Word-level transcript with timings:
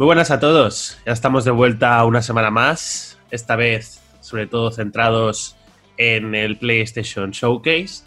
Muy 0.00 0.06
buenas 0.06 0.30
a 0.30 0.40
todos. 0.40 0.96
Ya 1.04 1.12
estamos 1.12 1.44
de 1.44 1.50
vuelta 1.50 2.02
una 2.06 2.22
semana 2.22 2.50
más. 2.50 3.18
Esta 3.30 3.54
vez, 3.54 4.00
sobre 4.22 4.46
todo, 4.46 4.70
centrados 4.70 5.56
en 5.98 6.34
el 6.34 6.56
PlayStation 6.56 7.32
Showcase. 7.32 8.04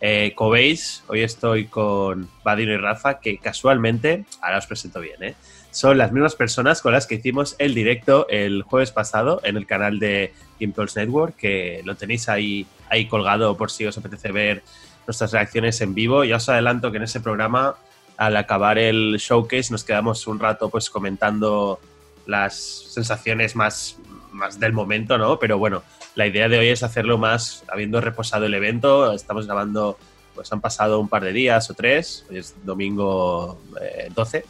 Eh, 0.00 0.32
como 0.34 0.52
hoy 0.52 1.20
estoy 1.20 1.66
con 1.66 2.30
Vadino 2.42 2.72
y 2.72 2.78
Rafa, 2.78 3.20
que 3.20 3.36
casualmente, 3.36 4.24
ahora 4.40 4.56
os 4.56 4.66
presento 4.66 5.00
bien, 5.00 5.22
¿eh? 5.22 5.34
son 5.70 5.98
las 5.98 6.12
mismas 6.12 6.34
personas 6.34 6.80
con 6.80 6.94
las 6.94 7.06
que 7.06 7.16
hicimos 7.16 7.56
el 7.58 7.74
directo 7.74 8.26
el 8.30 8.62
jueves 8.62 8.90
pasado 8.90 9.42
en 9.44 9.58
el 9.58 9.66
canal 9.66 9.98
de 9.98 10.32
Impulse 10.60 10.98
Network, 10.98 11.36
que 11.36 11.82
lo 11.84 11.94
tenéis 11.94 12.30
ahí, 12.30 12.66
ahí 12.88 13.06
colgado 13.06 13.54
por 13.58 13.70
si 13.70 13.84
os 13.84 13.98
apetece 13.98 14.32
ver 14.32 14.62
nuestras 15.06 15.30
reacciones 15.32 15.78
en 15.82 15.94
vivo. 15.94 16.24
Ya 16.24 16.36
os 16.36 16.48
adelanto 16.48 16.90
que 16.90 16.96
en 16.96 17.02
ese 17.02 17.20
programa 17.20 17.74
al 18.16 18.36
acabar 18.36 18.78
el 18.78 19.16
showcase 19.18 19.70
nos 19.70 19.84
quedamos 19.84 20.26
un 20.26 20.38
rato 20.38 20.68
pues 20.68 20.90
comentando 20.90 21.80
las 22.26 22.54
sensaciones 22.56 23.56
más, 23.56 23.98
más 24.32 24.58
del 24.58 24.72
momento, 24.72 25.18
¿no? 25.18 25.38
Pero 25.38 25.58
bueno, 25.58 25.82
la 26.14 26.26
idea 26.26 26.48
de 26.48 26.58
hoy 26.58 26.68
es 26.68 26.82
hacerlo 26.82 27.18
más 27.18 27.64
habiendo 27.68 28.00
reposado 28.00 28.46
el 28.46 28.54
evento. 28.54 29.12
Estamos 29.12 29.46
grabando, 29.46 29.98
pues 30.34 30.52
han 30.52 30.60
pasado 30.60 31.00
un 31.00 31.08
par 31.08 31.24
de 31.24 31.32
días 31.32 31.68
o 31.70 31.74
tres, 31.74 32.24
hoy 32.30 32.38
es 32.38 32.54
domingo 32.64 33.60
12, 34.14 34.38
eh, 34.38 34.44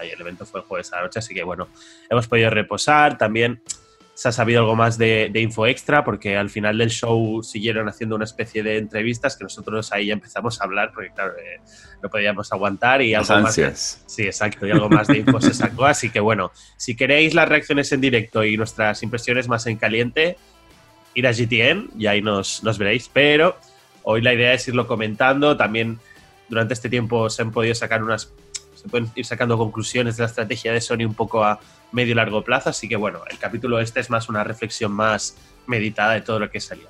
el 0.00 0.20
evento 0.20 0.46
fue 0.46 0.60
el 0.60 0.66
jueves 0.66 0.92
a 0.92 0.96
la 0.96 1.02
noche, 1.02 1.18
así 1.18 1.34
que 1.34 1.42
bueno, 1.42 1.68
hemos 2.08 2.26
podido 2.26 2.50
reposar. 2.50 3.18
También 3.18 3.60
se 4.14 4.28
ha 4.28 4.32
sabido 4.32 4.60
algo 4.60 4.76
más 4.76 4.98
de, 4.98 5.30
info 5.34 5.66
extra, 5.66 6.04
porque 6.04 6.36
al 6.36 6.50
final 6.50 6.76
del 6.78 6.90
show 6.90 7.42
siguieron 7.42 7.88
haciendo 7.88 8.16
una 8.16 8.24
especie 8.24 8.62
de 8.62 8.76
entrevistas 8.76 9.36
que 9.36 9.44
nosotros 9.44 9.92
ahí 9.92 10.06
ya 10.06 10.12
empezamos 10.12 10.60
a 10.60 10.64
hablar, 10.64 10.92
porque 10.94 11.10
claro, 11.14 11.32
eh, 11.38 11.60
no 12.02 12.10
podíamos 12.10 12.52
aguantar 12.52 13.02
y 13.02 13.14
algo 13.14 13.40
más. 13.40 14.02
sí, 14.06 14.22
exacto, 14.24 14.66
y 14.66 14.70
algo 14.70 14.88
más 14.88 15.06
de 15.06 15.18
info 15.18 15.40
se 15.40 15.54
sacó. 15.54 15.86
Así 15.86 16.10
que 16.10 16.20
bueno, 16.20 16.52
si 16.76 16.96
queréis 16.96 17.34
las 17.34 17.48
reacciones 17.48 17.90
en 17.92 18.00
directo 18.00 18.44
y 18.44 18.56
nuestras 18.56 19.02
impresiones 19.02 19.48
más 19.48 19.66
en 19.66 19.76
caliente, 19.76 20.36
ir 21.14 21.26
a 21.26 21.32
GTN 21.32 21.90
y 21.98 22.06
ahí 22.06 22.20
nos, 22.20 22.62
nos 22.62 22.78
veréis. 22.78 23.08
Pero 23.12 23.56
hoy 24.02 24.20
la 24.20 24.34
idea 24.34 24.52
es 24.52 24.68
irlo 24.68 24.86
comentando. 24.86 25.56
También 25.56 25.98
durante 26.48 26.74
este 26.74 26.88
tiempo 26.88 27.30
se 27.30 27.42
han 27.42 27.52
podido 27.52 27.74
sacar 27.74 28.02
unas 28.02 28.32
se 28.80 28.88
pueden 28.88 29.10
ir 29.14 29.26
sacando 29.26 29.58
conclusiones 29.58 30.16
de 30.16 30.22
la 30.22 30.28
estrategia 30.28 30.72
de 30.72 30.80
Sony 30.80 31.04
un 31.04 31.14
poco 31.14 31.44
a 31.44 31.60
medio 31.92 32.14
largo 32.14 32.42
plazo. 32.42 32.70
Así 32.70 32.88
que 32.88 32.96
bueno, 32.96 33.20
el 33.30 33.38
capítulo 33.38 33.80
este 33.80 34.00
es 34.00 34.10
más 34.10 34.28
una 34.28 34.44
reflexión 34.44 34.92
más 34.92 35.36
meditada 35.66 36.14
de 36.14 36.20
todo 36.22 36.38
lo 36.38 36.50
que 36.50 36.60
salió. 36.60 36.86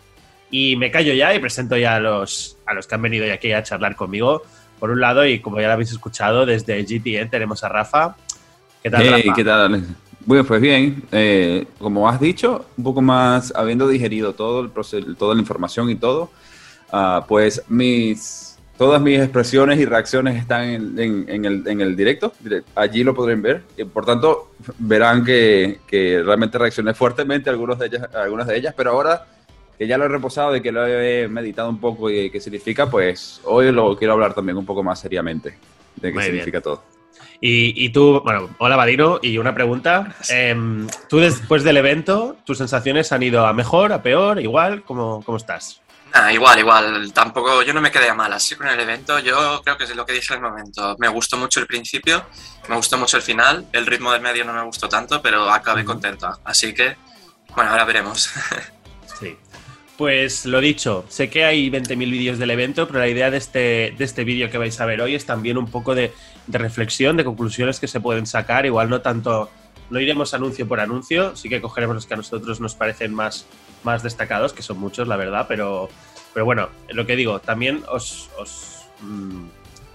Y 0.51 0.77
me 0.77 0.91
callo 0.91 1.13
ya 1.15 1.35
y 1.35 1.39
presento 1.39 1.77
ya 1.77 1.97
a 1.97 2.01
los, 2.01 2.57
a 2.67 2.75
los 2.75 2.87
que 2.87 2.95
han 2.95 3.03
venido 3.03 3.33
aquí 3.33 3.53
a 3.53 3.63
charlar 3.63 3.95
conmigo. 3.95 4.43
Por 4.79 4.91
un 4.91 5.01
lado, 5.01 5.27
y 5.27 5.41
como 5.41 5.61
ya 5.61 5.69
lo 5.69 5.75
habéis 5.75 5.93
escuchado, 5.93 6.47
desde 6.47 6.83
GTN 6.83 7.31
tenemos 7.31 7.63
a 7.63 7.69
Rafa. 7.69 8.17
¿Qué 8.83 8.91
tal, 8.91 9.03
hey, 9.05 9.31
¿qué 9.37 9.45
tal? 9.45 9.85
Bueno, 10.25 10.45
pues 10.45 10.61
bien, 10.61 11.03
eh, 11.13 11.67
como 11.79 12.09
has 12.09 12.21
dicho, 12.21 12.67
un 12.77 12.85
poco 12.85 13.03
más 13.03 13.53
habiendo 13.55 13.89
digerido 13.89 14.35
todo 14.35 14.61
el 14.61 14.71
proceso, 14.71 15.15
toda 15.15 15.35
la 15.35 15.41
información 15.41 15.91
y 15.91 15.97
todo, 15.97 16.31
uh, 16.93 17.23
pues 17.27 17.63
mis 17.69 18.50
Todas 18.81 19.03
mis 19.03 19.19
expresiones 19.19 19.79
y 19.79 19.85
reacciones 19.85 20.37
están 20.37 20.65
en, 20.65 21.45
el, 21.45 21.97
directo. 21.97 22.33
Allí 22.75 23.05
lo 23.05 23.15
podrán 23.15 23.43
ver. 23.43 23.63
Y 23.77 23.85
por 23.85 24.07
tanto, 24.07 24.53
verán 24.79 25.23
que, 25.23 25.81
realmente 26.25 26.57
reaccioné 26.57 26.95
fuertemente 26.95 27.51
a, 27.51 27.53
algunos 27.53 27.79
de 27.79 27.89
ellas, 27.89 28.09
algunas 28.15 28.47
de 28.47 28.57
ellas. 28.57 28.73
Pero 28.75 28.93
ahora 28.93 29.27
que 29.77 29.87
ya 29.87 29.99
lo 29.99 30.07
he 30.07 30.09
reposado 30.09 30.57
y 30.57 30.63
que 30.63 30.73
lo 30.73 30.87
he 30.87 31.29
meditado 31.29 31.69
un 31.69 31.79
poco 31.79 32.09
y 32.09 32.31
qué 32.31 32.41
significa, 32.41 32.89
pues 32.89 33.43
hoy 33.45 33.71
lo 33.71 33.95
quiero 33.99 34.15
hablar 34.15 34.33
también 34.33 34.57
un 34.57 34.65
poco 34.65 34.83
más 34.83 34.99
seriamente 34.99 35.59
de 35.97 36.13
qué 36.15 36.23
significa 36.23 36.63
todo. 36.63 36.83
Y, 37.39 37.91
tú, 37.91 38.23
bueno, 38.25 38.49
hola 38.57 38.77
Vadino, 38.77 39.19
y 39.21 39.37
una 39.37 39.55
pregunta. 39.55 40.17
Em, 40.31 40.87
tú 41.07 41.19
después 41.19 41.65
del 41.65 41.77
evento, 41.77 42.39
¿tus 42.47 42.57
sensaciones 42.57 43.13
han 43.13 43.23
ido 43.23 43.45
a 43.47 43.53
mejor, 43.53 43.93
a 43.93 44.03
peor, 44.03 44.41
igual? 44.41 44.85
¿Cómo, 44.85 45.23
cómo 45.23 45.37
estás? 45.37 45.83
Igual, 46.33 46.59
igual. 46.59 47.13
Tampoco, 47.13 47.63
yo 47.63 47.73
no 47.73 47.81
me 47.81 47.91
quedé 47.91 48.09
a 48.09 48.15
mal 48.15 48.33
así 48.33 48.57
con 48.57 48.69
el 48.69 48.79
evento. 48.79 49.19
Yo 49.19 49.63
creo 49.63 49.77
que 49.77 49.85
es 49.85 49.95
lo 49.95 50.05
que 50.05 50.13
dije 50.13 50.35
al 50.35 50.41
momento. 50.41 50.97
Me 50.99 51.09
gustó 51.09 51.37
mucho 51.37 51.61
el 51.61 51.67
principio, 51.67 52.25
me 52.69 52.77
gustó 52.77 52.99
mucho 52.99 53.17
el 53.17 53.23
final. 53.23 53.67
El 53.73 53.87
ritmo 53.87 54.13
del 54.13 54.21
medio 54.21 54.45
no 54.45 54.53
me 54.53 54.63
gustó 54.63 54.89
tanto, 54.89 55.23
pero 55.23 55.51
acabé 55.51 55.85
contento. 55.85 56.29
Así 56.45 56.75
que, 56.75 56.97
bueno, 57.55 57.71
ahora 57.71 57.85
veremos. 57.85 58.31
Sí. 59.21 59.37
Pues 59.99 60.47
lo 60.47 60.63
dicho, 60.63 61.05
sé 61.11 61.29
que 61.29 61.45
hay 61.45 61.69
20.000 61.69 61.99
vídeos 62.11 62.39
del 62.39 62.51
evento, 62.51 62.87
pero 62.87 63.01
la 63.01 63.09
idea 63.09 63.31
de 63.31 63.37
este, 63.37 63.95
de 63.99 64.05
este 64.05 64.25
vídeo 64.25 64.49
que 64.49 64.57
vais 64.57 64.81
a 64.81 64.87
ver 64.87 65.03
hoy 65.03 65.15
es 65.15 65.27
también 65.27 65.59
un 65.59 65.71
poco 65.71 65.95
de, 65.95 66.15
de 66.47 66.59
reflexión, 66.59 67.19
de 67.19 67.25
conclusiones 67.25 67.79
que 67.79 67.87
se 67.87 68.01
pueden 68.01 68.25
sacar. 68.25 68.65
Igual 68.65 68.89
no 68.89 69.03
tanto, 69.03 69.51
no 69.91 70.01
iremos 70.01 70.33
anuncio 70.33 70.67
por 70.67 70.81
anuncio, 70.81 71.37
sí 71.37 71.51
que 71.51 71.61
cogeremos 71.61 71.97
los 71.97 72.07
que 72.07 72.15
a 72.15 72.17
nosotros 72.17 72.61
nos 72.61 72.75
parecen 72.75 73.13
más 73.13 73.45
más 73.83 74.03
destacados, 74.03 74.53
que 74.53 74.63
son 74.63 74.79
muchos, 74.79 75.09
la 75.09 75.17
verdad, 75.17 75.47
pero, 75.49 75.89
pero 76.33 76.45
bueno, 76.45 76.69
lo 76.89 77.07
que 77.07 77.17
digo, 77.17 77.41
también 77.41 77.83
os, 77.91 78.31
os, 78.39 78.85
mm, 79.01 79.47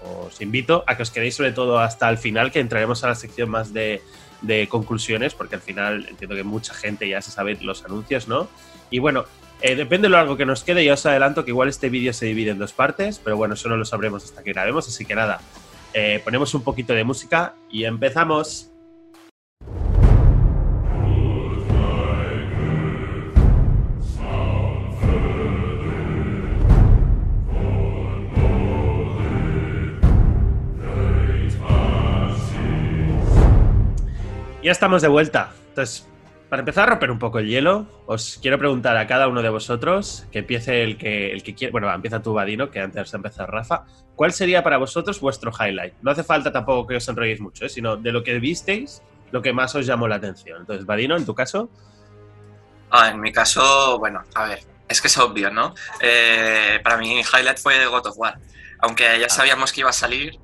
os 0.04 0.40
invito 0.40 0.84
a 0.86 0.96
que 0.96 1.02
os 1.02 1.10
quedéis 1.10 1.36
sobre 1.36 1.52
todo 1.52 1.78
hasta 1.78 2.08
el 2.08 2.18
final, 2.18 2.52
que 2.52 2.60
entraremos 2.60 3.04
a 3.04 3.08
la 3.08 3.14
sección 3.14 3.50
más 3.50 3.72
de, 3.72 4.02
de 4.42 4.68
conclusiones, 4.68 5.34
porque 5.34 5.56
al 5.56 5.60
final 5.60 6.06
entiendo 6.08 6.36
que 6.36 6.44
mucha 6.44 6.74
gente 6.74 7.08
ya 7.08 7.20
se 7.22 7.30
sabe 7.30 7.58
los 7.60 7.84
anuncios, 7.84 8.28
¿no? 8.28 8.48
Y 8.90 8.98
bueno, 8.98 9.24
eh, 9.62 9.74
depende 9.74 10.06
de 10.06 10.10
lo 10.10 10.18
largo 10.18 10.36
que 10.36 10.46
nos 10.46 10.64
quede, 10.64 10.84
ya 10.84 10.94
os 10.94 11.06
adelanto 11.06 11.44
que 11.44 11.50
igual 11.50 11.68
este 11.68 11.88
vídeo 11.88 12.12
se 12.12 12.26
divide 12.26 12.50
en 12.50 12.58
dos 12.58 12.72
partes, 12.72 13.20
pero 13.22 13.36
bueno, 13.36 13.54
eso 13.54 13.68
no 13.68 13.76
lo 13.76 13.84
sabremos 13.84 14.24
hasta 14.24 14.42
que 14.42 14.52
grabemos, 14.52 14.86
así 14.86 15.04
que 15.04 15.14
nada, 15.14 15.40
eh, 15.94 16.20
ponemos 16.22 16.52
un 16.54 16.62
poquito 16.62 16.92
de 16.92 17.04
música 17.04 17.54
y 17.70 17.84
empezamos. 17.84 18.70
Ya 34.66 34.72
estamos 34.72 35.00
de 35.00 35.06
vuelta. 35.06 35.52
Entonces, 35.68 36.08
para 36.48 36.58
empezar 36.58 36.88
a 36.88 36.90
romper 36.90 37.12
un 37.12 37.20
poco 37.20 37.38
el 37.38 37.46
hielo, 37.46 37.86
os 38.06 38.40
quiero 38.42 38.58
preguntar 38.58 38.96
a 38.96 39.06
cada 39.06 39.28
uno 39.28 39.40
de 39.40 39.48
vosotros, 39.48 40.26
que 40.32 40.40
empiece 40.40 40.82
el 40.82 40.98
que, 40.98 41.30
el 41.30 41.44
que 41.44 41.54
quiere, 41.54 41.70
bueno, 41.70 41.88
empieza 41.94 42.20
tú, 42.20 42.32
Vadino, 42.34 42.68
que 42.68 42.80
antes 42.80 43.12
de 43.12 43.16
empezar 43.16 43.48
Rafa, 43.48 43.84
¿cuál 44.16 44.32
sería 44.32 44.64
para 44.64 44.78
vosotros 44.78 45.20
vuestro 45.20 45.52
highlight? 45.52 45.94
No 46.02 46.10
hace 46.10 46.24
falta 46.24 46.50
tampoco 46.50 46.88
que 46.88 46.96
os 46.96 47.08
enrolléis 47.08 47.40
mucho, 47.40 47.64
¿eh? 47.64 47.68
sino 47.68 47.96
de 47.96 48.10
lo 48.10 48.24
que 48.24 48.40
visteis, 48.40 49.04
lo 49.30 49.40
que 49.40 49.52
más 49.52 49.72
os 49.76 49.86
llamó 49.86 50.08
la 50.08 50.16
atención. 50.16 50.62
Entonces, 50.62 50.84
Vadino, 50.84 51.16
en 51.16 51.24
tu 51.24 51.32
caso. 51.32 51.70
Ah, 52.90 53.10
en 53.10 53.20
mi 53.20 53.30
caso, 53.30 54.00
bueno, 54.00 54.24
a 54.34 54.48
ver, 54.48 54.58
es 54.88 55.00
que 55.00 55.06
es 55.06 55.16
obvio, 55.16 55.48
¿no? 55.52 55.76
Eh, 56.00 56.80
para 56.82 56.96
mí, 56.96 57.20
highlight 57.20 57.58
fue 57.58 57.86
God 57.86 58.08
of 58.08 58.18
War. 58.18 58.40
Aunque 58.80 59.04
ya 59.20 59.26
ah. 59.26 59.28
sabíamos 59.28 59.72
que 59.72 59.82
iba 59.82 59.90
a 59.90 59.92
salir, 59.92 60.40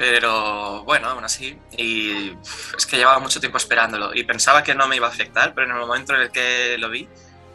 pero 0.00 0.82
bueno, 0.84 1.08
aún 1.08 1.24
así. 1.24 1.58
Y 1.76 2.32
es 2.74 2.86
que 2.86 2.96
llevaba 2.96 3.18
mucho 3.18 3.38
tiempo 3.38 3.58
esperándolo 3.58 4.14
y 4.14 4.24
pensaba 4.24 4.62
que 4.62 4.74
no 4.74 4.88
me 4.88 4.96
iba 4.96 5.06
a 5.06 5.10
afectar, 5.10 5.52
pero 5.52 5.66
en 5.66 5.74
el 5.74 5.78
momento 5.78 6.14
en 6.14 6.22
el 6.22 6.30
que 6.30 6.78
lo 6.78 6.88
vi, 6.88 7.06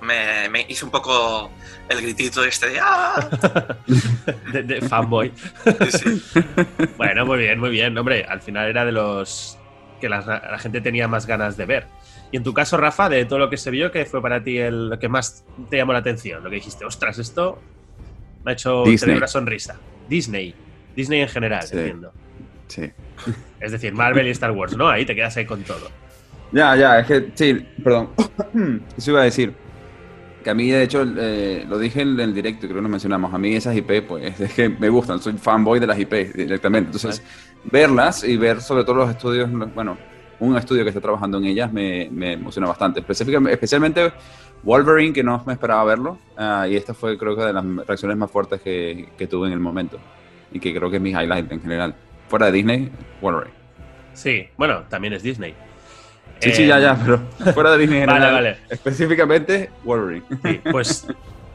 me, 0.01 0.47
me 0.49 0.63
hizo 0.69 0.85
un 0.85 0.91
poco 0.91 1.49
el 1.89 2.01
gritito 2.03 2.43
este 2.43 2.69
de 2.69 2.79
¡Ah! 2.79 3.27
de, 4.53 4.79
fanboy. 4.81 5.33
bueno, 6.97 7.25
muy 7.25 7.39
bien, 7.39 7.59
muy 7.59 7.71
bien. 7.71 7.97
Hombre, 7.97 8.23
al 8.29 8.43
final 8.43 8.67
era 8.67 8.85
de 8.85 8.91
los 8.91 9.57
que 9.99 10.07
la, 10.07 10.59
gente 10.59 10.81
tenía 10.81 11.07
más 11.07 11.25
ganas 11.25 11.57
de 11.57 11.65
ver. 11.65 11.87
Y 12.31 12.37
en 12.37 12.43
tu 12.43 12.53
caso, 12.53 12.77
Rafa, 12.77 13.09
de 13.09 13.25
todo 13.25 13.39
lo 13.39 13.49
que 13.49 13.57
se 13.57 13.71
vio, 13.71 13.91
¿qué 13.91 14.05
fue 14.05 14.21
para 14.21 14.43
ti 14.43 14.59
el, 14.59 14.89
lo 14.89 14.99
que 14.99 15.09
más 15.09 15.43
te 15.71 15.77
llamó 15.77 15.93
la 15.93 15.99
atención? 15.99 16.43
Lo 16.43 16.51
que 16.51 16.57
dijiste, 16.57 16.85
ostras, 16.85 17.17
esto 17.17 17.59
me 18.43 18.51
ha 18.51 18.53
hecho 18.53 18.83
tener 18.99 19.17
una 19.17 19.27
sonrisa. 19.27 19.79
Disney. 20.07 20.53
Disney 20.95 21.21
en 21.21 21.27
general, 21.27 21.65
entiendo. 21.71 22.13
Sí. 22.67 22.91
Es 23.59 23.71
decir, 23.71 23.93
Marvel 23.93 24.27
y 24.27 24.31
Star 24.31 24.51
Wars, 24.51 24.75
¿no? 24.75 24.87
Ahí 24.87 25.05
te 25.05 25.15
quedas 25.15 25.35
ahí 25.37 25.45
con 25.45 25.63
todo. 25.63 25.89
Ya, 26.51 26.75
ya, 26.75 26.99
es 26.99 27.07
que, 27.07 27.31
sí, 27.33 27.65
perdón. 27.83 28.09
Eso 28.97 29.11
iba 29.11 29.21
a 29.21 29.25
decir. 29.25 29.53
Que 30.43 30.51
a 30.51 30.53
mí, 30.53 30.69
de 30.69 30.83
hecho, 30.83 31.03
eh, 31.17 31.65
lo 31.67 31.79
dije 31.79 32.01
en 32.01 32.19
el 32.19 32.33
directo, 32.33 32.67
creo 32.67 32.75
que 32.75 32.83
lo 32.83 32.89
mencionamos. 32.89 33.33
A 33.33 33.37
mí 33.39 33.55
esas 33.55 33.75
IP, 33.75 34.07
pues, 34.07 34.39
es 34.39 34.53
que 34.53 34.69
me 34.69 34.89
gustan. 34.89 35.19
Soy 35.19 35.33
fanboy 35.33 35.79
de 35.79 35.87
las 35.87 35.99
IP 35.99 36.33
directamente. 36.35 36.89
Entonces, 36.89 37.23
verlas 37.63 38.23
y 38.23 38.37
ver 38.37 38.61
sobre 38.61 38.83
todo 38.83 38.95
los 38.95 39.09
estudios, 39.09 39.49
bueno, 39.73 39.97
un 40.39 40.55
estudio 40.55 40.83
que 40.83 40.89
está 40.89 41.01
trabajando 41.01 41.39
en 41.39 41.45
ellas 41.45 41.73
me, 41.73 42.09
me 42.11 42.33
emociona 42.33 42.67
bastante. 42.67 42.99
Específicamente, 42.99 43.53
especialmente 43.53 44.13
Wolverine, 44.61 45.13
que 45.13 45.23
no 45.23 45.41
me 45.47 45.53
esperaba 45.53 45.83
verlo. 45.83 46.19
Ah, 46.37 46.67
y 46.69 46.75
esta 46.75 46.93
fue, 46.93 47.17
creo 47.17 47.35
que, 47.35 47.41
de 47.41 47.53
las 47.53 47.65
reacciones 47.87 48.15
más 48.15 48.29
fuertes 48.29 48.61
que, 48.61 49.09
que 49.17 49.25
tuve 49.25 49.47
en 49.47 49.53
el 49.53 49.59
momento. 49.59 49.97
Y 50.51 50.59
que 50.59 50.75
creo 50.75 50.91
que 50.91 50.97
es 50.97 51.01
mi 51.01 51.09
highlight 51.09 51.51
en 51.51 51.61
general 51.61 51.95
fuera 52.27 52.47
de 52.47 52.51
Disney, 52.51 52.91
Wolverine. 53.21 53.55
Sí, 54.13 54.47
bueno, 54.57 54.83
también 54.89 55.13
es 55.13 55.23
Disney. 55.23 55.53
Sí, 56.39 56.51
sí, 56.51 56.67
ya, 56.67 56.79
ya, 56.79 56.95
pero 56.95 57.19
fuera 57.53 57.71
de 57.71 57.77
Disney. 57.79 58.05
vale, 58.05 58.31
vale. 58.31 58.57
Específicamente 58.69 59.69
Wolverine. 59.83 60.25
pues 60.71 61.07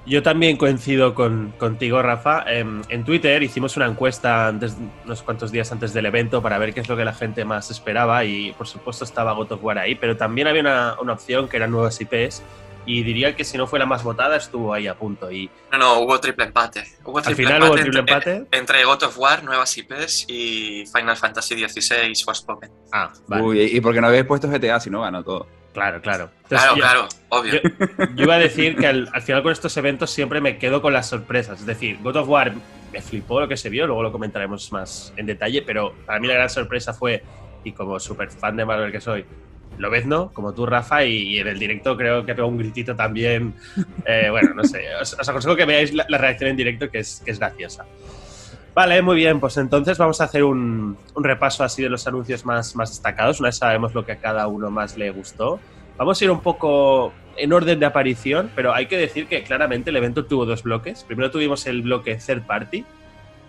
Yo 0.07 0.23
también 0.23 0.57
coincido 0.57 1.15
con, 1.15 1.53
contigo, 1.59 2.01
Rafa. 2.03 2.45
En, 2.47 2.83
en, 2.89 3.05
Twitter 3.05 3.43
hicimos 3.43 3.77
una 3.77 3.87
encuesta 3.87 4.49
antes, 4.49 4.77
unos 5.05 5.23
cuantos 5.23 5.53
días 5.53 5.71
antes 5.73 5.93
del 5.93 6.07
evento 6.07 6.43
para 6.43 6.59
ver 6.59 6.73
qué 6.73 6.81
es 6.81 6.89
lo 6.89 6.97
que 6.97 7.05
la 7.05 7.13
gente 7.13 7.45
más 7.45 7.71
esperaba 7.71 8.25
y 8.25 8.53
por 8.53 8.67
supuesto 8.67 9.05
estaba 9.05 9.33
God 9.35 9.53
of 9.53 9.63
War 9.63 9.79
ahí, 9.79 9.95
pero 9.95 10.17
también 10.17 10.49
había 10.49 10.63
una, 10.63 10.97
una 11.01 11.13
opción 11.13 11.49
que 11.49 11.59
eran 11.59 11.71
nuevas 11.71 12.01
IPs 12.01 12.43
y 12.93 13.05
diría 13.05 13.37
que 13.37 13.45
si 13.45 13.57
no 13.57 13.69
fue 13.69 13.79
la 13.79 13.87
más 13.87 14.03
votada 14.03 14.37
estuvo 14.37 14.75
ahí 14.75 14.89
a 14.89 14.97
punto. 14.97 15.31
Y... 15.31 15.49
No, 15.71 15.79
no, 15.79 15.99
hubo 16.01 16.19
triple 16.19 16.47
empate. 16.47 16.83
Hubo 17.05 17.23
triple 17.23 17.31
Al 17.31 17.37
final 17.37 17.55
empate 17.55 17.71
hubo 17.71 17.81
triple 17.81 18.01
empate. 18.01 18.33
Entre, 18.33 18.59
entre, 18.59 18.85
God 18.85 19.03
of 19.05 19.17
War, 19.17 19.45
nuevas 19.45 19.79
IPs 19.79 20.25
y 20.27 20.85
Final 20.93 21.17
Fantasy 21.17 21.55
XVI 21.69 22.13
Forspoken. 22.25 22.71
Ah, 22.93 23.13
vale. 23.29 23.43
Uy, 23.45 23.63
y 23.63 23.81
porque 23.81 24.01
no 24.01 24.09
habéis 24.09 24.25
puesto 24.25 24.49
GTA 24.49 24.81
si 24.81 24.91
no 24.91 25.03
ganó 25.03 25.23
todo. 25.23 25.47
Claro, 25.73 26.03
claro. 26.03 26.31
Entonces, 26.43 26.59
claro, 26.59 26.75
yo, 26.75 26.83
claro, 26.83 27.09
obvio. 27.29 27.53
Yo, 27.63 28.07
yo, 28.17 28.25
iba 28.25 28.35
a 28.35 28.39
decir 28.39 28.77
que 28.77 28.89
al, 28.89 29.09
al, 29.13 29.23
final 29.23 29.45
con 29.45 29.53
estos 29.53 29.77
eventos 29.77 30.11
siempre 30.11 30.41
me 30.41 30.59
quedo 30.59 30.83
con 30.83 30.93
las 30.93 31.09
sorpresas. 31.09 31.61
Es 31.61 31.67
decir, 31.67 31.99
God 32.03 32.17
of 32.17 32.29
War 32.29 32.53
me 32.93 33.01
flipó 33.01 33.41
lo 33.41 33.47
que 33.47 33.57
se 33.57 33.69
vio, 33.69 33.87
luego 33.87 34.03
lo 34.03 34.11
comentaremos 34.11 34.73
más 34.73 35.13
en 35.17 35.27
detalle, 35.27 35.63
pero 35.63 35.95
para 36.05 36.19
mí 36.19 36.27
la 36.27 36.35
gran 36.35 36.51
sorpresa 36.51 36.93
fue, 36.93 37.23
y 37.63 37.71
como 37.71 38.01
súper 38.01 38.31
fan 38.31 38.57
de 38.57 38.65
Marvel 38.65 38.91
que 38.91 39.01
soy, 39.01 39.25
lo 39.81 39.91
ves, 39.91 40.07
¿no? 40.07 40.33
Como 40.33 40.53
tú, 40.53 40.67
Rafa, 40.67 41.05
y, 41.05 41.39
en 41.39 41.49
el 41.49 41.59
directo 41.59 41.97
creo 41.97 42.25
que 42.25 42.35
pegó 42.35 42.49
un 42.49 42.59
gritito 42.59 42.95
también. 42.95 43.55
Eh, 44.07 44.29
bueno, 44.31 44.55
no 44.55 44.65
sé, 44.65 44.85
os, 45.01 45.29
aconsejo 45.29 45.57
que 45.57 45.65
veáis 45.65 45.93
la, 45.93 46.05
reacción 46.19 46.51
en 46.51 46.57
directo, 46.57 46.91
que 46.91 47.01
es, 47.01 47.23
que 47.25 47.31
es 47.31 47.39
graciosa. 47.39 47.85
Vale, 48.75 49.03
muy 49.03 49.17
bien, 49.17 49.41
pues 49.41 49.57
entonces 49.57 49.99
vamos 49.99 50.21
a 50.21 50.25
hacer 50.25 50.45
un, 50.45 50.97
un, 51.15 51.25
repaso 51.25 51.65
así 51.65 51.83
de 51.83 51.89
los 51.89 52.07
anuncios 52.07 52.45
más, 52.45 52.75
más 52.77 52.91
destacados. 52.91 53.41
Una 53.41 53.49
vez 53.49 53.57
sabemos 53.57 53.95
lo 53.95 54.05
que 54.05 54.13
a 54.13 54.17
cada 54.17 54.47
uno 54.47 54.71
más 54.71 54.97
le 54.97 55.11
gustó. 55.11 55.61
Vamos 55.97 56.21
a 56.21 56.25
ir 56.25 56.31
un 56.31 56.41
poco 56.41 57.13
en 57.37 57.53
orden 57.53 57.79
de 57.79 57.87
aparición, 57.87 58.51
pero 58.55 58.73
hay 58.75 58.87
que 58.87 58.97
decir 58.97 59.27
que 59.27 59.43
claramente 59.43 59.91
el 59.91 59.97
evento 59.97 60.25
tuvo 60.25 60.47
dos 60.47 60.63
bloques. 60.63 61.05
Primero 61.05 61.31
tuvimos 61.31 61.67
el 61.67 61.83
bloque 61.83 62.17
third 62.17 62.47
party, 62.47 62.85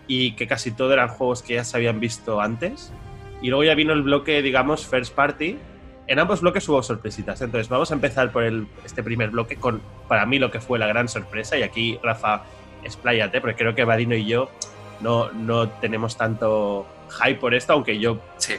y 0.07 0.33
que 0.33 0.45
casi 0.45 0.71
todo 0.71 0.91
eran 0.91 1.07
juegos 1.07 1.41
que 1.41 1.55
ya 1.55 1.63
se 1.63 1.77
habían 1.77 2.01
visto 2.01 2.41
antes. 2.41 2.91
Y 3.41 3.47
luego 3.47 3.63
ya 3.63 3.75
vino 3.75 3.93
el 3.93 4.01
bloque, 4.01 4.41
digamos, 4.41 4.85
first 4.85 5.15
party, 5.15 5.57
en 6.11 6.19
ambos 6.19 6.41
bloques 6.41 6.67
hubo 6.67 6.83
sorpresitas. 6.83 7.41
Entonces, 7.41 7.69
vamos 7.69 7.89
a 7.91 7.93
empezar 7.93 8.33
por 8.33 8.43
el, 8.43 8.67
este 8.83 9.01
primer 9.01 9.29
bloque 9.29 9.55
con, 9.55 9.81
para 10.09 10.25
mí, 10.25 10.39
lo 10.39 10.51
que 10.51 10.59
fue 10.59 10.77
la 10.77 10.85
gran 10.87 11.07
sorpresa. 11.07 11.57
Y 11.57 11.63
aquí, 11.63 11.97
Rafa, 12.03 12.43
expláyate, 12.83 13.39
porque 13.39 13.55
creo 13.55 13.75
que 13.75 13.85
Vadino 13.85 14.13
y 14.15 14.25
yo 14.25 14.49
no, 14.99 15.31
no 15.31 15.69
tenemos 15.69 16.17
tanto 16.17 16.85
hype 17.23 17.39
por 17.39 17.53
esto, 17.53 17.71
aunque 17.71 17.97
yo, 17.97 18.19
sí. 18.37 18.55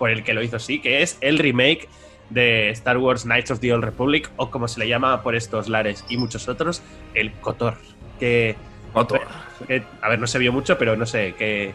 por 0.00 0.10
el 0.10 0.24
que 0.24 0.34
lo 0.34 0.42
hizo, 0.42 0.58
sí, 0.58 0.80
que 0.80 1.02
es 1.02 1.16
el 1.20 1.38
remake 1.38 1.88
de 2.30 2.70
Star 2.70 2.98
Wars 2.98 3.22
Knights 3.22 3.52
of 3.52 3.60
the 3.60 3.72
Old 3.72 3.84
Republic, 3.84 4.28
o 4.34 4.50
como 4.50 4.66
se 4.66 4.80
le 4.80 4.88
llama 4.88 5.22
por 5.22 5.36
estos 5.36 5.68
lares 5.68 6.04
y 6.08 6.16
muchos 6.16 6.48
otros, 6.48 6.82
el 7.14 7.30
KOTOR. 7.34 7.76
Que, 8.18 8.56
KOTOR. 8.92 9.20
Que, 9.68 9.84
a 10.02 10.08
ver, 10.08 10.18
no 10.18 10.26
se 10.26 10.40
vio 10.40 10.52
mucho, 10.52 10.76
pero 10.76 10.96
no 10.96 11.06
sé, 11.06 11.36
¿qué, 11.38 11.72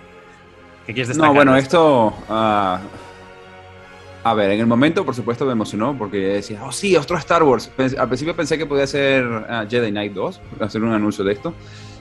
qué 0.86 0.94
quieres 0.94 1.08
destacar? 1.08 1.30
No, 1.30 1.36
bueno, 1.36 1.56
esto... 1.56 2.14
Uh... 2.28 3.11
A 4.24 4.34
ver, 4.36 4.52
en 4.52 4.60
el 4.60 4.68
momento, 4.68 5.04
por 5.04 5.16
supuesto, 5.16 5.46
me 5.46 5.54
emocionó 5.54 5.98
porque 5.98 6.18
decía, 6.18 6.64
oh, 6.64 6.72
sí, 6.72 6.96
otro 6.96 7.18
Star 7.18 7.42
Wars. 7.44 7.72
Al 7.98 8.08
principio 8.08 8.36
pensé 8.36 8.58
que 8.58 8.66
podía 8.66 8.86
ser 8.86 9.26
uh, 9.26 9.68
Jedi 9.68 9.90
Knight 9.90 10.14
2, 10.14 10.42
hacer 10.60 10.84
un 10.84 10.94
anuncio 10.94 11.24
de 11.24 11.34
esto. 11.34 11.54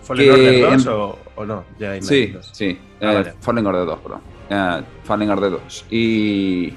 ¿Fallen 0.02 0.30
Order 0.30 0.60
2 0.60 0.72
en... 0.86 0.88
o, 0.92 1.18
o, 1.36 1.44
no? 1.46 1.64
Jedi 1.78 2.00
Knight 2.00 2.02
sí, 2.02 2.26
2. 2.26 2.50
sí. 2.52 2.78
Ah, 3.00 3.10
uh, 3.10 3.14
vale. 3.14 3.34
Fallen 3.40 3.66
Order 3.66 3.86
2, 3.86 3.98
perdón. 4.00 4.20
Uh, 4.50 4.84
Fallen 5.04 5.30
Order 5.30 5.50
2. 5.52 5.86
Y 5.90 6.74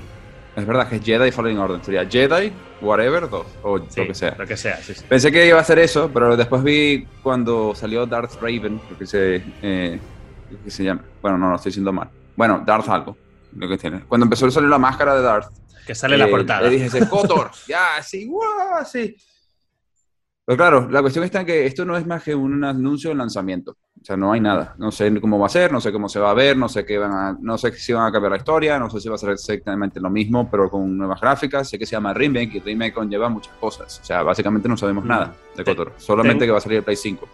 es 0.55 0.65
verdad 0.65 0.87
que 0.87 0.97
es 0.97 1.03
Jedi 1.03 1.31
Fallen 1.31 1.57
Order. 1.57 1.83
Sería 1.83 2.05
Jedi, 2.05 2.53
whatever, 2.81 3.29
2. 3.29 3.45
O 3.63 3.79
sí, 3.79 3.85
lo 3.97 4.07
que 4.07 4.13
sea. 4.13 4.35
Lo 4.37 4.47
que 4.47 4.55
sea, 4.55 4.77
sí, 4.77 4.93
sí. 4.93 5.03
Pensé 5.09 5.29
que 5.29 5.45
iba 5.45 5.59
a 5.59 5.63
ser 5.63 5.79
eso, 5.79 6.09
pero 6.13 6.37
después 6.37 6.63
vi 6.63 7.05
cuando 7.21 7.75
salió 7.75 8.05
Darth 8.05 8.41
Raven, 8.41 8.79
lo 8.89 8.97
que 8.97 9.05
se, 9.05 9.43
eh, 9.61 9.99
que 10.63 10.71
se 10.71 10.83
llama. 10.85 11.01
Bueno, 11.21 11.37
no, 11.37 11.49
no 11.49 11.55
estoy 11.55 11.71
diciendo 11.71 11.91
mal. 11.91 12.07
Bueno, 12.35 12.63
Darth 12.65 12.87
algo. 12.87 13.17
Lo 13.55 13.67
que 13.67 13.77
tiene. 13.77 14.01
Cuando 14.01 14.25
empezó 14.25 14.45
a 14.47 14.51
salir 14.51 14.69
la 14.69 14.79
máscara 14.79 15.15
de 15.15 15.21
Darth 15.21 15.63
que 15.85 15.95
sale 15.95 16.15
en 16.15 16.21
la 16.21 16.29
portada. 16.29 16.61
Le 16.61 16.69
dije, 16.71 16.85
ese 16.85 17.07
Cotor, 17.07 17.51
ya, 17.67 18.01
sí, 18.01 18.25
guau, 18.25 18.85
sí. 18.85 19.15
Pero 20.45 20.57
claro, 20.57 20.89
la 20.89 21.01
cuestión 21.01 21.23
está 21.23 21.39
en 21.39 21.45
que 21.45 21.65
esto 21.65 21.85
no 21.85 21.95
es 21.95 22.05
más 22.05 22.21
que 22.21 22.35
un 22.35 22.63
anuncio 22.65 23.09
de 23.09 23.15
lanzamiento. 23.15 23.77
O 24.01 24.05
sea, 24.05 24.17
no 24.17 24.33
hay 24.33 24.41
nada. 24.41 24.75
No 24.77 24.91
sé 24.91 25.21
cómo 25.21 25.39
va 25.39 25.45
a 25.45 25.49
ser, 25.49 25.71
no 25.71 25.79
sé 25.79 25.93
cómo 25.93 26.09
se 26.09 26.19
va 26.19 26.31
a 26.31 26.33
ver, 26.33 26.57
no 26.57 26.67
sé 26.67 26.85
qué 26.85 26.97
van 26.97 27.13
a, 27.13 27.37
no 27.39 27.57
sé 27.57 27.71
si 27.71 27.93
van 27.93 28.07
a 28.07 28.11
cambiar 28.11 28.31
la 28.31 28.37
historia, 28.37 28.77
no 28.77 28.89
sé 28.89 28.99
si 28.99 29.07
va 29.07 29.15
a 29.15 29.17
ser 29.17 29.29
exactamente 29.29 30.01
lo 30.01 30.09
mismo, 30.09 30.49
pero 30.51 30.69
con 30.69 30.97
nuevas 30.97 31.21
gráficas. 31.21 31.69
Sé 31.69 31.79
que 31.79 31.85
se 31.85 31.93
llama 31.93 32.13
remake 32.13 32.55
y 32.55 32.59
remake 32.59 32.93
conlleva 32.93 33.29
muchas 33.29 33.53
cosas. 33.55 34.01
O 34.01 34.03
sea, 34.03 34.21
básicamente 34.21 34.67
no 34.67 34.75
sabemos 34.75 35.05
mm. 35.05 35.07
nada 35.07 35.33
de 35.55 35.63
Cotor. 35.63 35.93
Solamente 35.95 36.39
Ten... 36.39 36.47
que 36.47 36.51
va 36.51 36.57
a 36.57 36.61
salir 36.61 36.79
el 36.79 36.83
Play 36.83 36.97
5. 36.97 37.29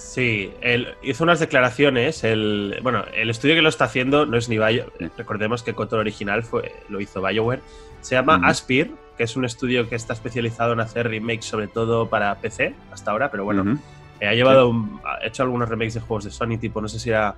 Sí, 0.00 0.50
él 0.62 0.88
hizo 1.02 1.24
unas 1.24 1.40
declaraciones. 1.40 2.24
El, 2.24 2.80
bueno, 2.82 3.04
el 3.14 3.28
estudio 3.28 3.54
que 3.54 3.60
lo 3.60 3.68
está 3.68 3.84
haciendo 3.84 4.24
no 4.24 4.38
es 4.38 4.48
ni 4.48 4.56
Bio. 4.56 4.90
Recordemos 5.18 5.62
que 5.62 5.74
Cotor 5.74 6.00
original 6.00 6.42
fue, 6.42 6.72
lo 6.88 7.00
hizo 7.00 7.20
BioWare. 7.20 7.60
Se 8.00 8.14
llama. 8.14 8.40
Aspir, 8.42 8.94
que 9.18 9.24
es 9.24 9.36
un 9.36 9.44
estudio 9.44 9.88
que 9.90 9.96
está 9.96 10.14
especializado 10.14 10.72
en 10.72 10.80
hacer 10.80 11.06
remakes, 11.06 11.44
sobre 11.44 11.68
todo 11.68 12.08
para 12.08 12.34
PC 12.36 12.74
hasta 12.90 13.10
ahora, 13.10 13.30
pero 13.30 13.44
bueno, 13.44 13.78
eh, 14.20 14.26
ha 14.26 14.32
llevado, 14.32 14.70
sí. 14.70 14.76
un, 14.76 15.00
ha 15.04 15.24
hecho 15.24 15.42
algunos 15.42 15.68
remakes 15.68 15.94
de 15.94 16.00
juegos 16.00 16.24
de 16.24 16.30
Sony, 16.30 16.58
tipo, 16.58 16.80
no 16.80 16.88
sé 16.88 16.98
si 16.98 17.10
era. 17.10 17.36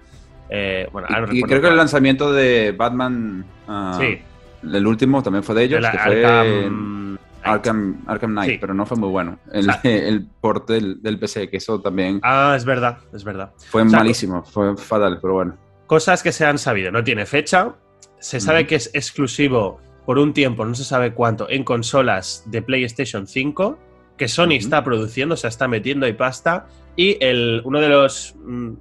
Eh, 0.49 0.89
bueno, 0.93 1.09
y, 1.33 1.41
y 1.41 1.43
creo 1.43 1.61
que 1.61 1.69
el 1.69 1.77
lanzamiento 1.77 2.33
de 2.33 2.73
Batman, 2.79 3.45
uh, 3.67 3.99
sí. 3.99 4.21
el 4.63 4.87
último 4.87 5.21
también 5.21 5.43
fue 5.43 5.57
de 5.57 5.65
ellos, 5.65 5.83
la, 5.83 5.91
que 5.91 5.99
fue 5.99 6.25
Arkham, 6.25 7.12
Arkham, 7.45 8.03
Arkham 8.07 8.33
Knight, 8.33 8.51
sí. 8.53 8.59
pero 8.61 8.75
no 8.75 8.87
fue 8.87 8.97
muy 8.97 9.09
bueno. 9.09 9.39
El, 9.53 9.65
sea, 9.65 9.81
el 9.85 10.27
port 10.41 10.69
del, 10.69 11.03
del, 11.03 11.19
PC, 11.19 11.49
que 11.49 11.59
eso 11.59 11.81
también. 11.81 12.21
Ah, 12.23 12.55
es 12.57 12.65
verdad, 12.65 12.99
es 13.13 13.25
verdad. 13.25 13.53
Fue 13.71 13.83
o 13.83 13.89
sea, 13.89 13.99
malísimo, 13.99 14.43
fue 14.45 14.77
fatal, 14.77 15.19
pero 15.21 15.35
bueno. 15.35 15.57
Cosas 15.87 16.23
que 16.23 16.33
se 16.33 16.47
han 16.47 16.59
sabido, 16.59 16.91
no 16.91 17.05
tiene 17.05 17.27
fecha, 17.27 17.75
se 18.19 18.41
sabe 18.41 18.67
que 18.67 18.77
es 18.77 18.91
exclusivo 18.95 19.81
por 20.07 20.19
un 20.19 20.33
tiempo, 20.33 20.65
no 20.65 20.75
se 20.75 20.85
sabe 20.85 21.13
cuánto, 21.13 21.49
en 21.51 21.65
consolas 21.65 22.45
de 22.47 22.63
PlayStation 22.63 23.27
5, 23.27 23.79
que 24.17 24.29
Sony 24.29 24.45
uh 24.45 24.49
-huh. 24.49 24.59
está 24.59 24.85
produciendo, 24.85 25.35
o 25.35 25.37
sea, 25.37 25.49
está 25.49 25.69
metiendo 25.69 26.07
ahí 26.07 26.13
pasta, 26.13 26.67
y 26.97 27.17
el, 27.21 27.63
uno 27.65 27.81
de 27.81 27.89
los 27.89 28.35
mm, 28.43 28.73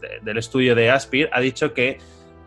de, 0.00 0.08
del 0.22 0.38
estudio 0.38 0.74
de 0.74 0.90
Aspir 0.90 1.28
ha 1.32 1.40
dicho 1.40 1.72
que 1.74 1.98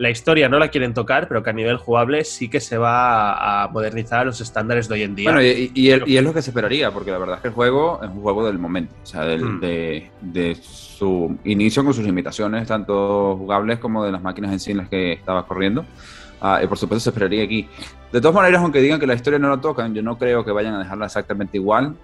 la 0.02 0.10
historia 0.10 0.50
no 0.50 0.58
la 0.58 0.70
quieren 0.70 0.96
tocar, 0.96 1.28
pero 1.28 1.44
que 1.44 1.52
a 1.52 1.54
nivel 1.54 1.78
jugable 1.78 2.24
sí 2.24 2.50
que 2.50 2.60
se 2.60 2.76
va 2.76 3.64
a 3.64 3.68
modernizar 3.68 4.22
a 4.22 4.26
los 4.26 4.42
estándares 4.42 4.88
de 4.88 4.96
hoy 4.96 5.04
en 5.04 5.14
día. 5.14 5.32
Bueno, 5.32 5.46
y, 5.46 5.72
y, 5.76 5.92
el, 5.92 6.10
y, 6.10 6.18
es 6.18 6.24
lo 6.24 6.34
que 6.34 6.42
se 6.42 6.50
esperaría, 6.50 6.90
porque 6.90 7.12
la 7.12 7.20
verdad 7.20 7.36
es 7.36 7.42
que 7.44 7.50
el 7.50 7.54
juego 7.54 8.00
es 8.02 8.10
un 8.10 8.20
juego 8.20 8.44
del 8.44 8.58
momento, 8.58 8.96
o 9.04 9.06
sea, 9.06 9.26
del, 9.26 9.46
mm. 9.46 9.60
de, 9.60 10.10
de, 10.22 10.56
su 10.56 11.38
inicio 11.44 11.84
con 11.84 11.94
sus 11.94 12.04
limitaciones, 12.04 12.68
tanto 12.68 13.38
jugables 13.38 13.78
como 13.78 14.04
de 14.04 14.12
las 14.12 14.24
máquinas 14.24 14.52
en 14.52 14.60
sí 14.60 14.72
en 14.72 14.78
las 14.78 14.90
que 14.90 15.14
estaba 15.14 15.46
corriendo. 15.46 15.86
Uh, 16.42 16.64
y 16.64 16.68
por 16.68 16.80
supuesto 16.80 17.04
se 17.04 17.10
esperaría 17.12 17.44
aquí. 17.44 17.70
De 18.12 18.20
todas 18.20 18.34
maneras, 18.34 18.64
aunque 18.64 18.82
digan 18.82 19.00
que 19.00 19.06
la 19.06 19.14
historia 19.14 19.38
no 19.38 19.50
la 19.50 19.62
tocan, 19.62 19.94
yo 19.94 20.02
no 20.02 20.18
creo 20.18 20.44
que 20.44 20.52
vayan 20.52 20.74
a 20.74 20.80
dejarla 20.80 21.06
exactamente 21.06 21.58
igual 21.58 21.96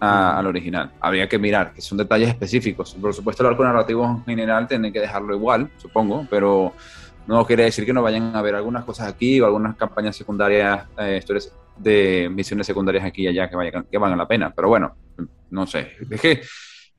a, 0.00 0.38
al 0.38 0.46
original. 0.46 0.92
Habría 1.00 1.28
que 1.28 1.38
mirar, 1.38 1.72
que 1.72 1.80
son 1.80 1.98
detalles 1.98 2.28
específicos. 2.28 2.94
Por 2.94 3.14
supuesto, 3.14 3.42
el 3.42 3.50
arco 3.50 3.64
narrativo 3.64 4.04
en 4.04 4.24
general 4.24 4.66
tiene 4.66 4.92
que 4.92 5.00
dejarlo 5.00 5.34
igual, 5.34 5.70
supongo, 5.76 6.26
pero 6.28 6.72
no 7.26 7.44
quiere 7.46 7.64
decir 7.64 7.84
que 7.84 7.92
no 7.92 8.02
vayan 8.02 8.34
a 8.34 8.38
haber 8.38 8.54
algunas 8.54 8.84
cosas 8.84 9.08
aquí 9.08 9.40
o 9.40 9.46
algunas 9.46 9.76
campañas 9.76 10.16
secundarias, 10.16 10.86
eh, 10.98 11.18
historias 11.18 11.54
de 11.76 12.28
misiones 12.32 12.66
secundarias 12.66 13.04
aquí 13.04 13.22
y 13.22 13.28
allá 13.28 13.48
que, 13.48 13.56
vayan, 13.56 13.84
que 13.90 13.98
valgan 13.98 14.18
la 14.18 14.26
pena. 14.26 14.52
Pero 14.54 14.68
bueno, 14.68 14.96
no 15.50 15.66
sé. 15.66 15.92
Es 16.10 16.20
que 16.20 16.40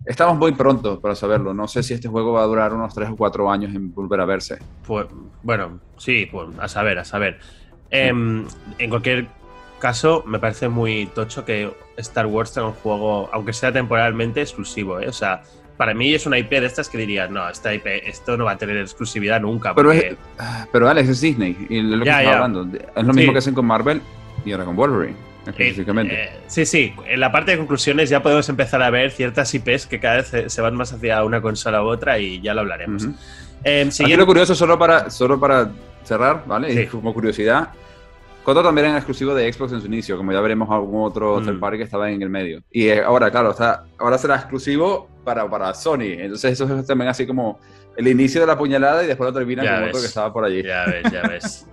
Estamos 0.06 0.38
muy 0.38 0.52
pronto 0.54 1.00
para 1.00 1.16
saberlo. 1.16 1.54
No 1.54 1.68
sé 1.68 1.84
si 1.84 1.94
este 1.94 2.08
juego 2.08 2.34
va 2.34 2.44
a 2.44 2.48
durar 2.48 2.74
unos 2.74 2.94
3 2.94 3.10
o 3.12 3.16
4 3.16 3.52
años 3.52 3.76
en 3.76 3.94
volver 3.94 4.20
a 4.20 4.26
verse. 4.26 4.58
Pues, 4.86 5.08
bueno, 5.44 5.80
sí, 5.98 6.28
pues 6.32 6.50
a 6.60 6.68
saber, 6.68 6.98
a 7.00 7.06
saber. 7.06 7.40
Eh, 7.92 8.08
en 8.10 8.90
cualquier 8.90 9.28
caso, 9.82 10.24
me 10.26 10.40
parece 10.40 10.70
muy 10.70 11.08
tocho 11.08 11.44
que 11.44 11.70
Star 11.98 12.28
Wars 12.28 12.54
tenga 12.54 12.68
un 12.68 12.74
juego, 12.74 13.30
aunque 13.34 13.52
sea 13.52 13.74
temporalmente, 13.74 14.40
exclusivo. 14.40 15.02
¿eh? 15.02 15.10
O 15.10 15.14
sea, 15.14 15.42
para 15.76 15.94
mí 15.94 16.14
es 16.14 16.26
una 16.26 16.38
IP 16.38 16.52
de 16.52 16.66
estas 16.66 16.88
que 16.88 16.98
diría, 16.98 17.28
no, 17.28 17.50
esta 17.50 17.74
IP, 17.74 17.86
esto 18.06 18.38
no 18.38 18.46
va 18.46 18.52
a 18.52 18.58
tener 18.58 18.78
exclusividad 18.78 19.42
nunca. 19.42 19.74
Porque... 19.74 20.16
Pero, 20.38 20.50
es, 20.50 20.68
pero 20.72 20.88
Alex, 20.88 21.10
es 21.10 21.22
Disney. 21.22 21.58
Y 21.70 21.80
es 21.80 21.84
lo 21.84 22.00
que 22.00 22.06
ya, 22.06 22.24
ya. 22.24 22.34
hablando. 22.34 22.68
Es 22.74 23.04
lo 23.04 23.14
mismo 23.14 23.32
sí. 23.32 23.32
que 23.34 23.38
hacen 23.40 23.54
con 23.54 23.66
Marvel 23.66 24.02
y 24.46 24.52
ahora 24.54 24.66
con 24.66 24.76
Wolverine. 24.76 25.18
Específicamente. 25.46 26.14
Eh, 26.14 26.24
eh, 26.26 26.40
sí, 26.48 26.66
sí. 26.66 26.94
En 27.08 27.20
la 27.20 27.32
parte 27.32 27.52
de 27.52 27.58
conclusiones 27.58 28.10
ya 28.10 28.22
podemos 28.22 28.48
empezar 28.48 28.82
a 28.84 28.90
ver 28.92 29.12
ciertas 29.12 29.54
IPs 29.54 29.88
que 29.88 30.00
cada 30.00 30.18
vez 30.18 30.54
se, 30.54 30.62
van 30.62 30.76
más 30.76 30.94
hacia 30.94 31.24
una 31.24 31.42
consola 31.42 31.84
u 31.84 31.88
otra 31.88 32.20
y 32.20 32.40
ya 32.42 32.54
lo 32.54 32.62
hablaremos. 32.62 33.06
Uh 33.06 33.08
-huh. 33.08 33.16
eh, 33.64 33.88
siguiendo... 33.92 34.14
Aquí 34.14 34.20
lo 34.20 34.26
curioso, 34.28 34.54
solo 34.56 34.78
para, 34.78 35.10
solo 35.10 35.40
para 35.40 35.72
cerrar, 36.04 36.44
¿vale? 36.46 36.74
Sí. 36.74 36.80
Y 36.82 36.86
como 36.86 37.14
curiosidad, 37.14 37.70
Coto 38.44 38.64
también 38.64 38.88
era 38.88 38.98
exclusivo 38.98 39.36
de 39.36 39.52
Xbox 39.52 39.74
en 39.74 39.82
su 39.82 39.88
inicio, 39.88 40.18
como 40.18 40.32
ya 40.32 40.42
veremos 40.42 40.70
algún 40.70 41.06
otro 41.06 41.40
mm. 41.40 41.46
third 41.46 41.60
party 41.60 41.78
que 41.78 41.84
estaba 41.84 42.10
en 42.10 42.22
el 42.22 42.30
medio. 42.30 42.64
Y 42.72 42.88
eh, 42.88 43.02
ahora, 43.04 43.30
claro, 43.30 43.52
está, 43.52 43.86
ahora 44.00 44.18
será 44.18 44.36
exclusivo 44.36 45.08
para, 45.24 45.48
para 45.50 45.74
Sony. 45.74 46.18
Entonces 46.18 46.54
eso 46.54 46.80
es 46.80 46.88
también 46.88 47.10
así 47.10 47.28
como 47.28 47.60
el 47.96 48.08
inicio 48.08 48.42
de 48.42 48.48
la 48.48 48.58
puñalada 48.58 49.04
y 49.04 49.08
después 49.08 49.28
lo 49.28 49.34
termina 49.34 49.64
ya 49.64 49.76
con 49.76 49.82
ves. 49.82 49.90
otro 49.90 50.02
que 50.02 50.08
estaba 50.08 50.34
por 50.34 50.46
allí. 50.46 50.64
Ya 50.64 50.86
ves, 50.86 51.12
ya 51.12 51.22
ves. 51.28 51.68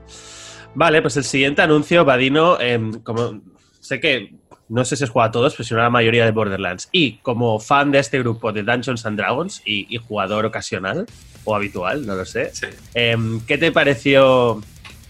vale, 0.75 1.01
pues 1.01 1.17
el 1.17 1.25
siguiente 1.25 1.63
anuncio, 1.63 2.05
Vadino, 2.05 2.59
eh, 2.61 2.79
como 3.03 3.41
sé 3.81 3.99
que 4.01 4.35
no 4.69 4.85
sé 4.85 4.97
si 4.97 5.05
has 5.05 5.11
jugado 5.11 5.29
a 5.29 5.33
todos, 5.33 5.55
pero 5.55 5.65
si 5.67 5.75
no 5.75 5.81
la 5.81 5.91
mayoría 5.91 6.25
de 6.25 6.31
Borderlands. 6.31 6.89
Y 6.93 7.17
como 7.19 7.59
fan 7.59 7.91
de 7.91 7.99
este 7.99 8.19
grupo 8.19 8.53
de 8.53 8.63
Dungeons 8.63 9.07
and 9.07 9.19
Dragons 9.19 9.63
y, 9.65 9.97
jugador 9.97 10.45
ocasional 10.45 11.07
o 11.45 11.57
habitual, 11.57 12.07
no 12.07 12.15
lo 12.15 12.25
sé, 12.27 12.53
em, 12.93 13.41
¿qué 13.47 13.57
te 13.57 13.73
pareció 13.73 14.61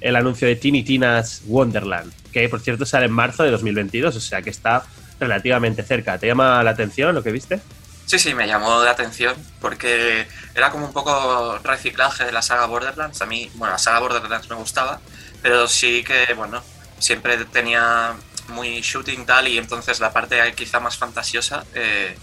el 0.01 0.17
anuncio 0.17 0.49
de 0.49 0.57
Tiny 0.57 0.83
Tina's 0.83 1.43
Wonderland? 1.47 2.13
Que 2.33 2.49
por 2.49 2.61
cierto 2.61 2.87
sale 2.87 3.07
en 3.07 3.13
marzo 3.13 3.43
de 3.43 3.51
2022, 3.51 4.17
o 4.17 4.21
sea 4.21 4.43
que 4.43 4.51
está 4.51 4.85
relativamente 5.21 5.83
cerca. 5.83 6.19
¿Te 6.19 6.27
llama 6.27 6.63
la 6.63 6.71
atención 6.71 7.15
lo 7.15 7.23
que 7.23 7.33
viste? 7.33 7.61
Sí, 8.07 8.19
sí, 8.19 8.35
me 8.35 8.47
llamó 8.47 8.83
la 8.83 8.93
atención 8.93 9.37
porque 9.61 10.27
era 10.55 10.71
como 10.71 10.87
un 10.87 10.93
poco 10.93 11.59
reciclaje 11.59 12.25
de 12.25 12.33
la 12.33 12.41
saga 12.41 12.65
Borderlands. 12.67 13.21
A 13.21 13.27
mí, 13.27 13.51
bueno, 13.55 13.73
la 13.73 13.79
saga 13.79 14.01
Borderlands 14.01 14.49
me 14.49 14.57
gustaba, 14.57 14.99
pero 15.43 15.69
sí 15.69 16.03
que, 16.05 16.33
bueno, 16.33 16.63
siempre 16.99 17.37
tenía 17.45 18.15
muy 18.49 18.81
shooting 18.81 19.27
tal 19.27 19.47
y 19.49 19.59
entonces 19.59 20.01
la 20.01 20.11
parte 20.11 20.41
quizá 20.55 20.81
más 20.81 20.97
fantasiosa 20.97 21.65
eh, 21.75 22.17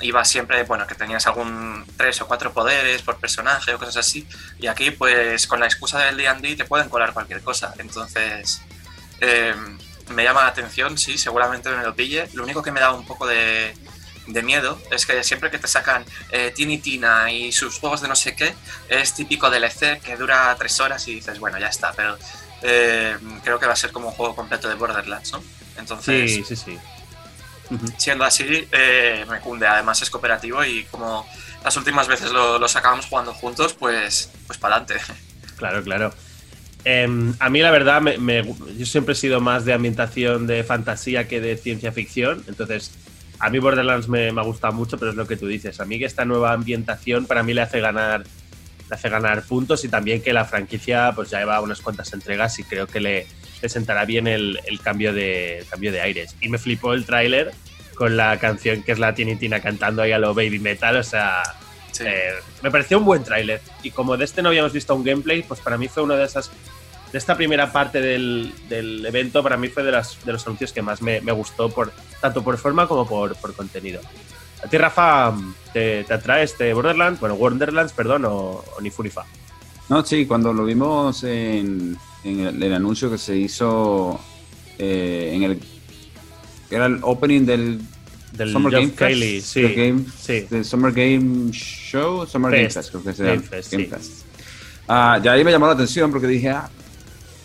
iba 0.00 0.24
siempre, 0.24 0.62
bueno, 0.64 0.86
que 0.86 0.94
tenías 0.94 1.26
algún 1.26 1.84
tres 1.96 2.20
o 2.20 2.26
cuatro 2.26 2.52
poderes 2.52 3.02
por 3.02 3.18
personaje 3.18 3.74
o 3.74 3.78
cosas 3.78 3.98
así 3.98 4.26
y 4.58 4.66
aquí 4.66 4.90
pues 4.90 5.46
con 5.46 5.60
la 5.60 5.66
excusa 5.66 5.98
del 6.00 6.16
D&D 6.16 6.56
te 6.56 6.64
pueden 6.64 6.88
colar 6.88 7.12
cualquier 7.12 7.42
cosa, 7.42 7.74
entonces 7.78 8.62
eh, 9.20 9.54
me 10.10 10.24
llama 10.24 10.42
la 10.42 10.48
atención, 10.48 10.96
sí, 10.98 11.18
seguramente 11.18 11.70
me 11.70 11.82
lo 11.82 11.94
pille, 11.94 12.28
lo 12.34 12.44
único 12.44 12.62
que 12.62 12.70
me 12.70 12.80
da 12.80 12.92
un 12.92 13.06
poco 13.06 13.26
de, 13.26 13.74
de 14.28 14.42
miedo 14.42 14.80
es 14.90 15.06
que 15.06 15.22
siempre 15.24 15.50
que 15.50 15.58
te 15.58 15.68
sacan 15.68 16.04
eh, 16.30 16.52
Tina 16.54 17.30
y 17.32 17.52
sus 17.52 17.78
juegos 17.78 18.00
de 18.00 18.08
no 18.08 18.16
sé 18.16 18.36
qué, 18.36 18.54
es 18.88 19.14
típico 19.14 19.50
DLC 19.50 20.00
que 20.00 20.16
dura 20.16 20.54
tres 20.58 20.78
horas 20.80 21.06
y 21.08 21.16
dices, 21.16 21.38
bueno, 21.38 21.58
ya 21.58 21.68
está, 21.68 21.92
pero 21.92 22.16
eh, 22.62 23.16
creo 23.42 23.58
que 23.58 23.66
va 23.66 23.72
a 23.72 23.76
ser 23.76 23.92
como 23.92 24.08
un 24.08 24.14
juego 24.14 24.34
completo 24.34 24.68
de 24.68 24.74
Borderlands, 24.74 25.32
¿no? 25.32 25.42
Entonces, 25.76 26.32
sí, 26.32 26.44
sí, 26.44 26.56
sí. 26.56 26.78
Siendo 27.96 28.24
así, 28.24 28.66
eh, 28.72 29.24
me 29.28 29.40
cunde. 29.40 29.66
Además 29.66 30.00
es 30.02 30.10
cooperativo 30.10 30.64
y 30.64 30.84
como 30.84 31.26
las 31.62 31.76
últimas 31.76 32.08
veces 32.08 32.30
lo, 32.32 32.66
sacábamos 32.68 33.06
jugando 33.06 33.34
juntos, 33.34 33.74
pues, 33.74 34.30
pues 34.46 34.58
para 34.58 34.76
adelante. 34.76 35.02
Claro, 35.56 35.82
claro. 35.82 36.14
Em, 36.84 37.34
a 37.40 37.50
mí 37.50 37.60
la 37.60 37.72
verdad, 37.72 38.00
yo 38.76 38.86
siempre 38.86 39.12
he 39.12 39.16
sido 39.16 39.40
más 39.40 39.64
de 39.64 39.72
ambientación 39.72 40.46
de 40.46 40.62
fantasía 40.62 41.26
que 41.26 41.40
de 41.40 41.56
ciencia 41.56 41.90
ficción, 41.90 42.44
entonces 42.46 42.92
a 43.40 43.50
mí 43.50 43.58
Borderlands 43.58 44.08
me, 44.08 44.30
me 44.32 44.40
ha 44.40 44.44
gustado 44.44 44.72
mucho, 44.72 44.98
pero 44.98 45.10
es 45.10 45.16
lo 45.16 45.26
que 45.26 45.36
tú 45.36 45.48
dices. 45.48 45.80
A 45.80 45.84
mí 45.84 45.98
que 45.98 46.04
esta 46.04 46.24
nueva 46.24 46.52
ambientación 46.52 47.26
para 47.26 47.42
mí 47.42 47.54
le 47.54 47.62
hace 47.62 47.80
ganar 47.80 48.24
le 48.88 48.94
hace 48.94 49.08
ganar 49.08 49.42
puntos 49.42 49.84
y 49.84 49.88
también 49.88 50.22
que 50.22 50.32
la 50.32 50.44
franquicia 50.44 51.12
pues 51.14 51.30
ya 51.30 51.40
lleva 51.40 51.60
unas 51.60 51.80
cuantas 51.80 52.12
entregas 52.12 52.58
y 52.58 52.64
creo 52.64 52.86
que 52.86 53.00
le, 53.00 53.26
sentará 53.66 54.04
bien 54.04 54.26
el, 54.26 54.58
cambio, 54.82 55.12
de, 55.12 55.64
cambio 55.70 55.90
de 55.90 56.00
aires. 56.00 56.36
Y 56.40 56.48
me 56.48 56.58
flipó 56.58 56.92
el 56.92 57.04
tráiler 57.04 57.52
con 57.94 58.16
la 58.16 58.38
canción 58.38 58.82
que 58.82 58.92
es 58.92 58.98
la 58.98 59.14
Tinitina 59.14 59.60
cantando 59.60 60.02
ahí 60.02 60.12
a 60.12 60.18
lo 60.18 60.34
baby 60.34 60.60
metal, 60.60 60.96
o 60.96 61.02
sea, 61.02 61.42
eh, 62.00 62.30
me 62.62 62.70
pareció 62.70 62.98
un 62.98 63.04
buen 63.04 63.24
tráiler. 63.24 63.60
Y 63.82 63.90
como 63.90 64.16
de 64.16 64.24
este 64.24 64.42
no 64.42 64.50
habíamos 64.50 64.72
visto 64.72 64.94
un 64.94 65.02
gameplay, 65.02 65.42
pues 65.42 65.60
para 65.60 65.76
mí 65.76 65.88
fue 65.88 66.02
una 66.02 66.14
de 66.14 66.24
esas, 66.24 66.50
de 67.10 67.18
esta 67.18 67.36
primera 67.36 67.72
parte 67.72 68.00
del, 68.00 68.52
evento, 68.70 69.42
para 69.42 69.56
mí 69.56 69.68
fue 69.68 69.82
de, 69.82 69.92
las, 69.92 70.24
de 70.24 70.32
los 70.32 70.46
anuncios 70.46 70.72
que 70.72 70.82
más 70.82 71.02
me, 71.02 71.20
gustó, 71.32 71.70
por, 71.70 71.92
tanto 72.20 72.44
por 72.44 72.56
forma 72.58 72.86
como 72.86 73.06
por, 73.06 73.34
por 73.36 73.54
contenido. 73.54 74.00
¿A 74.62 74.66
ti, 74.68 74.76
Rafa, 74.76 75.34
te, 75.72 76.04
atrae 76.12 76.42
este 76.42 76.72
Borderlands? 76.74 77.20
Bueno, 77.20 77.36
Wonderlands, 77.36 77.92
perdón, 77.92 78.24
o, 78.26 78.64
ni 78.80 78.90
Furifa. 78.90 79.24
No, 79.88 80.04
sí, 80.04 80.26
cuando 80.26 80.52
lo 80.52 80.64
vimos 80.64 81.24
en, 81.24 81.96
el, 82.62 82.72
anuncio 82.72 83.10
que 83.10 83.18
se 83.18 83.36
hizo 83.36 84.20
eh, 84.78 85.32
en 85.34 85.42
el. 85.42 85.60
Era 86.70 86.86
el 86.86 86.98
opening 87.02 87.44
del. 87.46 87.80
Del 88.32 88.52
Summer 88.52 88.70
Game 88.70 88.88
Fest, 88.90 89.46
sí, 89.46 89.62
Game, 89.74 90.04
sí. 90.16 90.46
Del 90.50 90.64
Summer 90.64 90.92
Game 90.92 91.50
Show, 91.50 92.26
Summer 92.26 92.52
Game 92.52 92.70
Fest, 92.70 92.90
creo 92.90 93.02
que 93.02 93.12
se 93.14 93.24
Game 93.24 93.40
Fest, 93.40 93.72
Game 93.72 93.86
Fest. 93.86 94.12
Ah, 94.86 95.18
ya 95.22 95.32
ahí 95.32 95.42
me 95.42 95.50
llamó 95.50 95.66
la 95.66 95.72
atención 95.72 96.10
porque 96.10 96.26
dije, 96.26 96.50
ah, 96.50 96.68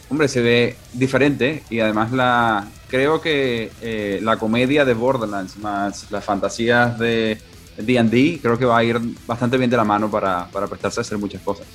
hombre, 0.09 0.27
se 0.27 0.41
ve 0.41 0.75
diferente 0.93 1.63
y 1.69 1.79
además 1.79 2.11
la, 2.11 2.67
creo 2.89 3.21
que 3.21 3.71
eh, 3.81 4.19
la 4.21 4.37
comedia 4.37 4.85
de 4.85 4.93
Borderlands 4.93 5.57
más 5.57 6.11
las 6.11 6.23
fantasías 6.23 6.99
de 6.99 7.39
D&D 7.77 8.39
creo 8.41 8.59
que 8.59 8.65
va 8.65 8.77
a 8.77 8.83
ir 8.83 8.99
bastante 9.25 9.57
bien 9.57 9.69
de 9.69 9.77
la 9.77 9.83
mano 9.83 10.11
para, 10.11 10.47
para 10.49 10.67
prestarse 10.67 10.99
a 10.99 11.01
hacer 11.01 11.17
muchas 11.17 11.41
cosas. 11.41 11.65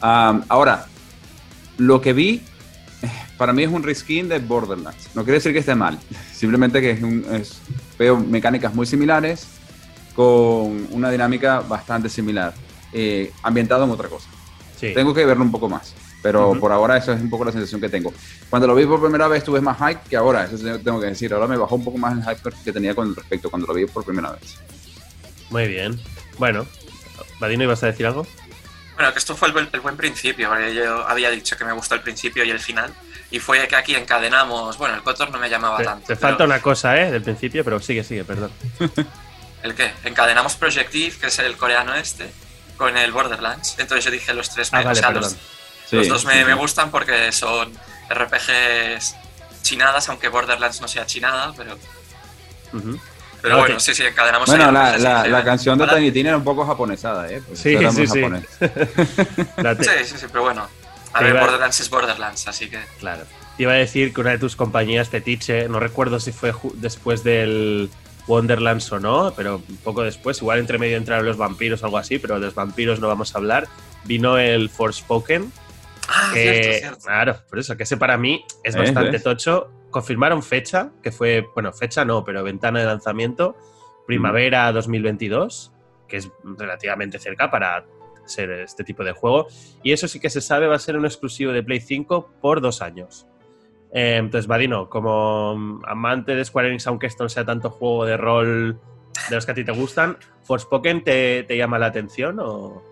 ahora, 0.00 0.86
lo 1.78 2.00
que 2.00 2.12
vi 2.12 2.42
eh, 3.02 3.10
para 3.36 3.52
mí 3.52 3.62
es 3.62 3.70
un 3.70 3.82
reskin 3.82 4.28
de 4.28 4.38
Borderlands. 4.38 5.10
No 5.14 5.24
quiere 5.24 5.38
decir 5.38 5.52
que 5.52 5.58
esté 5.58 5.74
mal, 5.74 5.98
simplemente 6.32 6.80
que 6.80 6.92
es 6.92 7.02
un, 7.02 7.24
veo 7.98 8.18
mecánicas 8.18 8.74
muy 8.74 8.86
similares 8.86 9.46
con 10.14 10.86
una 10.90 11.10
dinámica 11.10 11.60
bastante 11.60 12.08
similar, 12.08 12.54
eh, 12.92 13.32
ambientado 13.42 13.84
en 13.84 13.90
otra 13.90 14.08
cosa. 14.08 14.28
Tengo 14.80 15.14
que 15.14 15.24
verlo 15.24 15.44
un 15.44 15.50
poco 15.50 15.68
más. 15.68 15.94
Pero 16.24 16.58
por 16.58 16.72
ahora 16.72 16.96
eso 16.96 17.12
es 17.12 17.20
un 17.20 17.28
poco 17.28 17.44
la 17.44 17.52
sensación 17.52 17.82
que 17.82 17.90
tengo. 17.90 18.10
Cuando 18.48 18.66
lo 18.66 18.74
vi 18.74 18.86
por 18.86 18.98
primera 18.98 19.28
vez 19.28 19.44
tuve 19.44 19.60
más 19.60 19.76
hype 19.76 20.08
que 20.08 20.16
ahora, 20.16 20.44
eso 20.44 20.56
tengo 20.78 20.98
que 20.98 21.08
decir. 21.08 21.34
Ahora 21.34 21.46
me 21.46 21.58
bajó 21.58 21.76
un 21.76 21.84
poco 21.84 21.98
más 21.98 22.16
el 22.16 22.22
hype 22.24 22.50
que 22.64 22.72
tenía 22.72 22.94
con 22.94 23.14
respecto 23.14 23.50
cuando 23.50 23.66
lo 23.66 23.74
vi 23.74 23.84
por 23.84 24.04
primera 24.04 24.32
vez. 24.32 24.56
Muy 25.50 25.68
bien. 25.68 26.00
Bueno, 26.38 26.64
Vadino, 27.40 27.64
¿ibas 27.64 27.82
a 27.82 27.88
decir 27.88 28.06
algo? 28.06 28.26
Bueno, 28.94 29.12
que 29.12 29.18
esto 29.18 29.36
fue 29.36 29.48
el, 29.48 29.80
buen 29.80 29.96
principio, 29.96 30.48
porque 30.48 30.74
yo 30.74 31.06
había 31.08 31.30
dicho 31.30 31.56
que 31.56 31.64
me 31.64 31.72
gustó 31.72 31.96
el 31.96 32.00
principio 32.00 32.44
y 32.44 32.50
el 32.50 32.60
final, 32.60 32.94
y 33.30 33.40
fue 33.40 33.66
que 33.66 33.74
aquí 33.74 33.96
encadenamos, 33.96 34.78
bueno, 34.78 34.94
el 34.94 35.02
Cotor 35.02 35.30
no 35.30 35.38
me 35.38 35.50
llamaba 35.50 35.82
tanto. 35.82 36.06
Te 36.06 36.16
falta 36.16 36.44
una 36.44 36.60
cosa, 36.62 36.96
¿eh? 37.00 37.10
Del 37.10 37.22
principio, 37.22 37.64
pero 37.64 37.80
sigue, 37.80 38.04
sigue, 38.04 38.24
perdón. 38.24 38.52
¿El 39.64 39.74
qué? 39.74 39.92
Encadenamos 40.04 40.54
Projective, 40.54 41.16
que 41.16 41.26
es 41.28 41.38
el 41.38 41.56
coreano 41.56 41.94
este, 41.94 42.30
con 42.76 42.96
el 42.96 43.10
Borderlands. 43.10 43.76
Entonces 43.78 44.04
yo 44.04 44.10
dije 44.10 44.32
los 44.34 44.50
tres 44.50 44.68
ah, 44.72 44.82
vale, 44.82 45.00
los 45.90 46.08
dos 46.08 46.24
me, 46.24 46.54
gustan 46.54 46.90
porque 46.90 47.32
son 47.32 47.72
RPGs 48.10 49.16
chinadas, 49.62 50.08
aunque 50.08 50.28
Borderlands 50.28 50.80
no 50.80 50.88
sea 50.88 51.06
chinada, 51.06 51.52
pero. 51.56 51.78
Pero 53.44 53.58
bueno, 53.58 53.78
sí, 53.78 53.94
sí, 53.94 54.02
encadenamos. 54.02 54.48
Bueno, 54.48 54.72
la, 54.72 54.96
la, 54.96 55.44
canción 55.44 55.78
de 55.78 55.86
Tiny 55.86 56.10
Tina 56.12 56.30
era 56.30 56.38
un 56.38 56.44
poco 56.44 56.64
japonesada, 56.64 57.30
¿eh? 57.30 57.42
sí, 57.52 57.76
sí, 57.76 58.06
sí. 58.06 58.24
sí, 59.80 59.90
sí, 60.06 60.16
sí, 60.16 60.26
pero 60.32 60.44
bueno. 60.44 60.66
A 61.12 61.22
ver, 61.22 61.38
Borderlands 61.38 61.78
es 61.78 61.90
Borderlands, 61.90 62.48
así 62.48 62.70
que. 62.70 62.78
Claro. 62.98 63.24
Te 63.58 63.64
iba 63.64 63.72
a 63.72 63.76
decir 63.76 64.14
que 64.14 64.22
una 64.22 64.30
de 64.30 64.38
tus 64.38 64.56
compañías 64.56 65.10
fetiche, 65.10 65.68
no 65.68 65.78
recuerdo 65.78 66.20
si 66.20 66.32
fue 66.32 66.54
después 66.76 67.22
del 67.22 67.90
Wonderlands 68.26 68.90
o 68.92 68.98
no, 68.98 69.34
pero 69.36 69.56
un 69.56 69.76
poco 69.76 70.04
después, 70.04 70.40
igual 70.40 70.58
entre 70.58 70.78
medio 70.78 70.96
entraron 70.96 71.26
los 71.26 71.36
vampiros 71.36 71.82
o 71.82 71.84
algo 71.84 71.98
así, 71.98 72.18
pero 72.18 72.40
de 72.40 72.46
los 72.46 72.54
vampiros 72.54 72.98
no 72.98 73.08
vamos 73.08 73.34
a 73.34 73.38
hablar. 73.38 73.68
Vino 74.04 74.38
el 74.38 74.70
Forspoken, 74.70 75.52
Ah, 76.08 76.30
cierto, 76.32 76.98
Claro, 77.04 77.36
por 77.48 77.58
eso, 77.58 77.76
que 77.76 77.82
ese 77.82 77.96
para 77.96 78.16
mí 78.16 78.44
es 78.62 78.74
bastante 78.74 79.18
tocho. 79.18 79.70
Confirmaron 79.94 80.42
fecha, 80.42 80.90
que 81.04 81.12
fue, 81.12 81.48
bueno, 81.54 81.72
fecha 81.72 82.04
no, 82.04 82.24
pero 82.24 82.42
ventana 82.42 82.80
de 82.80 82.86
lanzamiento, 82.86 83.56
primavera 84.08 84.72
2022, 84.72 85.70
que 86.08 86.16
es 86.16 86.32
relativamente 86.42 87.20
cerca 87.20 87.48
para 87.48 87.86
ser 88.24 88.50
este 88.50 88.82
tipo 88.82 89.04
de 89.04 89.12
juego. 89.12 89.46
Y 89.84 89.92
eso 89.92 90.08
sí 90.08 90.18
que 90.18 90.30
se 90.30 90.40
sabe, 90.40 90.66
va 90.66 90.74
a 90.74 90.80
ser 90.80 90.96
un 90.96 91.04
exclusivo 91.04 91.52
de 91.52 91.62
Play 91.62 91.78
5 91.78 92.28
por 92.40 92.60
dos 92.60 92.82
años. 92.82 93.28
Eh, 93.92 94.16
entonces, 94.16 94.48
Vadino, 94.48 94.88
como 94.90 95.80
amante 95.86 96.34
de 96.34 96.44
Square 96.44 96.70
Enix, 96.70 96.88
aunque 96.88 97.06
esto 97.06 97.22
no 97.22 97.28
sea 97.28 97.44
tanto 97.44 97.70
juego 97.70 98.04
de 98.04 98.16
rol 98.16 98.80
de 99.28 99.36
los 99.36 99.46
que 99.46 99.52
a 99.52 99.54
ti 99.54 99.62
te 99.62 99.70
gustan, 99.70 100.18
¿Forspoken 100.42 101.04
te, 101.04 101.44
te 101.44 101.56
llama 101.56 101.78
la 101.78 101.86
atención 101.86 102.40
o...? 102.40 102.82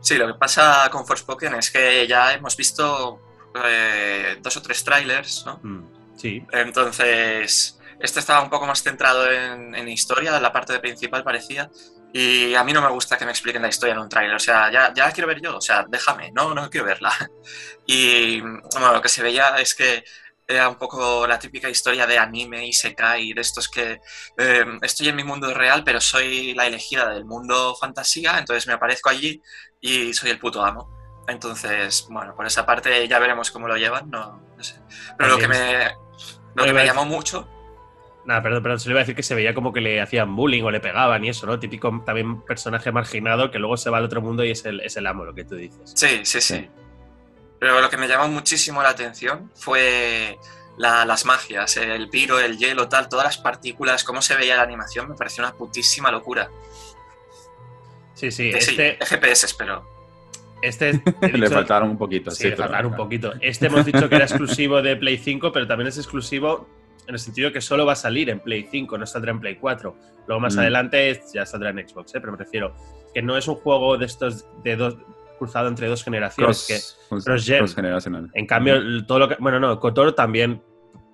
Sí, 0.00 0.16
lo 0.16 0.28
que 0.28 0.34
pasa 0.34 0.88
con 0.92 1.04
Forspoken 1.04 1.56
es 1.56 1.72
que 1.72 2.06
ya 2.06 2.32
hemos 2.32 2.56
visto 2.56 3.18
eh, 3.64 4.36
dos 4.40 4.56
o 4.56 4.62
tres 4.62 4.84
trailers, 4.84 5.44
¿no? 5.44 5.58
Mm, 5.62 5.89
Entonces, 6.52 7.78
este 7.98 8.20
estaba 8.20 8.42
un 8.42 8.50
poco 8.50 8.66
más 8.66 8.82
centrado 8.82 9.30
en, 9.30 9.74
en, 9.74 9.88
historia, 9.88 10.38
la 10.40 10.52
parte 10.52 10.78
principal 10.78 11.22
parecía, 11.22 11.70
y 12.12 12.54
a 12.54 12.64
mí 12.64 12.72
no 12.72 12.82
me 12.82 12.88
gusta 12.88 13.16
que 13.16 13.24
me 13.24 13.30
expliquen 13.30 13.62
la 13.62 13.68
historia 13.68 13.94
en 13.94 14.00
un 14.00 14.08
trailer, 14.08 14.34
o 14.34 14.40
sea, 14.40 14.70
ya, 14.70 14.92
ya 14.94 15.06
la 15.06 15.12
quiero 15.12 15.28
ver 15.28 15.40
yo, 15.40 15.56
o 15.56 15.60
sea, 15.60 15.84
déjame, 15.88 16.32
no, 16.32 16.54
no 16.54 16.68
quiero 16.70 16.86
verla. 16.86 17.12
Y 17.86 18.40
bueno, 18.40 18.92
lo 18.92 19.02
que 19.02 19.08
se 19.08 19.22
veía 19.22 19.56
es 19.56 19.74
que 19.74 20.04
era 20.46 20.68
un 20.68 20.76
poco 20.76 21.26
la 21.26 21.38
típica 21.38 21.68
historia 21.68 22.06
de 22.06 22.18
anime 22.18 22.66
y 22.66 22.70
y 23.18 23.32
de 23.32 23.40
estos 23.40 23.68
que 23.68 24.00
eh, 24.38 24.64
estoy 24.82 25.08
en 25.08 25.16
mi 25.16 25.24
mundo 25.24 25.52
real, 25.54 25.82
pero 25.84 26.00
soy 26.00 26.54
la 26.54 26.66
elegida 26.66 27.08
del 27.10 27.24
mundo 27.24 27.74
fantasía, 27.74 28.38
entonces 28.38 28.66
me 28.66 28.74
aparezco 28.74 29.08
allí 29.08 29.40
y 29.80 30.12
soy 30.14 30.30
el 30.30 30.38
puto 30.38 30.64
amo. 30.64 30.88
Entonces, 31.28 32.06
bueno, 32.10 32.34
por 32.34 32.46
esa 32.46 32.66
parte 32.66 33.06
ya 33.08 33.18
veremos 33.18 33.50
cómo 33.50 33.68
lo 33.68 33.76
llevan, 33.76 34.10
no, 34.10 34.49
sé. 34.62 34.76
Pero 35.16 35.30
lo 35.30 35.38
que 35.38 35.48
me, 35.48 35.90
lo 36.54 36.64
que 36.64 36.72
me 36.72 36.84
llamó 36.84 37.04
mucho 37.04 37.48
Nada, 38.24 38.42
perdón, 38.42 38.62
perdón, 38.62 38.80
se 38.80 38.88
le 38.88 38.92
iba 38.92 39.00
a 39.00 39.02
decir 39.02 39.16
que 39.16 39.22
se 39.22 39.34
veía 39.34 39.54
como 39.54 39.72
que 39.72 39.80
le 39.80 40.00
hacían 40.00 40.36
bullying 40.36 40.62
o 40.62 40.70
le 40.70 40.80
pegaban 40.80 41.24
y 41.24 41.30
eso, 41.30 41.46
¿no? 41.46 41.58
Típico 41.58 42.02
también 42.04 42.42
personaje 42.42 42.92
marginado 42.92 43.50
que 43.50 43.58
luego 43.58 43.76
se 43.76 43.88
va 43.88 43.98
al 43.98 44.04
otro 44.04 44.20
mundo 44.20 44.44
y 44.44 44.50
es 44.50 44.64
el, 44.66 44.80
es 44.80 44.96
el 44.96 45.06
amo, 45.06 45.24
lo 45.24 45.34
que 45.34 45.44
tú 45.44 45.56
dices. 45.56 45.92
Sí, 45.94 46.20
sí, 46.24 46.40
sí. 46.40 46.68
Pero 47.58 47.80
lo 47.80 47.88
que 47.88 47.96
me 47.96 48.08
llamó 48.08 48.28
muchísimo 48.28 48.82
la 48.82 48.90
atención 48.90 49.50
fue 49.54 50.38
las 50.76 51.24
magias, 51.24 51.76
el 51.76 52.08
piro, 52.08 52.38
el 52.40 52.58
hielo, 52.58 52.88
tal, 52.88 53.08
todas 53.08 53.24
las 53.24 53.38
partículas, 53.38 54.04
cómo 54.04 54.22
se 54.22 54.36
veía 54.36 54.56
la 54.56 54.62
animación, 54.62 55.08
me 55.08 55.14
pareció 55.14 55.44
una 55.44 55.52
putísima 55.54 56.10
locura. 56.10 56.50
Sí, 58.14 58.30
sí, 58.30 58.50
este... 58.50 58.98
FPS, 59.04 59.54
pero... 59.54 59.99
Este 60.62 61.00
le 61.32 61.50
faltaron 61.50 61.90
un 61.90 61.98
poquito. 61.98 62.30
Sí, 62.30 62.50
le 62.50 62.56
faltaron 62.56 62.92
un 62.92 62.96
poquito. 62.96 63.32
Este 63.40 63.66
hemos 63.66 63.84
dicho 63.84 64.08
que 64.08 64.16
era 64.16 64.24
exclusivo 64.26 64.82
de 64.82 64.96
Play 64.96 65.18
5, 65.18 65.52
pero 65.52 65.66
también 65.66 65.88
es 65.88 65.98
exclusivo 65.98 66.68
en 67.06 67.14
el 67.14 67.18
sentido 67.18 67.52
que 67.52 67.60
solo 67.60 67.84
va 67.84 67.92
a 67.92 67.96
salir 67.96 68.30
en 68.30 68.40
Play 68.40 68.68
5, 68.70 68.96
no 68.96 69.06
saldrá 69.06 69.32
en 69.32 69.40
Play 69.40 69.56
4. 69.56 69.96
Luego 70.26 70.40
más 70.40 70.56
mm. 70.56 70.60
adelante 70.60 71.20
ya 71.34 71.44
saldrá 71.44 71.70
en 71.70 71.88
Xbox, 71.88 72.14
¿eh? 72.14 72.20
pero 72.20 72.32
me 72.32 72.38
refiero 72.38 72.74
que 73.12 73.22
no 73.22 73.36
es 73.36 73.48
un 73.48 73.56
juego 73.56 73.98
de 73.98 74.06
estos 74.06 74.46
de 74.62 74.76
dos 74.76 74.96
cruzado 75.38 75.68
entre 75.68 75.88
dos 75.88 76.04
generaciones, 76.04 76.66
cross, 76.66 76.94
que 77.08 77.24
cross, 77.24 78.06
En 78.34 78.46
cambio, 78.46 79.06
todo 79.06 79.20
lo 79.20 79.28
que 79.28 79.36
bueno, 79.40 79.58
no, 79.58 79.80
Kotor 79.80 80.12
también 80.12 80.62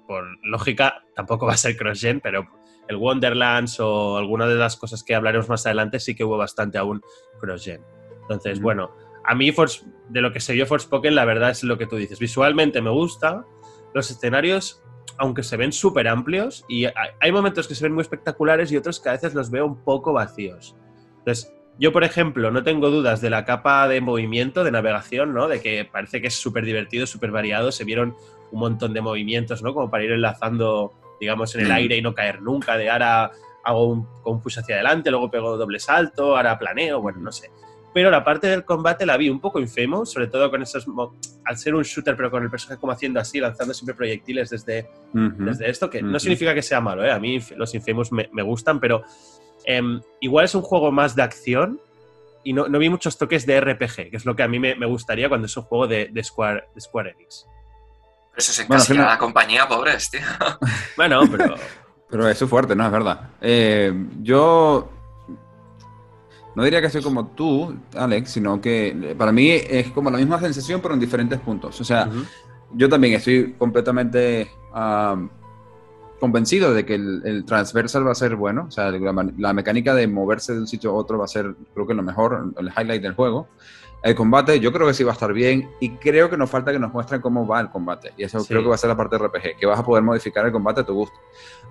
por 0.07 0.25
lógica 0.43 1.05
tampoco 1.15 1.47
va 1.47 1.53
a 1.53 1.57
ser 1.57 1.77
cross 1.77 2.01
gen, 2.01 2.21
pero 2.21 2.49
el 2.89 2.97
Wonderlands 2.97 3.79
o 3.79 4.17
alguna 4.17 4.49
de 4.49 4.57
las 4.57 4.77
cosas 4.77 5.05
que 5.05 5.15
hablaremos 5.15 5.49
más 5.49 5.65
adelante 5.67 6.01
sí 6.01 6.17
que 6.17 6.25
hubo 6.25 6.37
bastante 6.37 6.77
aún 6.77 7.01
cross 7.39 7.65
gen. 7.65 7.81
Entonces, 8.23 8.61
bueno, 8.61 8.91
a 9.27 9.35
mí 9.35 9.53
de 10.09 10.21
lo 10.21 10.33
que 10.33 10.41
se 10.41 10.53
vio 10.53 10.67
Forspoken, 10.67 11.15
la 11.15 11.25
verdad 11.25 11.51
es 11.51 11.65
lo 11.65 11.77
que 11.77 11.87
tú 11.87 11.97
dices. 11.97 12.19
Visualmente 12.19 12.81
me 12.81 12.91
gusta. 12.91 13.45
Los 13.93 14.11
escenarios, 14.11 14.83
aunque 15.19 15.43
se 15.43 15.57
ven 15.57 15.73
súper 15.73 16.07
amplios, 16.09 16.65
y 16.69 16.85
hay 16.85 17.33
momentos 17.33 17.67
que 17.67 17.75
se 17.75 17.85
ven 17.85 17.93
muy 17.93 18.03
espectaculares 18.03 18.71
y 18.71 18.77
otros 18.77 19.01
que 19.01 19.09
a 19.09 19.13
veces 19.13 19.35
los 19.35 19.51
veo 19.51 19.67
un 19.67 19.83
poco 19.83 20.13
vacíos. 20.13 20.77
Entonces, 21.19 21.53
yo, 21.79 21.93
por 21.93 22.05
ejemplo, 22.05 22.51
no 22.51 22.63
tengo 22.63 22.91
dudas 22.91 23.21
de 23.21 23.31
la 23.31 23.45
capa 23.45 23.89
de 23.89 24.01
movimiento, 24.01 24.65
de 24.65 24.71
navegación, 24.71 25.35
¿no? 25.35 25.49
De 25.49 25.61
que 25.61 25.85
parece 25.85 26.21
que 26.21 26.29
es 26.29 26.35
súper 26.35 26.65
divertido, 26.65 27.07
súper 27.07 27.31
variado. 27.31 27.73
Se 27.73 27.85
vieron 27.85 28.15
un 28.53 28.61
montón 28.61 28.95
de 28.95 29.01
movimientos, 29.01 29.63
¿no? 29.63 29.75
Como 29.75 29.91
para 29.91 30.05
ir 30.05 30.13
enlazando, 30.13 30.93
digamos, 31.21 31.55
en 31.55 31.67
el 31.67 31.73
aire 31.73 31.97
y 31.97 32.03
no 32.03 32.15
caer 32.15 32.41
nunca. 32.41 32.77
De 32.77 32.89
ahora 32.89 33.31
hago 33.65 33.87
un, 33.89 34.09
un 34.25 34.41
push 34.41 34.61
hacia 34.61 34.77
adelante, 34.77 35.11
luego 35.11 35.31
pego 35.31 35.57
doble 35.57 35.81
salto, 35.81 36.37
ahora 36.37 36.59
planeo, 36.59 37.01
bueno, 37.01 37.19
no 37.19 37.33
sé 37.33 37.51
pero 37.97 38.11
la 38.11 38.23
parte 38.23 38.47
del 38.47 38.63
combate 38.63 39.07
la 39.07 39.17
vi 39.17 39.31
un 39.31 39.41
poco 39.41 39.59
infamous, 39.59 40.13
sobre 40.13 40.27
todo 40.27 40.51
con 40.51 40.61
esos, 40.61 40.87
al 41.47 41.57
ser 41.57 41.75
un 41.75 41.83
shooter, 41.83 42.15
pero 42.15 42.31
con 42.31 42.43
el 42.43 42.51
personaje 42.51 42.79
como 42.79 42.93
haciendo 42.93 43.19
así, 43.19 43.41
lanzando 43.41 43.73
siempre 43.73 43.95
proyectiles 43.95 44.51
desde, 44.51 44.91
desde 45.15 45.71
esto, 45.71 45.89
que 45.89 46.03
no 46.03 46.21
significa 46.21 46.53
que 46.53 46.61
sea 46.61 46.83
malo, 46.83 47.03
¿eh? 47.03 47.11
a 47.11 47.19
mí 47.19 47.41
los 47.57 47.75
infamous 47.75 48.13
me, 48.13 48.43
gustan, 48.43 48.81
pero 48.81 49.03
em, 49.65 49.99
igual 50.21 50.45
es 50.45 50.55
un 50.55 50.61
juego 50.61 50.93
más 50.93 51.17
de 51.17 51.23
acción 51.23 51.81
y 52.45 52.53
no, 52.53 52.69
vi 52.69 52.91
muchos 52.91 53.17
toques 53.17 53.47
de 53.47 53.63
RPG, 53.63 54.11
que 54.11 54.17
es 54.19 54.27
lo 54.27 54.37
que 54.37 54.43
a 54.43 54.49
mí 54.49 54.59
me, 54.59 54.75
gustaría 54.85 55.31
cuando 55.31 55.47
es 55.47 55.57
un 55.57 55.63
juego 55.63 55.87
de, 55.87 56.11
Square, 56.23 56.65
de 56.75 56.81
Square 56.83 57.13
Enix. 57.13 57.47
Pero 58.29 58.37
eso 58.37 58.61
es 58.61 58.69
casi 58.69 58.93
la 58.93 59.17
compañía, 59.17 59.67
pobres, 59.67 60.11
tío. 60.11 60.21
Bueno, 60.99 61.23
pero... 61.31 61.55
pero 62.11 62.29
eso 62.29 62.45
es 62.45 62.51
fuerte, 62.51 62.77
¿no? 62.77 62.85
Es 62.85 62.93
verdad. 62.93 63.31
Eh, 63.41 63.91
yo 64.21 64.96
no 66.57 66.65
diría 66.65 66.81
que 66.81 66.89
soy 66.89 67.03
como 67.03 67.27
tú, 67.29 67.77
Alex, 67.95 68.31
sino 68.31 68.63
que 68.63 69.15
para 69.19 69.31
mí 69.31 69.51
es 69.51 69.91
como 69.91 70.11
la 70.11 70.17
misma 70.17 70.41
sensación, 70.41 70.81
pero 70.81 70.95
en 70.95 71.01
diferentes 71.01 71.39
puntos. 71.39 71.79
O 71.83 71.85
sea, 71.85 72.09
yo 72.73 72.89
también 72.89 73.13
estoy 73.13 73.53
completamente 73.59 74.51
convencido 76.19 76.73
de 76.73 76.87
que 76.87 76.95
el, 76.95 77.45
transversal 77.47 78.07
va 78.07 78.13
a 78.13 78.15
ser 78.15 78.37
bueno. 78.37 78.65
O 78.69 78.71
sea, 78.71 78.91
la, 78.91 79.53
mecánica 79.53 79.95
de 79.95 80.07
moverse 80.09 80.55
de 80.55 80.61
un 80.61 80.67
sitio 80.67 80.93
a 80.93 80.95
otro 80.95 81.19
va 81.19 81.27
a 81.27 81.29
ser, 81.29 81.55
creo 81.75 81.87
que 81.87 81.93
lo 81.93 82.03
mejor, 82.03 82.55
el 82.57 82.69
highlight 82.69 83.03
del 83.03 83.13
juego. 83.13 83.49
El 84.03 84.15
combate 84.15 84.61
yo 84.61 84.73
creo 84.73 84.87
que 84.87 84.95
sí 84.95 85.03
va 85.03 85.11
a 85.11 85.15
estar 85.15 85.33
bien 85.33 85.71
y 85.81 85.91
creo 85.97 86.31
que 86.31 86.37
nos 86.37 86.49
falta 86.49 86.71
que 86.71 86.79
nos 86.79 86.93
muestren 86.93 87.21
cómo 87.21 87.47
va 87.47 87.61
el 87.61 87.71
combate. 87.71 88.13
Y 88.17 88.25
eso 88.25 88.45
creo 88.45 88.63
que 88.63 88.69
va 88.69 88.75
a 88.75 88.79
ser 88.79 88.89
la 88.89 88.97
parte 88.97 89.19
de 89.19 89.27
RPG, 89.27 89.59
que 89.59 89.67
vas 89.67 89.79
a 89.79 89.85
poder 89.85 90.03
modificar 90.03 90.47
el 90.47 90.53
combate 90.53 90.83
a 90.83 90.85
tu 90.85 90.95
gusto. 90.95 91.19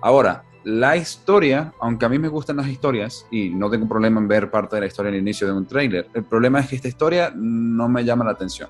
Ahora, 0.00 0.44
la 0.64 0.96
historia, 0.96 1.72
aunque 1.80 2.04
a 2.04 2.08
mí 2.08 2.18
me 2.18 2.28
gustan 2.28 2.56
las 2.56 2.68
historias 2.68 3.26
y 3.30 3.50
no 3.50 3.70
tengo 3.70 3.88
problema 3.88 4.20
en 4.20 4.28
ver 4.28 4.50
parte 4.50 4.76
de 4.76 4.80
la 4.80 4.86
historia 4.86 5.10
al 5.10 5.18
inicio 5.18 5.46
de 5.46 5.52
un 5.52 5.64
trailer, 5.64 6.08
el 6.12 6.24
problema 6.24 6.60
es 6.60 6.68
que 6.68 6.76
esta 6.76 6.88
historia 6.88 7.32
no 7.34 7.88
me 7.88 8.04
llama 8.04 8.24
la 8.24 8.32
atención. 8.32 8.68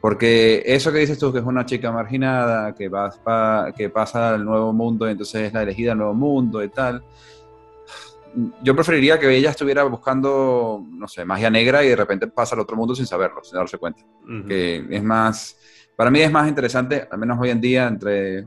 Porque 0.00 0.62
eso 0.64 0.92
que 0.92 0.98
dices 0.98 1.18
tú, 1.18 1.32
que 1.32 1.40
es 1.40 1.44
una 1.44 1.66
chica 1.66 1.90
marginada, 1.90 2.74
que, 2.74 2.88
va, 2.88 3.72
que 3.76 3.90
pasa 3.90 4.34
al 4.34 4.44
nuevo 4.44 4.72
mundo 4.72 5.08
y 5.08 5.10
entonces 5.10 5.48
es 5.48 5.52
la 5.52 5.62
elegida 5.62 5.90
del 5.90 5.98
nuevo 5.98 6.14
mundo 6.14 6.62
y 6.62 6.68
tal, 6.68 7.02
yo 8.62 8.74
preferiría 8.74 9.18
que 9.18 9.34
ella 9.34 9.50
estuviera 9.50 9.82
buscando, 9.84 10.84
no 10.90 11.08
sé, 11.08 11.24
magia 11.24 11.50
negra 11.50 11.82
y 11.84 11.88
de 11.88 11.96
repente 11.96 12.26
pasa 12.26 12.54
al 12.54 12.60
otro 12.60 12.76
mundo 12.76 12.94
sin 12.94 13.06
saberlo, 13.06 13.42
sin 13.42 13.58
darse 13.58 13.78
cuenta. 13.78 14.02
Que 14.46 14.86
es 14.90 15.02
más, 15.02 15.58
para 15.96 16.10
mí 16.10 16.20
es 16.20 16.30
más 16.30 16.46
interesante, 16.48 17.08
al 17.10 17.18
menos 17.18 17.38
hoy 17.40 17.50
en 17.50 17.60
día, 17.60 17.86
entre 17.86 18.46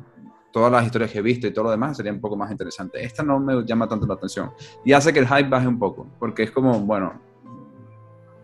todas 0.51 0.71
las 0.71 0.85
historias 0.85 1.11
que 1.11 1.19
he 1.19 1.21
visto 1.21 1.47
y 1.47 1.51
todo 1.51 1.65
lo 1.65 1.71
demás, 1.71 1.97
sería 1.97 2.11
un 2.11 2.21
poco 2.21 2.35
más 2.35 2.51
interesante. 2.51 3.03
Esta 3.03 3.23
no 3.23 3.39
me 3.39 3.63
llama 3.65 3.87
tanto 3.87 4.05
la 4.05 4.13
atención. 4.13 4.51
Y 4.85 4.93
hace 4.93 5.11
que 5.11 5.19
el 5.19 5.27
hype 5.27 5.49
baje 5.49 5.67
un 5.67 5.79
poco, 5.79 6.07
porque 6.19 6.43
es 6.43 6.51
como, 6.51 6.79
bueno, 6.81 7.21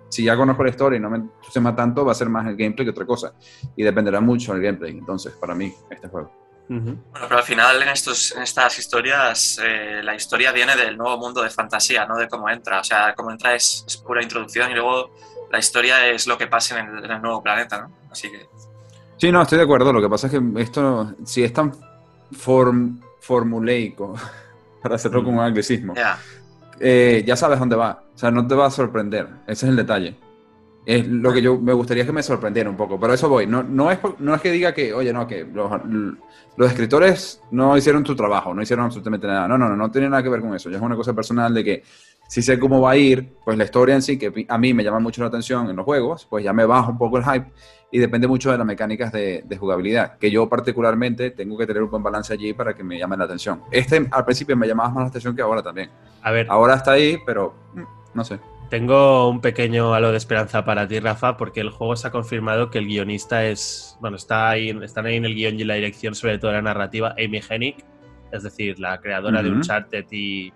si 0.10 0.24
ya 0.24 0.36
conozco 0.36 0.64
la 0.64 0.70
historia 0.70 0.98
y 0.98 1.00
no 1.00 1.10
me 1.10 1.18
entusiasma 1.18 1.76
tanto, 1.76 2.06
va 2.06 2.12
a 2.12 2.16
ser 2.16 2.30
más 2.30 2.48
el 2.48 2.56
gameplay 2.56 2.86
que 2.86 2.92
otra 2.92 3.06
cosa. 3.06 3.34
Y 3.76 3.84
dependerá 3.84 4.20
mucho 4.22 4.54
del 4.54 4.62
gameplay, 4.62 4.98
entonces, 4.98 5.34
para 5.34 5.54
mí, 5.54 5.74
este 5.90 6.08
juego. 6.08 6.45
Bueno, 6.68 7.00
pero 7.12 7.38
al 7.38 7.44
final 7.44 7.82
en, 7.82 7.90
estos, 7.90 8.32
en 8.36 8.42
estas 8.42 8.80
historias 8.80 9.60
eh, 9.64 10.02
la 10.04 10.16
historia 10.16 10.52
viene 10.52 10.76
del 10.76 10.98
nuevo 10.98 11.18
mundo 11.18 11.44
de 11.44 11.50
fantasía, 11.50 12.06
no 12.06 12.18
de 12.18 12.28
cómo 12.28 12.50
entra. 12.50 12.80
O 12.80 12.84
sea, 12.84 13.14
cómo 13.16 13.32
entra 13.32 13.54
es, 13.54 13.86
pura 14.06 14.24
introducción 14.24 14.72
y 14.72 14.74
luego 14.74 15.12
la 15.52 15.60
historia 15.60 16.08
es 16.08 16.26
lo 16.28 16.38
que 16.38 16.48
pasa 16.48 16.80
en 16.80 16.88
el, 16.88 17.22
nuevo 17.22 17.42
planeta, 17.44 17.82
¿no? 17.82 17.98
Así 18.12 18.32
que... 18.32 18.48
Sí, 19.18 19.32
no, 19.32 19.44
estoy 19.44 19.60
de 19.60 19.64
acuerdo. 19.64 19.94
Lo 19.94 20.02
que 20.02 20.10
pasa 20.10 20.28
es 20.28 20.34
que 20.34 20.62
esto, 20.62 21.14
si 21.24 21.44
es 21.44 21.54
tan 21.54 21.72
form, 22.32 23.00
formuleico, 23.20 24.16
para 24.82 24.96
hacerlo 24.96 25.24
con 25.24 25.36
un 25.36 25.42
anglicismo, 25.42 25.94
eh, 26.80 27.24
ya 27.26 27.36
sabes 27.36 27.60
dónde 27.60 27.76
va. 27.76 28.04
O 28.14 28.18
sea, 28.18 28.32
no 28.32 28.46
te 28.48 28.56
va 28.56 28.68
a 28.68 28.72
sorprender. 28.72 29.28
Ese 29.48 29.66
es 29.66 29.70
el 29.70 29.76
detalle. 29.76 30.18
Es 30.86 31.08
lo 31.08 31.34
que 31.34 31.42
yo 31.42 31.60
me 31.60 31.74
gustaría 31.74 32.06
que 32.06 32.12
me 32.12 32.22
sorprendiera 32.22 32.70
un 32.70 32.78
poco. 32.78 33.00
Pero 33.00 33.14
eso 33.14 33.28
voy. 33.28 33.48
No, 33.48 33.64
no, 33.64 33.92
es, 33.92 34.00
no 34.20 34.36
es 34.36 34.42
que 34.42 34.52
diga 34.52 34.74
que, 34.74 34.94
oye, 34.94 35.12
no, 35.12 35.28
que 35.28 35.44
los, 35.44 35.72
los 36.58 36.70
escritores 36.70 37.42
no 37.52 37.76
hicieron 37.76 38.06
su 38.06 38.16
trabajo, 38.16 38.54
no 38.54 38.62
hicieron 38.62 38.86
absolutamente 38.86 39.28
nada. 39.28 39.48
No, 39.48 39.58
no, 39.58 39.70
no, 39.70 39.76
no 39.76 39.92
tiene 39.92 40.10
nada 40.10 40.22
que 40.22 40.30
ver 40.30 40.42
con 40.42 40.56
eso. 40.56 40.70
Ya 40.70 40.78
es 40.78 40.84
una 40.84 40.96
cosa 40.96 41.14
personal 41.14 41.54
de 41.54 41.64
que 41.64 41.84
si 42.28 42.42
sé 42.42 42.60
cómo 42.60 42.82
va 42.82 42.92
a 42.92 42.98
ir, 42.98 43.34
pues 43.44 43.58
la 43.58 43.66
historia 43.66 43.96
en 43.96 44.02
sí, 44.02 44.18
que 44.18 44.46
a 44.48 44.58
mí 44.58 44.74
me 44.74 44.84
llama 44.84 45.00
mucho 45.00 45.22
la 45.22 45.28
atención 45.28 45.70
en 45.70 45.76
los 45.76 45.86
juegos, 45.86 46.26
pues 46.30 46.44
ya 46.44 46.54
me 46.54 46.66
baja 46.66 46.90
un 46.90 46.98
poco 46.98 47.18
el 47.18 47.24
hype 47.24 47.52
y 47.92 48.00
depende 48.00 48.28
mucho 48.28 48.52
de 48.52 48.58
las 48.58 48.66
mecánicas 48.66 49.12
de, 49.12 49.58
jugabilidad, 49.60 50.18
que 50.18 50.32
yo 50.32 50.50
particularmente 50.50 51.32
tengo 51.32 51.58
que 51.58 51.68
tener 51.68 51.84
un 51.84 51.90
buen 51.90 52.04
balance 52.04 52.34
allí 52.34 52.54
para 52.54 52.74
que 52.74 52.84
me 52.84 52.98
llame 52.98 53.16
la 53.16 53.26
atención. 53.26 53.62
Este 53.72 54.06
al 54.12 54.26
principio 54.26 54.58
me 54.58 54.68
llamaba 54.68 54.90
más 54.90 55.04
la 55.04 55.10
atención 55.10 55.36
que 55.36 55.42
ahora 55.42 55.62
también. 55.62 55.90
A 56.22 56.32
ver. 56.32 56.48
Ahora 56.50 56.76
está 56.76 56.92
ahí, 56.92 57.18
pero 57.26 57.54
mm, 57.74 57.84
no 58.14 58.26
sé. 58.26 58.40
Tengo 58.70 59.30
un 59.30 59.42
pequeño 59.42 59.94
halo 59.94 60.12
de 60.12 60.18
esperanza 60.18 60.66
para 60.66 60.88
ti, 60.88 61.00
Rafa, 61.00 61.38
porque 61.38 61.62
el 61.62 61.70
juego 61.70 61.96
se 61.96 62.08
ha 62.08 62.12
confirmado 62.12 62.72
que 62.72 62.80
el 62.80 62.88
guionista 62.88 63.46
es. 63.46 63.98
Bueno, 64.02 64.18
está 64.18 64.50
ahí, 64.50 64.70
están 64.82 65.06
ahí 65.06 65.16
en 65.18 65.26
el 65.26 65.36
guion 65.36 65.60
y 65.60 65.64
la 65.64 65.76
dirección, 65.76 66.16
sobre 66.16 66.40
todo 66.40 66.52
la 66.52 66.62
narrativa, 66.62 67.12
Amy 67.12 67.42
Hennig, 67.48 67.78
es 68.32 68.44
decir, 68.44 68.80
la 68.80 69.00
creadora 69.00 69.44
de 69.44 69.52
Uncharted 69.52 70.06
y 70.12 70.52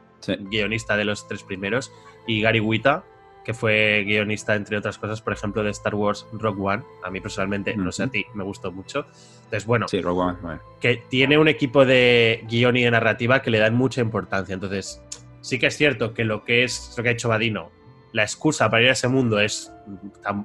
guionista 0.49 0.97
de 0.97 1.05
los 1.05 1.27
tres 1.27 1.43
primeros, 1.43 1.91
y 2.27 2.41
Gary 2.41 2.59
Wita, 2.59 3.03
que 3.45 3.53
fue 3.53 4.03
guionista, 4.05 4.55
entre 4.55 4.77
otras 4.77 4.97
cosas, 4.97 5.21
por 5.21 5.33
ejemplo, 5.33 5.63
de 5.63 5.69
Star 5.69 5.95
Wars 5.95 6.27
Rogue 6.33 6.61
One. 6.61 6.83
A 7.03 7.09
mí 7.09 7.21
personalmente, 7.21 7.75
no 7.77 7.91
sé 7.91 8.03
a 8.03 8.07
ti, 8.07 8.25
me 8.33 8.43
gustó 8.43 8.71
mucho. 8.71 9.05
Entonces, 9.45 9.65
bueno, 9.65 9.87
sí, 9.87 10.01
One, 10.03 10.37
que 10.81 11.03
tiene 11.09 11.37
un 11.37 11.47
equipo 11.47 11.85
de 11.85 12.43
guion 12.49 12.75
y 12.75 12.83
de 12.83 12.91
narrativa 12.91 13.41
que 13.41 13.49
le 13.51 13.59
dan 13.59 13.75
mucha 13.75 14.01
importancia. 14.01 14.53
Entonces, 14.53 15.01
sí 15.41 15.57
que 15.57 15.67
es 15.67 15.77
cierto 15.77 16.13
que 16.13 16.25
lo 16.25 16.43
que 16.43 16.63
es 16.63 16.93
lo 16.97 17.03
que 17.03 17.09
ha 17.09 17.11
hecho 17.13 17.29
Vadino 17.29 17.71
la 18.13 18.23
excusa 18.23 18.69
para 18.69 18.83
ir 18.83 18.89
a 18.89 18.93
ese 18.93 19.07
mundo 19.07 19.39
es, 19.39 19.73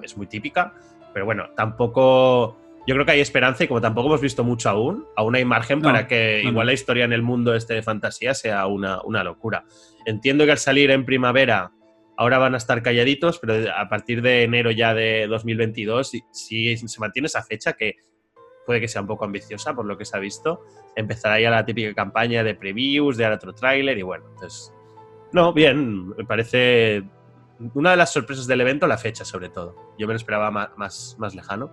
es 0.03 0.17
muy 0.17 0.27
típica, 0.27 0.75
pero 1.13 1.25
bueno, 1.25 1.51
tampoco... 1.57 2.61
Yo 2.87 2.95
creo 2.95 3.07
que 3.07 3.13
hay 3.13 3.21
esperanza 3.21 3.65
y 3.65 3.67
como 3.67 3.81
tampoco 3.81 4.09
hemos 4.09 4.21
visto 4.21 4.45
mucho 4.45 4.69
aún, 4.69 5.07
aún 5.17 5.35
hay 5.35 5.45
margen 5.47 5.81
para 5.81 6.07
que 6.07 6.43
igual 6.43 6.67
la 6.67 6.75
historia 6.75 7.07
en 7.07 7.15
el 7.15 7.23
mundo 7.23 7.55
este 7.55 7.73
de 7.73 7.83
fantasía 7.83 8.35
sea 8.35 8.67
una, 8.67 9.01
una 9.05 9.25
locura. 9.25 9.65
Entiendo 10.05 10.45
que 10.45 10.51
al 10.51 10.59
salir 10.59 10.91
en 10.91 11.07
primavera 11.07 11.73
ahora 12.17 12.39
van 12.39 12.55
a 12.55 12.59
estar 12.59 12.83
calladitos, 12.83 13.39
pero 13.39 13.73
a 13.75 13.89
partir 13.89 14.23
de 14.23 14.43
enero 14.43 14.71
ya 14.71 14.95
de 14.95 15.27
2022, 15.27 16.13
si, 16.31 16.77
se 16.77 17.01
mantiene 17.01 17.27
esa 17.27 17.43
fecha, 17.43 17.73
que 17.73 17.97
puede 18.67 18.81
que 18.81 18.89
sea 18.89 19.03
un 19.03 19.07
poco 19.07 19.25
ambiciosa 19.25 19.75
por 19.75 19.85
lo 19.85 19.97
que 19.99 20.05
se 20.05 20.17
ha 20.17 20.21
visto, 20.21 20.61
empezará 20.97 21.41
ya 21.41 21.51
la 21.51 21.65
típica 21.65 21.93
campaña 21.95 22.43
de 22.43 22.55
previews, 22.55 23.17
de 23.17 23.27
otro 23.27 23.53
tráiler 23.55 23.99
y 23.99 24.03
bueno, 24.03 24.27
entonces... 24.33 24.73
No, 25.33 25.53
bien, 25.53 26.09
me 26.11 26.25
parece 26.25 27.03
una 27.75 27.93
de 27.93 27.97
las 27.97 28.13
sorpresas 28.13 28.47
del 28.47 28.61
evento, 28.61 28.87
la 28.87 28.99
fecha 28.99 29.25
sobre 29.25 29.49
todo. 29.49 29.95
Yo 29.99 30.07
me 30.07 30.15
lo 30.15 30.17
esperaba 30.17 30.51
más, 30.51 31.17
más, 31.19 31.35
lejano. 31.35 31.73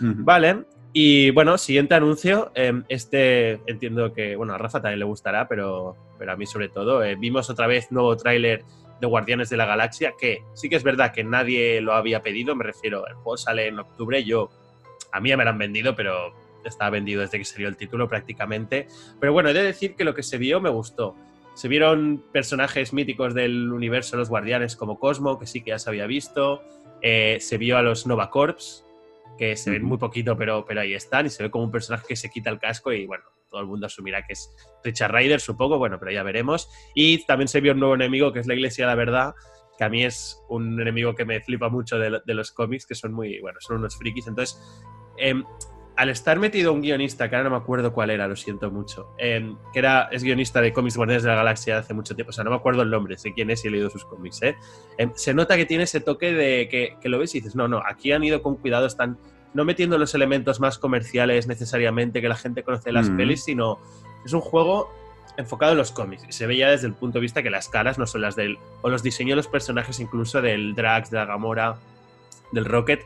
Vale, 0.00 0.64
y 0.92 1.30
bueno, 1.30 1.56
siguiente 1.58 1.94
anuncio. 1.94 2.52
Em, 2.54 2.84
este 2.88 3.60
entiendo 3.66 4.12
que, 4.12 4.36
bueno, 4.36 4.54
a 4.54 4.58
Rafa 4.58 4.82
también 4.82 4.98
le 4.98 5.04
gustará, 5.04 5.48
pero, 5.48 5.96
pero 6.18 6.32
a 6.32 6.36
mí 6.36 6.46
sobre 6.46 6.68
todo. 6.68 7.02
Eh, 7.02 7.16
vimos 7.16 7.48
otra 7.50 7.66
vez 7.66 7.90
nuevo 7.90 8.16
tráiler 8.16 8.64
de 9.00 9.06
Guardianes 9.06 9.50
de 9.50 9.56
la 9.56 9.66
Galaxia, 9.66 10.14
que 10.18 10.44
sí 10.54 10.68
que 10.68 10.76
es 10.76 10.84
verdad 10.84 11.12
que 11.12 11.24
nadie 11.24 11.80
lo 11.80 11.92
había 11.94 12.22
pedido, 12.22 12.54
me 12.54 12.62
refiero, 12.62 13.04
el 13.08 13.14
juego 13.14 13.36
sale 13.36 13.66
en 13.66 13.80
octubre, 13.80 14.22
yo, 14.22 14.48
a 15.10 15.18
mí 15.18 15.30
ya 15.30 15.36
me 15.36 15.42
lo 15.42 15.50
han 15.50 15.58
vendido, 15.58 15.96
pero 15.96 16.32
estaba 16.64 16.90
vendido 16.90 17.20
desde 17.20 17.38
que 17.38 17.44
salió 17.44 17.66
el 17.66 17.76
título 17.76 18.08
prácticamente. 18.08 18.86
Pero 19.18 19.32
bueno, 19.32 19.48
he 19.48 19.54
de 19.54 19.62
decir 19.64 19.96
que 19.96 20.04
lo 20.04 20.14
que 20.14 20.22
se 20.22 20.38
vio 20.38 20.60
me 20.60 20.70
gustó. 20.70 21.16
Se 21.54 21.68
vieron 21.68 22.24
personajes 22.32 22.92
míticos 22.92 23.34
del 23.34 23.72
universo 23.72 24.16
Los 24.16 24.28
Guardianes 24.28 24.76
como 24.76 24.98
Cosmo, 24.98 25.38
que 25.38 25.46
sí 25.46 25.62
que 25.62 25.70
ya 25.70 25.78
se 25.78 25.90
había 25.90 26.06
visto. 26.06 26.62
Eh, 27.02 27.38
se 27.40 27.58
vio 27.58 27.76
a 27.76 27.82
los 27.82 28.06
Nova 28.06 28.30
Corps, 28.30 28.86
que 29.36 29.56
se 29.56 29.70
ven 29.70 29.84
muy 29.84 29.98
poquito, 29.98 30.36
pero, 30.36 30.64
pero 30.64 30.80
ahí 30.80 30.94
están. 30.94 31.26
Y 31.26 31.30
se 31.30 31.42
ve 31.42 31.50
como 31.50 31.64
un 31.64 31.70
personaje 31.70 32.06
que 32.08 32.16
se 32.16 32.30
quita 32.30 32.50
el 32.50 32.58
casco 32.58 32.92
y 32.92 33.06
bueno, 33.06 33.24
todo 33.52 33.60
el 33.60 33.66
mundo 33.66 33.86
asumirá 33.86 34.24
que 34.26 34.32
es 34.32 34.50
Richard 34.82 35.12
Ryder, 35.12 35.40
supongo, 35.40 35.78
bueno, 35.78 35.98
pero 36.00 36.10
ya 36.10 36.22
veremos. 36.22 36.68
Y 36.94 37.24
también 37.26 37.48
se 37.48 37.60
vio 37.60 37.72
un 37.72 37.80
nuevo 37.80 37.94
enemigo 37.94 38.32
que 38.32 38.40
es 38.40 38.46
la 38.46 38.54
Iglesia 38.54 38.86
de 38.86 38.90
la 38.90 38.96
Verdad, 38.96 39.34
que 39.76 39.84
a 39.84 39.88
mí 39.88 40.04
es 40.04 40.42
un 40.48 40.80
enemigo 40.80 41.14
que 41.14 41.24
me 41.24 41.40
flipa 41.40 41.68
mucho 41.68 41.98
de, 41.98 42.20
los 42.26 42.50
cómics, 42.50 42.86
que 42.86 42.94
son 42.94 43.12
muy, 43.12 43.40
bueno, 43.40 43.58
son 43.60 43.76
unos 43.76 43.96
frikis. 43.96 44.26
Entonces, 44.26 44.60
em, 45.18 45.44
al 46.02 46.08
estar 46.08 46.40
metido 46.40 46.72
un 46.72 46.80
guionista, 46.82 47.30
que 47.30 47.36
ahora 47.36 47.48
no 47.48 47.54
me 47.54 47.62
acuerdo 47.62 47.92
cuál 47.92 48.10
era, 48.10 48.26
lo 48.26 48.34
siento 48.34 48.72
mucho, 48.72 49.14
em, 49.18 49.56
que 49.72 49.78
era, 49.78 50.08
es 50.10 50.24
guionista 50.24 50.60
de 50.60 50.72
cómics 50.72 50.96
Guardianes 50.96 51.22
de 51.22 51.28
la 51.28 51.36
Galaxia 51.36 51.78
hace 51.78 51.94
mucho 51.94 52.16
tiempo, 52.16 52.30
o 52.30 52.32
sea, 52.32 52.42
no 52.42 52.50
me 52.50 52.56
acuerdo 52.56 52.82
el 52.82 52.90
nombre, 52.90 53.16
sé 53.16 53.32
quién 53.32 53.52
es 53.52 53.64
y 53.64 53.68
he 53.68 53.70
leído 53.70 53.88
sus 53.88 54.04
cómics, 54.04 54.42
¿eh? 54.42 54.56
Em, 54.98 55.12
se 55.14 55.32
nota 55.32 55.56
que 55.56 55.64
tiene 55.64 55.84
ese 55.84 56.00
toque 56.00 56.32
de 56.32 56.68
que, 56.68 56.96
que, 57.00 57.08
lo 57.08 57.20
ves 57.20 57.36
y 57.36 57.38
dices, 57.38 57.54
no, 57.54 57.68
no, 57.68 57.80
aquí 57.86 58.10
han 58.10 58.24
ido 58.24 58.42
con 58.42 58.56
cuidado, 58.56 58.86
están 58.86 59.16
no 59.54 59.64
metiendo 59.64 59.96
los 59.96 60.12
elementos 60.16 60.58
más 60.58 60.76
comerciales 60.76 61.46
necesariamente 61.46 62.20
que 62.20 62.28
la 62.28 62.34
gente 62.34 62.64
conoce 62.64 62.86
de 62.86 62.94
las 62.94 63.08
mm. 63.08 63.16
pelis, 63.16 63.44
sino 63.44 63.78
es 64.24 64.32
un 64.32 64.40
juego 64.40 64.90
enfocado 65.36 65.70
en 65.70 65.78
los 65.78 65.92
cómics. 65.92 66.24
Y 66.28 66.32
se 66.32 66.48
ve 66.48 66.56
ya 66.56 66.70
desde 66.70 66.88
el 66.88 66.94
punto 66.94 67.18
de 67.18 67.22
vista 67.22 67.44
que 67.44 67.50
las 67.50 67.68
caras 67.68 67.96
no 67.96 68.08
son 68.08 68.22
las 68.22 68.34
del. 68.34 68.58
o 68.80 68.88
los 68.88 69.04
diseños 69.04 69.32
de 69.32 69.36
los 69.36 69.46
personajes, 69.46 70.00
incluso 70.00 70.42
del 70.42 70.74
Drax, 70.74 71.10
de 71.10 71.18
la 71.18 71.26
Gamora, 71.26 71.76
del 72.50 72.64
Rocket, 72.64 73.04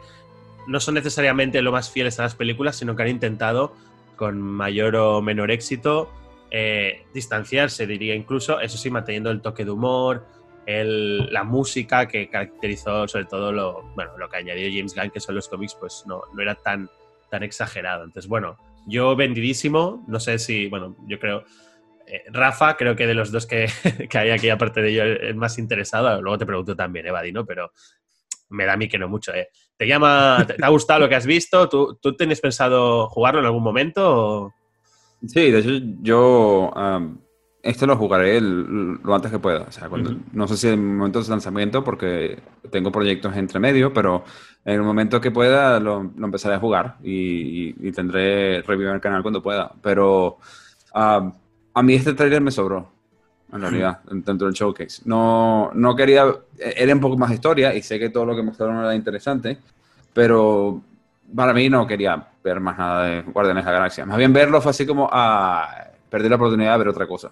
no 0.67 0.81
son 0.81 0.95
necesariamente 0.95 1.63
lo 1.63 1.73
más 1.73 1.91
fieles 1.91 2.19
a 2.19 2.23
las 2.23 2.35
películas, 2.35 2.77
sino 2.77 2.97
que 2.97 3.03
han 3.03 3.09
intentado, 3.09 3.75
con 4.17 4.41
mayor 4.41 4.97
o 4.97 5.23
menor 5.23 5.51
éxito, 5.51 6.11
eh, 6.51 7.05
distanciarse, 7.13 7.87
diría 7.87 8.15
incluso, 8.15 8.61
eso 8.61 8.79
sí, 8.79 8.91
manteniendo 8.91 9.31
el 9.31 9.43
toque 9.43 9.65
de 9.65 9.71
humor, 9.71 10.27
la 10.67 11.45
música 11.45 12.09
que 12.09 12.29
caracterizó 12.29 13.07
sobre 13.07 13.27
todo 13.27 13.53
lo, 13.53 13.83
bueno, 13.95 14.19
lo 14.19 14.29
que 14.29 14.39
añadió 14.39 14.69
James 14.69 14.95
Gunn, 14.95 15.11
que 15.11 15.21
son 15.21 15.37
los 15.37 15.49
cómics, 15.49 15.77
pues 15.79 16.03
no, 16.07 16.23
no 16.35 16.43
era 16.43 16.57
tan, 16.57 16.91
tan 17.31 17.43
exagerado. 17.45 18.05
Entonces, 18.05 18.29
bueno, 18.29 18.57
yo 18.87 19.15
vendidísimo, 19.15 20.05
no 20.09 20.19
sé 20.19 20.39
si, 20.39 20.69
bueno, 20.69 20.97
yo 21.07 21.21
creo, 21.21 21.45
eh, 22.07 22.25
Rafa, 22.33 22.77
creo 22.77 22.97
que 22.97 23.07
de 23.07 23.15
los 23.15 23.31
dos 23.31 23.47
que, 23.47 23.69
que, 24.11 24.19
hay 24.19 24.31
aquí, 24.31 24.51
aparte 24.51 24.83
de 24.83 24.95
yo, 24.95 25.03
el 25.05 25.35
más 25.37 25.59
interesado, 25.59 26.21
luego 26.21 26.39
te 26.39 26.47
pregunto 26.47 26.75
también, 26.75 27.07
Evadino, 27.07 27.45
pero 27.45 27.73
me 28.49 28.65
da 28.65 28.75
a 28.75 28.77
mí 28.77 28.89
que 28.89 28.99
no 28.99 29.09
mucho. 29.09 29.35
Eh. 29.35 29.49
¿Te 29.77 29.87
llama, 29.87 30.45
te, 30.47 30.57
ha 30.63 30.69
gustado 30.69 31.01
lo 31.01 31.09
que 31.09 31.17
has 31.17 31.27
visto? 31.27 31.69
¿Tú, 31.69 31.99
tú 32.01 32.17
tienes 32.17 32.41
pensado 32.41 33.09
jugarlo 33.09 33.41
en 33.41 33.47
algún 33.47 33.63
momento? 33.63 34.53
Sí, 35.27 35.51
de 35.51 35.59
hecho 35.59 35.71
yo 36.03 36.73
esto 37.67 37.87
lo 37.87 37.97
jugaré 37.97 38.41
lo 38.41 39.15
antes 39.15 39.31
que 39.31 39.39
pueda. 39.39 39.63
O 39.63 39.73
sea, 39.73 39.89
cuando, 39.89 40.17
no 40.33 40.47
sé 40.47 40.57
si 40.57 40.69
en 40.69 40.75
el 40.75 40.81
momento 40.81 41.21
de 41.21 41.29
lanzamiento, 41.29 41.83
porque 41.83 42.39
tengo 42.71 42.93
proyectos 42.93 43.37
entre 43.37 43.59
medio, 43.59 43.93
pero 43.93 44.25
en 44.65 44.75
el 44.75 44.83
momento 44.83 45.21
que 45.21 45.31
pueda 45.31 45.81
lo, 45.81 46.01
empezaré 46.01 46.55
a 46.55 46.61
jugar 46.61 46.97
y, 47.03 47.73
tendré 47.93 48.63
review 48.63 48.89
en 48.89 48.95
el 48.95 49.01
canal 49.01 49.23
cuando 49.23 49.43
pueda. 49.43 49.73
Pero 49.83 50.39
ah, 50.95 51.33
a 51.75 51.83
mí 51.83 51.95
este 51.95 52.15
trailer 52.15 52.41
me 52.41 52.51
sobró, 52.51 52.93
en 53.53 53.61
realidad, 53.61 54.01
dentro 54.11 54.47
del 54.47 54.55
showcase. 54.55 55.03
No, 55.05 55.71
no 55.75 55.95
quería, 55.95 56.27
era 56.59 56.95
un 56.95 57.01
poco 57.01 57.17
más 57.17 57.31
historia 57.31 57.75
y 57.75 57.83
sé 57.83 57.99
que 57.99 58.11
todo 58.11 58.27
lo 58.27 58.35
que 58.35 58.43
mostraron 58.43 58.79
era 58.79 58.95
interesante, 58.95 59.59
pero 60.13 60.83
para 61.35 61.53
mí 61.53 61.69
no 61.69 61.87
quería 61.87 62.27
ver 62.43 62.61
más 62.61 62.79
nada 62.79 63.05
de 63.05 63.23
Guardianes 63.23 63.65
de 63.65 63.71
la 63.71 63.77
Galaxia. 63.77 64.07
Más 64.07 64.19
bien 64.19 64.33
verlo 64.33 64.61
fue 64.61 64.71
así 64.71 64.87
como 64.87 65.09
a 65.11 65.63
ah, 65.63 65.91
perder 66.09 66.31
la 66.31 66.37
oportunidad 66.37 66.73
de 66.73 66.79
ver 66.79 66.89
otra 66.89 67.07
cosa. 67.07 67.31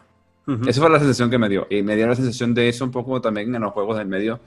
Esa 0.67 0.79
fue 0.79 0.91
la 0.91 0.99
sensación 0.99 1.31
que 1.31 1.39
me 1.39 1.49
dio. 1.49 1.67
Y 1.71 1.83
me 1.83 1.97
dio 1.97 2.07
la 2.07 2.15
sensación 2.15 2.53
de 2.53 2.69
eso 2.69 2.85
un 2.85 2.91
poco 2.91 3.21
también 3.21 3.55
en 3.55 3.63
los 3.63 3.73
juegos 3.73 3.97
del 3.97 4.07
medio 4.07 4.41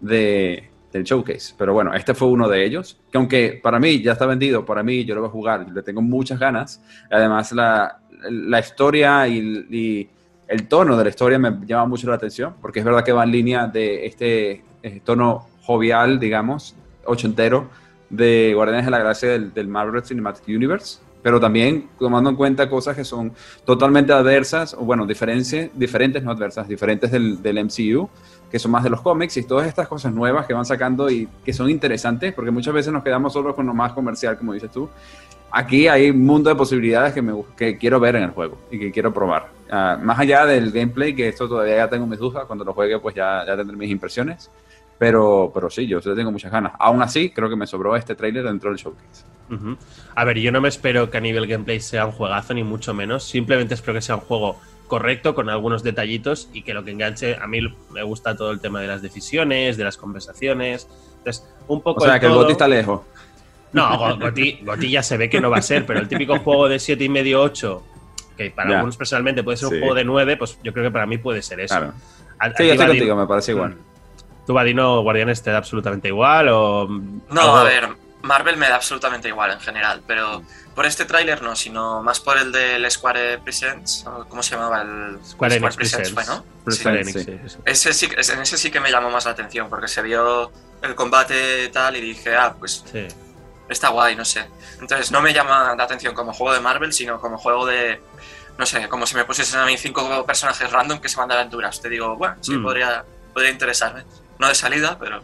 de, 0.00 0.70
del 0.92 1.02
showcase. 1.02 1.54
Pero 1.58 1.72
bueno, 1.72 1.92
este 1.94 2.14
fue 2.14 2.28
uno 2.28 2.48
de 2.48 2.64
ellos. 2.64 3.00
Que 3.10 3.18
aunque 3.18 3.60
para 3.60 3.80
mí 3.80 4.00
ya 4.00 4.12
está 4.12 4.24
vendido, 4.24 4.64
para 4.64 4.84
mí 4.84 5.04
yo 5.04 5.16
lo 5.16 5.22
voy 5.22 5.28
a 5.28 5.32
jugar, 5.32 5.66
le 5.72 5.82
tengo 5.82 6.00
muchas 6.00 6.38
ganas. 6.38 6.80
Además, 7.10 7.50
la, 7.50 8.02
la 8.30 8.60
historia 8.60 9.26
y, 9.26 10.08
el 10.48 10.68
tono 10.68 10.96
de 10.96 11.04
la 11.04 11.10
historia 11.10 11.38
me 11.38 11.66
llama 11.66 11.86
mucho 11.86 12.08
la 12.08 12.16
atención. 12.16 12.54
Porque 12.60 12.80
es 12.80 12.84
verdad 12.84 13.04
que 13.04 13.12
va 13.12 13.24
en 13.24 13.32
línea 13.32 13.66
de 13.66 14.06
este, 14.06 14.64
este 14.82 15.00
tono 15.00 15.46
jovial, 15.62 16.18
digamos, 16.18 16.74
ochentero, 17.04 17.68
de 18.10 18.52
Guardianes 18.54 18.84
de 18.84 18.90
la 18.90 18.98
Gracia 18.98 19.38
del, 19.38 19.68
Marvel 19.68 20.04
Cinematic 20.04 20.46
Universe 20.48 21.00
pero 21.22 21.38
también 21.38 21.88
tomando 21.98 22.30
en 22.30 22.36
cuenta 22.36 22.68
cosas 22.68 22.96
que 22.96 23.04
son 23.04 23.32
totalmente 23.64 24.12
adversas, 24.12 24.74
o 24.74 24.78
bueno, 24.78 25.06
diferentes, 25.06 25.70
diferentes, 25.72 26.20
no 26.22 26.32
adversas, 26.32 26.66
diferentes 26.66 27.12
del, 27.12 27.40
del, 27.40 27.64
MCU, 27.64 28.10
que 28.50 28.58
son 28.58 28.72
más 28.72 28.82
de 28.82 28.90
los 28.90 29.00
cómics 29.02 29.36
y 29.36 29.44
todas 29.44 29.68
estas 29.68 29.86
cosas 29.86 30.12
nuevas 30.12 30.46
que 30.46 30.52
van 30.52 30.64
sacando 30.64 31.08
y 31.08 31.28
que 31.44 31.52
son 31.52 31.70
interesantes, 31.70 32.34
porque 32.34 32.50
muchas 32.50 32.74
veces 32.74 32.92
nos 32.92 33.04
quedamos 33.04 33.32
solo 33.32 33.54
con 33.54 33.66
lo 33.66 33.72
más 33.72 33.92
comercial, 33.92 34.36
como 34.36 34.52
dices 34.52 34.72
tú. 34.72 34.88
Aquí 35.52 35.86
hay 35.86 36.10
un 36.10 36.24
mundo 36.24 36.48
de 36.48 36.56
posibilidades 36.56 37.12
que, 37.12 37.20
me, 37.20 37.34
que 37.56 37.76
quiero 37.76 38.00
ver 38.00 38.16
en 38.16 38.24
el 38.24 38.30
juego 38.30 38.58
y 38.70 38.78
que 38.78 38.90
quiero 38.90 39.12
probar. 39.12 39.50
Ah, 39.70 39.98
más 40.02 40.18
allá 40.18 40.46
del 40.46 40.72
gameplay, 40.72 41.14
que 41.14 41.28
esto 41.28 41.48
todavía 41.48 41.76
ya 41.76 41.88
tengo 41.88 42.06
mis 42.06 42.18
dudas, 42.18 42.44
cuando 42.46 42.64
lo 42.64 42.72
juegue 42.72 42.98
pues 42.98 43.14
ya, 43.14 43.44
ya 43.46 43.56
tendré 43.56 43.76
mis 43.76 43.90
impresiones. 43.90 44.50
Pero, 44.98 45.50
pero 45.52 45.68
sí, 45.68 45.86
yo 45.86 46.00
tengo 46.00 46.30
muchas 46.30 46.52
ganas. 46.52 46.72
Aún 46.78 47.02
así, 47.02 47.30
creo 47.30 47.48
que 47.50 47.56
me 47.56 47.66
sobró 47.66 47.96
este 47.96 48.14
tráiler 48.14 48.44
dentro 48.44 48.70
del 48.70 48.78
showcase. 48.78 49.24
A 50.14 50.24
ver, 50.24 50.38
yo 50.38 50.52
no 50.52 50.60
me 50.60 50.68
espero 50.68 51.10
que 51.10 51.18
a 51.18 51.20
nivel 51.20 51.46
gameplay 51.46 51.80
sea 51.80 52.06
un 52.06 52.12
juegazo, 52.12 52.54
ni 52.54 52.62
mucho 52.62 52.94
menos. 52.94 53.24
Simplemente 53.24 53.74
espero 53.74 53.94
que 53.94 54.00
sea 54.00 54.14
un 54.14 54.22
juego 54.22 54.58
correcto, 54.86 55.34
con 55.34 55.48
algunos 55.48 55.82
detallitos 55.82 56.48
y 56.52 56.62
que 56.62 56.74
lo 56.74 56.84
que 56.84 56.90
enganche, 56.90 57.36
a 57.36 57.46
mí 57.46 57.60
me 57.90 58.02
gusta 58.02 58.36
todo 58.36 58.50
el 58.50 58.60
tema 58.60 58.80
de 58.80 58.88
las 58.88 59.02
decisiones, 59.02 59.76
de 59.76 59.84
las 59.84 59.96
conversaciones. 59.96 60.88
Entonces, 61.18 61.48
un 61.66 61.80
poco. 61.80 62.02
O 62.02 62.06
sea, 62.06 62.20
que 62.20 62.26
el 62.26 62.32
Goti 62.32 62.52
está 62.52 62.68
lejos. 62.68 63.00
No, 63.72 64.18
Goti, 64.18 64.90
ya 64.90 65.02
se 65.02 65.16
ve 65.16 65.30
que 65.30 65.40
no 65.40 65.50
va 65.50 65.58
a 65.58 65.62
ser, 65.62 65.86
pero 65.86 66.00
el 66.00 66.08
típico 66.08 66.38
juego 66.38 66.68
de 66.68 66.78
7 66.78 67.02
y 67.02 67.08
medio, 67.08 67.40
8, 67.42 67.82
que 68.36 68.50
para 68.50 68.76
algunos 68.76 68.96
personalmente 68.96 69.42
puede 69.42 69.56
ser 69.56 69.68
un 69.68 69.78
juego 69.78 69.94
de 69.94 70.04
9, 70.04 70.36
pues 70.36 70.58
yo 70.62 70.72
creo 70.72 70.84
que 70.84 70.90
para 70.90 71.06
mí 71.06 71.18
puede 71.18 71.42
ser 71.42 71.60
eso. 71.60 71.76
Claro. 71.76 71.94
sí, 72.56 72.66
yo 72.66 72.72
estoy 72.72 72.86
contigo, 72.86 73.16
me 73.16 73.26
parece 73.26 73.52
igual. 73.52 73.76
¿Tú, 74.46 74.54
Vadino, 74.54 75.02
Guardianes, 75.02 75.42
te 75.42 75.50
da 75.50 75.58
absolutamente 75.58 76.08
igual? 76.08 76.48
O 76.48 76.88
no, 77.30 77.56
a 77.56 77.64
ver, 77.64 77.88
Marvel 78.22 78.56
me 78.56 78.68
da 78.68 78.76
absolutamente 78.76 79.28
igual 79.28 79.52
en 79.52 79.60
general, 79.60 80.02
pero 80.06 80.42
por 80.74 80.86
este 80.86 81.04
tráiler 81.04 81.42
no, 81.42 81.54
sino 81.54 82.02
más 82.02 82.20
por 82.20 82.38
el 82.38 82.50
del 82.50 82.90
Square 82.90 83.38
Presents, 83.38 84.04
¿cómo 84.28 84.42
se 84.42 84.54
llamaba? 84.54 84.82
El 84.82 85.24
Square, 85.24 85.56
Enix 85.56 85.76
Presents, 85.76 86.26
¿no? 86.26 86.44
Ese 87.64 87.92
sí, 87.92 88.08
en 88.16 88.40
ese 88.40 88.56
sí 88.56 88.70
que 88.70 88.80
me 88.80 88.90
llamó 88.90 89.10
más 89.10 89.24
la 89.24 89.32
atención, 89.32 89.68
porque 89.68 89.88
se 89.88 90.02
vio 90.02 90.50
el 90.82 90.94
combate 90.94 91.68
tal 91.68 91.96
y 91.96 92.00
dije, 92.00 92.34
ah, 92.34 92.54
pues 92.58 92.84
está 93.68 93.88
guay, 93.88 94.16
no 94.16 94.24
sé. 94.24 94.44
Entonces 94.80 95.10
no 95.10 95.20
me 95.20 95.32
llama 95.32 95.74
la 95.76 95.84
atención 95.84 96.14
como 96.14 96.32
juego 96.32 96.54
de 96.54 96.60
Marvel, 96.60 96.92
sino 96.92 97.20
como 97.20 97.38
juego 97.38 97.66
de, 97.66 98.00
no 98.58 98.66
sé, 98.66 98.88
como 98.88 99.06
si 99.06 99.14
me 99.14 99.24
pusiesen 99.24 99.60
a 99.60 99.66
mí 99.66 99.76
cinco 99.76 100.24
personajes 100.26 100.70
random 100.70 101.00
que 101.00 101.08
se 101.08 101.16
van 101.16 101.28
de 101.28 101.34
aventuras. 101.34 101.80
Te 101.80 101.88
digo, 101.88 102.16
bueno, 102.16 102.36
sí, 102.40 102.54
mm. 102.54 102.62
podría, 102.62 103.04
podría 103.32 103.50
interesarme. 103.50 104.04
No 104.38 104.48
de 104.48 104.54
salida, 104.54 104.96
pero. 104.98 105.20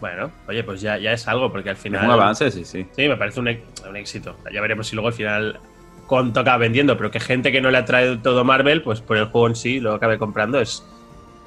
Bueno, 0.00 0.32
oye, 0.48 0.64
pues 0.64 0.80
ya, 0.80 0.98
ya 0.98 1.12
es 1.12 1.28
algo, 1.28 1.52
porque 1.52 1.70
al 1.70 1.76
final. 1.76 2.04
un 2.04 2.10
avance, 2.10 2.50
sí, 2.50 2.64
sí. 2.64 2.86
Sí, 2.96 3.08
me 3.08 3.16
parece 3.16 3.40
un, 3.40 3.48
éxito. 3.96 4.36
Ya 4.52 4.60
veremos 4.60 4.88
si 4.88 4.96
luego 4.96 5.08
al 5.08 5.14
final 5.14 5.60
con 6.06 6.32
toca 6.32 6.56
vendiendo, 6.56 6.96
pero 6.96 7.10
que 7.10 7.20
gente 7.20 7.52
que 7.52 7.60
no 7.60 7.70
le 7.70 7.78
ha 7.78 7.84
traído 7.84 8.18
todo 8.18 8.44
Marvel, 8.44 8.82
pues 8.82 9.00
por 9.00 9.16
el 9.16 9.26
juego 9.26 9.46
en 9.46 9.56
sí 9.56 9.80
lo 9.80 9.94
acabe 9.94 10.18
comprando, 10.18 10.60
es 10.60 10.84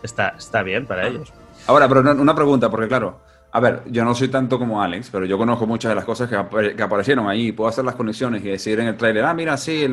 está, 0.01 0.35
está 0.37 0.63
bien 0.63 0.85
para 0.85 1.07
ellos. 1.07 1.33
Ahora, 1.67 1.87
pero 1.89 2.01
una 2.01 2.35
pregunta, 2.35 2.69
porque 2.69 2.87
claro, 2.87 3.19
a 3.55 3.59
ver, 3.61 3.83
yo 3.85 4.03
no 4.03 4.13
soy 4.13 4.27
tanto 4.27 4.59
como 4.59 4.81
Alex, 4.81 5.07
pero 5.09 5.25
yo 5.25 5.37
conozco 5.37 5.65
muchas 5.65 5.87
de 5.87 5.95
las 5.95 6.03
cosas 6.03 6.29
que, 6.29 6.35
aparecieron 6.83 7.29
ahí. 7.29 7.53
Puedo 7.53 7.69
hacer 7.69 7.85
las 7.85 7.95
conexiones 7.95 8.43
y 8.43 8.49
decir 8.49 8.77
en 8.81 8.87
el 8.87 8.97
trailer, 8.97 9.23
ah, 9.23 9.33
mira, 9.33 9.55
sí, 9.55 9.87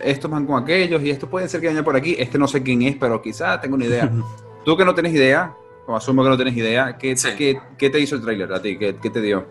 estos 0.00 0.30
van 0.30 0.46
con 0.46 0.62
aquellos 0.62 1.02
y 1.02 1.10
esto 1.10 1.28
puede 1.28 1.46
ser 1.46 1.60
que 1.60 1.68
haya 1.68 1.84
por 1.84 1.94
aquí. 1.94 2.16
Este 2.18 2.38
no 2.38 2.48
sé 2.48 2.62
quién 2.62 2.80
es, 2.80 2.96
pero 2.96 3.20
quizá 3.20 3.60
tengo 3.60 3.74
una 3.74 3.84
idea. 3.84 4.10
Tú 4.64 4.78
que 4.78 4.86
no 4.86 4.94
tienes 4.94 5.12
idea, 5.12 5.54
como 5.84 5.98
asumo 5.98 6.22
que 6.22 6.30
no 6.30 6.36
tienes 6.36 6.56
idea, 6.56 6.96
¿qué, 6.96 7.14
¿qué, 7.76 7.90
te 7.90 8.00
hizo 8.00 8.16
el 8.16 8.22
trailer 8.22 8.50
a 8.50 8.62
ti? 8.62 8.78
¿Qué, 8.78 8.96
qué 8.96 9.10
te 9.10 9.20
dio? 9.20 9.46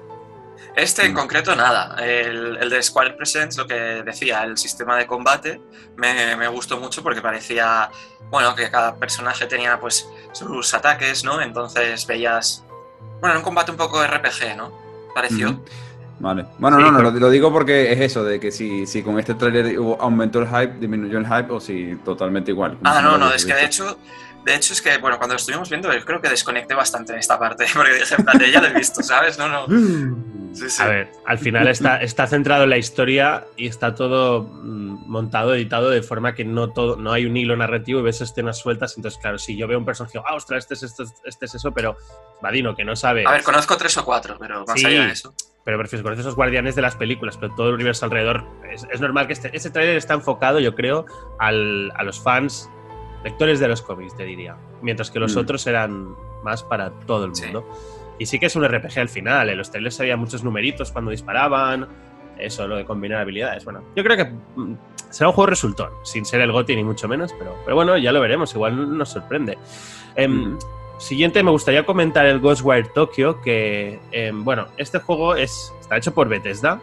Este 0.76 1.06
en 1.06 1.14
concreto 1.14 1.56
nada. 1.56 2.04
El, 2.04 2.58
el, 2.58 2.68
de 2.68 2.82
Square 2.82 3.14
Presents, 3.14 3.58
lo 3.58 3.68
que 3.68 3.76
decía, 3.76 4.44
el 4.44 4.58
sistema 4.58 4.98
de 4.98 5.06
combate 5.06 5.62
me, 5.98 6.36
me, 6.36 6.48
gustó 6.48 6.80
mucho 6.80 7.04
porque 7.04 7.22
parecía, 7.22 7.92
bueno, 8.32 8.56
que 8.56 8.72
cada 8.72 8.96
personaje 8.96 9.46
tenía 9.46 9.80
pues 9.80 10.10
sus 10.32 10.74
ataques, 10.74 11.24
¿no? 11.24 11.40
Entonces 11.42 12.08
veías, 12.08 12.66
bueno, 13.20 13.38
un 13.38 13.44
combate 13.44 13.72
un 13.72 13.78
poco 13.78 14.04
RPG, 14.04 14.56
¿no? 14.58 14.72
Pareció. 15.14 15.60
Vale. 16.20 16.46
Bueno, 16.60 16.78
no, 16.80 16.92
no, 16.92 17.02
lo, 17.02 17.30
digo 17.30 17.52
porque 17.52 17.92
es 17.92 18.00
eso, 18.00 18.24
de 18.24 18.40
que 18.40 18.52
si, 18.52 18.86
si 18.86 19.02
con 19.02 19.18
este 19.18 19.34
trailer 19.34 19.76
aumentó 20.00 20.40
el 20.40 20.48
hype, 20.48 20.80
disminuyó 20.80 21.18
el 21.18 21.26
hype 21.26 21.52
o 21.52 21.60
si 21.60 21.96
totalmente 22.06 22.52
igual. 22.52 22.78
Ah, 22.84 23.02
no, 23.02 23.18
no, 23.18 23.34
es 23.34 23.44
que 23.44 23.56
de 23.56 23.66
hecho 23.66 23.98
De 24.44 24.56
hecho, 24.56 24.74
es 24.74 24.82
que, 24.82 24.98
bueno, 24.98 25.18
cuando 25.18 25.36
lo 25.36 25.38
estuvimos 25.38 25.70
viendo, 25.70 25.94
yo 25.94 26.04
creo 26.04 26.20
que 26.20 26.30
desconecté 26.30 26.74
bastante 26.74 27.14
en 27.14 27.20
esta 27.20 27.38
parte, 27.38 27.66
porque 27.76 27.94
dije, 27.94 28.16
en 28.18 28.26
plan, 28.26 28.40
ya 28.40 28.62
lo 28.62 28.68
he 28.68 28.74
visto, 28.74 29.04
¿sabes? 29.04 29.38
No, 29.38 29.48
no. 29.48 29.68
Sí, 30.54 30.70
sí. 30.70 30.84
A 30.84 30.88
ver, 30.88 31.12
al 31.26 31.40
final 31.40 31.70
está, 31.70 32.02
está 32.02 32.28
centrado 32.28 32.66
en 32.66 32.72
la 32.72 32.78
historia 32.78 33.46
y 33.56 33.68
está 33.68 33.96
todo 33.96 34.44
mm, 34.44 35.10
montado, 35.10 35.56
editado 35.56 35.90
de 35.90 36.02
forma 36.02 36.36
que 36.36 36.44
no, 36.44 36.72
todo, 36.72 36.98
no 36.98 37.14
hay 37.14 37.26
un 37.26 37.38
hilo 37.38 37.56
narrativo 37.56 38.02
y 38.02 38.04
ves 38.04 38.20
escenas 38.20 38.58
sueltas. 38.58 38.98
Entonces, 38.98 39.18
claro, 39.18 39.38
si 39.38 39.56
yo 39.56 39.66
veo 39.68 39.78
un 39.78 39.86
personaje, 39.86 40.20
ah, 40.20 40.36
ostras, 40.36 40.66
este 40.70 40.74
es, 40.74 40.84
este, 40.84 41.04
este 41.24 41.46
es 41.46 41.56
eso, 41.56 41.72
pero 41.72 41.96
Vadino, 42.42 42.76
que 42.76 42.84
no 42.84 42.98
sabe. 42.98 43.26
A 43.26 43.32
ver, 43.32 43.44
conozco 43.44 43.78
tres 43.78 43.96
o 43.98 44.04
cuatro, 44.04 44.36
pero 44.38 44.66
más 44.66 44.84
allá 44.84 45.06
de 45.06 45.12
eso. 45.12 45.34
Pero 45.64 45.78
prefiero 45.78 46.04
conocer 46.04 46.22
esos 46.22 46.36
guardianes 46.36 46.76
de 46.76 46.82
las 46.82 46.96
películas, 46.96 47.38
pero 47.38 47.54
todo 47.56 47.70
el 47.70 47.76
universo 47.76 48.06
alrededor. 48.06 48.46
Es, 48.72 49.00
normal 49.00 49.28
que 49.28 49.34
este, 49.34 49.56
ese 49.56 49.70
trailer 49.70 49.96
está 49.96 50.16
enfocado, 50.16 50.60
yo 50.60 50.74
creo, 50.74 51.06
al, 51.40 51.92
a 51.96 52.04
los 52.04 52.22
fans, 52.22 52.68
lectores 53.24 53.60
de 53.60 53.68
los 53.68 53.82
cómics, 53.82 54.16
te 54.16 54.24
diría. 54.24 54.56
Mientras 54.82 55.12
que 55.12 55.20
los 55.20 55.36
mm. 55.36 55.40
otros 55.40 55.68
eran 55.68 56.16
más 56.44 56.64
para 56.64 56.92
todo 56.92 57.26
el 57.26 57.32
mundo. 57.32 57.68
Y 58.20 58.26
sí 58.26 58.40
que 58.40 58.48
es 58.48 58.56
un 58.56 58.68
RPG 58.68 59.00
al 59.00 59.10
final. 59.10 59.50
En 59.50 59.58
los 59.58 59.72
trailers 59.72 60.00
había 60.00 60.18
muchos 60.18 60.44
numeritos 60.44 60.92
cuando 60.92 61.12
disparaban. 61.12 61.88
Eso, 62.38 62.68
lo 62.68 62.78
de 62.78 62.86
combinar 62.86 63.22
habilidades. 63.22 63.64
Bueno, 63.66 63.84
yo 63.96 64.04
creo 64.04 64.18
que 64.18 64.26
mm, 64.26 64.76
será 65.10 65.30
un 65.30 65.36
juego 65.36 65.48
resultón, 65.48 65.92
sin 66.04 66.26
ser 66.26 66.42
el 66.42 66.52
GOTI 66.52 66.76
ni 66.76 66.84
mucho 66.84 67.08
menos, 67.08 67.34
pero, 67.38 67.56
pero 67.64 67.76
bueno, 67.76 67.98
ya 67.98 68.12
lo 68.12 68.22
veremos. 68.22 68.54
Igual 68.54 68.98
nos 68.98 69.10
sorprende. 69.10 69.58
Em, 70.16 70.58
Siguiente, 71.02 71.42
me 71.42 71.50
gustaría 71.50 71.84
comentar 71.84 72.28
el 72.28 72.40
Ghostwire 72.40 72.90
Tokyo, 72.94 73.42
que, 73.42 74.00
em, 74.12 74.44
bueno, 74.44 74.68
este 74.78 75.00
juego 75.00 75.36
es, 75.36 75.74
está 75.80 75.98
hecho 75.98 76.14
por 76.14 76.30
Bethesda, 76.30 76.80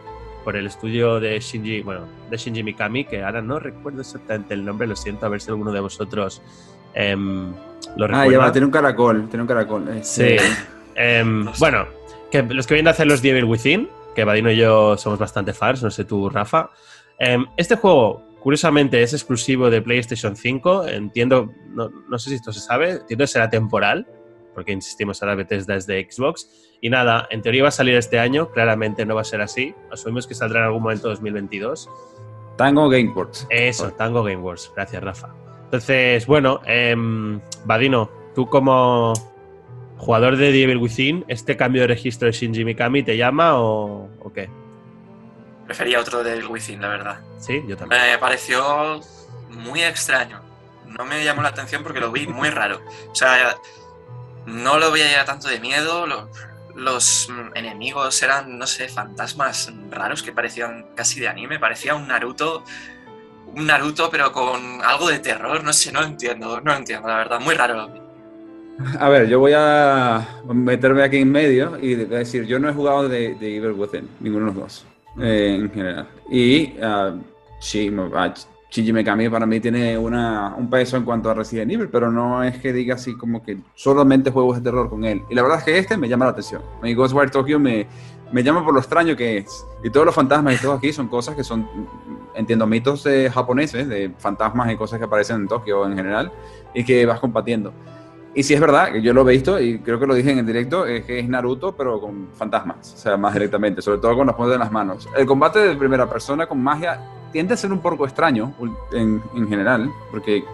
por 0.49 0.57
el 0.57 0.67
estudio 0.67 1.21
de 1.21 1.39
Shinji, 1.39 1.83
bueno, 1.83 2.09
de 2.31 2.37
Shinji 2.39 2.63
Mikami, 2.63 3.05
que 3.05 3.23
ahora 3.23 3.43
no 3.43 3.59
recuerdo 3.59 4.01
exactamente 4.01 4.55
el 4.55 4.65
nombre, 4.65 4.89
lo 4.89 4.97
siento, 4.97 5.27
a 5.27 5.29
ver 5.29 5.43
si 5.43 5.51
alguno 5.51 5.73
de 5.73 5.81
vosotros 5.81 6.41
em, 6.95 7.53
lo 7.99 8.07
recuerda. 8.07 8.23
Ah, 8.23 8.33
ya 8.33 8.39
va, 8.39 8.51
tiene 8.51 8.65
un 8.65 8.71
caracol, 8.71 9.29
tiene 9.29 9.43
un 9.43 9.47
caracol. 9.47 9.87
Eh, 9.91 10.01
sí. 10.03 10.37
Em, 10.95 11.45
bueno, 11.59 11.85
que 12.31 12.43
los 12.45 12.67
que 12.67 12.73
vienen 12.73 12.89
a 12.89 12.93
hacer 12.93 13.07
los 13.07 13.21
Devil 13.21 13.45
Within, 13.45 13.91
que 14.15 14.25
Vadino 14.25 14.51
y 14.51 14.57
yo 14.57 14.97
somos 14.97 15.19
bastante 15.19 15.53
fans, 15.53 15.83
no 15.83 15.91
sé 15.91 16.07
tú, 16.07 16.31
Rafa. 16.31 16.71
este 17.59 17.77
juego 17.77 18.29
Curiosamente 18.41 19.03
es 19.03 19.13
exclusivo 19.13 19.69
de 19.69 19.83
PlayStation 19.83 20.37
5. 20.37 20.87
Entiendo, 20.87 21.53
no, 21.75 22.19
sé 22.19 22.31
si 22.31 22.37
esto 22.37 22.53
se 22.53 22.61
sabe, 22.61 22.93
entiendo 22.93 23.25
que 23.25 23.29
será 23.29 23.51
temporal, 23.51 24.07
porque 24.59 24.73
insistimos, 24.73 25.23
ahora 25.23 25.37
Bethesda 25.37 25.77
es 25.77 25.87
de 25.87 26.05
Xbox. 26.11 26.51
Y 26.81 26.91
nada, 26.91 27.29
en 27.31 27.43
teoría 27.43 27.63
va 27.63 27.69
a 27.69 27.71
salir 27.71 27.95
este 27.95 28.19
año, 28.19 28.51
claramente 28.51 29.07
no 29.07 29.15
va 29.15 29.21
a 29.21 29.25
ser 29.25 29.41
así. 29.41 29.73
Asumimos 29.93 30.27
que 30.27 30.35
saldrá 30.35 30.59
en 30.59 30.67
algún 30.67 30.83
momento 30.83 31.09
2022. 31.11 31.89
Tango 32.57 32.89
Gameworks. 32.89 33.47
Eso, 33.51 33.93
Tango 33.93 34.25
Gameworks. 34.25 34.73
Gracias, 34.75 35.01
Rafa. 35.01 35.29
Entonces, 35.67 36.27
bueno, 36.27 36.61
eh, 36.67 36.97
Vadino, 37.67 38.11
tú 38.35 38.49
como 38.49 39.13
jugador 39.97 40.37
de 40.37 40.51
Devil 40.51 40.79
Within, 40.79 41.25
¿este 41.29 41.57
cambio 41.57 41.83
de 41.83 41.87
registro 41.87 42.27
de 42.27 42.33
Shinji 42.33 42.65
Mikami 42.65 43.05
te 43.05 43.17
llama 43.17 43.61
o, 43.61 44.09
o 44.19 44.33
qué? 44.33 44.51
Prefería 45.67 46.01
otro 46.01 46.25
del 46.25 46.45
Within, 46.49 46.83
la 46.83 46.89
verdad. 46.89 47.21
Sí, 47.39 47.63
yo 47.69 47.77
también. 47.77 48.03
Me 48.03 48.19
pareció 48.19 49.01
muy 49.51 49.85
extraño. 49.85 50.41
No 50.87 51.05
me 51.05 51.23
llamó 51.23 51.43
la 51.43 51.51
atención 51.51 51.85
porque 51.85 52.01
lo 52.01 52.11
vi 52.11 52.27
muy 52.27 52.51
raro. 52.51 52.81
O 53.09 53.15
sea, 53.15 53.57
no 54.49 54.79
lo 54.79 54.91
veía 54.91 55.25
tanto 55.25 55.49
de 55.49 55.61
miedo. 55.61 56.07
Los, 56.75 57.29
enemigos 57.55 58.23
eran, 58.23 58.59
no 58.59 58.67
sé, 58.67 58.89
fantasmas 58.89 59.73
raros 59.91 60.23
que 60.23 60.33
parecían 60.33 60.87
casi 60.95 61.21
de 61.21 61.29
anime. 61.29 61.59
Parecía 61.59 61.95
un 61.95 62.09
Naruto. 62.09 62.65
Un 63.55 63.67
Naruto, 63.67 64.11
pero 64.11 64.33
con 64.33 64.83
algo 64.85 65.09
de 65.09 65.19
terror. 65.19 65.63
No 65.63 65.73
sé, 65.73 65.93
no 65.93 66.03
entiendo. 66.03 66.61
No 66.61 66.75
entiendo, 66.75 67.09
la 67.09 67.17
verdad. 67.17 67.41
Muy 67.41 67.55
raro. 67.55 67.93
A 69.01 69.09
ver, 69.09 69.29
yo 69.29 69.41
voy 69.41 69.53
a 69.57 70.27
meterme 70.45 71.03
aquí 71.03 71.19
en 71.19 71.33
medio 71.33 71.77
y 71.81 71.97
decir, 71.97 72.47
yo 72.47 72.61
no 72.61 72.69
he 72.69 72.73
jugado 72.73 73.09
de, 73.09 73.35
de 73.35 73.57
Evil 73.57 73.73
Within, 73.73 74.09
ninguno 74.21 74.47
de 74.47 74.53
los 74.53 74.63
dos. 74.63 74.87
Eh, 75.21 75.57
en 75.61 75.71
general. 75.73 76.07
Y 76.31 76.75
uh, 76.79 77.21
sí, 77.61 77.91
Shinji 78.71 78.93
Mikami 78.93 79.31
para 79.31 79.47
mí 79.47 79.61
tiene 79.61 79.97
una, 79.97 80.55
un 80.55 80.69
peso 80.69 80.97
en 80.99 81.05
cuanto 81.05 81.31
a 81.31 81.35
Resident 81.35 81.73
Evil, 81.73 81.89
pero 81.89 82.13
no 82.13 82.43
es 82.43 82.59
que 82.59 82.73
diga 82.73 82.97
así 82.97 83.17
como 83.17 83.43
que 83.43 83.59
solamente 83.75 84.31
juegos 84.31 84.59
de 84.59 84.63
terror 84.63 84.91
con 84.91 85.05
él. 85.05 85.23
Y 85.31 85.35
la 85.35 85.43
verdad 85.43 85.59
es 85.59 85.65
que 85.65 85.79
este 85.79 85.97
me 85.97 86.09
llama 86.09 86.27
la 86.27 86.33
atención. 86.33 86.63
Mi 86.83 86.93
Ghostwire 86.93 87.31
Tokyo 87.31 87.59
me, 87.59 87.87
me 88.31 88.43
llama 88.43 88.63
por 88.65 88.75
lo 88.75 88.81
extraño 88.81 89.17
que 89.17 89.39
es. 89.39 89.67
Y 89.83 89.91
todos 89.91 90.05
los 90.05 90.15
fantasmas 90.15 90.55
y 90.55 90.63
todo 90.63 90.75
aquí 90.75 90.93
son 90.93 91.09
cosas 91.09 91.35
que 91.35 91.45
son, 91.45 91.67
entiendo, 92.35 92.67
mitos 92.67 93.09
japoneses, 93.33 93.89
de 93.89 94.13
fantasmas 94.19 94.71
y 94.71 94.77
cosas 94.77 94.99
que 94.99 95.07
aparecen 95.07 95.37
en 95.37 95.49
Tokio 95.49 95.87
en 95.87 95.97
general, 95.97 96.31
y 96.75 96.85
que 96.85 97.07
vas 97.07 97.21
combatiendo. 97.21 97.73
Y 98.35 98.43
si 98.43 98.55
es 98.55 98.61
verdad, 98.61 98.93
que 98.93 99.01
yo 99.01 99.15
lo 99.15 99.29
he 99.29 99.33
visto 99.33 99.59
y 99.59 99.79
creo 99.81 99.99
que 99.99 100.07
lo 100.07 100.15
dije 100.15 100.31
en 100.31 100.39
el 100.39 100.47
directo, 100.47 100.85
es 100.87 101.05
que 101.05 101.19
es 101.19 101.29
Naruto, 101.29 101.75
pero 101.75 102.01
con 102.01 102.29
fantasmas, 102.35 102.95
o 102.95 102.99
sea, 102.99 103.17
más 103.17 103.33
directamente, 103.33 103.81
sobre 103.81 103.99
todo 103.99 104.15
con 104.15 104.27
los 104.27 104.37
poderes 104.37 104.59
de 104.59 104.65
las 104.65 104.71
manos. 104.71 105.09
El 105.17 105.27
combate 105.27 105.59
de 105.59 105.75
primera 105.75 106.09
persona 106.09 106.47
con 106.47 106.63
magia 106.63 107.01
tiende 107.33 107.55
a 107.55 107.57
ser 107.57 107.73
un 107.73 107.81
poco 107.81 108.05
extraño 108.05 108.53
en, 108.93 109.23
en 109.35 109.49
general, 109.49 109.91
porque 110.11 110.45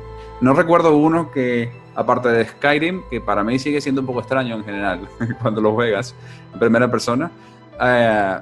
no 0.40 0.52
recuerdo 0.52 0.96
uno 0.96 1.30
que, 1.30 1.70
aparte 1.94 2.28
de 2.28 2.44
Skyrim, 2.44 3.02
que 3.10 3.20
para 3.20 3.44
mí 3.44 3.58
sigue 3.58 3.80
siendo 3.80 4.00
un 4.00 4.06
poco 4.06 4.20
extraño 4.20 4.56
en 4.56 4.64
general, 4.64 5.08
cuando 5.42 5.60
lo 5.60 5.72
juegas 5.72 6.14
en 6.52 6.58
primera 6.58 6.90
persona, 6.90 7.30
eh, 7.80 8.38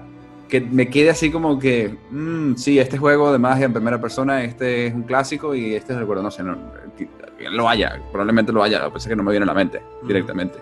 que 0.48 0.60
me 0.60 0.88
quede 0.88 1.10
así 1.10 1.30
como 1.30 1.58
que, 1.58 1.96
mm, 2.10 2.56
sí, 2.56 2.78
este 2.78 2.98
juego 2.98 3.32
de 3.32 3.38
magia 3.38 3.66
en 3.66 3.72
primera 3.72 4.00
persona, 4.00 4.42
este 4.42 4.86
es 4.86 4.94
un 4.94 5.02
clásico 5.02 5.54
y 5.54 5.74
este 5.74 5.92
es 5.92 5.98
el 5.98 6.06
no 6.06 6.30
sé, 6.30 6.42
no, 6.42 6.56
lo 7.50 7.68
haya, 7.68 8.00
probablemente 8.10 8.52
lo 8.52 8.62
haya, 8.62 8.78
lo 8.78 8.86
que 8.86 8.94
pasa 8.94 9.08
es 9.08 9.10
que 9.10 9.16
no 9.16 9.22
me 9.22 9.30
viene 9.30 9.44
a 9.44 9.46
la 9.46 9.54
mente 9.54 9.82
directamente. 10.02 10.58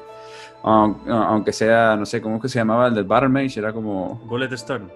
Aunque, 0.62 1.52
sea, 1.52 1.96
no 1.96 2.04
sé, 2.04 2.20
¿cómo 2.20 2.36
es 2.36 2.42
que 2.42 2.48
se 2.48 2.58
llamaba 2.58 2.88
el 2.88 2.94
del 2.94 3.04
Battle 3.04 3.30
Mage? 3.30 3.58
Era 3.58 3.72
como... 3.72 4.16
Bullet 4.26 4.52
Storm. 4.52 4.88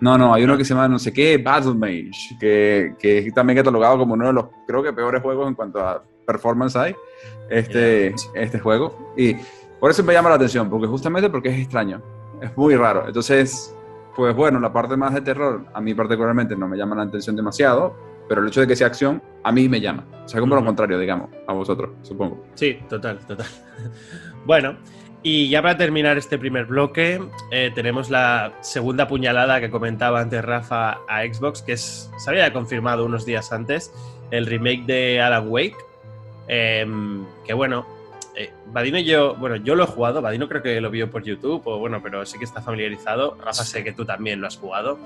No, 0.00 0.18
no, 0.18 0.34
hay 0.34 0.44
uno 0.44 0.56
que 0.56 0.64
se 0.64 0.74
llama 0.74 0.88
no 0.88 0.98
sé 0.98 1.12
qué, 1.12 1.38
Battle 1.38 1.74
Mage, 1.74 2.36
que, 2.38 2.94
que 2.98 3.18
es 3.18 3.34
también 3.34 3.56
catalogado 3.56 3.98
como 3.98 4.14
uno 4.14 4.26
de 4.26 4.32
los, 4.32 4.46
creo 4.66 4.82
que, 4.82 4.92
peores 4.92 5.22
juegos 5.22 5.48
en 5.48 5.54
cuanto 5.54 5.80
a 5.80 6.02
performance 6.26 6.76
hay, 6.76 6.94
este, 7.48 8.14
este 8.34 8.58
juego. 8.58 9.12
Y 9.16 9.36
por 9.80 9.90
eso 9.90 10.02
me 10.02 10.12
llama 10.12 10.30
la 10.30 10.36
atención, 10.36 10.68
porque 10.68 10.86
justamente 10.86 11.30
porque 11.30 11.48
es 11.50 11.58
extraño, 11.58 12.02
es 12.40 12.56
muy 12.56 12.74
raro. 12.76 13.06
Entonces, 13.06 13.74
pues 14.16 14.34
bueno, 14.34 14.60
la 14.60 14.72
parte 14.72 14.96
más 14.96 15.14
de 15.14 15.20
terror, 15.20 15.66
a 15.72 15.80
mí 15.80 15.94
particularmente 15.94 16.56
no 16.56 16.68
me 16.68 16.76
llama 16.76 16.96
la 16.96 17.02
atención 17.02 17.36
demasiado, 17.36 17.94
pero 18.28 18.40
el 18.40 18.48
hecho 18.48 18.60
de 18.60 18.66
que 18.66 18.76
sea 18.76 18.86
acción, 18.86 19.22
a 19.42 19.52
mí 19.52 19.68
me 19.68 19.80
llama. 19.80 20.06
O 20.24 20.28
sea, 20.28 20.40
como 20.40 20.54
lo 20.54 20.64
contrario, 20.64 20.98
digamos, 20.98 21.30
a 21.46 21.52
vosotros, 21.52 21.90
supongo. 22.02 22.44
Sí, 22.54 22.78
total, 22.88 23.18
total. 23.26 23.46
bueno, 24.46 24.76
y 25.26 25.48
ya 25.48 25.62
para 25.62 25.78
terminar 25.78 26.18
este 26.18 26.36
primer 26.36 26.66
bloque, 26.66 27.18
eh, 27.50 27.72
tenemos 27.74 28.10
la 28.10 28.52
segunda 28.60 29.08
puñalada 29.08 29.58
que 29.58 29.70
comentaba 29.70 30.20
antes 30.20 30.44
Rafa 30.44 30.98
a 31.08 31.22
Xbox, 31.24 31.62
que 31.62 31.72
es, 31.72 32.10
se 32.18 32.30
había 32.30 32.52
confirmado 32.52 33.06
unos 33.06 33.24
días 33.24 33.50
antes, 33.50 33.90
el 34.30 34.44
remake 34.44 34.84
de 34.84 35.22
Alan 35.22 35.48
Wake. 35.48 35.76
Em, 36.46 37.24
que 37.46 37.54
bueno, 37.54 37.86
eh, 38.36 38.52
y 38.76 39.04
yo, 39.04 39.34
bueno, 39.36 39.56
yo 39.56 39.74
lo 39.74 39.84
he 39.84 39.86
jugado, 39.86 40.20
Vadino 40.20 40.46
creo 40.46 40.62
que 40.62 40.78
lo 40.82 40.90
vio 40.90 41.10
por 41.10 41.24
YouTube, 41.24 41.62
o 41.64 41.78
bueno, 41.78 42.02
pero 42.02 42.26
sí 42.26 42.38
que 42.38 42.44
está 42.44 42.60
familiarizado. 42.60 43.38
Rafa, 43.40 43.64
sé 43.64 43.82
que 43.82 43.92
tú 43.92 44.04
también 44.04 44.42
lo 44.42 44.46
has 44.46 44.58
jugado. 44.58 44.98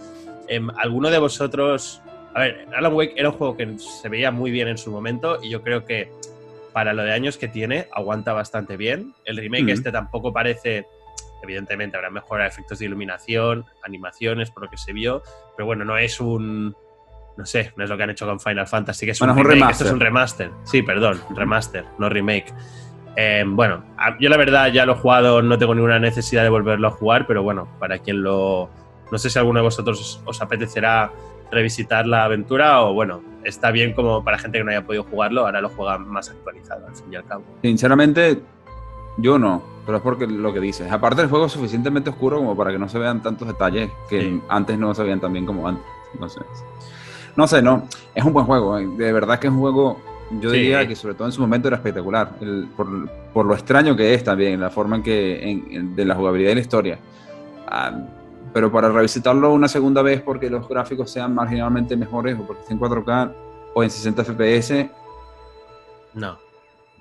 Em, 0.49 0.69
¿Alguno 0.79 1.11
de 1.11 1.19
vosotros 1.19 2.03
a 2.35 2.41
ver, 2.41 2.69
Alan 2.77 2.93
Wake 2.93 3.15
era 3.17 3.31
un 3.31 3.37
juego 3.37 3.57
que 3.57 3.79
se 3.79 4.09
veía 4.09 4.31
muy 4.31 4.51
bien 4.51 4.69
en 4.69 4.79
su 4.79 4.91
momento 4.91 5.39
y 5.43 5.49
yo 5.49 5.63
creo 5.63 5.85
que 5.85 6.13
para 6.79 6.93
lo 6.93 7.03
de 7.03 7.13
años 7.13 7.39
que 7.39 7.49
tiene 7.49 7.89
aguanta 7.93 8.33
bastante 8.33 8.77
bien. 8.77 9.13
El 9.25 9.37
remake 9.37 9.73
este 9.73 9.91
tampoco 9.91 10.33
parece, 10.33 10.87
evidentemente 11.43 11.97
habrá 11.97 12.09
mejora 12.09 12.47
efectos 12.47 12.79
de 12.79 12.85
iluminación, 12.85 13.65
animaciones, 13.83 14.53
por 14.53 14.63
lo 14.63 14.71
que 14.71 14.77
se 14.77 14.93
vio, 14.93 15.21
pero 15.57 15.67
bueno, 15.67 15.85
no 15.85 15.99
es 15.99 16.21
un... 16.21 16.77
No 17.37 17.47
sé, 17.47 17.73
no 17.75 17.83
es 17.83 17.91
lo 17.91 17.97
que 17.97 18.05
han 18.05 18.11
hecho 18.11 18.27
con 18.27 18.39
Final 18.39 18.69
Fantasy, 18.69 19.07
que 19.07 19.11
es 19.11 19.21
un, 19.21 19.37
remake, 19.37 19.73
esto 19.73 19.87
es 19.87 19.91
un 19.91 19.99
remaster. 19.99 20.53
Sí, 20.63 20.83
perdón, 20.83 21.21
remaster, 21.35 21.85
no 21.99 22.09
remake. 22.09 22.55
Eh, 23.17 23.43
bueno, 23.45 23.83
yo 24.21 24.29
la 24.29 24.37
verdad 24.37 24.69
ya 24.69 24.87
lo 24.87 24.93
he 24.93 24.97
jugado, 24.99 25.43
no 25.43 25.59
tengo 25.59 25.75
ninguna 25.75 25.99
necesidad 25.99 26.45
de 26.45 26.49
volverlo 26.49 26.87
a 26.87 26.91
jugar, 26.93 27.27
pero 27.27 27.43
bueno, 27.43 27.69
para 27.81 27.99
quien 27.99 28.23
lo... 28.23 28.71
No 29.11 29.19
sé 29.19 29.31
si 29.31 29.37
alguno 29.41 29.59
de 29.59 29.65
vosotros 29.65 30.23
os 30.25 30.43
apetecerá 30.43 31.11
revisitar 31.51 32.07
la 32.07 32.25
aventura 32.25 32.83
o 32.83 32.93
bueno, 32.93 33.23
está 33.45 33.71
bien 33.71 33.93
como 33.95 34.23
para 34.25 34.39
gente 34.39 34.59
que 34.59 34.65
no 34.65 34.71
haya 34.71 34.85
podido 34.85 35.05
jugarlo, 35.05 35.47
ahora 35.47 35.61
lo 35.61 35.69
juega 35.71 35.99
más 35.99 36.31
actualizado 36.31 36.87
al 36.87 36.95
fin 36.95 37.13
y 37.13 37.17
al 37.17 37.25
cabo. 37.25 37.45
Sinceramente, 37.63 38.41
yo 39.17 39.39
no, 39.39 39.63
pero 39.85 39.99
es 39.99 40.03
porque 40.03 40.27
lo 40.27 40.53
que 40.53 40.61
dices. 40.61 40.91
Aparte 40.93 41.23
el 41.23 41.29
juego 41.29 41.47
es 41.47 41.53
suficientemente 41.53 42.11
oscuro 42.11 42.39
como 42.39 42.57
para 42.57 42.71
que 42.71 42.79
no 42.79 42.89
se 42.89 42.99
vean 42.99 43.23
tantos 43.23 43.49
detalles 43.49 43.91
que 44.09 44.41
antes 44.49 44.79
no 44.79 44.95
se 44.95 45.03
veían 45.03 45.21
tan 45.21 45.33
bien 45.33 45.47
como 45.47 45.67
antes. 45.67 45.85
No 46.19 46.29
sé. 46.29 46.41
No 47.37 47.47
sé, 47.47 47.63
no. 47.63 47.85
Es 48.15 48.25
un 48.25 48.33
buen 48.33 48.47
juego. 48.47 48.79
Eh. 48.79 48.87
De 48.97 49.13
verdad 49.13 49.39
que 49.39 49.47
es 49.47 49.53
un 49.53 49.61
juego, 49.61 49.99
yo 50.41 50.51
diría 50.51 50.87
que 50.87 50.95
sobre 50.95 51.15
todo 51.15 51.27
en 51.27 51.33
su 51.33 51.41
momento 51.41 51.69
era 51.69 51.77
espectacular. 51.77 52.33
por, 52.77 53.47
lo 53.47 53.55
extraño 53.55 53.97
que 53.97 54.15
es 54.15 54.23
también, 54.25 54.61
la 54.61 54.71
forma 54.71 54.97
en 54.97 55.03
que, 55.03 55.63
de 55.95 56.05
la 56.05 56.15
jugabilidad 56.15 56.53
y 56.53 56.55
la 56.57 56.61
historia. 56.61 56.99
Ah, 57.67 57.93
pero 58.53 58.71
para 58.71 58.91
revisitarlo 58.91 59.53
una 59.53 59.69
segunda 59.69 60.03
vez 60.03 60.23
porque 60.23 60.51
los 60.51 60.69
gráficos 60.69 61.11
sean 61.11 61.35
marginalmente 61.35 61.97
mejores 61.97 62.39
o 62.39 62.47
porque 62.47 62.63
esté 62.63 62.75
en 62.75 62.81
4K 62.81 63.33
o 63.75 63.83
en 63.83 63.91
60 63.91 64.25
FPS. 64.25 64.91
No. 66.15 66.39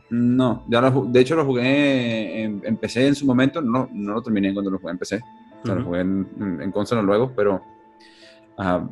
No, 0.10 0.64
ya 0.68 0.80
lo, 0.80 1.06
de 1.06 1.20
hecho 1.20 1.36
lo 1.36 1.44
jugué 1.44 2.44
en, 2.44 2.78
PC 2.78 3.08
en 3.08 3.16
su 3.16 3.26
momento, 3.26 3.62
no, 3.62 3.90
no 3.92 4.14
lo 4.14 4.22
terminé 4.22 4.54
cuando 4.54 4.72
lo 4.72 4.80
jugué 4.80 4.92
en 4.92 4.98
PC, 4.98 5.20
o 5.64 5.66
sea, 5.66 5.76
lo 5.76 5.84
jugué 5.84 6.00
en, 6.00 6.60
en, 6.62 6.72
consola 6.72 7.02
luego, 7.02 7.34
pero 7.36 7.62
uh, 8.58 8.88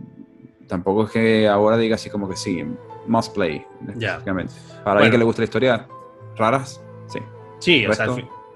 tampoco 0.67 1.05
es 1.05 1.11
que 1.11 1.47
ahora 1.47 1.77
diga 1.77 1.95
así 1.95 2.09
como 2.09 2.27
que 2.27 2.35
sí, 2.35 2.65
must 3.07 3.33
play, 3.33 3.65
específicamente. 3.87 4.53
Para 4.83 4.97
alguien 4.97 5.11
que 5.11 5.17
le 5.17 5.23
guste 5.23 5.41
la 5.41 5.45
historia, 5.45 5.87
raras, 6.35 6.81
sí. 7.07 7.19
Sí, 7.59 7.85
o 7.85 7.93
sea, 7.93 8.07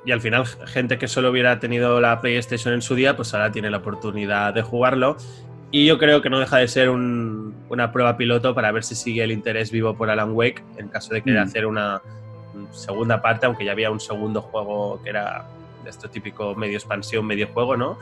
y 0.06 0.12
al 0.12 0.22
final 0.22 0.46
gente 0.46 0.98
que 0.98 1.08
solo 1.08 1.30
hubiera 1.30 1.60
tenido 1.60 2.00
la 2.00 2.22
PlayStation 2.22 2.74
en 2.74 2.82
su 2.82 2.96
día, 2.96 3.16
pues 3.16 3.34
ahora 3.34 3.52
tiene 3.52 3.70
la 3.70 3.78
oportunidad 3.78 4.54
de 4.54 4.62
jugarlo. 4.62 5.18
Y 5.72 5.86
yo 5.86 6.00
creo 6.00 6.22
que 6.22 6.30
no 6.30 6.40
deja 6.40 6.58
de 6.58 6.68
ser 6.68 6.90
una 6.90 7.92
prueba 7.92 8.18
piloto 8.18 8.56
para 8.56 8.72
ver 8.72 8.84
si 8.84 8.96
sigue 8.96 9.24
el 9.24 9.32
interés 9.32 9.72
vivo 9.72 9.94
por 9.96 10.10
Alan 10.10 10.32
Wake 10.32 10.64
en 10.78 10.88
caso 10.88 11.14
de 11.14 11.22
querer 11.22 11.42
mm. 11.42 11.48
hacer 11.48 11.66
una 11.66 12.02
segunda 12.72 13.22
parte, 13.22 13.46
aunque 13.46 13.66
ya 13.66 13.74
había 13.74 13.92
un 13.92 14.00
segundo 14.00 14.42
juego 14.42 15.00
que 15.04 15.12
era 15.12 15.46
de 15.84 15.90
esto 15.90 16.10
típico 16.10 16.56
medio 16.56 16.78
expansión, 16.78 17.26
medio 17.26 17.48
juego, 17.48 17.78
¿no? 17.78 17.98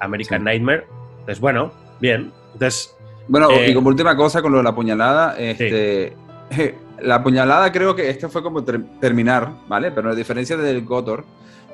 American 0.00 0.44
Nightmare. 0.44 0.86
Entonces, 1.20 1.40
bueno, 1.40 1.72
bien. 2.00 2.32
Entonces. 2.54 2.96
Bueno, 3.28 3.50
y 3.52 3.70
eh, 3.70 3.74
como 3.74 3.88
última 3.88 4.16
cosa 4.16 4.40
con 4.40 4.52
lo 4.52 4.58
de 4.58 4.64
la 4.64 4.74
puñalada, 4.74 5.36
este. 5.38 6.16
La 7.00 7.22
puñalada 7.22 7.70
creo 7.72 7.94
que 7.94 8.08
este 8.08 8.28
fue 8.28 8.42
como 8.42 8.64
terminar, 8.64 9.50
¿vale? 9.68 9.90
Pero 9.90 10.10
a 10.10 10.14
diferencia 10.14 10.56
del 10.56 10.84
Gotor, 10.84 11.24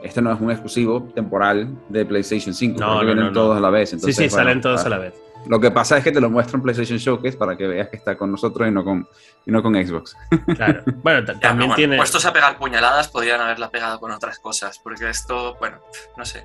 este 0.03 0.23
no 0.23 0.33
es 0.33 0.41
un 0.41 0.51
exclusivo 0.51 1.03
temporal 1.15 1.69
de 1.89 2.05
PlayStation 2.05 2.55
5, 2.55 2.81
no, 2.81 2.95
porque 2.95 3.07
vienen 3.07 3.33
todos 3.33 3.57
a 3.57 3.61
la 3.61 3.71
vez. 3.71 3.91
sí, 3.91 4.13
sí, 4.13 4.31
salen 4.31 4.61
todos 4.61 4.85
a 4.85 4.89
la 4.89 4.99
vez. 4.99 5.15
Lo 5.47 5.59
que 5.59 5.71
pasa 5.71 5.97
es 5.97 6.05
que 6.05 6.13
te 6.13 6.21
lo 6.21 6.29
muestran 6.29 6.63
PlayStation 6.63 6.99
Showcase 6.99 7.37
para 7.37 7.57
que 7.57 7.67
veas 7.67 7.89
que 7.89 7.97
está 7.97 8.17
con 8.17 8.31
nosotros 8.31 8.69
y 8.69 8.71
no 8.71 8.85
con, 8.85 9.09
y 9.47 9.51
no 9.51 9.63
con 9.63 9.75
Xbox. 9.75 10.17
Claro. 10.55 10.83
Bueno, 11.03 11.25
también 11.41 11.75
tiene. 11.75 11.97
Puestos 11.97 12.25
a 12.27 12.33
pegar 12.33 12.59
puñaladas, 12.59 13.09
podrían 13.09 13.41
haberla 13.41 13.71
pegado 13.71 13.99
con 13.99 14.11
otras 14.11 14.39
cosas, 14.39 14.79
porque 14.79 15.09
esto, 15.09 15.57
bueno, 15.59 15.79
no 16.17 16.25
sé. 16.25 16.45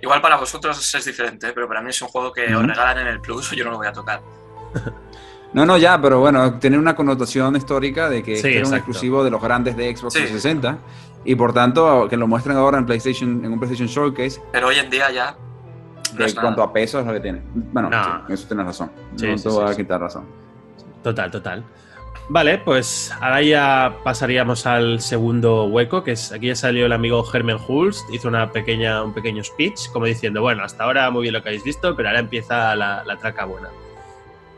Igual 0.00 0.20
para 0.20 0.36
vosotros 0.36 0.94
es 0.94 1.04
diferente, 1.04 1.52
pero 1.52 1.68
para 1.68 1.80
mí 1.80 1.90
es 1.90 2.02
un 2.02 2.08
juego 2.08 2.32
que 2.32 2.52
os 2.54 2.66
regalan 2.66 2.98
en 2.98 3.06
el 3.06 3.20
Plus 3.20 3.52
o 3.52 3.54
yo 3.54 3.64
no 3.64 3.70
lo 3.70 3.76
voy 3.76 3.86
a 3.86 3.92
tocar. 3.92 4.20
No, 5.52 5.66
no, 5.66 5.76
ya, 5.76 6.00
pero 6.00 6.20
bueno, 6.20 6.54
tiene 6.54 6.78
una 6.78 6.96
connotación 6.96 7.56
histórica 7.56 8.08
de 8.08 8.22
que 8.22 8.34
es 8.34 8.68
un 8.68 8.74
exclusivo 8.74 9.22
de 9.22 9.30
los 9.30 9.42
grandes 9.42 9.76
de 9.76 9.94
Xbox 9.94 10.14
360 10.14 10.78
y 11.24 11.34
por 11.34 11.52
tanto 11.52 12.08
que 12.08 12.16
lo 12.16 12.26
muestren 12.26 12.56
ahora 12.56 12.78
en 12.78 12.86
PlayStation, 12.86 13.44
en 13.44 13.52
un 13.52 13.58
PlayStation 13.58 13.88
Showcase. 13.88 14.40
Pero 14.50 14.68
hoy 14.68 14.76
en 14.76 14.88
día 14.90 15.10
ya 15.10 15.36
en 16.18 16.34
cuanto 16.34 16.62
a 16.62 16.72
peso 16.72 17.00
es 17.00 17.06
lo 17.06 17.12
que 17.12 17.20
tiene. 17.20 17.42
Bueno, 17.54 17.90
eso 18.28 18.46
tienes 18.46 18.66
razón. 18.66 18.90
no 19.12 19.36
te 19.36 19.48
voy 19.48 19.70
a 19.70 19.76
quitar 19.76 20.00
razón. 20.00 20.24
Total, 21.02 21.30
total. 21.30 21.64
Vale, 22.28 22.58
pues 22.58 23.12
ahora 23.20 23.42
ya 23.42 23.96
pasaríamos 24.04 24.64
al 24.66 25.00
segundo 25.00 25.64
hueco, 25.64 26.04
que 26.04 26.12
es 26.12 26.32
aquí 26.32 26.46
ya 26.46 26.54
salió 26.54 26.86
el 26.86 26.92
amigo 26.92 27.24
Herman 27.30 27.58
Hulst, 27.66 28.08
hizo 28.12 28.28
una 28.28 28.50
pequeña, 28.52 29.02
un 29.02 29.12
pequeño 29.12 29.42
speech, 29.42 29.90
como 29.92 30.06
diciendo, 30.06 30.40
bueno, 30.40 30.62
hasta 30.62 30.84
ahora 30.84 31.10
muy 31.10 31.22
bien 31.22 31.34
lo 31.34 31.42
que 31.42 31.50
habéis 31.50 31.64
visto, 31.64 31.96
pero 31.96 32.08
ahora 32.08 32.20
empieza 32.20 32.74
la, 32.76 33.02
la 33.04 33.16
traca 33.18 33.44
buena. 33.44 33.68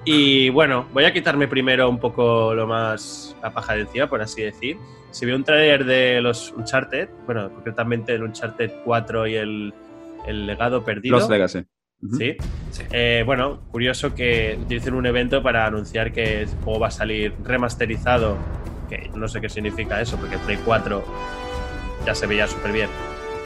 Y 0.04 0.50
bueno, 0.50 0.86
voy 0.92 1.04
a 1.04 1.12
quitarme 1.12 1.48
primero 1.48 1.88
un 1.88 1.98
poco 1.98 2.54
lo 2.54 2.66
más 2.66 3.36
la 3.42 3.52
paja 3.52 3.74
de 3.74 3.82
encima, 3.82 4.08
por 4.08 4.20
así 4.20 4.42
decir. 4.42 4.76
Se 5.10 5.24
vio 5.26 5.36
un 5.36 5.44
trailer 5.44 5.84
de 5.84 6.20
los 6.20 6.52
Uncharted, 6.52 7.08
bueno, 7.26 7.50
concretamente 7.50 8.14
el 8.14 8.22
Uncharted 8.24 8.70
4 8.84 9.26
y 9.28 9.34
el 9.36 9.74
el 10.26 10.46
legado 10.46 10.84
perdido. 10.84 11.18
Los 11.18 11.28
Legacy. 11.28 11.64
¿Sí? 12.18 12.36
Eh, 12.90 13.22
bueno, 13.24 13.62
curioso 13.70 14.14
que 14.14 14.58
utilicen 14.60 14.92
un 14.92 15.06
evento 15.06 15.42
para 15.42 15.66
anunciar 15.66 16.12
que 16.12 16.42
el 16.42 16.48
juego 16.48 16.80
va 16.80 16.88
a 16.88 16.90
salir 16.90 17.32
remasterizado, 17.42 18.36
que 18.90 19.10
no 19.14 19.26
sé 19.26 19.40
qué 19.40 19.48
significa 19.48 20.02
eso, 20.02 20.18
porque 20.18 20.36
Play 20.38 20.58
4 20.66 21.02
ya 22.04 22.14
se 22.14 22.26
veía 22.26 22.46
súper 22.46 22.72
bien. 22.72 22.90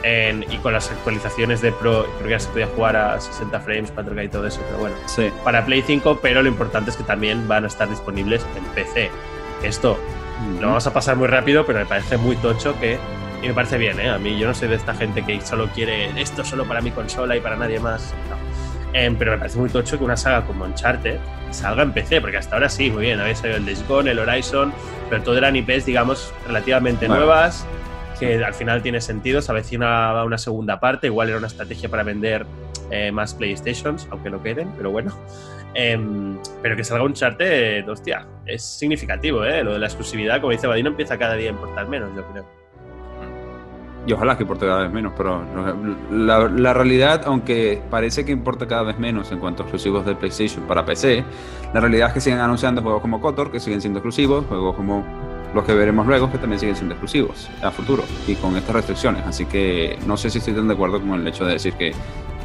Y 0.03 0.57
con 0.57 0.73
las 0.73 0.89
actualizaciones 0.91 1.61
de 1.61 1.71
Pro, 1.71 2.05
creo 2.17 2.23
que 2.23 2.29
ya 2.29 2.39
se 2.39 2.49
podía 2.49 2.67
jugar 2.67 2.95
a 2.95 3.19
60 3.19 3.59
frames, 3.59 3.93
4K 3.93 4.25
y 4.25 4.27
todo 4.29 4.47
eso, 4.47 4.61
pero 4.65 4.79
bueno. 4.79 4.95
Sí. 5.07 5.29
Para 5.43 5.65
Play 5.65 5.81
5, 5.81 6.19
pero 6.21 6.41
lo 6.41 6.47
importante 6.47 6.89
es 6.89 6.97
que 6.97 7.03
también 7.03 7.47
van 7.47 7.65
a 7.65 7.67
estar 7.67 7.89
disponibles 7.89 8.45
en 8.55 8.63
PC. 8.73 9.09
Esto 9.63 9.99
lo 10.59 10.67
vamos 10.67 10.87
a 10.87 10.93
pasar 10.93 11.17
muy 11.17 11.27
rápido, 11.27 11.65
pero 11.65 11.79
me 11.79 11.85
parece 11.85 12.17
muy 12.17 12.35
tocho 12.37 12.79
que 12.79 12.97
y 13.41 13.47
me 13.47 13.53
parece 13.53 13.77
bien, 13.77 13.99
¿eh? 13.99 14.09
A 14.09 14.17
mí 14.17 14.37
yo 14.37 14.47
no 14.47 14.53
soy 14.53 14.67
de 14.67 14.75
esta 14.75 14.93
gente 14.93 15.23
que 15.23 15.39
solo 15.41 15.69
quiere 15.69 16.09
esto 16.21 16.43
solo 16.43 16.65
para 16.65 16.81
mi 16.81 16.91
consola 16.91 17.37
y 17.37 17.39
para 17.39 17.55
nadie 17.55 17.79
más. 17.79 18.13
No. 18.29 18.37
Em, 18.93 19.15
pero 19.15 19.31
me 19.31 19.37
parece 19.37 19.57
muy 19.57 19.69
tocho 19.69 19.97
que 19.97 20.03
una 20.03 20.17
saga 20.17 20.45
como 20.45 20.65
Uncharted 20.65 21.19
salga 21.51 21.83
en 21.83 21.93
PC, 21.93 22.21
porque 22.21 22.37
hasta 22.37 22.55
ahora 22.55 22.69
sí, 22.69 22.89
muy 22.89 23.03
bien, 23.03 23.19
había 23.19 23.35
salido 23.35 23.57
el 23.57 23.65
Days 23.65 23.87
Gone, 23.87 24.11
el 24.11 24.19
Horizon, 24.19 24.73
pero 25.09 25.23
todo 25.23 25.37
eran 25.37 25.55
IPs, 25.55 25.85
digamos, 25.85 26.33
relativamente 26.45 27.07
nuevas, 27.07 27.65
que 28.19 28.43
al 28.43 28.53
final 28.53 28.81
tiene 28.81 29.01
sentido, 29.01 29.41
se 29.41 29.51
avecina 29.51 30.23
una 30.23 30.37
segunda 30.37 30.79
parte, 30.79 31.07
igual 31.07 31.29
era 31.29 31.37
una 31.37 31.47
estrategia 31.47 31.89
para 31.89 32.03
vender 32.03 32.45
eh, 32.91 33.11
más 33.11 33.33
PlayStations, 33.33 34.07
aunque 34.11 34.29
no 34.29 34.41
queden, 34.43 34.71
pero 34.77 34.91
bueno. 34.91 35.17
Em, 35.73 36.37
pero 36.61 36.75
que 36.75 36.83
salga 36.83 37.03
Uncharted, 37.03 37.87
hostia, 37.87 38.25
es 38.45 38.63
significativo, 38.63 39.45
¿eh? 39.45 39.63
Lo 39.63 39.73
de 39.73 39.79
la 39.79 39.85
exclusividad, 39.85 40.41
como 40.41 40.51
dice 40.51 40.67
Vadino, 40.67 40.89
empieza 40.89 41.17
cada 41.17 41.35
día 41.35 41.49
a 41.49 41.53
importar 41.53 41.87
menos, 41.87 42.09
yo 42.15 42.25
creo 42.31 42.59
y 44.09 44.13
ojalá 44.13 44.35
que 44.35 44.43
importe 44.43 44.65
cada 44.65 44.81
vez 44.81 44.91
menos, 44.91 45.13
pero 45.15 45.43
la, 46.11 46.73
realidad, 46.73 47.21
aunque 47.25 47.79
parece 47.91 48.25
que 48.25 48.31
importa 48.31 48.65
cada 48.65 48.81
vez 48.81 48.97
menos 48.97 49.31
en 49.31 49.39
cuanto 49.39 49.61
a 49.61 49.65
exclusivos 49.65 50.03
de 50.03 50.15
PlayStation 50.15 50.63
para 50.65 50.83
PC, 50.83 51.23
la 51.73 51.79
realidad 51.79 52.07
es 52.07 52.13
que 52.15 52.21
siguen 52.21 52.39
anunciando 52.39 52.81
juegos 52.81 53.01
como 53.01 53.21
KOTOR, 53.21 53.51
que 53.51 53.59
siguen 53.59 53.81
siendo 53.81 53.99
exclusivos, 53.99 54.45
juegos 54.47 54.75
como 54.75 55.03
los 55.53 55.65
que 55.65 55.73
veremos 55.73 56.05
luego, 56.05 56.31
que 56.31 56.37
también 56.37 56.59
siguen 56.59 56.75
siendo 56.75 56.93
exclusivos 56.95 57.49
a 57.61 57.71
futuro 57.71 58.03
y 58.27 58.35
con 58.35 58.55
estas 58.55 58.75
restricciones. 58.75 59.25
Así 59.25 59.45
que 59.45 59.97
no 60.05 60.17
sé 60.17 60.29
si 60.29 60.39
estoy 60.39 60.53
tan 60.53 60.67
de 60.67 60.73
acuerdo 60.73 60.99
con 60.99 61.19
el 61.19 61.27
hecho 61.27 61.45
de 61.45 61.53
decir 61.53 61.73
que 61.73 61.93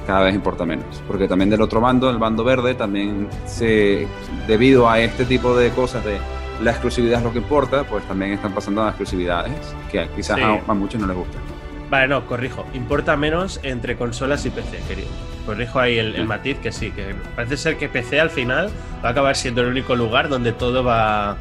cada 0.06 0.22
vez 0.24 0.34
importa 0.34 0.66
menos, 0.66 1.02
porque 1.06 1.26
también 1.26 1.50
del 1.50 1.62
otro 1.62 1.80
bando, 1.80 2.10
el 2.10 2.18
bando 2.18 2.44
verde, 2.44 2.74
también 2.74 3.28
se, 3.46 4.06
debido 4.46 4.88
a 4.88 5.00
este 5.00 5.24
tipo 5.24 5.56
de 5.56 5.70
cosas 5.70 6.04
de 6.04 6.18
la 6.62 6.70
exclusividad 6.70 7.18
es 7.18 7.24
lo 7.24 7.32
que 7.32 7.38
importa, 7.38 7.84
pues 7.84 8.06
también 8.06 8.32
están 8.32 8.52
pasando 8.52 8.82
a 8.82 8.88
exclusividades 8.88 9.74
que 9.90 10.06
quizás 10.14 10.38
a, 10.40 10.74
muchos 10.74 11.00
no 11.00 11.06
les 11.06 11.16
gusta. 11.16 11.38
Vale, 11.90 12.08
no, 12.08 12.26
corrijo. 12.26 12.66
Importa 12.74 13.16
menos 13.16 13.60
entre 13.62 13.96
consolas 13.96 14.44
y 14.46 14.50
PC, 14.50 14.78
querido. 14.88 15.08
Corrijo 15.46 15.78
ahí 15.78 15.98
el, 15.98 16.24
matiz 16.26 16.58
que 16.58 16.72
sí, 16.72 16.90
que 16.90 17.14
parece 17.36 17.56
ser 17.56 17.76
que 17.76 17.88
PC 17.88 18.20
al 18.20 18.30
final 18.30 18.70
va 19.04 19.08
a 19.08 19.12
acabar 19.12 19.36
siendo 19.36 19.60
el 19.60 19.68
único 19.68 19.94
lugar 19.94 20.28
donde 20.28 20.52
todo 20.52 20.82
va, 20.82 21.36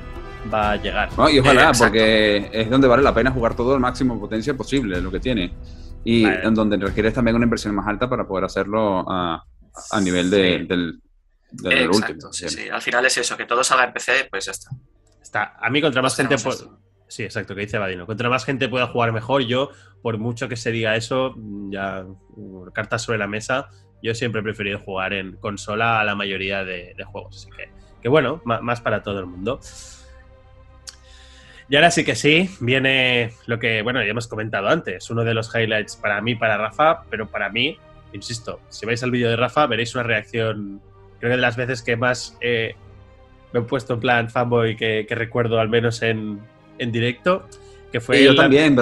va 0.51 0.71
a 0.71 0.75
llegar. 0.77 1.09
y 1.31 1.39
ojalá, 1.39 1.71
porque 1.77 2.49
es 2.51 2.69
donde 2.69 2.87
vale 2.87 3.03
la 3.03 3.13
pena 3.13 3.31
jugar 3.31 3.55
todo 3.55 3.73
al 3.73 3.79
máximo 3.79 4.19
potencia 4.19 4.53
posible, 4.55 5.01
lo 5.01 5.11
que 5.11 5.19
tiene. 5.19 5.53
Y 6.05 6.25
en 6.25 6.53
donde 6.53 6.77
requieres 6.77 7.13
también 7.13 7.35
una 7.35 7.45
inversión 7.45 7.73
más 7.75 7.87
alta 7.87 8.09
para 8.09 8.27
poder 8.27 8.45
hacerlo 8.45 9.05
a, 9.09 9.43
a 9.91 10.01
nivel 10.01 10.29
de, 10.29 10.65
del, 10.65 10.99
del 11.51 11.89
último. 11.89 12.33
Sí, 12.33 12.49
sí, 12.49 12.69
al 12.69 12.81
final 12.81 13.05
es 13.05 13.17
eso, 13.17 13.37
que 13.37 13.45
todo 13.45 13.63
salga 13.63 13.85
en 13.85 13.93
PC, 13.93 14.27
pues 14.29 14.45
ya 14.45 14.51
está. 14.51 15.55
A 15.59 15.69
mí, 15.69 15.81
contra 15.81 16.01
más 16.01 16.15
gente. 16.15 16.35
Sí, 17.07 17.23
exacto, 17.23 17.53
que 17.53 17.61
dice 17.61 17.77
Vadino. 17.77 18.05
Contra 18.07 18.29
más 18.29 18.43
gente 18.43 18.67
pueda 18.67 18.87
jugar 18.87 19.11
mejor, 19.11 19.43
yo, 19.43 19.69
por 20.01 20.17
mucho 20.17 20.49
que 20.49 20.55
se 20.55 20.71
diga 20.71 20.95
eso, 20.95 21.35
ya 21.69 22.05
cartas 22.73 23.03
sobre 23.03 23.19
la 23.19 23.27
mesa, 23.27 23.69
yo 24.01 24.15
siempre 24.15 24.41
he 24.41 24.43
preferido 24.43 24.79
jugar 24.79 25.13
en 25.13 25.37
consola 25.37 25.99
a 25.99 26.03
la 26.03 26.15
mayoría 26.15 26.63
de, 26.63 26.95
juegos. 27.05 27.37
Así 27.37 27.49
que, 27.51 27.71
que 28.01 28.09
bueno, 28.09 28.41
más 28.45 28.81
para 28.81 29.03
todo 29.03 29.19
el 29.19 29.27
mundo. 29.27 29.59
Y 31.69 31.75
ahora 31.75 31.91
sí 31.91 32.03
que 32.03 32.15
sí, 32.15 32.49
viene 32.59 33.31
lo 33.45 33.57
que, 33.59 33.81
bueno, 33.81 34.01
ya 34.03 34.09
hemos 34.09 34.27
comentado 34.27 34.67
antes, 34.67 35.09
uno 35.09 35.23
de 35.23 35.33
los 35.33 35.53
highlights 35.53 35.95
para 35.95 36.21
mí, 36.21 36.35
para 36.35 36.57
Rafa, 36.57 37.03
pero 37.09 37.27
para 37.27 37.49
mí, 37.49 37.77
insisto, 38.11 38.59
si 38.69 38.85
vais 38.85 39.01
al 39.03 39.11
vídeo 39.11 39.29
de 39.29 39.35
Rafa 39.35 39.65
veréis 39.67 39.95
una 39.95 40.03
reacción, 40.03 40.81
creo 41.19 41.31
que 41.31 41.35
de 41.35 41.41
las 41.41 41.55
veces 41.55 41.81
que 41.81 41.95
más 41.95 42.37
eh, 42.41 42.75
me 43.53 43.59
he 43.59 43.63
puesto 43.63 43.93
en 43.93 43.99
plan 43.99 44.29
fanboy 44.29 44.75
que, 44.75 45.05
recuerdo 45.09 45.59
al 45.59 45.69
menos 45.69 46.01
en, 46.01 46.41
directo. 46.77 47.47
Que 47.91 48.01
fue 48.01 48.23
yo 48.23 48.35
también, 48.35 48.75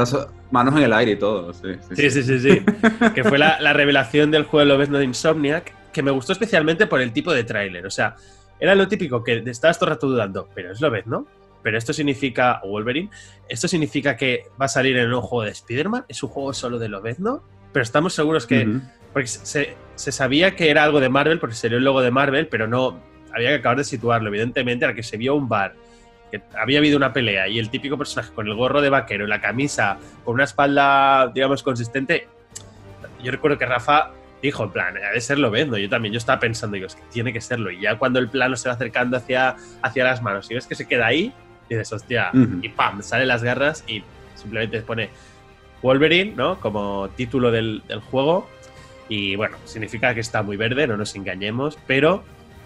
manos 0.52 0.76
en 0.78 0.84
el 0.84 0.94
aire 0.94 1.12
y 1.12 1.16
todo. 1.18 1.54
Sí, 1.54 1.76
sí, 2.10 2.24
sí. 2.24 2.40
sí, 2.40 2.62
que 3.14 3.24
fue 3.26 3.38
la, 3.38 3.74
revelación 3.74 4.32
del 4.32 4.46
juego 4.46 4.66
Lobezno 4.66 4.98
de 4.98 5.04
Insomniac, 5.04 5.92
que 5.92 6.02
me 6.02 6.12
gustó 6.12 6.32
especialmente 6.32 6.88
por 6.88 7.02
el 7.02 7.12
tipo 7.12 7.34
de 7.34 7.44
tráiler. 7.44 7.86
O 7.86 7.92
sea, 7.92 8.16
era 8.60 8.74
lo 8.74 8.88
típico 8.88 9.24
que 9.24 9.44
estabas 9.46 9.78
todo 9.78 9.90
el 9.90 9.96
rato 9.96 10.08
dudando, 10.08 10.48
pero 10.56 10.72
es 10.72 10.80
Lobezno. 10.80 11.28
Pero 11.64 11.78
esto 11.78 11.94
significa, 11.94 12.62
Wolverine, 12.64 13.10
esto 13.48 13.68
significa 13.68 14.16
que 14.16 14.46
va 14.60 14.66
a 14.66 14.70
salir 14.70 14.98
en 14.98 15.14
un 15.14 15.22
juego 15.22 15.46
de 15.46 15.52
Spider-Man, 15.52 16.06
es 16.08 16.24
un 16.24 16.30
juego 16.30 16.54
solo 16.54 16.80
de 16.80 16.90
Lobezno, 16.90 17.44
pero 17.72 17.84
estamos 17.84 18.14
seguros 18.14 18.46
que. 18.46 18.80
Porque 19.14 19.28
se, 19.28 19.76
se, 19.96 20.12
sabía 20.12 20.56
que 20.56 20.70
era 20.70 20.84
algo 20.84 21.02
de 21.02 21.10
Marvel, 21.10 21.40
porque 21.40 21.56
sería 21.56 21.78
el 21.78 21.84
logo 21.84 22.02
de 22.02 22.12
Marvel, 22.12 22.48
pero 22.48 22.66
no, 22.68 22.98
había 23.34 23.50
que 23.50 23.56
acabar 23.56 23.78
de 23.78 23.84
situarlo. 23.84 24.30
Evidentemente, 24.30 24.86
a 24.86 24.94
que 24.94 25.04
se 25.04 25.18
vio 25.18 25.36
un 25.36 25.50
bar, 25.50 25.76
que 26.32 26.42
había 26.58 26.80
habido 26.80 26.98
una 26.98 27.12
pelea 27.12 27.48
y 27.50 27.60
el 27.60 27.70
típico 27.70 27.98
personaje 27.98 28.34
con 28.34 28.48
el 28.48 28.56
gorro 28.56 28.82
de 28.82 28.90
vaquero 28.90 29.26
y 29.26 29.28
la 29.28 29.42
camisa, 29.42 29.98
con 30.24 30.36
una 30.36 30.46
espalda, 30.46 31.30
digamos, 31.34 31.62
consistente. 31.62 32.28
Yo 33.22 33.32
recuerdo 33.32 33.58
que 33.58 33.66
Rafa 33.66 34.12
dijo, 34.42 34.64
en 34.64 34.72
plan, 34.72 34.96
ha 34.98 35.14
de 35.14 35.22
serlo 35.22 35.52
vendo. 35.52 35.78
Yo 35.78 35.90
también, 35.90 36.14
yo 36.14 36.18
estaba 36.18 36.40
pensando, 36.40 36.76
digo, 36.76 36.88
es 36.88 36.96
que 36.96 37.04
tiene 37.12 37.34
que 37.34 37.42
serlo. 37.42 37.72
Y 37.72 37.82
ya 37.82 37.98
cuando 37.98 38.20
el 38.20 38.30
plano 38.30 38.56
se 38.56 38.70
va 38.70 38.76
acercando 38.76 39.18
hacia, 39.18 39.56
hacia 39.82 40.04
las 40.04 40.22
manos 40.22 40.50
y 40.50 40.56
ves 40.56 40.68
que 40.68 40.76
se 40.76 40.88
queda 40.88 41.08
ahí, 41.08 41.34
dices, 41.76 41.94
hostia, 41.94 42.32
y 42.34 42.70
pam, 42.70 43.02
salen 43.02 43.28
las 43.28 43.44
garras 43.44 43.84
y 43.88 44.04
simplemente 44.36 44.82
pone 44.82 45.10
Wolverine, 45.82 46.34
¿no? 46.36 46.60
Como 46.60 47.10
título 47.16 47.52
del, 47.52 47.82
juego. 48.10 48.48
Y 49.10 49.36
bueno, 49.36 49.58
significa 49.66 50.14
que 50.14 50.22
está 50.22 50.42
muy 50.42 50.58
verde, 50.58 50.88
no 50.88 50.98
nos 50.98 51.16
engañemos, 51.16 51.78
pero 51.86 52.24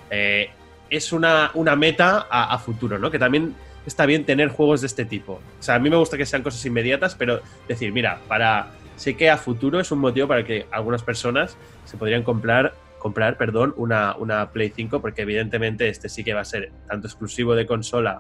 eh, 0.10 0.50
es 0.90 1.12
una, 1.12 1.52
una 1.56 1.76
meta 1.76 2.28
a, 2.30 2.58
futuro, 2.60 3.00
¿no? 3.00 3.10
Que 3.10 3.18
también 3.18 3.56
está 3.86 4.06
bien 4.06 4.26
tener 4.26 4.50
juegos 4.50 4.82
de 4.82 4.88
este 4.88 5.06
tipo. 5.06 5.34
O 5.60 5.64
sea, 5.64 5.76
a 5.76 5.80
mí 5.80 5.90
me 5.90 5.98
gusta 5.98 6.18
que 6.18 6.26
sean 6.26 6.44
cosas 6.44 6.64
inmediatas, 6.66 7.16
pero 7.16 7.42
decir, 7.68 7.92
mira, 7.92 8.20
para 8.28 8.68
sé 8.96 9.16
que 9.18 9.30
a 9.30 9.38
futuro 9.38 9.80
es 9.80 9.92
un 9.92 10.00
motivo 10.00 10.28
para 10.28 10.46
que 10.46 10.68
algunas 10.72 11.04
personas 11.04 11.58
se 11.86 11.98
podrían 11.98 12.24
comprar 12.24 12.74
comprar, 13.06 13.38
perdón, 13.38 13.72
una, 13.78 14.16
una 14.18 14.50
Play 14.50 14.74
5, 14.76 15.00
porque 15.00 15.22
evidentemente 15.22 15.88
este 15.90 16.10
sí 16.10 16.24
que 16.24 16.34
va 16.34 16.42
a 16.42 16.46
ser 16.46 16.72
tanto 16.88 17.06
exclusivo 17.06 17.54
de 17.54 17.68
consola 17.68 18.20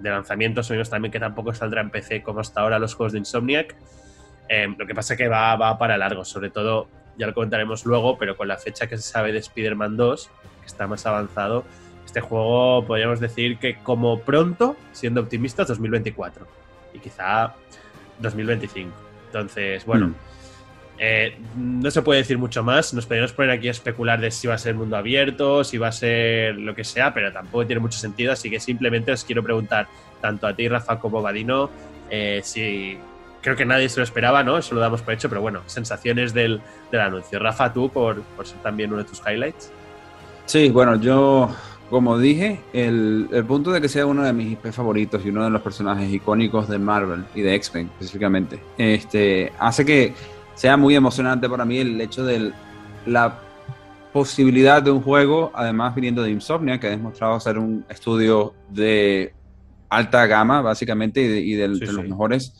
de 0.00 0.10
lanzamiento, 0.10 0.62
sabemos 0.62 0.90
también 0.90 1.12
que 1.12 1.20
tampoco 1.20 1.54
saldrá 1.54 1.80
en 1.80 1.90
PC 1.90 2.22
como 2.22 2.40
hasta 2.40 2.60
ahora 2.60 2.78
los 2.78 2.94
juegos 2.94 3.12
de 3.12 3.18
Insomniac. 3.18 3.74
Em, 4.48 4.74
lo 4.78 4.86
que 4.86 4.94
pasa 4.94 5.14
es 5.14 5.18
que 5.18 5.28
va, 5.28 5.56
va, 5.56 5.78
para 5.78 5.96
largo, 5.96 6.24
sobre 6.24 6.50
todo, 6.50 6.88
ya 7.16 7.26
lo 7.26 7.34
comentaremos 7.34 7.86
luego, 7.86 8.18
pero 8.18 8.36
con 8.36 8.48
la 8.48 8.58
fecha 8.58 8.86
que 8.86 8.96
se 8.96 9.02
sabe 9.02 9.32
de 9.32 9.38
Spider-Man 9.38 9.96
2, 9.96 10.30
que 10.60 10.66
está 10.66 10.86
más 10.86 11.06
avanzado, 11.06 11.64
este 12.04 12.20
juego 12.20 12.84
podríamos 12.86 13.20
decir 13.20 13.58
que 13.58 13.76
como 13.76 14.20
pronto, 14.20 14.76
siendo 14.92 15.20
optimistas, 15.20 15.68
2024 15.68 16.46
y 16.92 16.98
quizá 16.98 17.54
2025. 18.20 18.92
Entonces, 19.26 19.84
bueno, 19.84 20.08
mm. 20.08 20.14
Eh, 20.98 21.36
no 21.56 21.90
se 21.90 22.02
puede 22.02 22.20
decir 22.20 22.38
mucho 22.38 22.62
más. 22.62 22.94
Nos 22.94 23.06
podríamos 23.06 23.32
poner 23.32 23.50
aquí 23.50 23.68
a 23.68 23.72
especular 23.72 24.20
de 24.20 24.30
si 24.30 24.46
va 24.46 24.54
a 24.54 24.58
ser 24.58 24.74
mundo 24.74 24.96
abierto, 24.96 25.64
si 25.64 25.78
va 25.78 25.88
a 25.88 25.92
ser 25.92 26.56
lo 26.56 26.74
que 26.74 26.84
sea, 26.84 27.12
pero 27.12 27.32
tampoco 27.32 27.66
tiene 27.66 27.80
mucho 27.80 27.98
sentido. 27.98 28.32
Así 28.32 28.50
que 28.50 28.60
simplemente 28.60 29.12
os 29.12 29.24
quiero 29.24 29.42
preguntar, 29.42 29.88
tanto 30.20 30.46
a 30.46 30.54
ti, 30.54 30.68
Rafa, 30.68 30.98
como 30.98 31.26
a 31.26 31.32
eh, 32.10 32.40
si 32.44 32.98
creo 33.40 33.56
que 33.56 33.66
nadie 33.66 33.88
se 33.88 34.00
lo 34.00 34.04
esperaba, 34.04 34.42
¿no? 34.42 34.58
Eso 34.58 34.74
lo 34.74 34.80
damos 34.80 35.02
por 35.02 35.14
hecho, 35.14 35.28
pero 35.28 35.40
bueno, 35.40 35.62
sensaciones 35.66 36.32
del, 36.32 36.60
anuncio. 36.92 37.38
Rafa, 37.38 37.72
tú, 37.72 37.90
por, 37.90 38.22
por 38.22 38.46
ser 38.46 38.58
también 38.62 38.90
uno 38.90 39.02
de 39.02 39.08
tus 39.08 39.20
highlights. 39.26 39.70
Sí, 40.46 40.70
bueno, 40.70 41.00
yo 41.00 41.50
como 41.90 42.18
dije, 42.18 42.60
el, 42.72 43.28
punto 43.46 43.70
de 43.70 43.80
que 43.80 43.88
sea 43.88 44.06
uno 44.06 44.24
de 44.24 44.32
mis 44.32 44.52
IP 44.52 44.72
favoritos 44.72 45.24
y 45.24 45.28
uno 45.28 45.44
de 45.44 45.50
los 45.50 45.62
personajes 45.62 46.12
icónicos 46.12 46.68
de 46.68 46.78
Marvel 46.78 47.24
y 47.34 47.42
de 47.42 47.54
X-Men 47.54 47.90
específicamente, 47.92 48.58
este, 48.78 49.52
hace 49.58 49.84
que 49.84 50.14
sea 50.54 50.76
muy 50.76 50.94
emocionante 50.94 51.48
para 51.48 51.64
mí 51.64 51.78
el 51.78 52.00
hecho 52.00 52.24
de 52.24 52.52
la 53.06 53.38
posibilidad 54.12 54.82
de 54.82 54.90
un 54.90 55.02
juego, 55.02 55.50
además 55.54 55.94
viniendo 55.94 56.22
de 56.22 56.30
Insomnia, 56.30 56.78
que 56.78 56.86
ha 56.86 56.90
demostrado 56.90 57.38
ser 57.40 57.58
un 57.58 57.84
estudio 57.88 58.54
de 58.70 59.34
alta 59.88 60.26
gama, 60.26 60.62
básicamente, 60.62 61.20
y 61.20 61.54
de, 61.54 61.68
los 61.68 62.08
mejores 62.08 62.54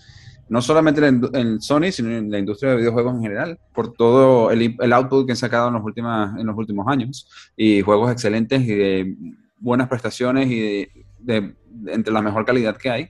no 0.48 0.60
solamente 0.60 1.06
en, 1.06 1.60
Sony, 1.60 1.90
sino 1.90 2.10
en 2.10 2.30
la 2.30 2.38
industria 2.38 2.72
de 2.72 2.76
videojuegos 2.76 3.14
en 3.14 3.22
general, 3.22 3.58
por 3.72 3.92
todo 3.92 4.50
el, 4.50 4.76
el, 4.78 4.92
output 4.92 5.26
que 5.26 5.32
han 5.32 5.36
sacado 5.36 5.68
en 5.68 5.74
los, 5.74 5.82
últimos, 5.82 6.38
en 6.38 6.46
los 6.46 6.56
últimos 6.56 6.86
años, 6.86 7.28
y 7.56 7.80
juegos 7.80 8.12
excelentes 8.12 8.60
y 8.62 8.74
de 8.74 9.16
buenas 9.58 9.88
prestaciones 9.88 10.50
y 10.50 10.86
de, 11.18 11.54
entre 11.86 12.12
la 12.12 12.22
mejor 12.22 12.44
calidad 12.44 12.76
que 12.76 12.90
hay. 12.90 13.08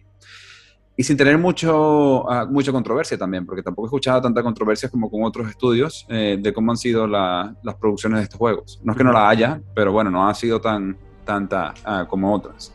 Y 0.97 1.03
sin 1.03 1.17
tener 1.17 1.39
mucho, 1.39 2.23
uh, 2.23 2.47
mucha 2.49 2.71
controversia 2.71 3.19
también, 3.19 3.45
porque 3.45 3.63
tampoco 3.63 3.87
he 3.87 3.89
escuchado 3.89 4.23
tanta 4.23 4.43
controversia 4.43 4.89
como 4.89 5.11
con 5.11 5.25
otros 5.25 5.49
estudios 5.49 6.07
eh, 6.09 6.39
de 6.41 6.53
cómo 6.53 6.71
han 6.71 6.77
sido 6.77 7.07
las 7.07 7.75
producciones 7.81 8.19
de 8.19 8.25
estos 8.25 8.39
juegos. 8.39 8.81
No 8.85 8.93
es 8.93 8.99
que 8.99 9.05
no 9.05 9.13
la 9.13 9.29
haya, 9.29 9.61
pero 9.75 9.91
bueno, 9.93 10.11
no 10.11 10.29
ha 10.29 10.35
sido 10.35 10.61
tan 10.61 10.97
tanta 11.25 11.75
uh, 11.87 12.07
como 12.07 12.33
otras. 12.33 12.73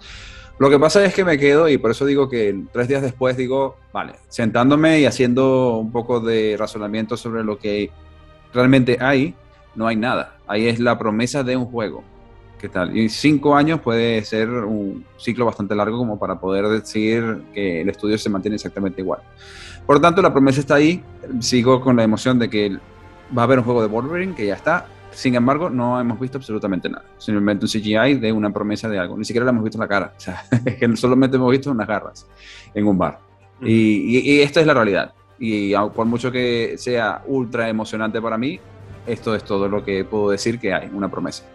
Lo 0.57 0.69
que 0.69 0.77
pasa 0.77 1.05
es 1.05 1.13
que 1.13 1.23
me 1.23 1.37
quedo 1.37 1.69
y 1.69 1.77
por 1.77 1.91
eso 1.91 2.05
digo 2.05 2.27
que 2.27 2.65
tres 2.73 2.89
días 2.89 3.01
después 3.01 3.37
digo, 3.37 3.77
vale, 3.93 4.15
sentándome 4.27 4.99
y 4.99 5.05
haciendo 5.05 5.77
un 5.77 5.91
poco 5.91 6.19
de 6.19 6.57
razonamiento 6.59 7.15
sobre 7.15 7.43
lo 7.45 7.57
que 7.57 7.91
realmente 8.53 8.97
hay, 8.99 9.35
no 9.75 9.87
hay 9.87 9.95
nada. 9.95 10.35
Ahí 10.47 10.67
es 10.67 10.79
la 10.79 10.97
promesa 10.97 11.43
de 11.43 11.55
un 11.55 11.65
juego. 11.65 12.03
¿Qué 12.59 12.67
tal? 12.67 12.95
Y 12.95 13.07
cinco 13.07 13.55
años 13.55 13.79
puede 13.79 14.23
ser 14.25 14.49
un 14.49 15.05
ciclo 15.17 15.45
bastante 15.45 15.73
largo 15.75 15.97
como 15.97 16.19
para 16.19 16.39
poder 16.39 16.67
decir 16.67 17.43
que 17.53 17.81
el 17.81 17.89
estudio 17.89 18.17
se 18.17 18.29
mantiene 18.29 18.55
exactamente 18.55 19.01
igual. 19.01 19.21
Por 19.85 19.95
lo 19.95 20.01
tanto, 20.01 20.21
la 20.21 20.31
promesa 20.31 20.59
está 20.59 20.75
ahí. 20.75 21.01
Sigo 21.39 21.79
con 21.79 21.95
la 21.95 22.03
emoción 22.03 22.37
de 22.37 22.49
que 22.49 22.77
va 23.35 23.43
a 23.43 23.45
haber 23.45 23.59
un 23.59 23.65
juego 23.65 23.81
de 23.81 23.87
Wolverine 23.87 24.35
que 24.35 24.45
ya 24.45 24.55
está. 24.55 24.85
Sin 25.11 25.35
embargo, 25.35 25.69
no 25.69 25.99
hemos 25.99 26.19
visto 26.19 26.37
absolutamente 26.37 26.89
nada. 26.89 27.05
Simplemente 27.17 27.65
un 27.65 27.71
CGI 27.71 28.15
de 28.15 28.31
una 28.31 28.51
promesa 28.51 28.89
de 28.89 28.99
algo. 28.99 29.17
Ni 29.17 29.23
siquiera 29.23 29.45
le 29.45 29.51
hemos 29.51 29.63
visto 29.63 29.79
la 29.79 29.87
cara. 29.87 30.13
O 30.17 30.19
sea, 30.19 30.43
es 30.65 30.75
que 30.75 30.95
solamente 30.97 31.37
hemos 31.37 31.51
visto 31.51 31.71
unas 31.71 31.87
garras 31.87 32.27
en 32.73 32.85
un 32.85 32.97
bar. 32.97 33.19
y, 33.61 34.41
esto 34.41 34.59
es 34.59 34.67
la 34.67 34.73
realidad. 34.73 35.13
Y 35.39 35.73
por 35.95 36.05
mucho 36.05 36.29
que 36.29 36.75
sea 36.77 37.23
ultra 37.25 37.69
emocionante 37.69 38.21
para 38.21 38.37
mí, 38.37 38.59
esto 39.07 39.33
es 39.33 39.43
todo 39.43 39.69
lo 39.69 39.83
que 39.83 40.03
puedo 40.03 40.29
decir 40.29 40.59
que 40.59 40.73
hay, 40.73 40.89
una 40.93 41.09
promesa. 41.09 41.45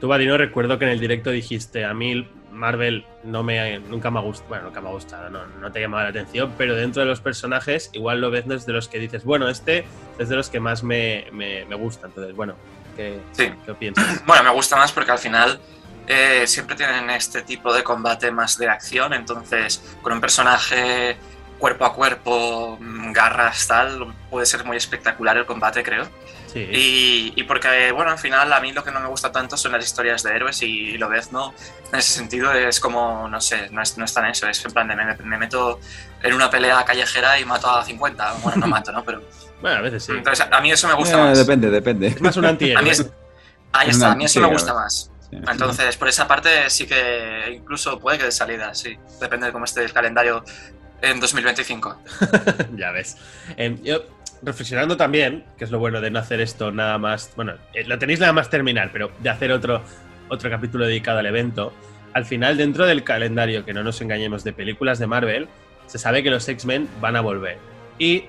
Tú, 0.00 0.08
Vadino, 0.08 0.36
recuerdo 0.36 0.78
que 0.78 0.84
en 0.84 0.92
el 0.92 1.00
directo 1.00 1.30
dijiste, 1.30 1.84
a 1.84 1.92
mí 1.92 2.28
Marvel 2.52 3.04
no 3.24 3.42
me, 3.42 3.78
nunca 3.80 4.10
me 4.10 4.18
ha 4.18 4.22
gustado, 4.22 4.48
bueno, 4.48 4.64
nunca 4.66 4.80
me 4.80 4.88
ha 4.88 4.92
gustado, 4.92 5.30
no, 5.30 5.46
no 5.46 5.72
te 5.72 5.80
llamaba 5.80 6.04
la 6.04 6.08
atención, 6.10 6.52
pero 6.56 6.74
dentro 6.74 7.02
de 7.02 7.08
los 7.08 7.20
personajes 7.20 7.90
igual 7.92 8.20
lo 8.20 8.30
ves 8.30 8.46
desde 8.46 8.72
los 8.72 8.88
que 8.88 8.98
dices, 8.98 9.24
bueno, 9.24 9.48
este 9.48 9.84
es 10.18 10.28
de 10.28 10.36
los 10.36 10.50
que 10.50 10.60
más 10.60 10.82
me, 10.82 11.26
me, 11.32 11.64
gusta, 11.74 12.06
entonces, 12.06 12.34
bueno, 12.34 12.54
¿qué, 12.96 13.20
¿qué 13.36 13.74
piensas? 13.74 14.22
Bueno, 14.26 14.44
me 14.44 14.50
gusta 14.50 14.76
más 14.76 14.92
porque 14.92 15.10
al 15.10 15.18
final 15.18 15.60
eh, 16.06 16.46
siempre 16.46 16.74
tienen 16.74 17.10
este 17.10 17.42
tipo 17.42 17.72
de 17.72 17.82
combate 17.82 18.30
más 18.30 18.56
de 18.56 18.68
acción, 18.68 19.12
entonces 19.12 19.96
con 20.00 20.12
un 20.12 20.20
personaje 20.20 21.16
cuerpo 21.58 21.84
a 21.84 21.94
cuerpo, 21.94 22.78
mm, 22.80 23.12
garras, 23.12 23.66
tal, 23.66 24.14
puede 24.30 24.46
ser 24.46 24.64
muy 24.64 24.76
espectacular 24.76 25.36
el 25.36 25.46
combate, 25.46 25.82
creo. 25.82 26.08
Y, 26.54 27.42
porque, 27.44 27.92
bueno, 27.92 28.10
al 28.10 28.18
final 28.18 28.52
a 28.52 28.60
mí 28.60 28.72
lo 28.72 28.82
que 28.82 28.90
no 28.90 29.00
me 29.00 29.08
gusta 29.08 29.30
tanto 29.30 29.56
son 29.56 29.72
las 29.72 29.84
historias 29.84 30.22
de 30.22 30.34
héroes 30.34 30.62
y 30.62 30.96
lo 30.96 31.08
ves, 31.08 31.30
¿no? 31.30 31.54
En 31.92 31.98
ese 31.98 32.12
sentido 32.12 32.52
es 32.52 32.80
como, 32.80 33.28
no 33.28 33.40
sé, 33.40 33.68
no 33.70 33.82
es, 33.82 33.96
no 33.98 34.04
es 34.04 34.14
tan 34.14 34.26
eso, 34.26 34.48
es 34.48 34.64
en 34.64 34.72
plan 34.72 34.88
de 34.88 34.96
me, 34.96 35.38
meto 35.38 35.78
en 36.22 36.34
una 36.34 36.50
pelea 36.50 36.84
callejera 36.84 37.38
y 37.38 37.44
mato 37.44 37.70
a 37.70 37.84
50. 37.84 38.34
Bueno, 38.42 38.60
no 38.60 38.66
mato, 38.66 38.92
¿no? 38.92 39.04
Pero... 39.04 39.22
bueno, 39.60 39.78
a 39.78 39.80
veces 39.82 40.04
sí. 40.04 40.12
Entonces, 40.12 40.46
a 40.50 40.60
mí 40.60 40.72
eso 40.72 40.88
me 40.88 40.94
gusta 40.94 41.16
eh, 41.16 41.22
más. 41.22 41.38
Depende, 41.38 41.70
depende. 41.70 42.06
Es 42.08 42.20
más 42.20 42.36
un 42.36 42.46
anti 42.46 42.74
Ahí 42.74 43.90
está, 43.90 44.12
a 44.12 44.16
mí 44.16 44.24
eso 44.24 44.40
me 44.40 44.48
gusta 44.48 44.72
más. 44.74 45.10
Entonces, 45.30 45.96
por 45.96 46.08
esa 46.08 46.26
parte 46.26 46.70
sí 46.70 46.86
que 46.86 47.52
incluso 47.54 47.98
puede 47.98 48.18
que 48.18 48.24
de 48.24 48.32
salida, 48.32 48.74
sí. 48.74 48.98
Depende 49.20 49.46
de 49.46 49.52
cómo 49.52 49.66
esté 49.66 49.84
el 49.84 49.92
calendario 49.92 50.42
en 51.02 51.20
2025. 51.20 52.02
ya 52.76 52.90
ves. 52.90 53.16
Em, 53.56 53.82
yo 53.82 54.02
reflexionando 54.42 54.96
también, 54.96 55.44
que 55.56 55.64
es 55.64 55.70
lo 55.70 55.78
bueno 55.78 56.00
de 56.00 56.10
no 56.10 56.18
hacer 56.18 56.40
esto 56.40 56.70
nada 56.70 56.98
más, 56.98 57.32
bueno, 57.36 57.54
eh, 57.74 57.84
lo 57.84 57.98
tenéis 57.98 58.20
nada 58.20 58.32
más 58.32 58.50
terminar, 58.50 58.90
pero 58.92 59.10
de 59.20 59.30
hacer 59.30 59.52
otro, 59.52 59.82
otro 60.28 60.50
capítulo 60.50 60.86
dedicado 60.86 61.18
al 61.18 61.26
evento, 61.26 61.72
al 62.12 62.24
final 62.24 62.56
dentro 62.56 62.86
del 62.86 63.04
calendario, 63.04 63.64
que 63.64 63.74
no 63.74 63.82
nos 63.82 64.00
engañemos, 64.00 64.44
de 64.44 64.52
películas 64.52 64.98
de 64.98 65.06
Marvel, 65.06 65.48
se 65.86 65.98
sabe 65.98 66.22
que 66.22 66.30
los 66.30 66.48
X-Men 66.48 66.88
van 67.00 67.16
a 67.16 67.20
volver. 67.20 67.58
Y 67.98 68.24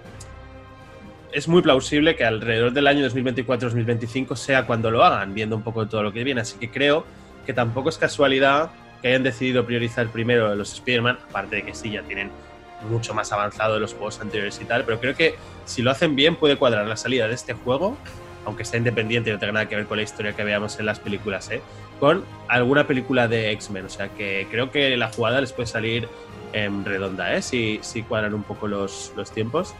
es 1.31 1.47
muy 1.47 1.61
plausible 1.61 2.15
que 2.15 2.25
alrededor 2.25 2.73
del 2.73 2.87
año 2.87 3.07
2024-2025 3.07 4.35
sea 4.35 4.65
cuando 4.65 4.89
lo 4.91 5.03
hagan, 5.03 5.33
viendo 5.33 5.55
un 5.55 5.63
poco 5.63 5.87
todo 5.87 6.03
lo 6.03 6.11
que 6.11 6.23
viene. 6.23 6.41
Así 6.41 6.57
que 6.57 6.71
creo 6.71 7.05
que 7.45 7.53
tampoco 7.53 7.89
es 7.89 7.97
casualidad 7.97 8.71
que 9.01 9.09
hayan 9.09 9.23
decidido 9.23 9.65
priorizar 9.65 10.07
primero 10.09 10.53
los 10.55 10.73
Spider-Man, 10.73 11.19
aparte 11.29 11.57
de 11.57 11.63
que 11.63 11.75
sí, 11.75 11.91
ya 11.91 12.01
tienen 12.03 12.31
mucho 12.87 13.13
más 13.13 13.31
avanzado 13.31 13.75
de 13.75 13.79
los 13.79 13.93
juegos 13.93 14.19
anteriores 14.21 14.59
y 14.61 14.65
tal, 14.65 14.85
pero 14.85 14.99
creo 14.99 15.15
que 15.15 15.35
si 15.65 15.81
lo 15.81 15.91
hacen 15.91 16.15
bien 16.15 16.35
puede 16.35 16.57
cuadrar 16.57 16.87
la 16.87 16.97
salida 16.97 17.27
de 17.27 17.35
este 17.35 17.53
juego, 17.53 17.97
aunque 18.45 18.65
sea 18.65 18.77
independiente 18.77 19.29
y 19.29 19.33
no 19.33 19.39
tenga 19.39 19.53
nada 19.53 19.69
que 19.69 19.75
ver 19.75 19.85
con 19.85 19.97
la 19.97 20.03
historia 20.03 20.33
que 20.33 20.43
veamos 20.43 20.79
en 20.79 20.85
las 20.85 20.99
películas, 20.99 21.49
¿eh? 21.51 21.61
con 21.99 22.23
alguna 22.47 22.87
película 22.87 23.27
de 23.27 23.51
X-Men. 23.51 23.85
O 23.85 23.89
sea 23.89 24.09
que 24.09 24.47
creo 24.49 24.71
que 24.71 24.95
la 24.97 25.09
jugada 25.09 25.41
les 25.41 25.51
puede 25.53 25.67
salir 25.67 26.07
en 26.53 26.85
redonda, 26.85 27.35
¿eh? 27.35 27.41
si, 27.41 27.79
si 27.81 28.03
cuadran 28.03 28.33
un 28.33 28.43
poco 28.43 28.67
los, 28.67 29.13
los 29.15 29.31
tiempos. 29.31 29.75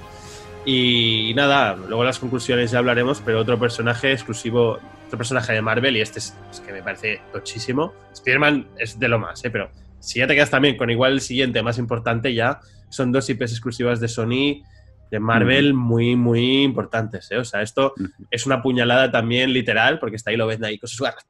Y, 0.66 1.34
nada, 1.36 1.76
luego 1.76 2.04
las 2.04 2.20
conclusiones 2.20 2.72
ya 2.72 2.80
hablaremos, 2.80 3.22
pero 3.26 3.40
otro 3.40 3.58
personaje 3.58 4.12
exclusivo, 4.12 4.80
otro 5.08 5.18
personaje 5.18 5.54
de 5.54 5.62
Marvel, 5.62 5.96
y 5.98 6.02
este 6.02 6.20
es, 6.20 6.36
que 6.66 6.74
me 6.74 6.84
parece 6.84 7.22
tochísimo. 7.32 7.94
Spider-Man 8.14 8.68
es 8.78 9.00
de 9.00 9.08
lo 9.08 9.20
más, 9.20 9.44
¿eh? 9.46 9.50
pero 9.50 9.72
si 10.00 10.20
ya 10.20 10.28
te 10.28 10.36
quedas 10.36 10.50
también 10.50 10.78
con 10.78 10.90
igual 10.90 11.14
el 11.14 11.22
siguiente 11.22 11.64
más 11.64 11.78
importante, 11.78 12.34
ya 12.34 12.60
son 12.90 13.12
dos 13.12 13.30
IPs 13.30 13.52
exclusivas 13.52 14.00
de 14.00 14.08
Sony, 14.08 14.64
de 15.12 15.20
Marvel, 15.20 15.74
muy, 15.74 16.16
muy 16.16 16.64
importantes. 16.64 17.32
¿eh? 17.32 17.38
O 17.38 17.46
sea, 17.46 17.62
esto 17.62 17.94
es 18.30 18.46
una 18.46 18.62
puñalada 18.62 19.12
también 19.12 19.52
literal, 19.54 20.00
porque 20.00 20.16
está 20.16 20.32
ahí 20.32 20.38
lo 20.38 20.48
ven 20.48 20.64
ahí 20.64 20.78
con 20.78 20.88
sus 20.88 21.02
garras 21.02 21.26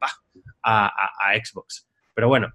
a, 0.62 0.88
a, 0.88 1.36
Xbox. 1.44 1.88
Pero 2.14 2.28
bueno. 2.28 2.54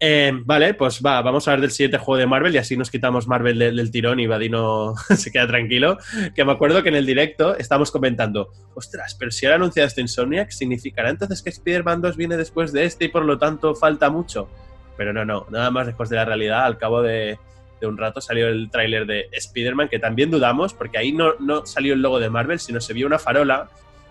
Eh, 0.00 0.30
vale, 0.44 0.74
pues 0.74 1.02
va, 1.04 1.20
vamos 1.22 1.48
a 1.48 1.50
hablar 1.50 1.62
del 1.62 1.70
siguiente 1.72 1.98
juego 1.98 2.18
de 2.18 2.26
Marvel 2.26 2.54
y 2.54 2.58
así 2.58 2.76
nos 2.76 2.88
quitamos 2.88 3.26
Marvel 3.26 3.58
del, 3.58 3.90
tirón 3.90 4.20
y 4.20 4.28
Vadino 4.28 4.94
se 5.16 5.32
queda 5.32 5.48
tranquilo. 5.48 5.98
Que 6.36 6.44
me 6.44 6.52
acuerdo 6.52 6.84
que 6.84 6.88
en 6.90 6.94
el 6.94 7.04
directo 7.04 7.56
estamos 7.56 7.90
comentando, 7.90 8.52
ostras, 8.74 9.16
pero 9.18 9.32
si 9.32 9.46
ahora 9.46 9.56
anunciado 9.56 9.88
esto 9.88 10.00
Insomniac, 10.00 10.50
¿significará 10.50 11.10
entonces 11.10 11.42
que 11.42 11.50
Spider-Man 11.50 12.00
2 12.00 12.16
viene 12.16 12.36
después 12.36 12.72
de 12.72 12.84
este 12.84 13.06
y 13.06 13.08
por 13.08 13.24
lo 13.24 13.38
tanto 13.38 13.74
falta 13.74 14.08
mucho? 14.08 14.48
Pero 14.96 15.12
no, 15.12 15.24
no, 15.24 15.46
nada 15.50 15.72
más 15.72 15.88
lejos 15.88 16.08
de 16.08 16.16
la 16.16 16.24
realidad. 16.24 16.64
Al 16.64 16.78
cabo 16.78 17.02
de, 17.02 17.40
de 17.80 17.86
un 17.86 17.96
rato 17.96 18.20
salió 18.20 18.48
el 18.48 18.70
tráiler 18.70 19.06
de 19.06 19.28
Spider-Man, 19.32 19.88
que 19.88 19.98
también 19.98 20.30
dudamos, 20.30 20.74
porque 20.74 20.98
ahí 20.98 21.12
no, 21.12 21.34
no 21.40 21.64
salió 21.66 21.94
el 21.94 22.02
logo 22.02 22.18
de 22.20 22.30
Marvel, 22.30 22.58
sino 22.58 22.80
se 22.80 22.92
vio 22.92 23.06
una 23.06 23.18
farola, 23.18 23.68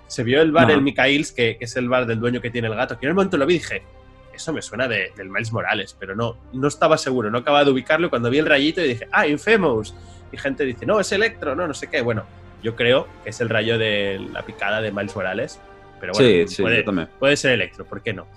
se 0.07 0.23
vio 0.23 0.41
el 0.41 0.51
bar, 0.51 0.65
Ajá. 0.65 0.73
el 0.73 0.81
Mikhails, 0.81 1.31
que, 1.31 1.57
que 1.57 1.65
es 1.65 1.75
el 1.75 1.89
bar 1.89 2.05
del 2.05 2.19
dueño 2.19 2.39
que 2.41 2.49
tiene 2.49 2.67
el 2.67 2.75
gato, 2.75 2.97
que 2.97 3.05
en 3.05 3.09
el 3.09 3.15
momento 3.15 3.37
lo 3.37 3.45
vi 3.45 3.55
y 3.55 3.57
dije, 3.59 3.83
eso 4.33 4.53
me 4.53 4.61
suena 4.61 4.87
de- 4.87 5.11
del 5.17 5.29
Miles 5.29 5.51
Morales, 5.51 5.95
pero 5.99 6.15
no, 6.15 6.37
no 6.53 6.67
estaba 6.67 6.97
seguro, 6.97 7.29
no 7.31 7.39
acababa 7.39 7.65
de 7.65 7.71
ubicarlo. 7.71 8.09
Cuando 8.09 8.29
vi 8.29 8.37
el 8.37 8.45
rayito 8.45 8.81
y 8.81 8.89
dije, 8.89 9.07
ah, 9.11 9.27
Infamous. 9.27 9.93
Y 10.31 10.37
gente 10.37 10.63
dice, 10.65 10.85
no, 10.85 10.99
es 10.99 11.11
Electro, 11.11 11.55
no, 11.55 11.67
no 11.67 11.73
sé 11.73 11.87
qué. 11.89 12.01
Bueno, 12.01 12.23
yo 12.61 12.75
creo 12.75 13.07
que 13.23 13.31
es 13.31 13.41
el 13.41 13.49
rayo 13.49 13.77
de 13.77 14.19
la 14.31 14.43
picada 14.43 14.79
de 14.81 14.91
Miles 14.91 15.15
Morales, 15.15 15.59
pero 15.99 16.13
bueno, 16.13 16.47
sí, 16.47 16.55
sí, 16.55 16.63
puede 17.19 17.35
ser 17.37 17.53
Electro, 17.53 17.85
¿por 17.85 18.01
qué 18.03 18.13
no? 18.13 18.27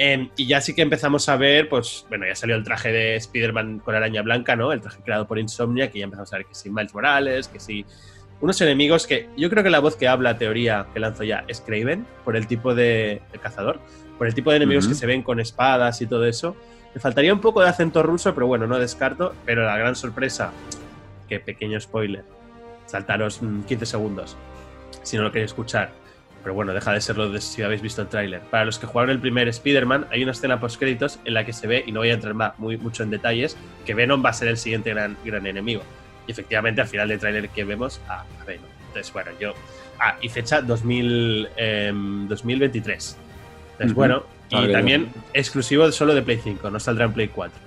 Eh, 0.00 0.30
y 0.36 0.46
ya 0.46 0.60
sí 0.60 0.74
que 0.74 0.82
empezamos 0.82 1.28
a 1.28 1.36
ver, 1.36 1.68
pues, 1.68 2.06
bueno, 2.08 2.24
ya 2.24 2.36
salió 2.36 2.54
el 2.54 2.62
traje 2.62 2.92
de 2.92 3.16
Spider-Man 3.16 3.80
con 3.80 3.96
araña 3.96 4.22
blanca, 4.22 4.54
¿no? 4.54 4.72
El 4.72 4.80
traje 4.80 5.02
creado 5.02 5.26
por 5.26 5.40
Insomnia, 5.40 5.90
que 5.90 5.98
ya 5.98 6.04
empezamos 6.04 6.32
a 6.32 6.36
ver 6.36 6.46
que 6.46 6.54
sí, 6.54 6.70
Miles 6.70 6.94
Morales, 6.94 7.48
que 7.48 7.58
sí. 7.58 7.84
Unos 8.40 8.60
enemigos 8.60 9.08
que 9.08 9.28
yo 9.36 9.50
creo 9.50 9.64
que 9.64 9.70
la 9.70 9.80
voz 9.80 9.96
que 9.96 10.06
habla, 10.06 10.38
teoría 10.38 10.86
que 10.94 11.00
lanzo 11.00 11.24
ya, 11.24 11.44
es 11.48 11.60
Craven, 11.60 12.06
por 12.24 12.36
el 12.36 12.46
tipo 12.46 12.76
de, 12.76 13.20
de 13.32 13.38
cazador, 13.40 13.80
por 14.16 14.28
el 14.28 14.34
tipo 14.34 14.50
de 14.50 14.58
enemigos 14.58 14.86
que 14.86 14.94
se 14.94 15.06
ven 15.06 15.24
con 15.24 15.40
espadas 15.40 16.00
y 16.00 16.06
todo 16.06 16.24
eso. 16.24 16.54
Me 16.94 17.00
faltaría 17.00 17.34
un 17.34 17.40
poco 17.40 17.60
de 17.60 17.68
acento 17.68 18.02
ruso, 18.04 18.34
pero 18.34 18.46
bueno, 18.46 18.68
no 18.68 18.78
descarto. 18.78 19.34
Pero 19.44 19.64
la 19.64 19.76
gran 19.76 19.96
sorpresa, 19.96 20.52
que 21.28 21.40
pequeño 21.40 21.80
spoiler, 21.80 22.24
saltaros 22.86 23.42
mm, 23.42 23.62
15 23.62 23.86
segundos, 23.86 24.36
si 25.02 25.16
no 25.16 25.24
lo 25.24 25.32
queréis 25.32 25.50
escuchar. 25.50 25.90
Pero 26.42 26.54
bueno, 26.54 26.72
deja 26.72 26.92
de 26.92 27.00
serlo 27.00 27.30
de 27.30 27.40
si 27.40 27.62
habéis 27.62 27.82
visto 27.82 28.02
el 28.02 28.08
tráiler. 28.08 28.40
Para 28.42 28.64
los 28.64 28.78
que 28.78 28.86
jugaron 28.86 29.10
el 29.10 29.18
primer 29.20 29.48
Spider-Man, 29.48 30.06
hay 30.10 30.22
una 30.22 30.32
escena 30.32 30.60
post-créditos 30.60 31.18
en 31.24 31.34
la 31.34 31.44
que 31.44 31.52
se 31.52 31.66
ve, 31.66 31.84
y 31.86 31.92
no 31.92 32.00
voy 32.00 32.10
a 32.10 32.14
entrar 32.14 32.34
más, 32.34 32.58
muy, 32.58 32.76
mucho 32.76 33.02
en 33.02 33.10
detalles, 33.10 33.56
que 33.84 33.94
Venom 33.94 34.24
va 34.24 34.30
a 34.30 34.32
ser 34.32 34.48
el 34.48 34.56
siguiente 34.56 34.90
gran, 34.90 35.16
gran 35.24 35.46
enemigo. 35.46 35.82
Y 36.26 36.30
efectivamente, 36.32 36.80
al 36.80 36.86
final 36.88 37.08
del 37.08 37.18
tráiler 37.18 37.48
que 37.48 37.64
vemos, 37.64 38.00
a, 38.08 38.20
a 38.20 38.44
Venom. 38.46 38.64
Entonces, 38.88 39.12
bueno, 39.12 39.30
yo... 39.40 39.54
Ah, 40.00 40.16
y 40.20 40.28
fecha 40.28 40.62
2000, 40.62 41.48
em, 41.56 42.28
2023. 42.28 43.16
Entonces, 43.72 43.90
Ujú. 43.92 43.94
bueno, 43.94 44.22
y 44.50 44.54
Ah, 44.54 44.60
bien. 44.60 44.72
también 44.72 45.08
exclusivo 45.34 45.90
solo 45.90 46.14
de 46.14 46.22
Play 46.22 46.40
5, 46.42 46.70
no 46.70 46.78
saldrá 46.80 47.04
en 47.06 47.12
Play 47.12 47.28
4. 47.28 47.58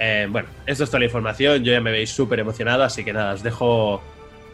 Eh, 0.00 0.26
bueno, 0.30 0.48
esto 0.66 0.84
es 0.84 0.90
toda 0.90 0.98
la 1.00 1.06
información. 1.06 1.62
Yo 1.64 1.72
ya 1.72 1.80
me 1.80 1.90
veis 1.92 2.10
súper 2.10 2.40
emocionado, 2.40 2.82
así 2.84 3.04
que 3.04 3.12
nada, 3.12 3.34
os 3.34 3.42
dejo. 3.42 4.02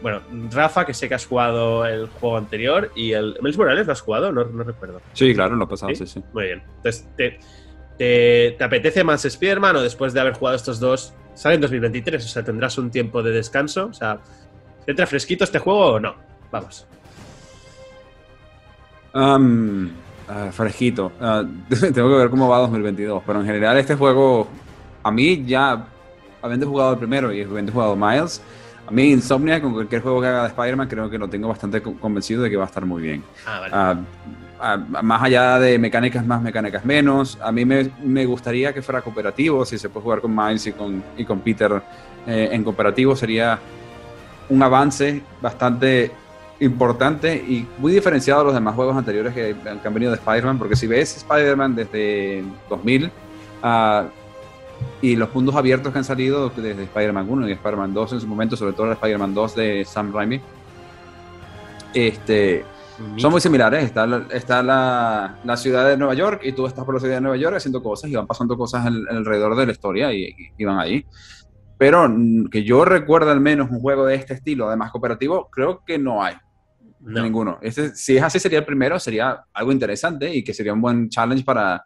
Bueno, 0.01 0.21
Rafa, 0.51 0.85
que 0.85 0.93
sé 0.93 1.07
que 1.07 1.15
has 1.15 1.25
jugado 1.25 1.85
el 1.85 2.07
juego 2.07 2.37
anterior 2.37 2.91
y 2.95 3.13
el. 3.13 3.37
¿Miles 3.41 3.57
Morales 3.57 3.87
lo 3.87 3.93
has 3.93 4.01
jugado? 4.01 4.31
No, 4.31 4.43
no 4.43 4.63
recuerdo. 4.63 5.01
Sí, 5.13 5.33
claro, 5.33 5.55
lo 5.55 5.65
he 5.65 5.67
pasado, 5.67 5.93
¿Sí? 5.95 6.05
sí, 6.05 6.07
sí. 6.07 6.23
Muy 6.33 6.45
bien. 6.45 6.63
Entonces, 6.77 7.07
¿te, 7.15 7.39
te, 7.97 8.55
te 8.57 8.63
apetece 8.63 9.03
más 9.03 9.23
Spider-Man 9.25 9.77
o 9.77 9.81
después 9.81 10.13
de 10.13 10.19
haber 10.19 10.33
jugado 10.33 10.55
estos 10.55 10.79
dos? 10.79 11.13
Sale 11.33 11.55
en 11.55 11.61
2023, 11.61 12.23
o 12.23 12.27
sea, 12.27 12.43
tendrás 12.43 12.77
un 12.77 12.91
tiempo 12.91 13.21
de 13.23 13.31
descanso. 13.31 13.87
O 13.87 13.93
sea, 13.93 14.19
¿te 14.85 14.91
entra 14.91 15.05
fresquito 15.05 15.43
este 15.43 15.59
juego 15.59 15.93
o 15.93 15.99
no? 15.99 16.15
Vamos. 16.51 16.87
Am, 19.13 19.91
ah, 20.27 20.49
fresquito. 20.51 21.11
Ah, 21.19 21.43
tengo 21.69 22.09
que 22.09 22.17
ver 22.17 22.29
cómo 22.29 22.47
va 22.49 22.59
2022. 22.59 23.23
Pero 23.25 23.39
en 23.39 23.45
general, 23.45 23.77
este 23.77 23.95
juego, 23.95 24.47
a 25.03 25.11
mí 25.11 25.43
ya, 25.45 25.87
habiendo 26.41 26.67
jugado 26.67 26.93
el 26.93 26.97
primero 26.97 27.33
y 27.33 27.41
habiendo 27.41 27.71
jugado 27.71 27.95
Miles, 27.95 28.41
a 28.87 28.91
mí 28.91 29.11
Insomnia, 29.11 29.61
con 29.61 29.73
cualquier 29.73 30.01
juego 30.01 30.21
que 30.21 30.27
haga 30.27 30.41
de 30.43 30.47
Spider-Man, 30.49 30.87
creo 30.87 31.09
que 31.09 31.17
lo 31.17 31.27
tengo 31.27 31.47
bastante 31.47 31.81
co- 31.81 31.95
convencido 31.95 32.43
de 32.43 32.49
que 32.49 32.57
va 32.57 32.63
a 32.63 32.67
estar 32.67 32.85
muy 32.85 33.01
bien. 33.01 33.23
Ah, 33.45 33.59
vale. 33.59 33.73
Ah, 33.73 33.95
ah, 34.59 34.77
más 35.01 35.23
allá 35.23 35.59
de 35.59 35.77
mecánicas 35.79 36.25
más, 36.25 36.41
mecánicas 36.41 36.85
menos, 36.85 37.37
a 37.41 37.51
mí 37.51 37.65
me, 37.65 37.89
me 38.03 38.25
gustaría 38.25 38.73
que 38.73 38.81
fuera 38.81 39.01
cooperativo, 39.01 39.65
si 39.65 39.77
se 39.77 39.89
puede 39.89 40.03
jugar 40.03 40.21
con 40.21 40.35
Miles 40.35 40.67
y 40.67 40.71
con, 40.71 41.03
y 41.17 41.25
con 41.25 41.39
Peter 41.39 41.81
eh, 42.27 42.49
en 42.51 42.63
cooperativo 42.63 43.15
sería 43.15 43.59
un 44.49 44.61
avance 44.61 45.21
bastante 45.41 46.11
importante 46.59 47.35
y 47.35 47.67
muy 47.79 47.91
diferenciado 47.91 48.41
de 48.41 48.45
los 48.45 48.53
demás 48.53 48.75
juegos 48.75 48.95
anteriores 48.95 49.33
que, 49.33 49.55
que 49.81 49.87
han 49.87 49.93
venido 49.93 50.11
de 50.11 50.17
Spider-Man, 50.17 50.57
porque 50.57 50.75
si 50.75 50.87
ves 50.87 51.17
Spider-Man 51.17 51.75
desde 51.75 52.43
2000 52.69 53.11
ah, 53.61 54.05
y 55.01 55.15
los 55.15 55.33
mundos 55.35 55.55
abiertos 55.55 55.91
que 55.91 55.99
han 55.99 56.05
salido 56.05 56.49
desde 56.49 56.83
Spider-Man 56.83 57.27
1 57.29 57.49
y 57.49 57.51
Spider-Man 57.53 57.93
2 57.93 58.13
en 58.13 58.21
su 58.21 58.27
momento, 58.27 58.55
sobre 58.55 58.73
todo 58.73 58.87
el 58.87 58.93
Spider-Man 58.93 59.33
2 59.33 59.55
de 59.55 59.85
Sam 59.85 60.11
Raimi, 60.13 60.41
este, 61.93 62.65
son 63.17 63.31
muy 63.31 63.41
similares. 63.41 63.83
Está, 63.83 64.05
la- 64.07 64.25
está 64.31 64.63
la, 64.63 65.37
la 65.43 65.57
ciudad 65.57 65.87
de 65.87 65.97
Nueva 65.97 66.13
York 66.13 66.41
y 66.43 66.51
tú 66.53 66.65
estás 66.67 66.83
por 66.85 66.93
la 66.95 66.99
ciudad 66.99 67.15
de 67.15 67.21
Nueva 67.21 67.37
York 67.37 67.55
haciendo 67.57 67.81
cosas 67.83 68.09
y 68.09 68.15
van 68.15 68.27
pasando 68.27 68.57
cosas 68.57 68.85
al- 68.85 69.07
alrededor 69.09 69.55
de 69.55 69.65
la 69.65 69.71
historia 69.71 70.11
y, 70.13 70.23
y- 70.25 70.35
y 70.57 70.65
van 70.65 70.79
ahí. 70.79 71.05
Pero 71.77 72.09
que 72.51 72.63
yo 72.63 72.85
recuerdo 72.85 73.31
al 73.31 73.41
menos 73.41 73.69
un 73.69 73.79
juego 73.81 74.05
de 74.05 74.15
este 74.15 74.33
estilo, 74.33 74.67
además 74.67 74.91
cooperativo, 74.91 75.49
creo 75.51 75.83
que 75.85 75.97
no 75.97 76.23
hay 76.23 76.35
No. 77.01 77.21
ninguno. 77.21 77.59
Este, 77.61 77.93
si 77.95 78.15
es 78.17 78.23
así, 78.23 78.39
sería 78.39 78.59
el 78.59 78.65
primero, 78.65 78.97
sería 78.97 79.43
algo 79.53 79.71
interesante 79.73 80.33
y 80.33 80.41
que 80.43 80.53
sería 80.53 80.73
un 80.73 80.81
buen 80.81 81.09
challenge 81.09 81.43
para, 81.43 81.85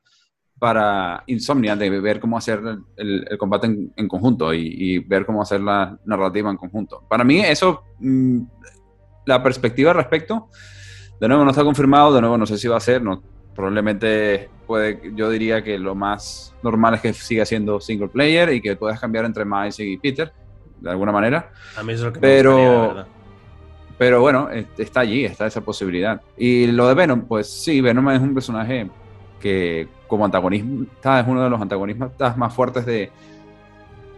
para 0.59 1.23
Insomnia 1.27 1.75
de 1.75 1.89
ver 2.01 2.19
cómo 2.19 2.37
hacer 2.37 2.59
el, 2.97 3.25
el- 3.29 3.37
combate 3.37 3.67
en, 3.67 3.93
en 3.95 4.07
conjunto 4.07 4.53
y, 4.53 4.67
y 4.77 4.99
ver 4.99 5.25
cómo 5.25 5.41
hacer 5.41 5.61
la 5.61 5.97
narrativa 6.05 6.51
en 6.51 6.57
conjunto. 6.57 7.01
Para 7.07 7.23
mí, 7.23 7.39
eso, 7.39 7.83
mm, 7.99 8.41
la 9.25 9.41
perspectiva 9.41 9.91
al 9.91 9.97
respecto, 9.97 10.49
de 11.19 11.27
nuevo 11.27 11.43
no 11.45 11.51
está 11.51 11.63
confirmado, 11.63 12.13
de 12.13 12.21
nuevo 12.21 12.37
no 12.37 12.45
sé 12.45 12.57
si 12.57 12.67
va 12.67 12.77
a 12.77 12.81
ser, 12.81 13.01
no, 13.01 13.23
probablemente 13.55 14.49
puede, 14.67 15.11
yo 15.15 15.29
diría 15.29 15.63
que 15.63 15.79
lo 15.79 15.95
más 15.95 16.53
normal 16.61 16.95
es 16.95 17.01
que 17.01 17.13
siga 17.13 17.45
siendo 17.45 17.79
single 17.79 18.09
player 18.09 18.53
y 18.53 18.61
que 18.61 18.75
puedas 18.75 18.99
cambiar 18.99 19.25
entre 19.25 19.45
Miles 19.45 19.79
y 19.79 19.97
Peter, 19.97 20.31
de 20.81 20.89
alguna 20.89 21.11
manera. 21.11 21.51
A 21.77 21.83
mí 21.83 21.93
es 21.93 22.01
lo 22.01 22.11
que 22.11 22.19
Pero- 22.19 22.57
me 22.57 22.85
gustaría. 22.85 23.05
Pero 23.97 24.21
bueno, 24.21 24.47
está 24.77 25.01
allí, 25.01 25.25
está 25.25 25.45
esa 25.45 25.59
posibilidad. 25.59 26.21
Y 26.37 26.67
lo 26.67 26.87
de 26.87 26.93
Venom, 26.93 27.25
pues 27.27 27.49
sí, 27.49 27.81
Venom 27.81 28.09
es 28.11 28.21
un 28.21 28.33
personaje 28.33 28.89
que 29.39 29.87
como 30.07 30.25
antagonista 30.25 31.19
es 31.19 31.27
uno 31.27 31.43
de 31.43 31.49
los 31.49 31.61
antagonistas 31.61 32.37
más 32.37 32.53
fuertes 32.53 32.85
de, 32.85 33.11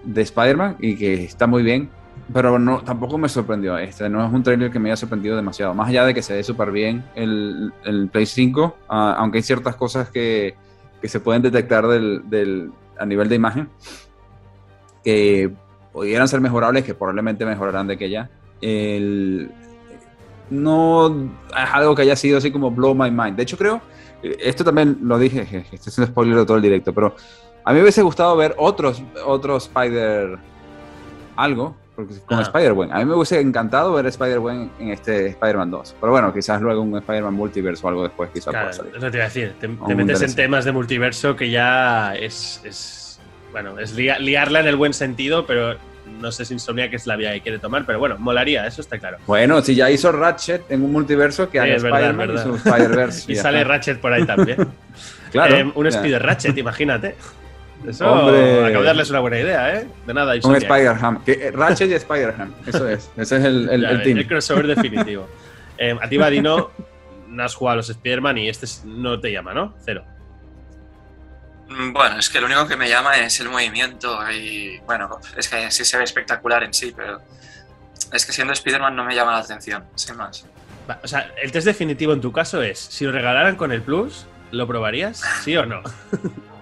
de 0.03 0.21
Spider-Man 0.21 0.77
y 0.79 0.95
que 0.95 1.23
está 1.23 1.47
muy 1.47 1.63
bien. 1.63 1.89
Pero 2.33 2.59
no, 2.59 2.81
tampoco 2.81 3.17
me 3.17 3.29
sorprendió. 3.29 3.77
Este 3.77 4.09
no 4.09 4.25
es 4.25 4.31
un 4.31 4.43
trailer 4.43 4.71
que 4.71 4.79
me 4.79 4.89
haya 4.89 4.97
sorprendido 4.97 5.35
demasiado. 5.35 5.73
Más 5.73 5.89
allá 5.89 6.05
de 6.05 6.13
que 6.13 6.21
se 6.21 6.33
ve 6.33 6.43
súper 6.43 6.71
bien 6.71 7.03
el, 7.15 7.73
el 7.83 8.07
Play 8.09 8.25
5, 8.25 8.77
ah, 8.89 9.15
aunque 9.17 9.39
hay 9.39 9.43
ciertas 9.43 9.75
cosas 9.75 10.09
que, 10.09 10.55
que 11.01 11.07
se 11.07 11.19
pueden 11.19 11.41
detectar 11.41 11.87
del, 11.87 12.71
a 12.97 13.05
nivel 13.05 13.27
de 13.27 13.35
imagen 13.35 13.69
que 15.03 15.51
pudieran 15.91 16.27
ser 16.27 16.41
mejorables, 16.41 16.83
que 16.83 16.93
probablemente 16.93 17.45
mejorarán 17.45 17.87
de 17.87 17.97
que 17.97 18.09
ya. 18.09 18.29
El, 18.61 19.51
no 20.49 21.07
es 21.49 21.69
algo 21.73 21.95
que 21.95 22.03
haya 22.03 22.15
sido 22.15 22.37
así 22.37 22.51
como 22.51 22.71
blow 22.71 22.93
my 22.93 23.09
mind. 23.09 23.35
De 23.35 23.43
hecho, 23.43 23.57
creo, 23.57 23.81
esto 24.23 24.63
también 24.63 24.97
lo 25.03 25.17
dije, 25.19 25.45
je, 25.45 25.61
je, 25.69 25.75
estoy 25.75 25.89
haciendo 25.91 26.11
spoiler 26.11 26.35
de 26.37 26.45
todo 26.45 26.57
el 26.57 26.63
directo, 26.63 26.93
pero 26.93 27.15
a 27.63 27.71
mí 27.71 27.75
me 27.77 27.81
hubiese 27.83 28.01
gustado 28.01 28.35
ver 28.35 28.55
otros, 28.57 29.01
otros 29.25 29.65
Spider 29.65 30.37
algo, 31.35 31.75
porque 31.95 32.13
con 32.25 32.39
Ah. 32.39 32.41
Spider-Gwen. 32.43 32.91
A 32.91 32.99
mí 32.99 33.05
me 33.05 33.13
hubiese 33.15 33.39
encantado 33.39 33.93
ver 33.93 34.05
Spider-Gwen 34.07 34.71
en 34.79 34.89
este 34.89 35.27
Spider-Man 35.27 35.71
2. 35.71 35.95
Pero 35.99 36.11
bueno, 36.11 36.33
quizás 36.33 36.61
luego 36.61 36.81
un 36.81 36.97
Spider-Man 36.97 37.33
Multiverse 37.33 37.85
o 37.85 37.89
algo 37.89 38.03
después, 38.03 38.29
quizás 38.31 38.51
Claro, 38.51 38.67
pueda 38.67 38.73
salir. 38.77 38.95
eso 38.95 39.11
te 39.11 39.17
iba 39.17 39.25
a 39.25 39.27
decir. 39.27 39.53
Te, 39.59 39.67
te 39.67 39.95
metes 39.95 40.21
en 40.21 40.35
temas 40.35 40.65
de 40.65 40.71
multiverso 40.71 41.35
que 41.35 41.49
ya 41.49 42.15
es. 42.15 42.61
es- 42.63 43.19
bueno, 43.51 43.77
es 43.79 43.95
lia- 43.97 44.17
liarla 44.17 44.61
en 44.61 44.67
el 44.67 44.77
buen 44.77 44.93
sentido, 44.93 45.45
pero 45.45 45.75
no 46.19 46.31
sé 46.31 46.45
si 46.45 46.53
Insomnia 46.53 46.89
que 46.89 46.95
es 46.95 47.07
la 47.07 47.15
vía 47.15 47.33
que 47.33 47.41
quiere 47.41 47.59
tomar, 47.59 47.85
pero 47.85 47.99
bueno, 47.99 48.17
molaría, 48.19 48.65
eso 48.67 48.81
está 48.81 48.97
claro. 48.99 49.17
Bueno, 49.27 49.61
si 49.61 49.75
ya 49.75 49.89
hizo 49.91 50.11
Ratchet 50.11 50.69
en 50.71 50.83
un 50.83 50.91
multiverso, 50.91 51.49
que 51.49 51.59
Sí, 51.59 51.65
haga 51.65 51.75
Spider-Man 51.75 52.31
y. 52.31 52.57
Spider-Verse. 52.57 53.25
Y 53.31 53.35
ya 53.35 53.41
sale. 53.41 53.63
Ratchet 53.63 53.99
por 53.99 54.13
ahí 54.13 54.25
también. 54.25 54.67
Claro. 55.31 55.55
Eh, 55.55 55.71
un 55.75 55.83
ya. 55.85 55.89
Spider 55.97 56.21
Ratchet, 56.21 56.57
imagínate. 56.57 57.15
Eso 57.87 58.11
Hombre. 58.11 58.65
acabo 58.65 58.81
de 58.81 58.87
darles 58.87 59.09
una 59.09 59.19
buena 59.21 59.39
idea, 59.39 59.75
¿eh? 59.79 59.87
De 60.05 60.13
nada, 60.13 60.33
Un. 60.43 60.55
Spider-Ham. 60.57 61.21
Eh, 61.25 61.51
Ratchet 61.53 61.89
y 61.89 61.93
Spider-Ham. 61.93 62.53
Eso 62.67 62.89
es. 62.89 63.09
Ese 63.15 63.37
es 63.37 63.43
el, 63.45 63.69
el, 63.69 63.81
Ya 63.81 63.89
el 63.91 63.97
ves, 63.97 64.03
team. 64.05 64.17
el 64.17 64.27
crossover 64.27 64.67
definitivo. 64.67 65.27
Eh, 65.77 65.95
a 65.99 66.07
ti, 66.09 66.17
Vadino, 66.17 66.69
no 67.29 67.43
has 67.43 67.55
jugado 67.55 67.73
a 67.73 67.77
los 67.77 67.89
Spider-Man 67.89 68.37
y 68.39 68.49
este 68.49 68.65
es- 68.65 68.83
no 68.85 69.19
te 69.21 69.31
llama, 69.31 69.53
¿no? 69.53 69.73
Cero. 69.85 70.03
Mm, 71.71 71.93
Bueno, 71.93 72.17
es 72.19 72.29
que 72.29 72.39
lo 72.39 72.47
único 72.47 72.67
que 72.67 72.75
me 72.75 72.89
llama 72.89 73.17
es 73.17 73.39
el 73.39 73.49
movimiento 73.49 74.19
y 74.31 74.79
bueno, 74.85 75.19
es 75.37 75.47
que 75.47 75.71
sí 75.71 75.85
se 75.85 75.97
ve 75.97 76.03
espectacular 76.03 76.63
en 76.63 76.73
sí, 76.73 76.93
pero 76.95 77.21
es 78.11 78.25
que 78.25 78.31
siendo 78.31 78.53
Spider-Man 78.53 78.95
no 78.95 79.03
me 79.05 79.15
llama 79.15 79.31
la 79.33 79.39
atención, 79.39 79.85
sin 79.95 80.17
más. 80.17 80.45
Va, 80.89 80.99
O 81.03 81.07
sea, 81.07 81.31
el 81.41 81.51
test 81.51 81.65
definitivo 81.65 82.13
en 82.13 82.21
tu 82.21 82.31
caso 82.31 82.61
es, 82.61 82.79
si 82.79 83.05
lo 83.05 83.11
regalaran 83.11 83.55
con 83.55 83.71
el 83.71 83.81
Plus, 83.81 84.25
¿lo 84.51 84.67
probarías? 84.67 85.21
¿Sí 85.43 85.55
o 85.57 85.65
no? 85.65 85.81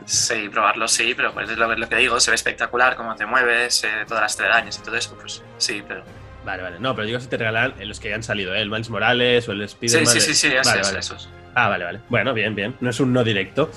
Sí, 0.06 0.50
probarlo 0.50 0.88
sí, 0.88 1.14
pero 1.16 1.32
pues 1.36 1.48
es 1.52 1.56
lo, 1.56 1.72
lo 1.76 1.88
que 1.88 1.96
digo, 1.98 2.20
se 2.20 2.32
ve 2.32 2.36
espectacular, 2.36 2.96
cómo 2.96 3.14
te 3.16 3.28
mueves, 3.28 3.84
eh, 3.84 3.90
todas 4.08 4.24
las 4.24 4.36
telarañas 4.36 4.80
y 4.80 4.82
todo 4.82 4.96
eso, 4.96 5.14
pues 5.14 5.44
sí, 5.60 5.84
pero... 5.88 6.04
Vale, 6.44 6.64
vale. 6.64 6.80
No, 6.80 6.96
pero 6.96 7.06
digo 7.06 7.20
si 7.20 7.28
te 7.28 7.38
regalaran 7.38 7.76
en 7.80 7.88
los 7.88 8.00
que 8.00 8.08
hayan 8.08 8.24
salido, 8.24 8.56
¿eh? 8.56 8.62
El 8.64 8.72
Miles 8.72 8.90
Morales 8.90 9.48
o 9.48 9.52
el 9.52 9.60
Sí, 9.70 9.76
Spider-Man. 9.76 10.08
sí, 10.16 10.20
sí, 10.22 10.34
sí, 10.34 10.50
de- 10.50 10.62
vale, 10.66 10.82
vale. 10.82 10.98
esos. 10.98 11.30
Ah, 11.54 11.70
vale, 11.70 11.86
vale. 11.86 12.00
Bueno, 12.10 12.34
bien, 12.34 12.56
bien. 12.56 12.76
No 12.80 12.90
es 12.90 13.00
un 13.00 13.14
no 13.14 13.24
directo. 13.24 13.70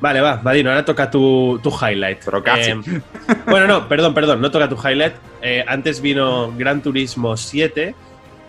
Vale, 0.00 0.20
va, 0.20 0.36
Vadino, 0.36 0.70
ahora 0.70 0.84
toca 0.84 1.10
tu, 1.10 1.58
tu 1.62 1.70
highlight. 1.70 2.18
Pero 2.24 2.42
casi. 2.42 2.70
Eh, 2.70 2.80
bueno, 3.46 3.66
no, 3.66 3.88
perdón, 3.88 4.12
perdón, 4.14 4.40
no 4.40 4.50
toca 4.50 4.68
tu 4.68 4.76
highlight. 4.76 5.14
Eh, 5.42 5.64
antes 5.66 6.00
vino 6.00 6.52
Gran 6.56 6.82
Turismo 6.82 7.36
7. 7.36 7.94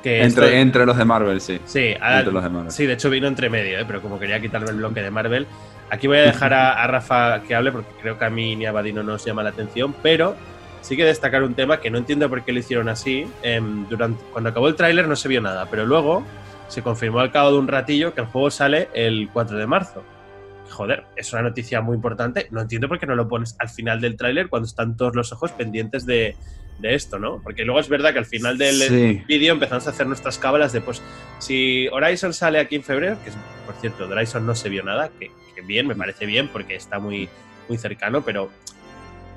Que 0.03 0.21
Entre, 0.23 0.59
entre 0.59 0.85
los 0.85 0.95
de 0.97 1.05
Marvel, 1.05 1.41
sí. 1.41 1.59
Sí, 1.65 1.93
ahora- 1.99 2.19
entre 2.19 2.33
los 2.33 2.43
de 2.43 2.49
Marvel. 2.49 2.71
sí, 2.71 2.85
de 2.85 2.93
hecho 2.93 3.09
vino 3.09 3.27
entre 3.27 3.49
medio, 3.49 3.79
eh, 3.79 3.83
pero 3.87 4.01
como 4.01 4.19
quería 4.19 4.39
quitarme 4.39 4.69
el 4.69 4.75
bloque 4.77 5.01
de 5.01 5.09
Marvel. 5.09 5.47
Aquí 5.89 6.05
voy 6.07 6.17
a 6.17 6.21
dejar 6.23 6.53
a, 6.53 6.83
a 6.83 6.87
Rafa 6.87 7.41
que 7.43 7.55
hable 7.55 7.71
porque 7.71 7.89
creo 8.01 8.19
que 8.19 8.25
a 8.25 8.29
mí 8.29 8.55
ni 8.57 8.65
a 8.65 8.71
Vadino 8.73 9.01
nos 9.03 9.23
llama 9.25 9.41
la 9.41 9.49
atención, 9.49 9.95
pero 10.03 10.35
sí 10.81 10.95
que 10.97 11.05
destacar 11.05 11.43
un 11.43 11.53
tema 11.55 11.79
que 11.79 11.89
no 11.89 11.97
entiendo 11.97 12.29
por 12.29 12.43
qué 12.43 12.51
lo 12.51 12.59
hicieron 12.59 12.89
así. 12.89 13.25
Em, 13.41 13.87
durante, 13.89 14.21
cuando 14.33 14.49
acabó 14.49 14.67
el 14.67 14.75
tráiler 14.75 15.07
no 15.07 15.15
se 15.15 15.29
vio 15.29 15.39
nada, 15.41 15.65
pero 15.71 15.85
luego 15.85 16.23
se 16.67 16.81
confirmó 16.83 17.19
al 17.19 17.31
cabo 17.31 17.51
de 17.53 17.57
un 17.57 17.67
ratillo 17.69 18.13
que 18.13 18.19
el 18.21 18.27
juego 18.27 18.51
sale 18.51 18.89
el 18.93 19.29
4 19.31 19.57
de 19.57 19.65
marzo. 19.65 20.03
Joder, 20.77 21.05
es 21.15 21.33
una 21.33 21.41
noticia 21.41 21.81
muy 21.81 21.95
importante. 21.95 22.47
No 22.51 22.61
entiendo 22.61 22.87
por 22.87 22.99
qué 22.99 23.07
no 23.07 23.15
lo 23.15 23.27
pones 23.27 23.55
al 23.57 23.67
final 23.69 23.99
del 23.99 24.15
tráiler 24.15 24.47
cuando 24.47 24.67
están 24.67 24.95
todos 24.95 25.15
los 25.15 25.31
ojos 25.33 25.51
pendientes 25.51 26.05
de, 26.05 26.35
de 26.77 26.93
esto, 26.93 27.17
¿no? 27.17 27.41
Porque 27.41 27.65
luego 27.65 27.79
es 27.79 27.89
verdad 27.89 28.13
que 28.13 28.19
al 28.19 28.27
final 28.27 28.59
del 28.59 28.75
Sí. 28.75 29.23
vídeo 29.27 29.53
empezamos 29.53 29.87
a 29.87 29.89
hacer 29.89 30.05
nuestras 30.05 30.37
cábalas 30.37 30.73
de, 30.73 30.81
pues, 30.81 31.01
si 31.39 31.87
Horizon 31.87 32.31
sale 32.31 32.59
aquí 32.59 32.75
en 32.75 32.83
febrero, 32.83 33.17
que 33.23 33.31
es, 33.31 33.35
por 33.65 33.73
cierto, 33.81 34.07
de 34.07 34.13
Horizon 34.13 34.45
no 34.45 34.53
se 34.53 34.69
vio 34.69 34.83
nada, 34.83 35.09
que, 35.19 35.31
que 35.55 35.61
bien, 35.61 35.87
me 35.87 35.95
parece 35.95 36.27
bien 36.27 36.47
porque 36.47 36.75
está 36.75 36.99
muy, 36.99 37.27
muy 37.67 37.79
cercano, 37.79 38.21
pero 38.23 38.51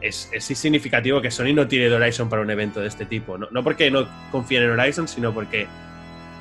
es, 0.03 0.29
es 0.33 0.45
significativo 0.45 1.23
que 1.23 1.31
Sony 1.31 1.55
no 1.55 1.67
tire 1.69 1.89
de 1.89 1.95
Horizon 1.97 2.29
para 2.29 2.43
un 2.43 2.51
evento 2.51 2.81
de 2.81 2.89
este 2.89 3.07
tipo. 3.07 3.39
No, 3.39 3.49
no 3.51 3.65
porque 3.65 3.91
no 3.91 4.07
confíen 4.31 4.65
en 4.65 4.79
Horizon, 4.79 5.09
sino 5.09 5.33
porque... 5.33 5.67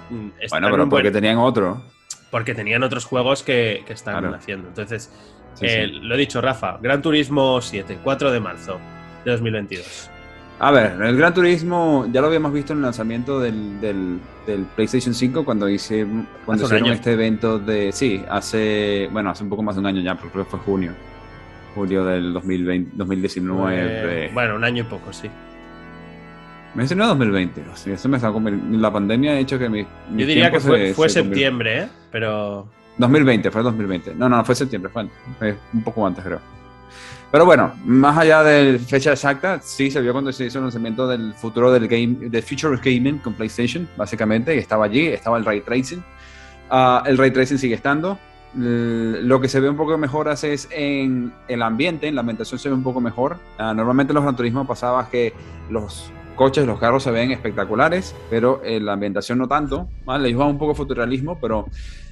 mm, 0.10 0.30
Bueno, 0.50 0.68
en 0.68 0.74
pero 0.74 0.90
porque 0.90 1.04
buen- 1.10 1.14
tenían 1.14 1.38
otro. 1.38 1.82
Porque 2.32 2.54
tenían 2.56 2.84
otros 2.84 3.06
juegos 3.06 3.44
que, 3.44 3.84
que 3.88 3.94
están 3.94 4.20
Claro. 4.20 4.36
haciendo. 4.36 4.68
Entonces, 4.68 5.12
Sí, 5.56 5.66
eh, 5.66 5.88
sí. 5.92 6.00
lo 6.02 6.16
he 6.16 6.18
dicho, 6.18 6.40
Rafa, 6.42 6.78
Gran 6.82 7.02
Turismo 7.02 7.60
7, 7.60 7.98
4 8.04 8.32
de 8.32 8.40
marzo 8.40 8.80
de 9.26 9.32
2022. 9.32 10.10
A 10.62 10.72
ver, 10.72 11.02
el 11.02 11.18
Gran 11.18 11.34
Turismo 11.34 12.06
ya 12.12 12.22
lo 12.22 12.28
habíamos 12.28 12.52
visto 12.54 12.74
en 12.74 12.80
el 12.80 12.84
lanzamiento 12.84 13.40
del, 13.40 13.80
del- 13.82 14.20
del 14.46 14.66
PlayStation 14.76 15.14
5 15.14 15.44
cuando 15.46 15.68
hicieron, 15.70 16.28
cuando 16.46 16.66
hicieron 16.66 16.86
año. 16.88 16.94
este 16.94 17.14
evento 17.14 17.60
de... 17.60 17.92
Sí, 17.92 18.24
hace... 18.30 19.08
Bueno, 19.12 19.30
hace 19.32 19.44
un 19.44 19.50
poco 19.50 19.64
más 19.64 19.76
de 19.76 19.82
un 19.82 19.88
año 19.88 20.02
ya, 20.02 20.16
pero 20.16 20.30
creo 20.32 20.44
que 20.46 20.52
fue 20.52 20.60
junio. 20.60 20.92
Julio 21.76 22.04
del 22.04 22.34
2020, 22.34 22.92
2019. 22.96 24.26
Eh, 24.28 24.32
bueno, 24.34 24.56
un 24.56 24.64
año 24.64 24.84
y 24.84 24.86
poco, 24.86 25.14
sí. 25.14 25.30
Me 26.76 26.84
dice 26.84 26.96
no 26.96 27.08
2020. 27.08 27.64
o 27.72 27.76
sea, 27.76 27.94
eso 27.96 28.08
me 28.10 28.18
está 28.18 28.30
conver- 28.30 28.60
La 28.78 28.92
pandemia 28.94 29.32
ha 29.32 29.40
hecho 29.40 29.58
que 29.58 29.70
mi. 29.70 29.82
Yo 29.82 30.26
diría 30.26 30.52
que 30.52 30.60
fue, 30.60 30.94
fue 30.94 31.10
septiembre, 31.10 31.84
¿eh? 31.84 31.88
Pero 32.12 32.68
2020, 32.98 33.50
fue 33.52 33.64
2020. 33.64 34.16
No, 34.16 34.30
no, 34.30 34.44
fue 34.46 34.56
septiembre, 34.56 34.92
fue, 34.92 35.08
fue 35.40 35.58
un 35.74 35.84
poco 35.84 36.06
antes, 36.06 36.24
creo. 36.24 36.40
Pero 37.32 37.46
bueno, 37.46 37.72
más 37.86 38.18
allá 38.18 38.42
de 38.44 38.80
fecha 38.80 39.12
exacta, 39.12 39.60
sí 39.62 39.92
se 39.92 40.02
vio 40.02 40.12
cuando 40.14 40.32
se 40.32 40.46
hizo 40.46 40.58
el 40.58 40.66
lanzamiento 40.66 41.08
del 41.08 41.34
futuro 41.36 41.72
del 41.72 41.88
game, 41.88 42.16
del 42.30 42.42
Future 42.42 42.74
of 42.76 42.82
Gaming 42.84 43.20
con 43.20 43.34
PlayStation, 43.34 43.88
básicamente, 43.96 44.54
que 44.54 44.60
estaba 44.60 44.86
allí, 44.86 45.08
estaba 45.08 45.38
el 45.38 45.46
Ray 45.46 45.62
Tracing. 45.62 46.04
Ah, 46.72 47.04
el 47.06 47.18
Ray 47.18 47.30
Tracing 47.32 47.58
sigue 47.60 47.76
estando. 47.76 48.18
L- 48.56 49.22
Lo 49.24 49.40
que 49.40 49.48
se 49.48 49.60
ve 49.60 49.70
un 49.70 49.78
poco 49.78 49.96
mejor 49.98 50.28
es 50.28 50.68
en 50.72 51.32
el 51.48 51.62
ambiente, 51.62 52.08
en 52.08 52.16
la 52.16 52.22
ambientación 52.22 52.58
se 52.60 52.68
ve 52.70 52.74
un 52.76 52.84
poco 52.84 53.00
mejor. 53.00 53.38
Ah, 53.60 53.74
normalmente 53.76 54.12
en 54.12 54.16
los 54.16 54.24
Gran 54.24 54.36
Turismo 54.36 54.66
pasaba 54.66 55.08
que 55.08 55.32
los 55.70 56.12
coches, 56.40 56.66
los 56.66 56.80
carros 56.80 57.04
se 57.04 57.12
ven 57.12 57.32
espectaculares, 57.32 58.16
pero 58.30 58.62
en 58.64 58.86
la 58.86 58.94
ambientación 58.94 59.38
no 59.40 59.48
tanto. 59.50 59.90
¿vale? 60.06 60.30
Ellos 60.30 60.40
van 60.40 60.48
un 60.52 60.58
poco 60.58 60.74
futuralismo, 60.74 61.38
pero 61.38 61.66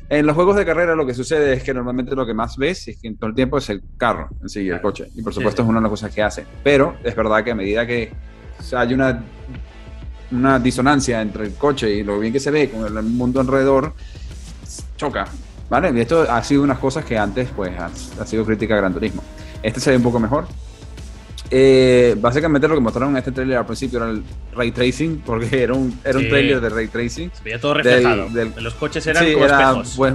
en 0.10 0.26
los 0.26 0.36
juegos 0.36 0.58
de 0.58 0.66
carrera 0.66 0.96
lo 0.96 1.06
que 1.06 1.14
sucede 1.14 1.54
es 1.54 1.64
que 1.64 1.74
normalmente 1.74 2.14
lo 2.14 2.26
que 2.26 2.34
más 2.34 2.58
ves 2.58 2.90
es 2.90 2.98
que 3.02 3.10
todo 3.14 3.30
el 3.30 3.36
tiempo 3.36 3.58
es 3.58 3.70
el 3.70 3.82
carro 3.98 4.28
en 4.42 4.50
sí, 4.50 4.68
el 4.68 4.82
coche. 4.82 5.08
Y 5.16 5.22
por 5.22 5.32
Sí, 5.34 5.38
supuesto 5.40 5.62
sí. 5.62 5.66
es 5.66 5.70
una 5.70 5.80
de 5.80 5.84
las 5.84 5.90
cosas 5.90 6.14
que 6.14 6.22
hace. 6.22 6.46
Pero 6.62 6.96
es 7.06 7.16
verdad 7.16 7.42
que 7.42 7.52
a 7.52 7.56
medida 7.56 7.88
que 7.88 8.12
o 8.60 8.64
sea, 8.64 8.82
hay 8.82 8.94
una, 8.94 9.24
una 10.32 10.60
disonancia 10.60 11.22
entre 11.22 11.46
el 11.46 11.54
coche 11.54 11.90
y 11.90 12.04
lo 12.04 12.20
bien 12.20 12.34
que 12.34 12.42
se 12.42 12.52
ve 12.52 12.70
con 12.70 12.86
el 12.86 13.04
mundo 13.04 13.40
alrededor, 13.40 13.94
choca. 14.98 15.26
¿Vale? 15.70 15.92
Y 15.96 16.02
esto 16.02 16.22
ha 16.30 16.44
sido 16.44 16.64
unas 16.64 16.80
cosas 16.80 17.06
que 17.06 17.18
antes 17.18 17.50
pues 17.56 17.72
ha, 17.80 17.86
ha 18.22 18.26
sido 18.26 18.44
crítica 18.46 18.74
a 18.74 18.78
Gran 18.78 18.94
Turismo. 18.94 19.24
Este 19.64 19.80
se 19.80 19.92
ve 19.92 19.98
un 19.98 20.04
poco 20.04 20.20
mejor. 20.20 20.48
Eh, 21.50 22.16
básicamente 22.20 22.68
lo 22.68 22.76
que 22.76 22.82
mostraron 22.82 23.12
en 23.12 23.18
este 23.18 23.32
trailer 23.32 23.58
al 23.58 23.66
principio 23.66 24.00
era 24.00 24.10
el 24.12 24.22
ray 24.54 24.72
tracing, 24.72 25.22
porque 25.26 25.64
era 25.64 25.74
un, 25.74 25.98
era 26.04 26.18
un 26.18 26.28
trailer 26.28 26.60
de 26.60 26.70
ray 26.70 26.88
tracing. 26.88 27.32
se 27.34 27.44
veía 27.44 27.60
todo 27.60 27.74
reflejado. 27.76 28.30
del- 28.30 28.54
Los 28.58 28.74
coches 28.74 29.06
eran 29.08 29.24
Sí, 29.24 29.34
como 29.34 29.46
era, 29.46 29.62
espejos. 29.62 29.94
pues, 29.96 30.14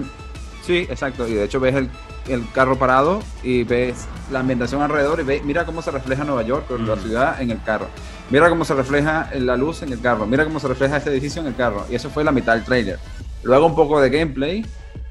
sí, 0.67 0.87
exacto. 0.91 1.27
Y 1.27 1.33
de 1.35 1.45
hecho 1.45 1.59
ves 1.59 1.75
el, 1.75 1.89
el 2.29 2.43
carro 2.53 2.79
parado 2.79 3.23
y 3.43 3.65
ves 3.65 4.07
la 4.31 4.41
ambientación 4.41 4.83
alrededor 4.83 5.21
y 5.21 5.23
ves, 5.25 5.43
mira 5.45 5.65
cómo 5.65 5.81
se 5.81 5.91
refleja 5.91 6.25
Nueva 6.25 6.43
York, 6.43 6.71
o 6.71 6.77
la 6.77 6.97
Mm. 6.97 7.01
ciudad, 7.03 7.41
en 7.41 7.51
el 7.51 7.63
carro. 7.63 7.87
Mira 8.31 8.49
cómo 8.51 8.65
se 8.65 8.75
refleja 8.75 9.31
la 9.35 9.57
luz 9.57 9.83
en 9.83 9.93
el 9.93 10.01
carro. 10.01 10.27
Mira 10.27 10.45
cómo 10.45 10.61
se 10.61 10.69
refleja 10.69 10.99
este 10.99 11.11
edificio 11.11 11.41
en 11.43 11.49
el 11.49 11.55
carro. 11.57 11.87
Y 11.91 11.95
eso 11.95 12.09
fue 12.11 12.25
la 12.25 12.33
mitad 12.33 12.55
del 12.55 12.65
trailer. 12.65 12.99
Luego 13.43 13.67
un 13.67 13.75
poco 13.75 14.01
de 14.01 14.09
gameplay. 14.11 14.65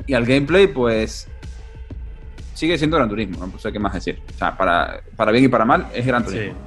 Y 0.07 0.13
al 0.15 0.25
gameplay, 0.25 0.67
pues. 0.67 1.27
Sigue 2.61 2.77
siendo 2.77 2.97
Gran 2.97 3.09
Turismo, 3.09 3.47
no 3.47 3.57
sé 3.57 3.71
qué 3.71 3.79
más 3.79 3.91
decir. 3.91 4.19
O 4.29 4.37
sea, 4.37 4.55
para, 4.55 5.01
para 5.15 5.31
bien 5.31 5.45
y 5.45 5.47
para 5.47 5.65
mal, 5.65 5.87
es 5.95 6.05
Gran 6.05 6.23
Sí, 6.27 6.35
Turismo. 6.35 6.59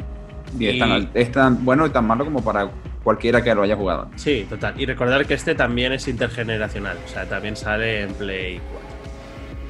Y, 0.58 0.66
es, 0.66 0.74
Y- 0.74 0.78
tan, 0.80 1.10
es 1.14 1.30
tan 1.30 1.64
bueno 1.64 1.86
y 1.86 1.90
tan 1.90 2.04
malo 2.04 2.24
como 2.24 2.42
para 2.42 2.68
cualquiera 3.04 3.44
que 3.44 3.54
lo 3.54 3.62
haya 3.62 3.76
jugado. 3.76 4.10
sí, 4.16 4.44
total. 4.50 4.74
Y 4.76 4.86
recordar 4.86 5.24
que 5.24 5.34
este 5.34 5.54
también 5.54 5.92
es 5.92 6.08
intergeneracional. 6.08 6.98
O 7.04 7.06
sea, 7.08 7.26
también 7.28 7.54
sale 7.54 8.02
en 8.02 8.12
Play 8.14 8.60
4. 8.72 8.88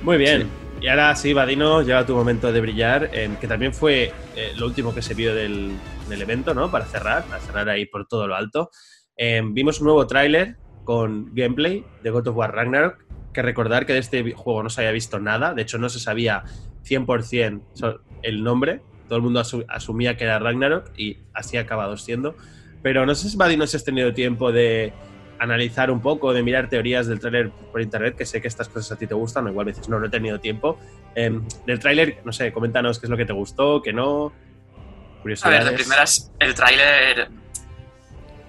Muy 0.02 0.16
bien. 0.16 0.48
Y 0.80 0.88
ahora 0.88 1.14
sí, 1.14 1.34
Vadino, 1.34 1.82
llega 1.82 2.06
tu 2.06 2.14
momento 2.16 2.50
de 2.50 2.60
brillar, 2.62 3.10
que 3.10 3.46
también 3.46 3.74
fue 3.74 4.04
eh, 4.34 4.52
lo 4.56 4.64
último 4.64 4.94
que 4.94 5.02
se 5.02 5.12
vio 5.12 5.34
del, 5.34 5.72
del 6.08 6.22
evento, 6.22 6.54
¿no? 6.54 6.70
Para 6.70 6.86
cerrar, 6.86 7.24
para 7.24 7.38
cerrar 7.42 7.68
ahí 7.68 7.84
por 7.84 8.06
todo 8.06 8.26
lo 8.26 8.34
alto. 8.34 8.70
Em, 9.14 9.52
vimos 9.52 9.78
un 9.80 9.88
nuevo 9.88 10.06
tráiler 10.06 10.56
con 10.84 11.34
gameplay 11.34 11.84
de 12.02 12.08
God 12.10 12.28
of 12.28 12.36
War 12.36 12.54
Ragnarok, 12.54 13.03
que 13.34 13.42
recordar 13.42 13.84
que 13.84 13.92
de 13.92 13.98
este 13.98 14.32
juego 14.32 14.62
no 14.62 14.70
se 14.70 14.80
había 14.80 14.92
visto 14.92 15.18
nada, 15.18 15.52
de 15.52 15.60
hecho 15.60 15.76
no 15.76 15.90
se 15.90 16.00
sabía 16.00 16.44
100% 16.88 17.60
so- 17.74 18.00
el 18.22 18.42
nombre, 18.42 18.80
todo 19.08 19.16
el 19.16 19.22
mundo 19.22 19.40
asu- 19.40 19.66
asumía 19.68 20.16
que 20.16 20.24
era 20.24 20.38
Ragnarok 20.38 20.90
y 20.96 21.18
así 21.34 21.58
ha 21.58 21.60
acabado 21.60 21.98
siendo. 21.98 22.34
Pero 22.82 23.04
no 23.04 23.14
sé 23.14 23.28
si 23.28 23.36
Vadino 23.36 23.66
si 23.66 23.76
has 23.76 23.84
tenido 23.84 24.14
tiempo 24.14 24.50
de 24.52 24.92
analizar 25.38 25.90
un 25.90 26.00
poco, 26.00 26.32
de 26.32 26.42
mirar 26.42 26.68
teorías 26.68 27.06
del 27.06 27.18
tráiler 27.18 27.50
por 27.50 27.82
internet, 27.82 28.14
que 28.16 28.24
sé 28.24 28.40
que 28.40 28.48
estas 28.48 28.68
cosas 28.68 28.92
a 28.92 28.96
ti 28.96 29.06
te 29.06 29.14
gustan, 29.14 29.46
o 29.46 29.50
igual 29.50 29.66
dices, 29.66 29.88
no, 29.88 29.98
no 29.98 30.06
he 30.06 30.10
tenido 30.10 30.38
tiempo. 30.40 30.78
Em, 31.14 31.42
del 31.66 31.78
tráiler, 31.80 32.20
no 32.24 32.32
sé, 32.32 32.52
coméntanos 32.52 32.98
qué 32.98 33.06
es 33.06 33.10
lo 33.10 33.16
que 33.16 33.24
te 33.26 33.32
gustó, 33.32 33.82
qué 33.82 33.92
no. 33.92 34.26
A 34.28 35.22
Curiosidades. 35.22 35.64
ver, 35.64 35.72
de 35.72 35.78
primeras, 35.78 36.32
el 36.38 36.54
tráiler... 36.54 37.28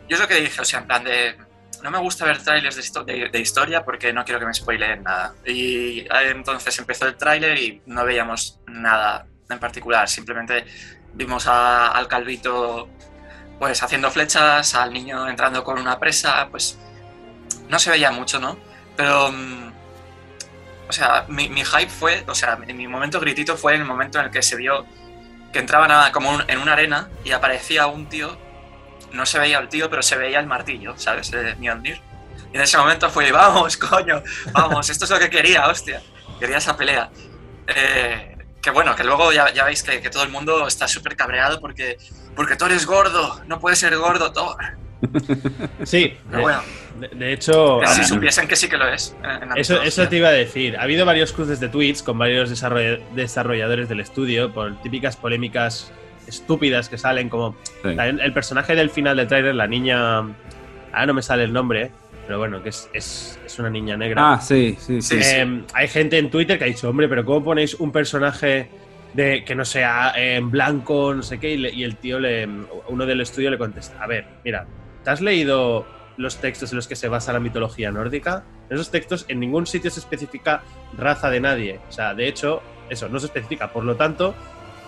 Yo 0.07 0.15
es 0.15 0.19
lo 0.19 0.27
que 0.27 0.35
dije, 0.35 0.61
o 0.61 0.65
sea, 0.65 0.79
en 0.81 0.87
plan 0.87 1.03
de... 1.03 1.35
No 1.85 1.91
me 1.91 1.99
gusta 1.99 2.25
ver 2.25 2.41
trailers 2.41 2.75
de, 3.05 3.29
de- 3.29 3.39
historia 3.39 3.85
porque 3.85 4.11
no 4.11 4.25
quiero 4.25 4.39
que 4.39 4.47
me 4.47 4.53
spoileen 4.55 5.03
nada. 5.03 5.35
Y 5.45 5.99
eh, 5.99 6.07
entonces 6.31 6.79
empezó 6.79 7.05
el 7.05 7.15
tráiler 7.15 7.59
y 7.59 7.83
no 7.85 8.03
veíamos 8.03 8.59
nada 8.65 9.27
en 9.47 9.59
particular. 9.59 10.09
Simplemente 10.09 10.65
vimos 11.13 11.45
a- 11.45 11.89
al 11.89 12.07
calvito 12.07 12.89
pues 13.59 13.83
haciendo 13.83 14.09
flechas, 14.09 14.73
al 14.73 14.91
niño 14.93 15.29
entrando 15.29 15.63
con 15.63 15.79
una 15.79 15.99
presa, 15.99 16.47
pues 16.49 16.75
no 17.69 17.77
se 17.77 17.91
veía 17.91 18.09
mucho, 18.09 18.39
¿no? 18.39 18.57
Pero... 18.97 19.31
mm, 19.31 19.71
o 20.89 20.91
sea, 20.91 21.25
mi, 21.27 21.47
hype 21.63 21.87
fue, 21.89 22.23
o 22.27 22.33
sea, 22.33 22.55
mi, 22.55 22.87
momento 22.87 23.19
gritito 23.19 23.57
fue 23.57 23.75
en 23.75 23.81
el 23.81 23.87
momento 23.87 24.17
en 24.19 24.25
el 24.25 24.31
que 24.31 24.41
se 24.41 24.55
vio 24.55 24.85
que 25.53 25.59
entraban 25.59 25.91
a- 25.91 26.11
como 26.11 26.39
en 26.47 26.57
una 26.59 26.73
arena 26.73 27.09
y 27.23 27.31
aparecía 27.31 27.85
un 27.85 28.07
tío, 28.09 28.37
no 29.15 29.25
se 29.25 29.39
veía 29.39 29.59
el 29.59 29.69
tío, 29.69 29.89
pero 29.89 30.01
se 30.03 30.17
veía 30.17 30.39
el 30.39 30.45
martillo, 30.47 30.93
¿sabes? 30.97 31.31
De 31.31 31.55
Mjolnir. 31.55 31.99
Y 32.53 32.57
en 32.57 32.61
ese 32.61 32.77
momento 32.77 33.09
fue, 33.09 33.31
vamos, 33.31 33.77
coño, 33.77 34.21
vamos, 34.51 34.89
esto 34.89 35.05
es 35.05 35.11
lo 35.11 35.19
que 35.19 35.29
quería, 35.29 35.67
hostia. 35.67 36.01
Quería 36.39 36.57
esa 36.57 36.75
pelea. 36.77 37.09
Eh, 37.67 38.37
que 38.61 38.71
bueno, 38.71 38.95
que 38.95 39.03
luego 39.03 39.31
ya, 39.31 39.51
ya 39.53 39.63
veis 39.65 39.83
que, 39.83 40.01
que 40.01 40.09
todo 40.09 40.23
el 40.23 40.29
mundo 40.29 40.67
está 40.67 40.87
súper 40.87 41.15
cabreado 41.15 41.59
porque, 41.59 41.97
porque 42.35 42.55
Thor 42.55 42.71
es 42.71 42.85
gordo, 42.85 43.41
no 43.47 43.59
puede 43.59 43.75
ser 43.75 43.95
gordo 43.97 44.31
Thor. 44.31 44.57
Sí, 45.83 46.17
Pero 46.31 46.41
bueno, 46.41 46.61
de, 46.99 47.07
de 47.09 47.33
hecho, 47.33 47.79
que 47.81 47.87
si 47.87 48.01
ah, 48.01 48.03
supiesen 48.05 48.47
que 48.47 48.55
sí 48.55 48.67
que 48.69 48.77
lo 48.77 48.87
es. 48.87 49.15
eh, 49.23 49.39
en 49.41 49.49
la 49.49 49.55
Eso, 49.55 49.81
eso 49.81 50.07
te 50.07 50.17
iba 50.17 50.29
a 50.29 50.31
decir. 50.31 50.77
Ha 50.77 50.83
habido 50.83 51.05
varios 51.05 51.31
cruces 51.33 51.59
de 51.59 51.67
tweets 51.69 52.01
con 52.01 52.17
varios 52.17 52.49
desarrolla- 52.49 52.99
desarrolladores 53.13 53.87
del 53.89 53.99
estudio 53.99 54.51
por 54.53 54.81
típicas 54.81 55.15
polémicas 55.15 55.91
estúpidas 56.27 56.89
que 56.89 56.97
salen 56.97 57.29
como 57.29 57.55
Sí. 57.83 57.89
el 57.99 58.33
personaje 58.33 58.75
del 58.75 58.89
final 58.89 59.17
del 59.17 59.27
tráiler, 59.27 59.55
la 59.55 59.67
niña... 59.67 60.19
Ah, 60.91 61.05
no 61.05 61.13
me 61.13 61.21
sale 61.21 61.43
el 61.43 61.51
nombre, 61.53 61.91
pero 62.25 62.39
bueno, 62.39 62.63
que 62.63 62.69
es, 62.69 62.89
es- 62.93 63.39
es 63.45 63.59
una 63.59 63.69
niña 63.69 63.97
negra. 63.97 64.33
Ah, 64.33 64.41
sí, 64.41 64.75
sí, 64.79 65.01
sí. 65.01 65.17
Eh, 65.21 65.61
hay 65.73 65.87
gente 65.87 66.17
en 66.17 66.29
Twitter 66.29 66.57
que 66.57 66.63
ha 66.63 66.67
dicho, 66.67 66.89
hombre, 66.89 67.07
pero 67.09 67.25
¿cómo 67.25 67.43
ponéis 67.43 67.75
un 67.75 67.91
personaje 67.91 68.69
de 69.13 69.43
que 69.45 69.55
no 69.55 69.65
sea 69.65 70.13
eh, 70.17 70.35
en 70.35 70.49
blanco, 70.51 71.13
no 71.13 71.21
sé 71.21 71.37
qué? 71.39 71.51
Y, 71.51 71.57
le- 71.57 71.71
y 71.73 71.83
el 71.83 71.97
tío, 71.97 72.19
le, 72.19 72.47
uno 72.87 73.05
del 73.05 73.21
estudio 73.21 73.51
le 73.51 73.57
contesta, 73.57 74.01
a 74.01 74.07
ver, 74.07 74.25
mira, 74.43 74.65
¿te 75.03 75.09
has 75.09 75.21
leído 75.21 75.85
los 76.17 76.37
textos 76.37 76.71
en 76.71 76.77
los 76.77 76.87
que 76.87 76.95
se 76.95 77.09
basa 77.09 77.33
la 77.33 77.39
mitología 77.41 77.91
nórdica? 77.91 78.43
En 78.69 78.75
esos 78.75 78.89
textos 78.89 79.25
en 79.27 79.39
ningún 79.41 79.67
sitio 79.67 79.91
se 79.91 79.99
especifica 79.99 80.63
raza 80.97 81.29
de 81.29 81.39
nadie. 81.41 81.79
O 81.89 81.91
sea, 81.91 82.13
de 82.13 82.27
hecho, 82.27 82.63
eso, 82.89 83.09
no 83.09 83.19
se 83.19 83.25
especifica. 83.27 83.71
Por 83.73 83.83
lo 83.83 83.95
tanto, 83.95 84.33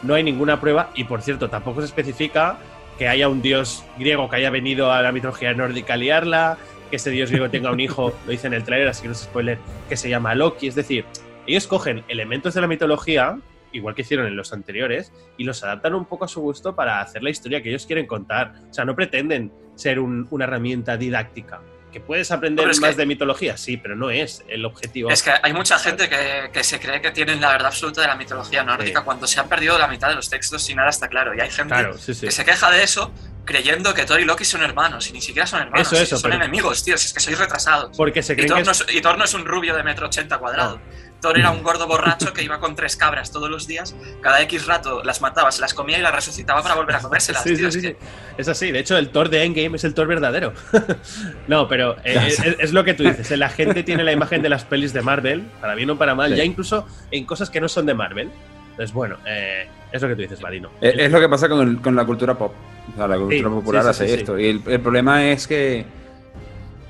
no 0.03 0.13
hay 0.13 0.23
ninguna 0.23 0.59
prueba 0.59 0.91
y, 0.95 1.03
por 1.03 1.21
cierto, 1.21 1.49
tampoco 1.49 1.81
se 1.81 1.87
especifica 1.87 2.57
que 2.97 3.07
haya 3.07 3.29
un 3.29 3.41
dios 3.41 3.85
griego 3.97 4.29
que 4.29 4.37
haya 4.37 4.49
venido 4.49 4.91
a 4.91 5.01
la 5.01 5.11
mitología 5.11 5.53
nórdica 5.53 5.93
a 5.93 5.97
liarla, 5.97 6.57
que 6.89 6.95
ese 6.95 7.11
dios 7.11 7.29
griego 7.29 7.49
tenga 7.49 7.71
un 7.71 7.79
hijo, 7.79 8.13
lo 8.25 8.31
dice 8.31 8.47
en 8.47 8.53
el 8.53 8.63
trailer, 8.63 8.87
así 8.87 9.03
que 9.03 9.09
no 9.09 9.13
se 9.13 9.25
spoiler, 9.25 9.57
que 9.87 9.97
se 9.97 10.09
llama 10.09 10.33
Loki. 10.35 10.67
Es 10.67 10.75
decir, 10.75 11.05
ellos 11.45 11.67
cogen 11.67 12.03
elementos 12.07 12.53
de 12.53 12.61
la 12.61 12.67
mitología, 12.67 13.39
igual 13.71 13.93
que 13.93 14.01
hicieron 14.01 14.27
en 14.27 14.35
los 14.35 14.53
anteriores, 14.53 15.13
y 15.37 15.43
los 15.43 15.63
adaptan 15.63 15.93
un 15.93 16.05
poco 16.05 16.25
a 16.25 16.27
su 16.27 16.41
gusto 16.41 16.75
para 16.75 17.01
hacer 17.01 17.21
la 17.23 17.29
historia 17.29 17.61
que 17.61 17.69
ellos 17.69 17.85
quieren 17.85 18.07
contar. 18.07 18.53
O 18.69 18.73
sea, 18.73 18.85
no 18.85 18.95
pretenden 18.95 19.51
ser 19.75 19.99
una 19.99 20.45
herramienta 20.45 20.97
didáctica. 20.97 21.61
¿Que 21.97 22.03
puedes 22.03 22.29
aprender 22.29 22.67
más 22.79 22.95
de 22.95 23.07
mitología? 23.07 23.57
Sí, 23.57 23.75
pero 23.75 23.95
no 23.95 24.11
es 24.11 24.43
el 24.47 24.63
objetivo. 24.65 25.09
Es 25.09 25.23
que 25.23 25.31
hay 25.41 25.51
mucha 25.51 25.79
gente 25.79 26.07
que, 26.07 26.63
se 26.63 26.79
cree 26.79 27.01
que 27.01 27.09
tienen 27.09 27.41
la 27.41 27.49
verdad 27.49 27.69
absoluta 27.69 28.01
de 28.01 28.07
la 28.07 28.15
mitología 28.15 28.63
nórdica 28.63 29.01
cuando 29.01 29.25
se 29.25 29.39
han 29.39 29.49
perdido 29.49 29.79
la 29.79 29.87
mitad 29.87 30.09
de 30.09 30.13
los 30.13 30.29
textos 30.29 30.69
y 30.69 30.75
nada 30.75 30.91
está 30.91 31.07
claro. 31.07 31.33
Y 31.33 31.39
hay 31.39 31.49
gente 31.49 31.73
que 32.05 32.31
se 32.31 32.45
queja 32.45 32.69
de 32.69 32.83
eso 32.83 33.11
creyendo 33.47 33.95
que 33.95 34.05
Thor 34.05 34.19
y 34.19 34.25
Loki 34.25 34.45
son 34.45 34.61
hermanos 34.61 35.09
y 35.09 35.13
ni 35.13 35.21
siquiera 35.21 35.47
son 35.47 35.61
hermanos. 35.61 35.87
son 35.87 36.33
enemigos, 36.33 36.83
tío. 36.83 36.93
es 36.93 37.11
que 37.11 37.19
sois 37.19 37.39
retrasados. 37.39 37.97
Porque 37.97 38.21
se 38.21 38.35
creen 38.35 38.45
y, 38.45 38.49
Thor 38.53 39.13
que 39.13 39.17
no 39.17 39.23
es, 39.23 39.33
un 39.33 39.45
rubio 39.45 39.75
de 39.75 39.81
metro 39.81 40.05
ochenta 40.05 40.37
cuadrado. 40.37 40.79
Thor 41.19 41.39
era 41.39 41.49
un 41.49 41.63
gordo 41.63 41.87
borracho 41.87 42.31
que 42.31 42.43
iba 42.43 42.59
con 42.59 42.75
tres 42.75 42.95
cabras 42.95 43.31
todos 43.31 43.49
los 43.49 43.65
días, 43.65 43.95
cada 44.21 44.39
X 44.43 44.67
rato 44.67 45.01
las 45.03 45.19
mataba, 45.19 45.51
se 45.51 45.61
las 45.61 45.73
comía 45.73 45.97
y 45.97 46.01
las 46.01 46.13
resucitaba 46.13 46.61
para 46.61 46.75
volver 46.75 46.97
a 46.97 46.99
comérselas. 46.99 47.43
Sí, 47.47 47.55
sí, 47.55 47.81
sí, 47.81 47.95
Es 48.37 48.47
así, 48.49 48.71
de 48.71 48.79
hecho 48.79 48.97
el 48.97 49.09
Thor 49.09 49.29
de 49.29 49.43
Endgame 49.43 49.77
es 49.77 49.83
el 49.83 49.93
Thor 49.93 50.05
verdadero. 50.05 50.53
no, 51.47 51.67
pero 51.67 51.95
eh, 52.03 52.35
es, 52.59 52.73
lo 52.73 52.83
que 52.83 52.93
tú 52.93 53.03
dices, 53.03 53.31
la 53.37 53.49
gente 53.49 53.83
tiene 53.83 54.03
la 54.03 54.11
imagen 54.11 54.41
de 54.41 54.49
las 54.49 54.65
pelis 54.65 54.93
de 54.93 55.01
Marvel, 55.01 55.41
para 55.61 55.73
bien 55.75 55.89
o 55.89 55.97
para 55.97 56.13
mal, 56.13 56.35
ya 56.35 56.43
incluso 56.43 56.85
en 57.09 57.25
cosas 57.25 57.49
que 57.49 57.61
no 57.61 57.69
son 57.69 57.85
de 57.85 57.93
Marvel. 57.93 58.29
Entonces, 58.77 58.93
bueno, 58.93 59.15
eh, 59.25 59.67
es 59.91 59.99
lo 59.99 60.07
que 60.07 60.15
tú 60.15 60.21
dices, 60.21 60.39
Marino. 60.39 60.69
Es, 60.79 61.11
lo 61.11 61.19
que 61.19 61.27
pasa 61.27 61.49
con, 61.49 61.77
con, 61.77 61.95
la 61.95 62.05
cultura 62.05 62.37
pop. 62.37 62.51
O 62.93 62.95
sea, 62.95 63.07
la 63.07 63.17
cultura 63.17 63.49
popular 63.49 63.87
hace 63.87 64.13
esto. 64.13 64.37
Y 64.37 64.45
el, 64.45 64.61
el 64.67 64.79
problema 64.79 65.25
es 65.25 65.47
que... 65.47 65.83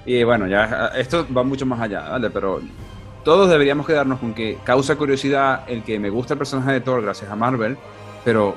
Y 0.06 0.22
bueno, 0.24 0.48
ya 0.48 0.92
esto 0.98 1.26
va 1.36 1.44
mucho 1.44 1.66
más 1.66 1.80
allá, 1.80 2.10
¿vale? 2.10 2.30
Pero 2.30 2.62
todos 3.24 3.50
deberíamos 3.50 3.88
quedarnos 3.88 4.20
con 4.20 4.34
que 4.34 4.58
causa 4.66 4.98
curiosidad 4.98 5.64
el 5.70 5.84
que 5.84 5.98
me 5.98 6.10
gusta 6.10 6.34
el 6.34 6.38
personaje 6.38 6.74
de 6.74 6.82
Thor 6.82 7.02
gracias 7.02 7.32
a 7.32 7.38
Marvel, 7.38 7.78
pero 8.26 8.54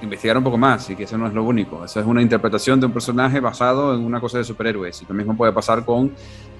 investigar 0.00 0.38
un 0.38 0.44
poco 0.44 0.56
más 0.58 0.88
y 0.88 0.96
que 0.96 1.04
eso 1.04 1.18
no 1.18 1.26
es 1.26 1.34
lo 1.34 1.44
único. 1.44 1.84
Eso 1.84 2.00
es 2.00 2.06
una 2.06 2.22
interpretación 2.22 2.80
de 2.80 2.86
un 2.86 2.92
personaje 2.92 3.38
basado 3.38 3.94
en 3.94 4.02
una 4.02 4.18
cosa 4.18 4.38
de 4.38 4.44
superhéroes. 4.44 5.02
Y 5.02 5.06
lo 5.06 5.14
mismo 5.14 5.36
puede 5.36 5.52
pasar 5.52 5.84
con 5.84 6.12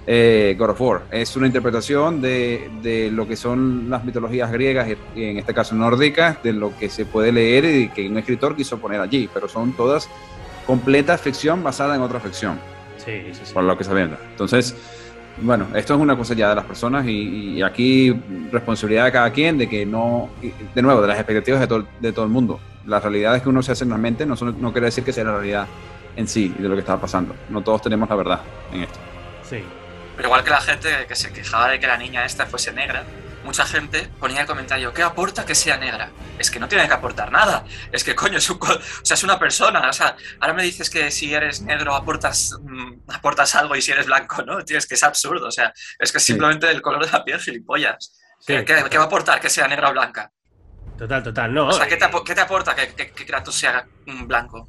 eh, 0.06 0.56
God 0.58 0.70
of 0.70 0.80
War. 0.80 1.02
Es 1.10 1.36
una 1.36 1.46
interpretación 1.46 2.20
de, 2.20 2.70
de, 2.82 3.10
lo 3.10 3.26
que 3.26 3.36
son 3.36 3.88
las 3.88 4.04
mitologías 4.04 4.50
griegas 4.50 4.88
y 5.14 5.24
en 5.24 5.38
este 5.38 5.54
caso 5.54 5.74
nórdicas, 5.74 6.42
de 6.42 6.52
lo 6.52 6.76
que 6.76 6.88
se 6.88 7.04
puede 7.04 7.32
leer 7.32 7.64
y 7.64 7.88
que 7.88 8.08
un 8.08 8.18
escritor 8.18 8.56
quiso 8.56 8.78
poner 8.78 9.00
allí, 9.00 9.28
pero 9.32 9.48
son 9.48 9.72
todas 9.72 10.08
completa 10.66 11.18
ficción 11.18 11.62
basada 11.62 11.96
en 11.96 12.02
otra 12.02 12.20
ficción. 12.20 12.58
Sí, 12.96 13.22
sí, 13.32 13.40
sí. 13.44 13.54
Por 13.54 13.64
lo 13.64 13.76
que 13.76 13.84
se 13.84 13.92
venda. 13.92 14.18
Entonces, 14.30 14.76
bueno, 15.40 15.66
esto 15.74 15.94
es 15.94 16.00
una 16.00 16.16
cosa 16.16 16.34
ya 16.34 16.50
de 16.50 16.56
las 16.56 16.64
personas 16.64 17.06
y, 17.06 17.62
aquí 17.62 18.12
responsabilidad 18.50 19.06
de 19.06 19.12
cada 19.12 19.32
quien 19.32 19.58
de 19.58 19.68
que 19.68 19.86
no, 19.86 20.30
de 20.74 20.82
nuevo, 20.82 21.00
de 21.00 21.08
las 21.08 21.16
expectativas 21.16 21.60
de 21.60 21.66
todo, 21.66 21.86
de 22.00 22.12
todo 22.12 22.24
el 22.24 22.30
mundo. 22.30 22.60
Las 22.86 23.02
realidades 23.02 23.42
que 23.42 23.48
uno 23.48 23.62
se 23.62 23.72
hace 23.72 23.84
en 23.84 23.90
la 23.90 23.98
mente 23.98 24.26
no, 24.26 24.34
no 24.34 24.72
quiere 24.72 24.86
decir 24.86 25.04
que 25.04 25.12
sea 25.12 25.24
la 25.24 25.34
realidad 25.34 25.66
en 26.16 26.28
sí 26.28 26.54
y 26.58 26.62
de 26.62 26.68
lo 26.68 26.74
que 26.74 26.80
está 26.80 27.00
pasando. 27.00 27.34
No 27.48 27.62
todos 27.62 27.82
tenemos 27.82 28.08
la 28.08 28.16
verdad 28.16 28.40
en 28.72 28.82
esto. 28.82 28.98
Sí. 29.48 29.62
Pero 30.16 30.28
igual 30.28 30.44
que 30.44 30.50
la 30.50 30.60
gente 30.60 31.06
que 31.06 31.16
se 31.16 31.32
quejaba 31.32 31.68
de 31.68 31.80
que 31.80 31.86
la 31.86 31.96
niña 31.96 32.24
esta 32.24 32.46
fuese 32.46 32.72
negra, 32.72 33.04
mucha 33.44 33.64
gente 33.64 34.08
ponía 34.18 34.42
el 34.42 34.46
comentario, 34.46 34.92
¿qué 34.92 35.02
aporta 35.02 35.44
que 35.44 35.54
sea 35.54 35.76
negra? 35.76 36.10
Es 36.38 36.50
que 36.50 36.60
no 36.60 36.68
tiene 36.68 36.86
que 36.86 36.94
aportar 36.94 37.30
nada. 37.30 37.64
Es 37.90 38.04
que, 38.04 38.14
coño, 38.14 38.38
es, 38.38 38.48
o 38.50 38.58
sea, 39.02 39.14
es 39.14 39.24
una 39.24 39.38
persona. 39.38 39.88
O 39.88 39.92
sea, 39.92 40.16
ahora 40.40 40.54
me 40.54 40.62
dices 40.62 40.90
que 40.90 41.10
si 41.10 41.32
eres 41.34 41.62
negro 41.62 41.94
aportas, 41.94 42.56
mm, 42.62 43.10
aportas 43.10 43.54
algo 43.54 43.76
y 43.76 43.82
si 43.82 43.92
eres 43.92 44.06
blanco, 44.06 44.42
¿no? 44.42 44.64
Tío, 44.64 44.78
es 44.78 44.86
que 44.86 44.94
es 44.94 45.02
absurdo. 45.02 45.48
O 45.48 45.52
sea, 45.52 45.72
es 45.98 46.12
que 46.12 46.20
simplemente 46.20 46.70
el 46.70 46.82
color 46.82 47.04
de 47.04 47.12
la 47.12 47.24
piel, 47.24 47.40
gilipollas. 47.40 48.18
¿Qué, 48.46 48.64
¿Qué, 48.64 48.98
va 48.98 49.04
a 49.04 49.06
aportar 49.06 49.40
que 49.40 49.48
sea 49.48 49.68
negra 49.68 49.90
o 49.90 49.92
blanca? 49.92 50.30
Total, 50.98 51.22
total, 51.22 51.54
no. 51.54 51.68
O 51.68 51.72
sea, 51.72 51.86
¿qué 51.86 51.96
te, 51.96 52.06
¿qué 52.24 52.34
te 52.34 52.40
aporta 52.40 52.74
que, 52.74 52.94
que, 52.94 53.26
Kratos 53.26 53.54
sea 53.54 53.86
blanco? 54.26 54.68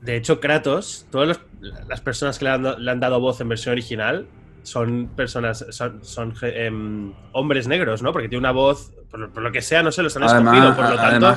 De 0.00 0.16
hecho, 0.16 0.40
Kratos, 0.40 1.06
todas 1.10 1.40
las 1.60 2.00
personas 2.00 2.38
que 2.38 2.46
le 2.46 2.50
han, 2.50 2.84
le 2.84 2.90
han 2.90 3.00
dado 3.00 3.20
voz 3.20 3.40
en 3.40 3.48
versión 3.48 3.72
original 3.72 4.26
son 4.62 5.10
personas, 5.16 5.64
son, 5.70 6.04
son 6.04 6.34
em, 6.42 7.12
hombres 7.32 7.66
negros, 7.66 8.02
¿no? 8.02 8.12
Porque 8.12 8.28
tiene 8.28 8.40
una 8.40 8.52
voz, 8.52 8.92
por, 9.10 9.42
lo 9.42 9.52
que 9.52 9.62
sea, 9.62 9.82
no 9.82 9.92
se 9.92 10.02
los 10.02 10.16
han 10.16 10.24
escogido, 10.24 10.76
por 10.76 10.90
lo 10.90 10.96
tanto, 10.96 11.36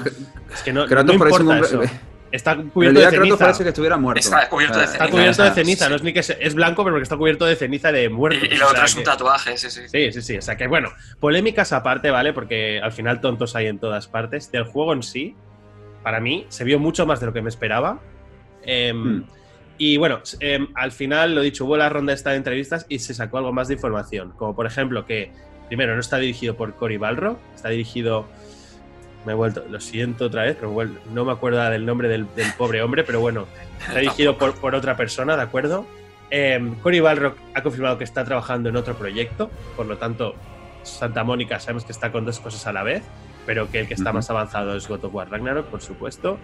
es 0.53 0.61
que 0.64 0.74
no, 0.74 0.86
no 0.88 1.14
importa 1.14 1.59
eso. 1.59 1.82
Está 2.34 2.57
cubierto 2.57 2.99
de 2.99 3.11
ceniza. 3.11 3.38
parece 3.38 3.61
que 3.61 3.70
estuviera 3.70 3.95
muerto. 3.95 4.20
Está 4.20 4.49
cubierto 4.49 4.80
de 4.80 4.88
ceniza. 4.88 5.03
Está 5.03 5.16
cubierto 5.16 5.43
de 5.43 5.51
ceniza, 5.51 5.88
no 5.88 5.95
es 5.97 6.01
ni 6.01 6.14
que 6.14 6.22
es 6.22 6.55
blanco, 6.55 6.84
pero 6.84 6.95
porque 6.95 7.03
está 7.03 7.16
cubierto 7.16 7.45
de 7.45 7.55
ceniza 7.55 7.91
de 7.91 8.09
muertos. 8.09 8.49
Y, 8.51 8.57
lo 8.57 8.70
otro 8.70 8.84
es 8.84 8.95
un 8.95 9.03
tatuaje, 9.03 9.55
sí, 9.55 9.70
sí. 9.70 9.82
Sí, 9.88 10.11
sí, 10.11 10.22
sí. 10.24 10.38
O 10.38 10.41
sea 10.41 10.57
que, 10.57 10.66
bueno, 10.66 10.89
polémicas 11.20 11.72
aparte, 11.74 12.09
¿vale? 12.09 12.34
Porque 12.34 12.82
al 12.82 12.91
final 12.91 13.22
tontos 13.22 13.55
hay 13.55 13.68
en 13.68 13.78
todas 13.78 14.07
partes. 14.07 14.51
Del 14.51 14.64
juego 14.64 14.93
en 14.93 15.03
sí, 15.03 15.36
para 16.01 16.20
mí, 16.20 16.47
se 16.49 16.64
vio 16.64 16.80
mucho 16.80 17.05
más 17.05 17.20
de 17.20 17.28
lo 17.28 17.34
que 17.34 17.43
me 17.43 17.49
esperaba. 17.49 18.01
Eh, 18.66 19.24
y 19.78 19.97
bueno, 19.97 20.22
em, 20.39 20.68
al 20.76 20.91
final, 20.91 21.36
lo 21.36 21.41
dicho, 21.41 21.66
hubo 21.66 21.78
la 21.78 21.89
ronda 21.89 22.14
esta 22.14 22.32
de 22.32 22.38
entrevistas 22.38 22.86
y 22.89 22.99
se 22.99 23.14
sacó 23.14 23.39
algo 23.39 23.51
más 23.51 23.68
de 23.68 23.76
información. 23.76 24.32
Como 24.38 24.55
por 24.55 24.66
ejemplo 24.66 25.05
que, 25.05 25.32
primero, 25.68 25.93
no 25.95 25.99
está 25.99 26.18
dirigido 26.18 26.55
por 26.55 26.76
Cory 26.76 26.97
Balro, 26.97 27.39
está 27.55 27.70
dirigido. 27.70 28.28
Me 29.26 29.32
he 29.32 29.36
vuelto, 29.36 29.66
lo 29.70 29.80
siento 29.80 30.26
otra 30.26 30.43
vez, 30.43 30.57
pero 30.59 30.74
no 31.11 31.26
me 31.26 31.32
acuerdo 31.32 31.64
del 31.70 31.86
nombre 31.86 32.09
del, 32.09 32.28
pobre 32.57 32.82
hombre, 32.82 33.03
pero 33.03 33.22
bueno, 33.22 33.47
está 33.80 33.99
dirigido 33.99 34.38
por, 34.38 34.53
por 34.55 34.76
otra 34.76 34.97
persona, 34.97 35.38
¿de 35.38 35.43
acuerdo? 35.43 35.86
Eh, 36.30 36.74
Cory 36.82 36.99
Balrock 36.99 37.38
ha 37.53 37.64
confirmado 37.64 37.97
que 37.97 38.03
está 38.03 38.26
trabajando 38.26 38.68
en 38.68 38.76
otro 38.76 38.95
proyecto, 38.95 39.49
por 39.78 39.86
lo 39.86 39.97
tanto, 39.97 40.36
Santa 40.84 41.24
Mónica 41.24 41.59
sabemos 41.59 41.86
que 41.86 41.93
está 41.93 42.11
con 42.11 42.26
dos 42.26 42.39
cosas 42.41 42.68
a 42.68 42.74
la 42.74 42.84
vez, 42.84 43.03
pero 43.45 43.72
que 43.72 43.80
el 43.80 43.88
que 43.88 43.93
está 43.93 44.11
más 44.11 44.30
avanzado 44.30 44.76
es 44.76 44.88
God 44.88 45.05
of 45.05 45.16
War 45.16 45.30
Ragnarok, 45.30 45.68
por 45.68 45.82
supuesto. 45.82 46.38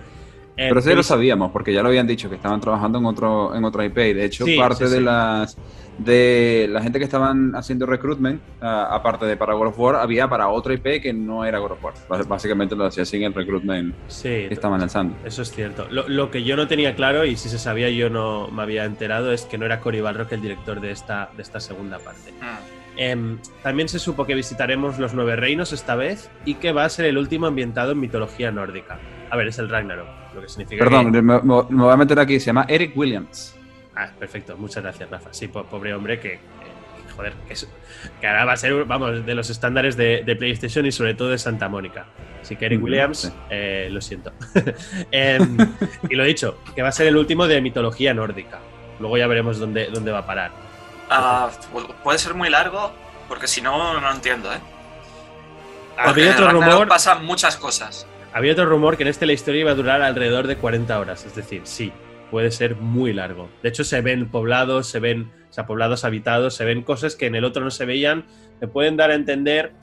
Pero 0.67 0.79
eso 0.79 0.89
ya 0.89 0.95
lo 0.95 1.03
sabíamos, 1.03 1.51
porque 1.51 1.71
ya 1.73 1.81
lo 1.81 1.87
habían 1.87 2.05
dicho 2.05 2.29
que 2.29 2.35
estaban 2.35 2.59
trabajando 2.59 2.99
en 2.99 3.05
otro, 3.05 3.55
en 3.55 3.63
otra 3.63 3.85
IP. 3.85 3.95
De 3.95 4.25
hecho, 4.25 4.45
parte 4.57 4.89
de 4.89 5.01
las 5.01 5.57
de 5.99 6.67
la 6.69 6.81
gente 6.81 6.97
que 6.97 7.05
estaban 7.05 7.53
haciendo 7.55 7.85
recruitment, 7.85 8.41
ah, 8.61 8.87
aparte 8.91 9.25
de 9.25 9.35
para 9.35 9.55
World 9.55 9.73
of 9.73 9.79
War, 9.79 9.95
había 9.97 10.27
para 10.29 10.47
otra 10.47 10.73
IP 10.73 11.01
que 11.01 11.13
no 11.13 11.45
era 11.45 11.61
World 11.61 11.77
of 11.83 12.09
War. 12.09 12.27
Básicamente 12.27 12.75
lo 12.75 12.85
hacía 12.85 13.05
sin 13.05 13.23
el 13.23 13.33
recruitment 13.33 13.93
que 14.21 14.47
estaban 14.49 14.79
lanzando. 14.79 15.15
Eso 15.25 15.41
es 15.41 15.51
cierto. 15.51 15.87
Lo, 15.89 16.31
que 16.31 16.43
yo 16.43 16.55
no 16.55 16.67
tenía 16.67 16.95
claro, 16.95 17.25
y 17.25 17.35
si 17.35 17.49
se 17.49 17.59
sabía 17.59 17.89
yo 17.89 18.09
no 18.09 18.47
me 18.49 18.63
había 18.63 18.85
enterado, 18.85 19.31
es 19.31 19.43
que 19.43 19.57
no 19.57 19.65
era 19.65 19.79
Cory 19.81 20.01
Balrock 20.01 20.31
el 20.31 20.41
director 20.41 20.79
de 20.79 20.91
esta, 20.91 21.29
de 21.35 21.43
esta 21.43 21.59
segunda 21.59 21.99
parte. 21.99 22.33
Ah. 22.41 22.59
Em, 22.95 23.37
también 23.63 23.87
se 23.87 23.99
supo 23.99 24.25
que 24.25 24.35
visitaremos 24.35 24.99
los 24.99 25.13
Nueve 25.13 25.35
Reinos 25.35 25.71
esta 25.73 25.95
vez 25.95 26.29
y 26.45 26.55
que 26.55 26.71
va 26.71 26.85
a 26.85 26.89
ser 26.89 27.05
el 27.05 27.17
último 27.17 27.47
ambientado 27.47 27.91
en 27.91 27.99
mitología 27.99 28.51
nórdica. 28.51 28.99
A 29.29 29.37
ver, 29.37 29.47
es 29.47 29.59
el 29.59 29.69
Ragnarok 29.69 30.07
lo 30.33 30.41
que 30.41 30.49
significa 30.49 30.83
Perdón, 30.83 31.11
me, 31.11 31.37
voy 31.39 31.93
a 31.93 31.97
meter 31.97 32.19
aquí, 32.19 32.39
se 32.39 32.47
llama 32.47 32.65
Eric 32.67 32.95
Williams. 32.95 33.55
Ah, 33.95 34.09
perfecto, 34.17 34.55
muchas 34.57 34.83
gracias, 34.83 35.09
Rafa. 35.09 35.29
Sí, 35.33 35.47
pobre 35.47 35.93
hombre 35.93 36.19
que, 36.19 36.39
joder, 37.15 37.33
que, 38.21 38.27
ahora 38.27 38.45
va 38.45 38.53
a 38.53 38.57
ser, 38.57 38.85
vamos, 38.85 39.25
de 39.25 39.35
los 39.35 39.49
estándares 39.49 39.97
de, 39.97 40.35
PlayStation 40.37 40.85
y 40.85 40.91
sobre 40.91 41.15
todo 41.15 41.29
de 41.29 41.37
Santa 41.37 41.67
Mónica. 41.67 42.05
Así 42.41 42.55
que 42.55 42.67
Eric 42.67 42.81
Williams, 42.81 43.33
eh, 43.49 43.89
lo 43.91 44.01
siento. 44.01 44.31
Em, 45.11 45.57
y 46.09 46.15
lo 46.15 46.23
dicho, 46.23 46.59
que 46.73 46.81
va 46.81 46.89
a 46.89 46.93
ser 46.93 47.07
el 47.07 47.17
último 47.17 47.47
de 47.47 47.61
mitología 47.61 48.13
nórdica. 48.13 48.59
Luego 48.99 49.17
ya 49.17 49.27
veremos 49.27 49.59
dónde, 49.59 49.87
dónde 49.87 50.11
va 50.11 50.19
a 50.19 50.25
parar. 50.25 50.51
Ah, 51.09 51.49
puede 52.03 52.19
ser 52.19 52.35
muy 52.35 52.49
largo, 52.49 52.91
porque 53.27 53.47
si 53.47 53.61
no, 53.61 53.99
no 53.99 54.11
entiendo, 54.11 54.53
¿eh? 54.53 54.59
Había 55.97 56.31
otro 56.31 56.51
rumor. 56.51 56.87
Pasan 56.87 57.25
muchas 57.25 57.57
cosas. 57.57 58.07
Había 58.33 58.53
otro 58.53 58.65
rumor 58.65 58.97
que 58.97 59.03
en 59.03 59.09
este 59.09 59.25
la 59.25 59.33
historia 59.33 59.61
iba 59.61 59.71
a 59.71 59.75
durar 59.75 60.01
alrededor 60.01 60.47
de 60.47 60.55
40 60.55 60.99
horas, 60.99 61.25
es 61.25 61.35
decir, 61.35 61.61
sí, 61.63 61.91
puede 62.29 62.51
ser 62.51 62.75
muy 62.75 63.13
largo. 63.13 63.49
De 63.63 63.69
hecho, 63.69 63.83
se 63.83 64.01
ven 64.01 64.29
poblados, 64.29 64.87
se 64.87 64.99
ven 64.99 65.31
o 65.49 65.53
sea, 65.53 65.65
poblados 65.65 66.05
habitados, 66.05 66.53
se 66.53 66.63
ven 66.63 66.83
cosas 66.83 67.15
que 67.15 67.25
en 67.25 67.35
el 67.35 67.43
otro 67.43 67.63
no 67.63 67.71
se 67.71 67.85
veían, 67.85 68.25
me 68.61 68.67
pueden 68.67 68.97
dar 68.97 69.09
a 69.11 69.15
entender 69.15 69.73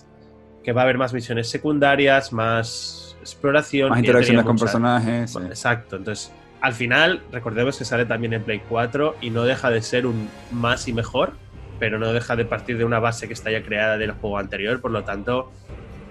que 0.62 0.72
va 0.72 0.82
a 0.82 0.84
haber 0.84 0.98
más 0.98 1.12
misiones 1.12 1.48
secundarias, 1.48 2.32
más 2.32 3.16
exploración. 3.20 3.90
Más 3.90 3.98
interacciones 3.98 4.44
con 4.44 4.56
personajes. 4.56 5.36
Exacto, 5.36 5.96
entonces 5.96 6.32
al 6.60 6.72
final 6.72 7.22
recordemos 7.32 7.78
que 7.78 7.84
sale 7.84 8.06
también 8.06 8.32
en 8.32 8.42
Play 8.42 8.62
4 8.68 9.16
y 9.20 9.30
no 9.30 9.44
deja 9.44 9.70
de 9.70 9.82
ser 9.82 10.06
un 10.06 10.28
más 10.52 10.88
y 10.88 10.92
mejor, 10.92 11.32
pero 11.78 11.98
no 11.98 12.12
deja 12.12 12.36
de 12.36 12.44
partir 12.44 12.78
de 12.78 12.84
una 12.84 13.00
base 13.00 13.26
que 13.26 13.34
está 13.34 13.50
ya 13.50 13.62
creada 13.62 13.98
del 13.98 14.12
juego 14.12 14.38
anterior, 14.38 14.80
por 14.80 14.90
lo 14.92 15.04
tanto 15.04 15.52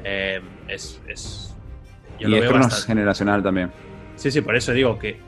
eh, 0.04 0.42
es 0.68 1.55
y 2.20 2.36
es 2.36 2.86
generacional 2.86 3.44
también. 3.44 3.72
Sí, 4.16 4.32
sí, 4.32 4.42
por 4.42 4.56
eso 4.56 4.72
digo 4.72 4.98
que, 4.98 5.20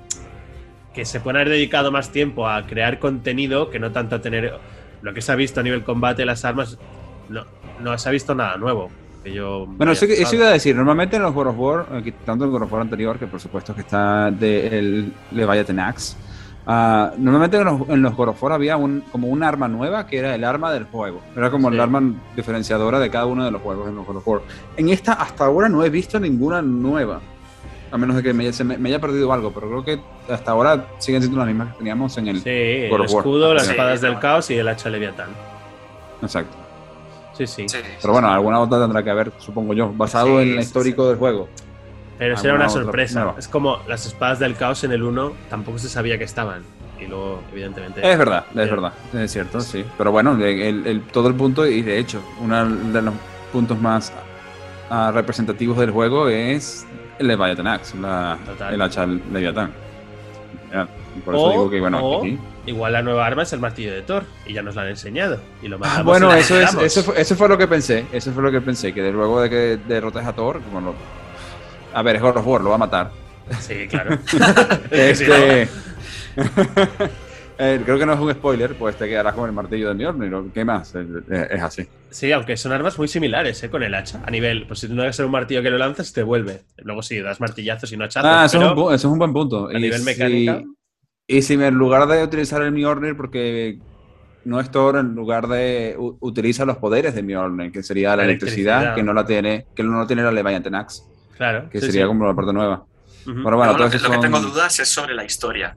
que 0.93 1.05
se 1.05 1.19
puede 1.19 1.39
haber 1.39 1.49
dedicado 1.49 1.91
más 1.91 2.11
tiempo 2.11 2.47
a 2.47 2.65
crear 2.65 2.99
contenido 2.99 3.69
que 3.69 3.79
no 3.79 3.91
tanto 3.91 4.15
a 4.15 4.21
tener 4.21 4.53
lo 5.01 5.13
que 5.13 5.21
se 5.21 5.31
ha 5.31 5.35
visto 5.35 5.59
a 5.59 5.63
nivel 5.63 5.83
combate, 5.83 6.25
las 6.25 6.45
armas, 6.45 6.77
no, 7.29 7.45
no 7.81 7.97
se 7.97 8.09
ha 8.09 8.11
visto 8.11 8.33
nada 8.33 8.57
nuevo. 8.57 8.89
que 9.23 9.33
yo... 9.33 9.65
Bueno, 9.67 9.91
eso, 9.91 10.05
eso, 10.05 10.35
iba 10.35 10.47
a 10.47 10.51
decir, 10.51 10.75
normalmente 10.75 11.17
en 11.17 11.23
los 11.23 11.33
God 11.33 11.47
of 11.47 11.59
War, 11.59 11.87
eh, 12.05 12.13
tanto 12.25 12.45
el 12.45 12.51
God 12.51 12.63
of 12.63 12.73
War 12.73 12.81
anterior, 12.81 13.19
que 13.19 13.27
por 13.27 13.39
supuesto 13.39 13.75
que 13.75 13.81
está 13.81 14.31
de 14.31 14.79
el 14.79 15.13
Leviathan 15.31 15.79
Axe, 15.79 16.15
uh, 16.67 17.17
normalmente 17.17 17.57
en 17.57 17.65
los, 17.65 17.89
en 17.89 18.01
los 18.01 18.15
God 18.15 18.29
of 18.29 18.43
War 18.43 18.53
había 18.53 18.77
un, 18.77 19.01
como 19.11 19.27
un 19.27 19.43
arma 19.43 19.67
nueva 19.67 20.05
que 20.05 20.19
era 20.19 20.35
el 20.35 20.43
arma 20.43 20.71
del 20.71 20.85
juego. 20.85 21.21
Era 21.35 21.49
como 21.49 21.69
sí. 21.69 21.75
el 21.75 21.81
arma 21.81 22.01
diferenciadora 22.35 22.99
de 22.99 23.09
cada 23.09 23.25
uno 23.25 23.45
de 23.45 23.51
los 23.51 23.61
juegos 23.61 23.87
en 23.87 23.95
los 23.95 24.05
God 24.05 24.17
of 24.17 24.27
War. 24.27 24.41
En 24.75 24.89
esta 24.89 25.13
hasta 25.13 25.45
ahora 25.45 25.69
no 25.69 25.83
he 25.83 25.89
visto 25.89 26.19
ninguna 26.19 26.61
nueva. 26.61 27.21
A 27.89 27.97
menos 27.97 28.17
de 28.17 28.23
que 28.23 28.33
me, 28.33 28.51
se 28.51 28.65
me, 28.65 28.77
me, 28.77 28.89
haya 28.89 28.99
perdido 28.99 29.31
algo, 29.31 29.51
pero 29.53 29.69
creo 29.69 29.83
que 29.85 30.33
hasta 30.33 30.51
ahora 30.51 30.87
siguen 30.97 31.21
siendo 31.21 31.39
las 31.39 31.47
mismas 31.47 31.71
que 31.71 31.77
teníamos 31.77 32.17
en 32.17 32.27
el, 32.27 32.41
sí, 32.41 32.49
el 32.49 33.01
escudo, 33.01 33.53
las 33.53 33.69
espadas 33.69 34.01
del 34.01 34.19
caos 34.19 34.49
y 34.51 34.55
el 34.55 34.67
hacha 34.67 34.89
leviatán. 34.89 35.29
Exacto. 36.21 36.57
Sí, 37.37 37.45
sí, 37.45 37.69
Sí, 37.69 37.77
Pero 38.01 38.13
bueno, 38.13 38.29
alguna 38.29 38.59
otra 38.59 38.81
tendrá 38.81 39.03
que 39.03 39.11
haber, 39.11 39.31
supongo 39.37 39.73
yo, 39.73 39.93
basado 39.93 40.25
Sí, 40.25 40.43
en 40.43 40.49
el 40.49 40.55
sí, 40.55 40.59
histórico 40.61 41.03
sí. 41.03 41.09
del 41.09 41.17
juego. 41.17 41.47
Pero 42.17 42.33
eso 42.35 42.45
era 42.45 42.55
una 42.55 42.69
sorpresa. 42.69 43.19
nueva. 43.23 43.35
Es 43.39 43.47
como 43.47 43.79
las 43.87 44.05
espadas 44.05 44.39
del 44.39 44.55
caos 44.55 44.83
en 44.83 44.91
el 44.91 45.03
1 45.03 45.33
tampoco 45.49 45.77
se 45.77 45.89
sabía 45.89 46.17
que 46.17 46.23
estaban. 46.23 46.63
Y 46.99 47.05
luego, 47.05 47.41
evidentemente. 47.51 47.99
Es 48.11 48.17
verdad, 48.17 48.45
es 48.49 48.55
Bien. 48.55 48.69
verdad, 48.71 48.93
es 49.13 49.31
cierto, 49.31 49.61
sí. 49.61 49.85
Pero 49.99 50.11
bueno, 50.11 50.33
el- 50.43 50.87
el- 50.87 51.01
todo 51.11 51.27
el 51.27 51.35
punto, 51.35 51.65
y 51.67 51.83
de 51.83 51.99
hecho, 51.99 52.21
uno 52.41 52.65
de 52.67 53.01
los 53.03 53.13
puntos 53.51 53.79
más 53.79 54.11
ah, 54.89 55.11
representativos 55.13 55.77
del 55.77 55.91
juego 55.91 56.27
es 56.29 56.87
el 57.19 57.27
Leviathan 57.27 57.67
Axe, 57.67 57.97
la, 57.99 58.37
el 58.71 58.81
hacha 58.81 59.05
Leviathan. 59.05 59.71
Por 61.25 61.35
eso 61.35 61.43
O- 61.45 61.51
digo 61.51 61.69
que, 61.69 61.79
bueno, 61.81 61.99
o 61.99 62.19
aquí- 62.21 62.39
Igual 62.65 62.91
la 62.93 63.01
nueva 63.01 63.25
arma 63.25 63.43
es 63.43 63.53
el 63.53 63.59
martillo 63.61 63.93
de 63.93 64.01
Thor. 64.01 64.23
Y 64.45 64.53
ya 64.53 64.61
nos 64.61 64.75
la 64.75 64.81
han 64.81 64.89
enseñado. 64.89 65.39
Y 65.61 65.67
lo 65.69 65.77
Ah, 65.83 66.01
bueno, 66.03 66.33
eso, 66.33 66.59
es, 66.59 66.73
eso, 66.75 67.01
fue, 67.03 67.21
eso 67.21 67.35
fue 67.35 67.47
lo 67.47 67.57
que 67.57 67.65
pensé. 67.67 68.05
Eso 68.11 68.31
fue 68.33 68.43
lo 68.43 68.51
que 68.51 68.59
pensé. 68.59 68.93
Que 68.93 69.01
de- 69.01 69.11
luego 69.13 69.39
de 69.41 69.49
que 69.49 69.79
derrotes 69.87 70.25
a 70.25 70.33
Thor, 70.33 70.59
bueno, 70.71 70.93
a 71.97 72.01
ver, 72.03 72.15
es 72.17 72.21
God 72.21 72.37
of 72.37 72.47
War, 72.47 72.61
lo 72.61 72.69
va 72.69 72.75
a 72.75 72.79
matar. 72.79 73.11
Sí, 73.59 73.87
claro. 73.87 74.11
No- 74.39 74.77
Este. 74.91 75.63
eh, 77.57 77.81
creo 77.83 77.97
que 77.97 78.05
no 78.05 78.13
es 78.13 78.19
un 78.19 78.31
spoiler, 78.33 78.75
pues 78.75 78.95
te 78.97 79.07
quedarás 79.07 79.33
con 79.33 79.45
el 79.49 79.51
martillo 79.53 79.89
de 79.89 79.95
Mjolnir. 79.95 80.33
¿o 80.33 80.51
¿Qué 80.53 80.63
más? 80.63 80.93
Es, 80.95 81.07
es 81.29 81.61
así. 81.61 81.87
Sí, 82.09 82.31
aunque 82.31 82.55
son 82.57 82.71
armas 82.71 82.97
muy 82.97 83.07
similares, 83.07 83.61
¿eh? 83.63 83.69
Con 83.69 83.83
el 83.83 83.93
hacha. 83.95 84.21
A 84.25 84.31
nivel, 84.31 84.65
pues 84.67 84.79
si 84.79 84.87
no 84.89 85.01
debe 85.01 85.13
ser 85.13 85.25
un 85.25 85.31
martillo 85.31 85.61
que 85.63 85.69
lo 85.69 85.77
lanzas, 85.77 86.13
te 86.13 86.23
vuelve. 86.23 86.61
Luego 86.77 87.01
sí, 87.01 87.19
das 87.19 87.39
martillazos 87.39 87.91
y 87.91 87.97
no 87.97 88.05
hachazos. 88.05 88.29
Ah, 88.31 88.45
eso, 88.45 88.59
pero 88.59 88.71
es 88.71 88.77
un, 88.77 88.83
eso 88.93 89.07
es 89.07 89.11
un 89.13 89.19
buen 89.19 89.33
punto. 89.33 89.67
a 89.67 89.73
nivel 89.73 89.99
si- 89.99 90.05
mecánica. 90.05 90.61
Y 91.29 91.41
si 91.41 91.55
en 91.55 91.73
lugar 91.75 92.07
de 92.07 92.23
utilizar 92.23 92.61
el 92.61 92.71
Mjolnir, 92.71 93.17
porque 93.17 93.79
no 94.45 94.59
es 94.61 94.71
Thor, 94.71 94.95
en 94.97 95.13
lugar 95.15 95.47
de 95.47 95.95
u- 95.97 96.15
utiliza 96.21 96.63
los 96.63 96.77
poderes 96.77 97.15
de 97.15 97.23
Mjolnir, 97.23 97.71
que 97.71 97.83
sería 97.83 98.11
la, 98.11 98.17
La 98.17 98.23
electricidad, 98.25 98.75
electricidad. 98.83 98.95
que 98.95 99.03
no 99.03 99.13
la 99.13 99.25
tiene, 99.25 99.65
que 99.75 99.83
no 99.83 100.07
tiene 100.07 100.23
la 100.23 100.31
Leviathan 100.31 100.75
Axe, 100.75 101.03
Claro. 101.37 101.69
que 101.69 101.79
sí, 101.79 101.87
sería 101.87 102.03
sí. 102.03 102.07
como 102.07 102.25
la 102.25 102.33
parte 102.33 102.53
nueva. 102.53 102.85
Pero 103.25 103.57
bueno, 103.57 103.73
Yo 103.73 103.77
lo, 103.77 103.89
que, 103.89 103.97
esos 103.97 104.09
lo 104.09 104.15
que 104.15 104.21
tengo 104.21 104.39
dudas 104.39 104.79
es 104.79 104.87
sobre 104.87 105.13
la 105.13 105.25
historia, 105.25 105.75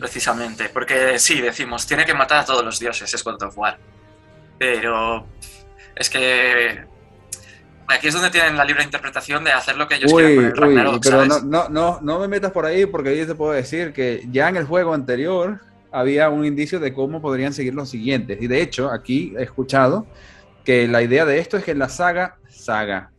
precisamente. 0.00 0.68
Porque 0.68 1.18
sí, 1.18 1.40
decimos, 1.40 1.86
tiene 1.86 2.04
que 2.04 2.14
matar 2.14 2.40
a 2.40 2.44
todos 2.44 2.64
los 2.64 2.78
dioses, 2.78 3.12
es 3.12 3.22
God 3.22 3.42
of 3.42 3.56
War. 3.56 3.78
Pero 4.58 5.26
es 5.94 6.10
que 6.10 6.84
aquí 7.86 8.08
es 8.08 8.14
donde 8.14 8.30
tienen 8.30 8.56
la 8.56 8.64
libre 8.64 8.82
interpretación 8.82 9.44
de 9.44 9.52
hacer 9.52 9.76
lo 9.76 9.86
que 9.86 9.94
ellos 9.94 10.12
quieran 10.12 10.32
Uy, 10.32 10.36
con 10.36 10.44
el 10.44 10.52
uy, 10.52 10.58
Ragnarok, 10.58 11.02
pero 11.02 11.16
¿sabes? 11.24 11.44
no, 11.44 11.68
no, 11.68 11.68
no, 11.68 12.00
no 12.02 12.18
me 12.18 12.28
metas 12.28 12.50
por 12.50 12.66
ahí 12.66 12.86
porque 12.86 13.10
ahí 13.10 13.24
te 13.24 13.34
puedo 13.34 13.52
decir 13.52 13.92
que 13.92 14.26
ya 14.30 14.48
en 14.48 14.56
el 14.56 14.64
juego 14.64 14.94
anterior 14.94 15.60
había 15.90 16.28
un 16.28 16.44
indicio 16.44 16.80
de 16.80 16.92
cómo 16.92 17.22
podrían 17.22 17.52
seguir 17.52 17.74
los 17.74 17.88
siguientes. 17.88 18.38
Y 18.40 18.46
de 18.46 18.60
hecho, 18.60 18.90
aquí 18.90 19.34
he 19.38 19.42
escuchado 19.42 20.06
que 20.64 20.86
la 20.86 21.02
idea 21.02 21.24
de 21.24 21.38
esto 21.38 21.56
es 21.56 21.64
que 21.64 21.74
la 21.74 21.88
saga, 21.88 22.36
saga, 22.48 23.10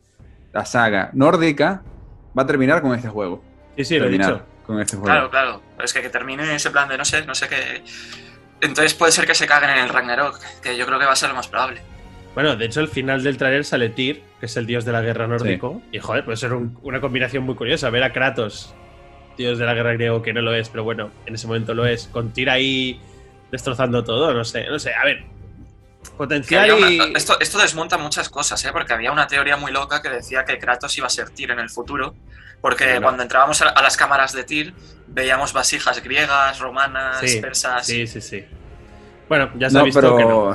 la 0.53 0.65
saga 0.65 1.09
nórdica 1.13 1.81
va 2.37 2.43
a 2.43 2.45
terminar 2.47 2.81
con 2.81 2.93
este 2.95 3.09
juego. 3.09 3.43
Sí, 3.77 3.85
sí, 3.85 3.99
lo 3.99 4.05
he 4.05 4.09
dicho. 4.09 4.41
con 4.65 4.79
este 4.79 4.97
juego. 4.97 5.05
Claro, 5.05 5.29
claro. 5.29 5.61
Pero 5.75 5.85
es 5.85 5.93
que, 5.93 6.01
que 6.01 6.09
termine 6.09 6.53
ese 6.55 6.69
plan 6.69 6.87
de 6.89 6.97
no 6.97 7.05
sé, 7.05 7.25
no 7.25 7.33
sé 7.35 7.47
qué. 7.47 7.83
Entonces 8.61 8.93
puede 8.93 9.11
ser 9.11 9.25
que 9.25 9.33
se 9.35 9.47
caguen 9.47 9.69
en 9.71 9.77
el 9.79 9.89
Ragnarok, 9.89 10.37
que 10.61 10.77
yo 10.77 10.85
creo 10.85 10.99
que 10.99 11.05
va 11.05 11.13
a 11.13 11.15
ser 11.15 11.29
lo 11.29 11.35
más 11.35 11.47
probable. 11.47 11.81
Bueno, 12.35 12.55
de 12.55 12.65
hecho, 12.65 12.79
al 12.81 12.87
final 12.87 13.23
del 13.23 13.37
trailer 13.37 13.65
sale 13.65 13.89
Tyr, 13.89 14.21
que 14.39 14.45
es 14.45 14.55
el 14.57 14.65
dios 14.67 14.85
de 14.85 14.91
la 14.91 15.01
guerra 15.01 15.27
nórdico. 15.27 15.81
Y 15.91 15.99
joder, 15.99 16.23
puede 16.25 16.37
ser 16.37 16.53
un- 16.53 16.77
una 16.83 17.01
combinación 17.01 17.43
muy 17.43 17.55
curiosa. 17.55 17.89
Ver 17.89 18.03
a 18.03 18.13
Kratos, 18.13 18.73
dios 19.37 19.57
de 19.57 19.65
la 19.65 19.73
guerra 19.73 19.93
griego, 19.93 20.21
que 20.21 20.33
no 20.33 20.41
lo 20.41 20.53
es, 20.53 20.69
pero 20.69 20.83
bueno, 20.83 21.09
en 21.25 21.33
ese 21.35 21.47
momento 21.47 21.73
lo 21.73 21.85
es, 21.87 22.07
con 22.07 22.31
Tyr 22.33 22.49
ahí 22.49 22.99
destrozando 23.51 24.03
todo, 24.03 24.33
no 24.33 24.43
sé, 24.43 24.67
no 24.69 24.77
sé. 24.77 24.93
A 24.93 25.03
ver, 25.05 25.23
potencial 26.19 26.69
había 26.69 26.89
y. 26.91 26.99
una- 26.99 27.17
esto, 27.17 27.39
esto 27.39 27.57
desmonta 27.57 27.97
muchas 27.97 28.29
cosas, 28.29 28.63
¿eh? 28.65 28.69
porque 28.71 28.93
había 28.93 29.11
una 29.11 29.25
teoría 29.25 29.57
muy 29.57 29.71
loca 29.71 30.01
que 30.01 30.09
decía 30.09 30.45
que 30.45 30.59
Kratos 30.59 30.95
iba 30.97 31.07
a 31.07 31.09
ser 31.09 31.29
Tyr 31.31 31.51
en 31.51 31.59
el 31.59 31.69
futuro, 31.69 32.13
porque 32.61 32.85
Bueno. 32.85 33.01
cuando 33.03 33.23
entrábamos 33.23 33.61
a, 33.61 33.69
a 33.69 33.81
las 33.81 33.95
cámaras 33.97 34.33
de 34.33 34.43
Tyr 34.43 34.73
veíamos 35.07 35.53
vasijas 35.53 36.03
griegas, 36.03 36.59
romanas, 36.59 37.19
Sí, 37.21 37.39
persas. 37.41 37.87
Sí, 37.87 38.05
sí, 38.05 38.21
sí. 38.21 38.45
Bueno, 39.27 39.49
ya 39.57 39.69
se 39.69 39.77
ha 39.77 39.79
No, 39.79 39.85
visto 39.85 40.01
pero. 40.01 40.17
que 40.17 40.25
no. 40.25 40.53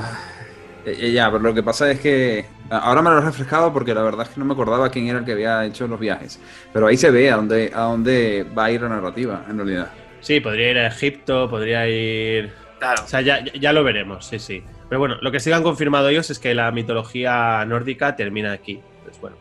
Eh, 0.87 0.99
eh, 1.01 1.13
ya, 1.13 1.31
pero 1.31 1.43
lo 1.43 1.55
que 1.55 1.63
pasa 1.63 1.91
es 1.91 1.99
que 1.99 2.45
ahora 2.71 3.01
me 3.01 3.09
lo 3.09 3.19
he 3.19 3.21
refrescado 3.23 3.73
porque 3.73 3.95
la 3.95 4.03
verdad 4.03 4.27
es 4.29 4.35
que 4.35 4.39
no 4.41 4.45
me 4.45 4.53
acordaba 4.53 4.91
quién 4.91 5.09
era 5.09 5.19
el 5.21 5.25
que 5.25 5.33
había 5.33 5.65
hecho 5.65 5.87
los 5.89 5.99
viajes. 5.99 6.39
Pero 6.75 6.87
ahí 6.89 6.97
se 6.99 7.11
ve 7.11 7.31
a 7.31 7.37
dónde, 7.37 7.73
a 7.75 7.81
dónde 7.83 8.45
va 8.57 8.67
a 8.67 8.71
ir 8.71 8.83
la 8.83 8.91
narrativa, 8.91 9.45
en 9.49 9.57
realidad. 9.57 9.89
Sí, 10.21 10.41
podría 10.41 10.71
ir 10.73 10.79
a 10.79 10.87
Egipto, 10.89 11.49
podría 11.49 11.89
ir. 11.89 12.53
Claro. 12.79 13.03
O 13.03 13.09
sea, 13.09 13.23
ya 13.23 13.73
lo 13.73 13.83
veremos, 13.83 14.27
sí, 14.27 14.39
sí. 14.39 14.63
Pero 14.89 14.99
bueno, 14.99 15.17
lo 15.21 15.31
que 15.33 15.41
sí 15.41 15.51
que 15.51 15.55
han 15.55 15.63
confirmado 15.63 16.09
ellos 16.09 16.29
es 16.31 16.39
que 16.39 16.55
la 16.55 16.71
mitología 16.71 17.65
nórdica 17.65 18.15
termina 18.17 18.53
aquí. 18.53 18.81
Pues 19.05 19.21
bueno. 19.21 19.37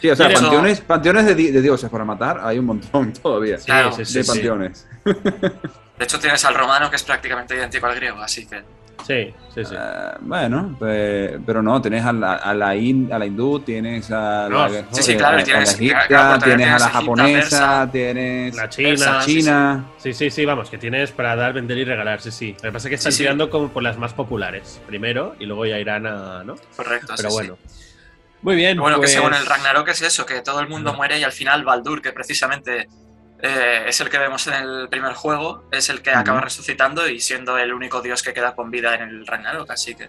Sí, 0.00 0.10
o 0.10 0.16
sea, 0.16 0.30
panteones, 0.32 0.80
panteones 0.80 1.26
de, 1.26 1.34
di- 1.34 1.50
de 1.50 1.62
dioses 1.62 1.88
para 1.90 2.04
matar 2.04 2.40
hay 2.42 2.58
un 2.58 2.66
montón 2.66 3.12
todavía. 3.22 3.58
Sí, 3.58 3.66
Claro, 3.66 3.92
sí, 3.92 4.04
sí, 4.04 4.14
de 4.14 4.24
sí. 4.24 4.30
panteones. 4.32 4.88
De 5.04 6.04
hecho 6.04 6.18
tienes 6.18 6.44
al 6.44 6.54
romano 6.54 6.90
que 6.90 6.96
es 6.96 7.02
prácticamente 7.02 7.54
idéntico 7.54 7.86
al 7.86 7.94
griego, 7.94 8.18
así 8.20 8.46
que... 8.46 8.62
Sí, 9.04 9.32
sí, 9.54 9.64
sí. 9.64 9.74
Eh, 9.78 10.10
bueno, 10.20 10.76
pe- 10.80 11.38
pero 11.46 11.62
no, 11.62 11.80
tienes 11.80 12.04
a 12.04 12.12
la, 12.12 12.34
a 12.34 12.52
la, 12.54 12.74
in- 12.74 13.12
a 13.12 13.18
la 13.18 13.26
hindú, 13.26 13.60
tienes 13.60 14.10
a 14.10 14.48
No, 14.48 14.66
la, 14.68 14.84
sí, 14.90 15.02
sí, 15.02 15.12
a- 15.12 15.16
claro, 15.16 15.38
y 15.38 15.42
a 15.42 15.44
tienes- 15.44 15.68
la 15.68 15.74
egipcia, 15.74 16.06
claro, 16.08 16.38
también 16.38 16.56
tienes 16.58 16.74
a 16.74 16.78
la 16.86 16.90
japonesa, 16.92 17.38
persa, 17.40 17.88
tienes 17.92 18.56
La 18.56 18.68
China. 18.68 18.88
Persa, 18.88 19.22
sí, 19.22 19.34
china. 19.38 19.84
Sí, 19.98 20.12
sí, 20.14 20.30
sí, 20.30 20.44
vamos, 20.44 20.70
que 20.70 20.78
tienes 20.78 21.12
para 21.12 21.36
dar, 21.36 21.52
vender 21.52 21.78
y 21.78 21.84
regalar, 21.84 22.20
sí, 22.20 22.30
sí. 22.32 22.52
Lo 22.54 22.62
que 22.62 22.72
pasa 22.72 22.88
es 22.88 22.90
que 22.90 22.94
están 22.96 23.12
Sí, 23.12 23.18
sí. 23.18 23.22
tirando 23.24 23.48
como 23.50 23.68
por 23.68 23.82
las 23.82 23.96
más 23.98 24.12
populares 24.12 24.80
primero 24.86 25.36
y 25.38 25.46
luego 25.46 25.66
ya 25.66 25.78
irán 25.78 26.06
a. 26.06 26.42
¿no? 26.42 26.56
Correcto, 26.76 27.14
Pero 27.16 27.30
sí, 27.30 27.34
bueno. 27.36 27.58
sí. 27.66 27.82
Muy 28.42 28.56
bien. 28.56 28.78
Bueno, 28.78 28.96
pues... 28.98 29.10
que 29.10 29.16
según 29.18 29.34
el 29.34 29.44
Ragnarok 29.46 29.88
es 29.88 30.02
eso, 30.02 30.24
que 30.26 30.40
todo 30.42 30.60
el 30.60 30.68
mundo 30.68 30.94
muere 30.94 31.18
y 31.18 31.22
al 31.24 31.32
final 31.32 31.64
Baldur, 31.64 32.02
que 32.02 32.12
precisamente 32.12 32.88
eh, 33.42 33.84
es 33.86 34.00
el 34.00 34.08
que 34.08 34.18
vemos 34.18 34.46
en 34.46 34.54
el 34.54 34.88
primer 34.88 35.12
juego, 35.12 35.64
es 35.70 35.90
el 35.90 36.02
que 36.02 36.10
acaba 36.10 36.40
resucitando 36.40 37.08
y 37.08 37.20
siendo 37.20 37.58
el 37.58 37.72
único 37.72 38.00
dios 38.00 38.22
que 38.22 38.32
queda 38.32 38.54
con 38.54 38.70
vida 38.70 38.94
en 38.94 39.02
el 39.02 39.26
Ragnarok, 39.26 39.70
así 39.70 39.94
que... 39.94 40.08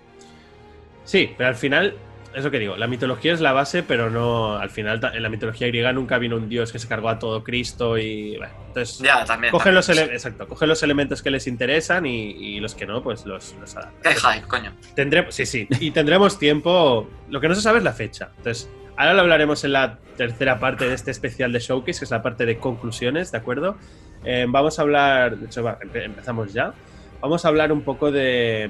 Sí, 1.04 1.34
pero 1.38 1.50
al 1.50 1.56
final, 1.56 1.96
es 2.38 2.44
lo 2.44 2.52
que 2.52 2.60
digo, 2.60 2.78
la 2.78 2.88
mitología 2.88 3.34
es 3.34 3.40
la 3.40 3.54
base, 3.54 3.82
pero 3.82 4.10
no. 4.10 4.58
Al 4.58 4.70
final, 4.70 5.00
en 5.14 5.24
la 5.24 5.30
mitología 5.30 5.68
griega 5.68 5.92
nunca 5.94 6.18
vino 6.18 6.36
un 6.36 6.50
dios 6.50 6.72
que 6.72 6.80
se 6.80 6.88
cargó 6.88 7.10
a 7.10 7.18
todo 7.18 7.44
Cristo 7.44 7.98
y. 7.98 8.38
bueno, 8.38 8.54
entonces. 8.68 9.00
Ya, 9.00 9.26
también. 9.26 9.52
Cogen 9.52 9.74
también, 9.74 9.98
los, 9.98 10.10
sí. 10.10 10.14
exacto, 10.14 10.48
cogen 10.48 10.70
los 10.70 10.84
elementos 10.84 11.24
que 11.24 11.32
les 11.32 11.48
interesan 11.48 12.06
y, 12.06 12.32
y 12.32 12.60
los 12.60 12.76
que 12.76 12.86
no, 12.86 13.02
pues 13.02 13.26
los, 13.26 13.56
los 13.60 13.76
adaptan. 13.76 14.14
Qué 14.14 14.20
hype, 14.20 14.48
coño. 14.48 14.74
Tendremos, 14.94 15.34
sí, 15.34 15.46
sí. 15.46 15.68
Y 15.80 15.92
tendremos 15.92 16.38
tiempo. 16.38 17.10
Lo 17.30 17.42
que 17.42 17.48
no 17.48 17.56
se 17.56 17.62
sabe 17.62 17.80
es 17.80 17.84
la 17.84 17.94
fecha. 17.94 18.30
Entonces, 18.38 18.70
ahora 18.98 19.14
lo 19.14 19.22
hablaremos 19.22 19.64
en 19.64 19.72
la 19.74 20.00
tercera 20.18 20.60
parte 20.60 20.88
de 20.88 20.96
este 20.96 21.12
especial 21.12 21.52
de 21.54 21.60
Showcase, 21.60 22.00
que 22.00 22.06
es 22.06 22.12
la 22.12 22.22
parte 22.22 22.46
de 22.46 22.58
conclusiones, 22.58 23.32
¿de 23.32 23.38
acuerdo? 23.38 23.78
Eh, 24.26 24.46
vamos 24.50 24.80
a 24.80 24.82
hablar. 24.82 25.38
De 25.38 25.46
hecho, 25.46 25.64
va, 25.64 25.80
empe- 25.80 26.04
empezamos 26.04 26.52
ya. 26.54 26.74
Vamos 27.22 27.46
a 27.46 27.48
hablar 27.48 27.72
un 27.72 27.82
poco 27.84 28.12
de. 28.12 28.70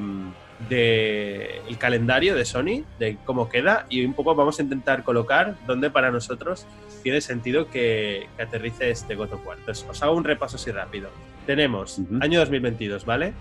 de 0.70 1.62
el 1.68 1.78
calendario 1.78 2.36
de 2.36 2.46
Sony, 2.46 2.84
de 3.00 3.18
cómo 3.26 3.50
queda, 3.50 3.86
y 3.90 4.04
un 4.06 4.14
poco 4.14 4.36
vamos 4.36 4.60
a 4.60 4.64
intentar 4.64 5.04
colocar 5.04 5.56
dónde 5.66 5.90
para 5.90 6.12
nosotros 6.12 6.66
tiene 7.04 7.22
sentido 7.22 7.70
que, 7.70 8.28
que 8.36 8.44
aterrice 8.44 8.90
este 8.90 9.16
God 9.16 9.34
of 9.34 9.46
War. 9.46 9.58
Entonces, 9.60 9.86
os 9.90 10.02
hago 10.04 10.16
un 10.16 10.24
repaso 10.24 10.56
así 10.58 10.72
rápido. 10.72 11.10
Tenemos 11.46 12.00
Ujú. 12.00 12.18
año 12.22 12.40
2022, 12.40 13.06
¿vale? 13.06 13.34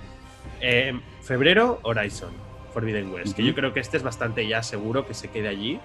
Eh, 0.60 0.98
febrero, 1.22 1.80
Horizon, 1.82 2.30
Forbidden 2.72 3.10
West, 3.12 3.34
que 3.36 3.44
yo 3.44 3.54
creo 3.54 3.72
que 3.72 3.80
este 3.80 3.96
es 3.96 4.02
bastante 4.02 4.46
ya 4.46 4.62
seguro 4.62 5.06
que 5.06 5.14
se 5.14 5.28
quede 5.28 5.48
allí, 5.48 5.80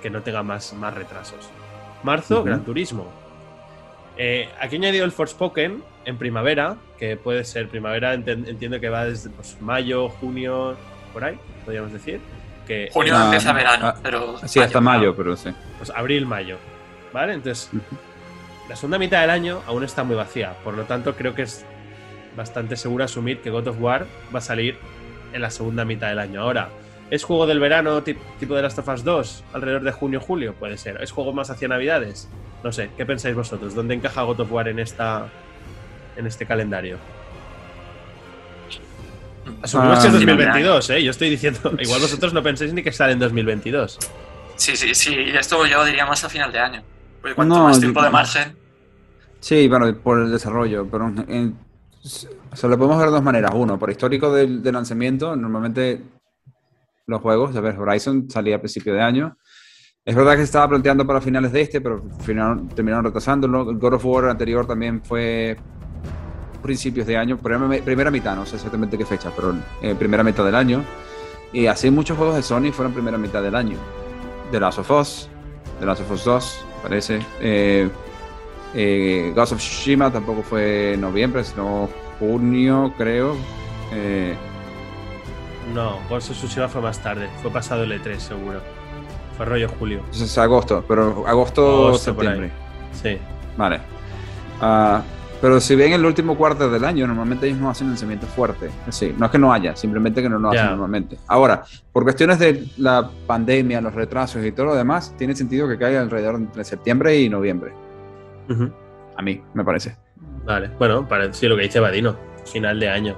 que 0.00 0.10
no 0.10 0.22
tenga 0.22 0.42
más, 0.42 0.72
más 0.74 0.94
retrasos. 0.94 1.48
Marzo. 2.02 2.42
Gran 2.44 2.64
Turismo. 2.64 3.10
Eh, 4.16 4.48
aquí 4.60 4.76
he 4.76 4.78
añadido 4.78 5.04
el 5.04 5.12
Forspoken 5.12 5.82
en 6.04 6.18
primavera, 6.18 6.76
que 6.98 7.16
puede 7.16 7.44
ser 7.44 7.68
primavera, 7.68 8.14
entiendo 8.14 8.80
que 8.80 8.88
va 8.88 9.04
desde 9.04 9.30
pues, 9.30 9.56
mayo, 9.60 10.08
junio, 10.08 10.76
por 11.12 11.24
ahí, 11.24 11.38
podríamos 11.64 11.92
decir. 11.92 12.20
Que 12.66 12.88
Junio 12.92 13.14
Ah, 13.16 13.24
empieza 13.24 13.52
verano, 13.52 13.86
ah, 13.88 13.96
pero... 14.02 14.38
Sí, 14.46 14.60
hasta 14.60 14.80
mayo, 14.80 15.14
pero 15.16 15.36
sí. 15.36 15.50
pues 15.78 15.90
abril, 15.90 16.26
mayo. 16.26 16.56
¿Vale? 17.12 17.34
Entonces, 17.34 17.70
la 18.68 18.76
segunda 18.76 18.98
mitad 18.98 19.20
del 19.22 19.30
año 19.30 19.62
aún 19.66 19.82
está 19.82 20.04
muy 20.04 20.16
vacía. 20.16 20.54
Por 20.62 20.74
lo 20.74 20.84
tanto, 20.84 21.16
creo 21.16 21.34
que 21.34 21.42
es 21.42 21.64
bastante 22.36 22.76
seguro 22.76 23.04
asumir 23.04 23.40
que 23.40 23.50
God 23.50 23.68
of 23.68 23.80
War 23.80 24.06
va 24.32 24.38
a 24.38 24.42
salir 24.42 24.78
en 25.32 25.42
la 25.42 25.50
segunda 25.50 25.84
mitad 25.84 26.08
del 26.08 26.18
año. 26.20 26.42
Ahora, 26.42 26.68
¿Es 27.10 27.24
juego 27.24 27.46
del 27.46 27.58
verano 27.58 28.02
tipo 28.02 28.54
de 28.54 28.62
Last 28.62 28.78
of 28.78 28.88
Us 28.88 29.04
2? 29.04 29.44
Alrededor 29.52 29.82
de 29.82 29.92
junio 29.92 30.20
julio, 30.20 30.54
puede 30.54 30.78
ser. 30.78 31.02
¿Es 31.02 31.10
juego 31.10 31.32
más 31.32 31.50
hacia 31.50 31.66
Navidades? 31.66 32.28
No 32.62 32.70
sé, 32.70 32.90
¿qué 32.96 33.04
pensáis 33.04 33.34
vosotros? 33.34 33.74
¿Dónde 33.74 33.94
encaja 33.94 34.22
God 34.22 34.40
of 34.40 34.52
War 34.52 34.68
en, 34.68 34.78
esta, 34.78 35.28
en 36.16 36.26
este 36.26 36.46
calendario? 36.46 36.98
Asumimos 39.62 39.98
que 39.98 40.06
es 40.06 40.12
2022, 40.12 40.90
¿eh? 40.90 41.02
Yo 41.02 41.10
estoy 41.10 41.30
diciendo, 41.30 41.74
igual 41.78 42.00
vosotros 42.00 42.32
no 42.32 42.42
pensáis 42.42 42.72
ni 42.72 42.82
que 42.82 42.92
sale 42.92 43.12
en 43.12 43.18
2022. 43.18 43.98
Sí, 44.56 44.76
sí, 44.76 44.94
sí, 44.94 45.16
esto 45.34 45.66
yo 45.66 45.84
diría 45.84 46.06
más 46.06 46.22
a 46.22 46.28
final 46.28 46.52
de 46.52 46.58
año. 46.58 46.82
Porque 47.20 47.34
cuanto 47.34 47.64
más 47.64 47.80
tiempo 47.80 48.02
de 48.02 48.10
margen. 48.10 48.56
Sí, 49.40 49.68
bueno, 49.68 49.94
por 49.96 50.20
el 50.20 50.30
desarrollo, 50.30 50.86
pero 50.90 51.12
se 52.02 52.68
lo 52.68 52.76
podemos 52.76 52.98
ver 52.98 53.06
de 53.06 53.12
dos 53.12 53.22
maneras. 53.22 53.52
Uno, 53.54 53.78
por 53.78 53.90
histórico 53.90 54.32
del, 54.32 54.62
lanzamiento, 54.62 55.34
normalmente 55.34 56.02
los 57.10 57.20
juegos, 57.20 57.54
a 57.56 57.60
ver, 57.60 57.78
Horizon 57.78 58.30
salía 58.30 58.56
a 58.56 58.58
principio 58.58 58.94
de 58.94 59.02
año. 59.02 59.36
Es 60.04 60.14
verdad 60.14 60.32
que 60.32 60.38
se 60.38 60.44
estaba 60.44 60.68
planteando 60.68 61.06
para 61.06 61.20
finales 61.20 61.52
de 61.52 61.60
este, 61.60 61.80
pero 61.80 62.02
final, 62.20 62.68
terminaron 62.74 63.04
retrasándolo. 63.04 63.70
El 63.70 63.78
God 63.78 63.94
of 63.94 64.04
War 64.06 64.28
anterior 64.30 64.66
también 64.66 65.02
fue 65.02 65.56
principios 66.62 67.06
de 67.06 67.16
año, 67.16 67.38
primera, 67.38 68.10
mitad, 68.10 68.36
no 68.36 68.44
sé 68.44 68.56
exactamente 68.56 68.98
qué 68.98 69.06
fecha, 69.06 69.32
pero 69.34 69.54
eh, 69.82 69.94
primera 69.94 70.22
mitad 70.22 70.44
del 70.44 70.54
año. 70.54 70.84
Y 71.52 71.66
así 71.66 71.90
muchos 71.90 72.16
juegos 72.16 72.36
de 72.36 72.42
Sony 72.42 72.72
fueron 72.72 72.92
primera 72.92 73.18
mitad 73.18 73.42
del 73.42 73.54
año. 73.54 73.76
The 74.50 74.60
Last 74.60 74.78
of 74.78 74.90
Us, 74.90 75.28
The 75.78 75.86
Last 75.86 76.02
of 76.02 76.10
Us 76.12 76.24
2, 76.24 76.66
parece. 76.82 77.20
Eh, 77.40 77.88
eh, 78.74 79.32
Ghost 79.34 79.52
of 79.52 79.58
Tsushima 79.58 80.12
tampoco 80.12 80.42
fue 80.42 80.96
noviembre, 80.98 81.42
sino 81.44 81.88
junio, 82.18 82.92
creo. 82.96 83.36
Eh, 83.92 84.36
no, 85.74 85.98
Ghost 86.08 86.30
of 86.30 86.36
Tsushima 86.36 86.68
fue 86.68 86.80
más 86.80 86.98
tarde, 87.02 87.28
fue 87.42 87.50
pasado 87.50 87.84
el 87.84 87.92
E3 87.92 88.18
seguro. 88.18 88.60
Fue 89.36 89.46
rollo 89.46 89.68
julio. 89.78 90.02
Es 90.12 90.36
agosto, 90.38 90.84
pero 90.86 91.26
agosto, 91.26 91.94
septiembre. 91.94 92.50
Sí. 92.92 93.18
Vale. 93.56 93.80
Uh, 94.60 95.00
pero 95.40 95.58
si 95.58 95.74
ven 95.74 95.94
el 95.94 96.04
último 96.04 96.36
cuarto 96.36 96.70
del 96.70 96.84
año, 96.84 97.06
normalmente 97.06 97.46
ellos 97.46 97.58
no 97.58 97.70
hacen 97.70 97.88
lanzamiento 97.88 98.26
fuerte. 98.26 98.68
Sí, 98.90 99.14
no 99.16 99.24
es 99.24 99.32
que 99.32 99.38
no 99.38 99.52
haya, 99.52 99.74
simplemente 99.74 100.20
que 100.20 100.28
no 100.28 100.38
lo 100.38 100.50
hacen 100.50 100.66
normalmente. 100.66 101.16
Ahora, 101.26 101.64
por 101.92 102.02
cuestiones 102.02 102.38
de 102.38 102.66
la 102.76 103.08
pandemia, 103.26 103.80
los 103.80 103.94
retrasos 103.94 104.44
y 104.44 104.52
todo 104.52 104.66
lo 104.66 104.74
demás, 104.74 105.14
tiene 105.16 105.34
sentido 105.34 105.66
que 105.66 105.78
caiga 105.78 106.02
alrededor 106.02 106.34
entre 106.34 106.62
septiembre 106.64 107.18
y 107.18 107.30
noviembre. 107.30 107.72
A 109.16 109.22
mí, 109.22 109.40
me 109.54 109.64
parece. 109.64 109.96
Vale, 110.44 110.70
bueno, 110.78 111.06
sí, 111.32 111.46
lo 111.46 111.56
que 111.56 111.62
dice 111.62 111.80
Vadino, 111.80 112.16
final 112.44 112.78
de 112.78 112.90
año. 112.90 113.16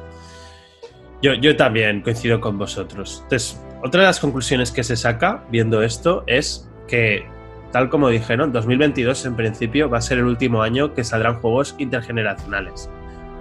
Yo, 1.22 1.34
yo 1.34 1.56
también 1.56 2.02
coincido 2.02 2.40
con 2.40 2.58
vosotros. 2.58 3.20
Entonces, 3.22 3.60
otra 3.82 4.02
de 4.02 4.06
las 4.08 4.20
conclusiones 4.20 4.72
que 4.72 4.84
se 4.84 4.96
saca 4.96 5.44
viendo 5.50 5.82
esto 5.82 6.24
es 6.26 6.68
que 6.88 7.24
tal 7.72 7.88
como 7.88 8.10
dijeron, 8.10 8.52
2022 8.52 9.24
en 9.26 9.34
principio 9.34 9.88
va 9.88 9.98
a 9.98 10.02
ser 10.02 10.18
el 10.18 10.24
último 10.24 10.62
año 10.62 10.94
que 10.94 11.02
saldrán 11.02 11.40
juegos 11.40 11.74
intergeneracionales. 11.78 12.88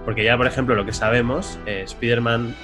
Porque 0.05 0.23
ya, 0.23 0.35
por 0.37 0.47
ejemplo, 0.47 0.73
lo 0.73 0.85
que 0.85 0.93
sabemos, 0.93 1.59
eh, 1.67 1.83
Spider-Man 1.85 2.55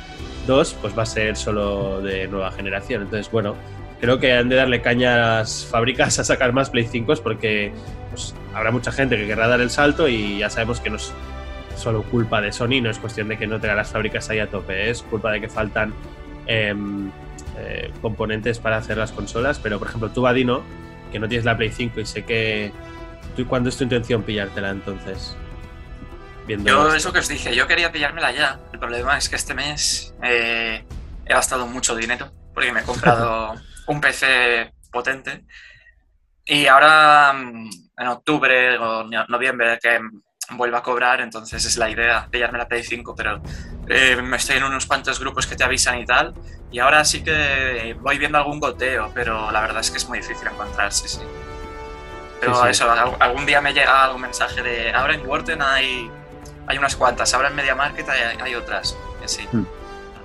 2 0.48 0.78
pues 0.82 0.98
va 0.98 1.04
a 1.04 1.06
ser 1.06 1.36
solo 1.36 2.02
de 2.02 2.28
nueva 2.28 2.52
generación. 2.52 3.04
Entonces, 3.04 3.30
bueno, 3.32 3.56
creo 4.00 4.18
que 4.18 4.34
han 4.34 4.50
de 4.50 4.56
darle 4.56 4.82
caña 4.82 5.14
a 5.14 5.38
las 5.40 5.66
fábricas 5.66 6.18
a 6.20 6.24
sacar 6.24 6.54
más 6.54 6.70
Play 6.70 6.88
5 6.90 7.14
porque 7.22 7.72
pues, 8.10 8.34
habrá 8.56 8.72
mucha 8.72 8.92
gente 8.92 9.18
que 9.18 9.28
querrá 9.28 9.48
dar 9.48 9.62
el 9.62 9.70
salto 9.70 10.08
y 10.08 10.40
ya 10.40 10.50
sabemos 10.50 10.80
que 10.80 10.90
no 10.90 10.96
es 10.96 11.14
solo 11.78 12.04
culpa 12.04 12.42
de 12.42 12.52
Sony, 12.52 12.82
no 12.82 12.90
es 12.90 13.00
cuestión 13.00 13.28
de 13.28 13.38
que 13.38 13.48
no 13.48 13.60
tenga 13.60 13.76
las 13.76 13.92
fábricas 13.92 14.30
ahí 14.30 14.40
a 14.40 14.50
tope, 14.50 14.90
es 14.90 15.02
culpa 15.04 15.32
de 15.32 15.42
que 15.42 15.50
faltan 15.50 15.94
em, 16.46 17.10
eh, 17.58 17.92
componentes 18.02 18.60
para 18.60 18.78
hacer 18.78 18.98
las 18.98 19.12
consolas. 19.12 19.60
Pero, 19.60 19.80
por 19.80 19.88
ejemplo, 19.88 20.10
tú, 20.10 20.22
Vadino, 20.22 20.64
que 21.12 21.20
no 21.20 21.28
tienes 21.28 21.46
la 21.46 21.58
Play 21.58 21.72
5 21.72 22.00
y 22.00 22.06
sé 22.06 22.26
que... 22.26 22.72
¿Tú, 23.36 23.48
¿Cuándo 23.48 23.70
es 23.70 23.78
tu 23.78 23.84
intención 23.84 24.24
pillártela 24.24 24.70
entonces? 24.72 25.36
Viendo 26.46 26.70
yo, 26.70 26.94
eso 26.94 27.12
que 27.12 27.20
os 27.20 27.28
dije, 27.28 27.56
yo 27.56 27.68
quería 27.68 27.92
pillármela 27.92 28.32
ya. 28.32 28.60
El 28.72 28.80
problema 28.80 29.18
es 29.18 29.30
que 29.30 29.36
este 29.36 29.54
mes 29.54 30.16
eh, 30.24 30.84
he 31.26 31.34
gastado 31.34 31.68
mucho 31.68 31.96
dinero 31.96 32.32
porque 32.54 32.72
me 32.72 32.80
he 32.80 32.84
comprado 32.84 33.54
un 33.88 34.02
PC 34.02 34.72
potente. 34.92 35.44
Y 36.46 36.66
ahora 36.68 37.34
mm, 37.34 37.70
en 37.98 38.08
octubre 38.08 38.78
o 38.78 39.04
noviembre 39.28 39.78
que 39.82 40.00
vuelva 40.52 40.80
a 40.80 40.84
cobrar, 40.84 41.22
entonces 41.22 41.66
es 41.66 41.78
la 41.78 41.90
idea 41.90 42.28
pillarme 42.30 42.58
la 42.58 42.68
Play 42.68 42.84
5, 42.84 43.16
pero 43.16 43.42
eh, 43.88 44.16
me 44.22 44.38
estoy 44.38 44.58
en 44.58 44.64
unos 44.64 44.86
cuantos 44.86 45.20
grupos 45.20 45.46
que 45.46 45.56
te 45.56 45.64
avisan 45.64 46.00
y 46.00 46.06
tal. 46.06 46.34
Y 46.72 46.80
ahora 46.80 47.04
sí 47.06 47.24
que 47.24 47.96
voy 48.00 48.18
viendo 48.18 48.38
algún 48.38 48.60
goteo, 48.60 49.12
pero 49.14 49.52
la 49.52 49.62
verdad 49.62 49.80
es 49.80 49.92
que 49.92 49.98
es 49.98 50.08
muy 50.08 50.20
difícil 50.20 50.48
encontrarse, 50.48 51.08
sí. 51.08 51.22
Pero 52.40 52.66
eso, 52.68 52.90
algún 53.20 53.46
día 53.46 53.62
me 53.62 53.74
llega 53.74 54.04
algún 54.04 54.22
mensaje 54.22 54.62
de 54.62 54.94
ahora 54.94 55.16
en 55.16 55.26
Wharton 55.26 55.60
hay, 55.62 56.10
hay 56.68 56.78
unas 56.78 56.96
cuantas, 56.96 57.34
ahora 57.34 57.48
en 57.48 57.56
Media 57.56 57.74
Market 57.74 58.08
hay, 58.10 58.54
otras, 58.54 58.96
y 59.22 59.26
así. 59.26 59.48
Hmm. 59.52 59.64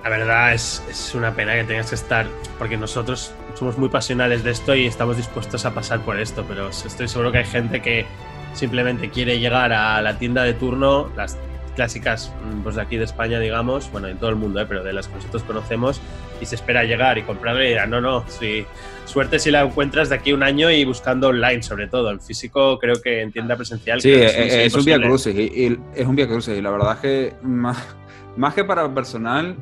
La 0.03 0.09
verdad 0.09 0.53
es, 0.53 0.83
es, 0.89 1.15
una 1.15 1.33
pena 1.33 1.53
que 1.53 1.63
tengas 1.63 1.89
que 1.89 1.95
estar, 1.95 2.27
porque 2.59 2.77
nosotros 2.77 3.33
somos 3.55 3.77
muy 3.77 3.89
pasionales 3.89 4.43
de 4.43 4.51
esto 4.51 4.75
y 4.75 4.85
estamos 4.85 5.17
dispuestos 5.17 5.65
a 5.65 5.73
pasar 5.73 6.01
por 6.01 6.19
esto, 6.19 6.45
pero 6.47 6.69
estoy 6.69 7.07
seguro 7.07 7.31
que 7.31 7.39
hay 7.39 7.45
gente 7.45 7.81
que 7.81 8.05
simplemente 8.53 9.09
quiere 9.09 9.39
llegar 9.39 9.73
a 9.73 10.01
la 10.01 10.17
tienda 10.17 10.43
de 10.43 10.53
turno, 10.53 11.09
las 11.15 11.37
clásicas 11.75 12.31
mm, 12.45 12.61
pues 12.61 12.75
de 12.75 12.81
aquí 12.81 12.97
de 12.97 13.05
España, 13.05 13.39
digamos, 13.39 13.91
bueno, 13.91 14.07
en 14.07 14.17
todo 14.17 14.29
el 14.29 14.35
mundo, 14.35 14.61
¿eh? 14.61 14.65
pero 14.67 14.83
de 14.83 14.93
las 14.93 15.07
que 15.07 15.15
nosotros 15.15 15.43
conocemos, 15.43 16.01
y 16.41 16.45
se 16.45 16.55
espera 16.55 16.83
llegar 16.83 17.17
y 17.17 17.23
comprarla 17.23 17.63
y 17.65 17.69
dirá, 17.69 17.87
no, 17.87 18.01
no, 18.01 18.23
si, 18.27 18.65
suerte 19.05 19.39
si 19.39 19.51
la 19.51 19.61
encuentras 19.61 20.09
de 20.09 20.15
aquí 20.15 20.31
a 20.31 20.35
un 20.35 20.43
año 20.43 20.69
y 20.71 20.85
buscando 20.85 21.29
online 21.29 21.63
sobre 21.63 21.87
todo, 21.87 22.11
en 22.11 22.19
físico 22.19 22.79
creo 22.79 23.01
que 23.01 23.21
en 23.21 23.31
tienda 23.31 23.55
presencial. 23.55 24.01
Sí, 24.01 24.11
es, 24.11 24.73
un 24.75 24.85
vía 24.85 24.99
crucis, 24.99 25.35
y, 25.35 25.77
es 25.95 26.05
un 26.05 26.15
vía 26.15 26.27
crucis, 26.27 26.57
y 26.57 26.61
la 26.61 26.71
verdad 26.71 26.93
es 26.95 26.99
que 26.99 27.33
más, 27.41 27.95
más 28.37 28.53
que 28.53 28.63
para 28.63 28.93
personal, 28.93 29.55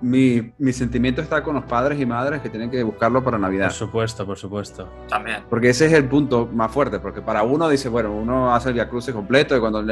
mi, 0.00 0.52
mi, 0.58 0.72
sentimiento 0.72 1.20
está 1.20 1.42
con 1.42 1.54
los 1.54 1.64
padres 1.64 2.00
y 2.00 2.06
madres 2.06 2.40
que 2.40 2.48
tienen 2.48 2.70
que 2.70 2.82
buscarlo 2.82 3.22
para 3.22 3.38
Navidad. 3.38 3.66
Por 3.66 3.74
supuesto, 3.74 4.26
por 4.26 4.38
supuesto. 4.38 4.88
También. 5.08 5.44
Porque 5.48 5.70
ese 5.70 5.86
es 5.86 5.92
el 5.92 6.08
punto 6.08 6.48
más 6.52 6.72
fuerte, 6.72 7.00
porque 7.00 7.20
para 7.22 7.42
uno 7.42 7.68
dice, 7.68 7.88
bueno, 7.88 8.12
uno 8.12 8.54
hace 8.54 8.68
el 8.68 8.74
Via 8.74 8.88
Crucis 8.88 9.14
completo 9.14 9.56
y 9.56 9.60
cuando, 9.60 9.84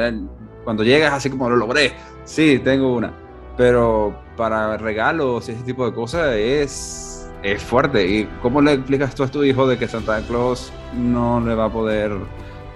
cuando 0.63 0.83
llegas 0.83 1.13
así 1.13 1.29
como 1.29 1.49
lo 1.49 1.55
logré, 1.55 1.93
sí, 2.23 2.59
tengo 2.63 2.95
una. 2.95 3.13
Pero 3.57 4.17
para 4.35 4.77
regalos 4.77 5.49
y 5.49 5.51
ese 5.51 5.63
tipo 5.63 5.85
de 5.85 5.93
cosas 5.93 6.33
es, 6.35 7.29
es 7.43 7.61
fuerte. 7.61 8.07
¿Y 8.07 8.25
cómo 8.41 8.61
le 8.61 8.73
explicas 8.73 9.13
tú 9.13 9.23
a 9.23 9.27
tu 9.27 9.43
hijo 9.43 9.67
de 9.67 9.77
que 9.77 9.87
Santa 9.87 10.21
Claus 10.27 10.71
no 10.95 11.39
le 11.41 11.53
va 11.55 11.65
a 11.65 11.71
poder 11.71 12.13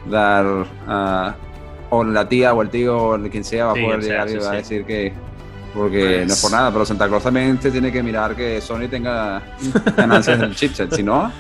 dar, 0.09 0.65
a 0.88 1.36
o 1.93 2.03
la 2.03 2.27
tía 2.27 2.53
o 2.53 2.61
el 2.63 2.69
tío 2.69 2.97
o 2.97 3.19
quien 3.29 3.43
sea 3.43 3.65
va 3.65 3.71
a 3.71 3.75
poder 3.75 4.01
llegar 4.01 4.29
y 4.29 4.38
va 4.38 4.51
a 4.51 4.55
decir 4.55 4.84
que 4.84 5.13
porque 5.74 6.24
no 6.26 6.34
es 6.34 6.41
por 6.41 6.49
pues- 6.49 6.53
nada, 6.53 6.71
pero 6.71 6.86
Santa 6.86 7.07
Claus 7.07 7.24
también 7.24 7.61
se 7.61 7.71
tiene 7.71 7.91
que 7.91 8.03
mirar 8.03 8.36
que 8.36 8.61
Sony 8.61 8.88
tenga 8.89 9.41
ganancias 9.97 10.39
en 10.39 10.45
el 10.45 10.55
chipset, 10.55 10.93
si 10.93 11.03
no. 11.03 11.32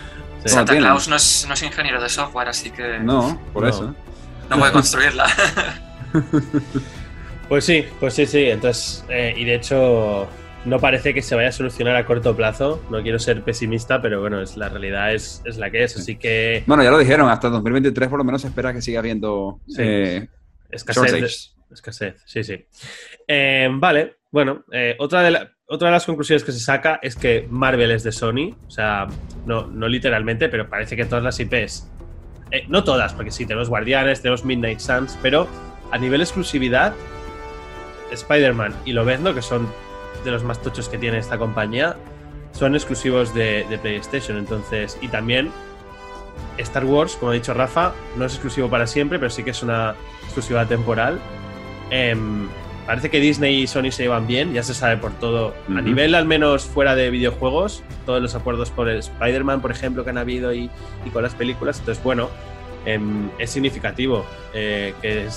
Santa 0.45 0.75
Claus 0.75 1.07
no 1.07 1.15
es, 1.15 1.45
no 1.47 1.53
es, 1.53 1.63
ingeniero 1.63 2.01
de 2.01 2.09
software, 2.09 2.49
así 2.49 2.71
que. 2.71 2.99
No, 2.99 3.39
por 3.53 3.67
eso. 3.67 3.95
No 4.49 4.59
puede 4.59 4.71
construirla. 4.71 5.25
pues 7.49 7.65
sí, 7.65 7.85
pues 7.99 8.13
sí, 8.13 8.25
sí. 8.25 8.45
Entonces, 8.49 9.05
eh, 9.09 9.33
y 9.37 9.45
de 9.45 9.55
hecho, 9.55 10.27
no 10.65 10.79
parece 10.79 11.13
que 11.13 11.21
se 11.21 11.35
vaya 11.35 11.49
a 11.49 11.51
solucionar 11.51 11.95
a 11.95 12.05
corto 12.05 12.35
plazo. 12.35 12.83
No 12.89 13.01
quiero 13.01 13.19
ser 13.19 13.43
pesimista, 13.43 14.01
pero 14.01 14.19
bueno, 14.19 14.41
es, 14.41 14.57
la 14.57 14.69
realidad 14.69 15.13
es, 15.13 15.41
es 15.45 15.57
la 15.57 15.71
que 15.71 15.83
es. 15.83 15.95
Así 15.95 16.17
que. 16.17 16.63
Bueno, 16.67 16.83
ya 16.83 16.91
lo 16.91 16.97
dijeron, 16.97 17.29
hasta 17.29 17.49
2023 17.49 18.09
por 18.09 18.17
lo 18.17 18.25
menos 18.25 18.41
se 18.41 18.47
espera 18.47 18.73
que 18.73 18.81
siga 18.81 18.99
habiendo. 18.99 19.59
Eh, 19.77 20.27
escasez. 20.69 21.52
Escasez, 21.73 22.21
sí, 22.25 22.43
sí. 22.43 22.65
Eh, 23.27 23.69
vale, 23.71 24.17
bueno, 24.31 24.65
eh, 24.71 24.95
otra, 24.99 25.21
de 25.21 25.31
de 25.31 25.91
las 25.91 26.05
conclusiones 26.05 26.43
que 26.43 26.51
se 26.51 26.59
saca 26.59 26.99
es 27.01 27.15
que 27.15 27.47
Marvel 27.49 27.91
es 27.91 28.03
de 28.03 28.11
Sony, 28.11 28.55
o 28.67 28.71
sea, 28.71 29.07
no, 29.45 29.67
no 29.67 29.87
literalmente, 29.87 30.49
pero 30.49 30.69
parece 30.69 30.95
que 30.95 31.05
todas 31.05 31.23
las 31.23 31.39
IPs, 31.39 31.89
eh, 32.51 32.65
no 32.67 32.83
todas, 32.83 33.13
porque 33.13 33.31
sí, 33.31 33.45
tenemos 33.45 33.69
Guardianes, 33.69 34.21
tenemos 34.21 34.45
Midnight 34.45 34.79
Suns, 34.79 35.17
pero 35.21 35.47
a 35.91 35.97
nivel 35.97 36.21
exclusividad, 36.21 36.93
Spider-Man 38.11 38.75
y 38.85 38.93
Lobezno, 38.93 39.33
que 39.33 39.41
son 39.41 39.67
de 40.23 40.31
los 40.31 40.43
más 40.43 40.61
tochos 40.61 40.87
que 40.87 40.97
tiene 40.97 41.17
esta 41.17 41.37
compañía, 41.37 41.95
son 42.51 42.75
exclusivos 42.75 43.33
de, 43.33 43.65
PlayStation, 43.81 44.37
entonces, 44.37 44.97
y 45.01 45.07
también 45.07 45.51
Star 46.57 46.85
Wars, 46.85 47.15
como 47.15 47.31
ha 47.31 47.33
dicho 47.33 47.53
Rafa, 47.53 47.93
no 48.17 48.25
es 48.25 48.33
exclusivo 48.33 48.69
para 48.69 48.85
siempre, 48.85 49.17
pero 49.17 49.29
sí 49.29 49.43
que 49.43 49.49
es 49.49 49.63
una 49.63 49.95
exclusiva 50.23 50.65
temporal. 50.67 51.19
Em, 51.89 52.47
parece 52.85 53.09
que 53.09 53.19
Disney 53.19 53.61
y 53.61 53.67
Sony 53.67 53.91
se 53.91 54.03
llevan 54.03 54.27
bien, 54.27 54.53
ya 54.53 54.63
se 54.63 54.73
sabe 54.73 54.97
por 54.97 55.11
todo. 55.13 55.53
A 55.69 55.81
nivel 55.81 56.15
al 56.15 56.25
menos 56.25 56.65
fuera 56.65 56.95
de 56.95 57.09
videojuegos, 57.09 57.83
todos 58.05 58.21
los 58.21 58.35
acuerdos 58.35 58.71
por 58.71 58.89
Spider-Man, 58.89 59.61
por 59.61 59.71
ejemplo, 59.71 60.03
que 60.03 60.09
han 60.09 60.17
habido 60.17 60.53
y, 60.53 60.69
con 61.11 61.23
las 61.23 61.35
películas. 61.35 61.79
Entonces, 61.79 62.03
bueno, 62.03 62.29
em, 62.85 63.29
es 63.39 63.51
significativo 63.51 64.25
eh, 64.53 64.93
que 65.01 65.27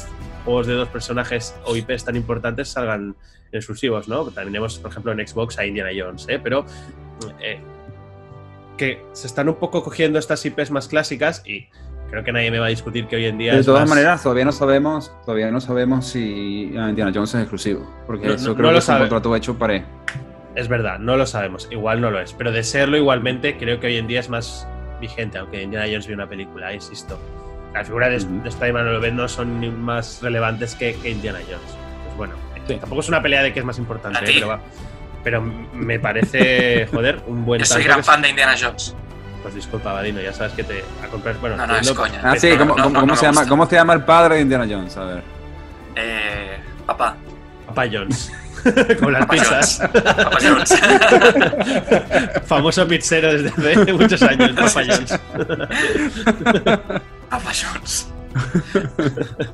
juegos 0.45 0.67
de 0.67 0.75
dos 0.75 0.89
personajes 0.89 1.55
o 1.65 1.77
IPs 1.77 2.05
tan 2.05 2.17
importantes 2.17 2.69
salgan 2.69 3.17
exclusivos, 3.53 4.09
¿no? 4.09 4.25
También 4.25 4.49
tenemos, 4.49 4.79
por 4.79 4.91
ejemplo, 4.91 5.13
en 5.13 5.27
Xbox 5.27 5.59
a 5.59 5.67
Indiana 5.67 5.91
Jones, 5.97 6.27
¿eh? 6.29 6.39
Pero 6.43 6.65
eh, 7.41 7.59
que 8.77 9.03
se 9.13 9.27
están 9.27 9.49
un 9.49 9.57
poco 9.57 9.83
cogiendo 9.83 10.19
estas 10.19 10.45
IPs 10.45 10.71
más 10.71 10.89
clásicas 10.89 11.43
y 11.47 11.69
creo 12.17 12.25
que 12.25 12.33
nadie 12.33 12.51
me 12.51 12.59
va 12.59 12.67
a 12.67 12.71
discutir 12.71 13.07
que 13.09 13.17
hoy 13.17 13.27
en 13.27 13.37
día. 13.37 13.55
De 13.55 13.63
todas 13.63 13.87
maneras, 13.87 14.23
todavía 14.23 14.47
no 14.47 14.53
sabemos, 14.53 15.13
todavía 15.27 15.51
no 15.51 15.61
sabemos 15.61 16.07
si 16.07 16.73
Indiana 16.75 17.13
Jones 17.15 17.35
es 17.35 17.43
exclusivo. 17.43 17.87
Porque 18.07 18.33
eso 18.33 18.55
creo 18.57 18.71
que 18.73 18.79
es 18.79 18.89
un 18.89 18.99
contrato 18.99 19.37
hecho 19.37 19.59
para. 19.59 19.85
Es 20.55 20.69
verdad, 20.69 20.99
no 20.99 21.19
lo 21.19 21.27
sabemos. 21.27 21.69
Igual 21.71 22.01
no 22.01 22.11
lo 22.11 22.19
es. 22.19 22.33
Pero 22.33 22.53
de 22.53 22.63
serlo 22.63 22.97
igualmente, 22.97 23.59
creo 23.59 23.79
que 23.81 23.89
hoy 23.89 23.99
en 23.99 24.07
día 24.07 24.21
es 24.21 24.31
más 24.31 24.67
vigente, 24.99 25.37
aunque 25.37 25.63
Indiana 25.63 25.85
Jones 25.87 26.07
vio 26.07 26.17
una 26.17 26.27
película, 26.27 26.73
insisto. 26.73 27.19
La 27.75 27.85
figura 27.85 28.09
de, 28.09 28.17
Spider-Man 28.17 28.89
o 28.89 29.11
no 29.11 29.29
son 29.29 29.79
más 29.79 30.23
relevantes 30.23 30.75
que, 30.75 30.97
Indiana 31.05 31.41
Jones. 31.41 31.77
Pues 32.07 32.17
bueno, 32.17 32.35
tampoco 32.81 33.03
es 33.03 33.09
una 33.11 33.21
pelea 33.21 33.43
de 33.43 33.53
que 33.53 33.59
es 33.59 33.67
más 33.67 33.77
importante, 33.77 34.21
¿eh? 34.25 34.41
pero, 34.41 34.59
pero 35.23 35.43
me 35.43 36.01
parece, 36.01 36.87
joder, 36.87 37.21
un 37.27 37.45
buen. 37.45 37.59
Yo 37.61 37.67
soy 37.67 37.85
gran 37.85 38.03
fan 38.03 38.23
de 38.23 38.31
Indiana 38.31 38.55
Jones. 38.59 38.97
Pues 39.47 39.55
disculpa, 39.55 39.93
Vadino, 39.93 40.21
ya 40.21 40.33
sabes 40.33 40.55
que 40.55 40.65
te 40.65 40.83
a 41.01 41.07
comprar. 41.07 41.39
Bueno, 41.39 41.57
no, 41.57 41.69
no, 41.69 41.77
es 41.77 41.89
coña. 41.93 42.21
Ah, 42.21 42.35
sí, 42.35 42.51
¿cómo, 42.59 43.15
se 43.15 43.27
llama, 43.27 43.47
¿cómo 43.47 43.65
se 43.65 43.77
llama 43.77 43.93
el 43.93 44.03
padre 44.03 44.35
de 44.35 44.41
Indiana 44.41 44.67
Jones? 44.69 44.97
A 44.97 45.05
ver. 45.05 45.23
Eh. 45.95 46.59
Papá. 46.85 47.17
Papá 47.65 47.85
Jones. 47.89 48.33
Con 49.01 49.13
las 49.13 49.25
pizzas. 49.27 49.79
Papá 49.79 50.39
Jones. 50.43 50.75
Famoso 52.47 52.89
pizzero 52.89 53.41
desde 53.41 53.73
hace 53.73 53.93
muchos 53.93 54.21
años, 54.23 54.51
Papá 54.51 54.83
Jones. 54.85 55.21
Papá 57.31 57.53
Jones. 57.55 58.13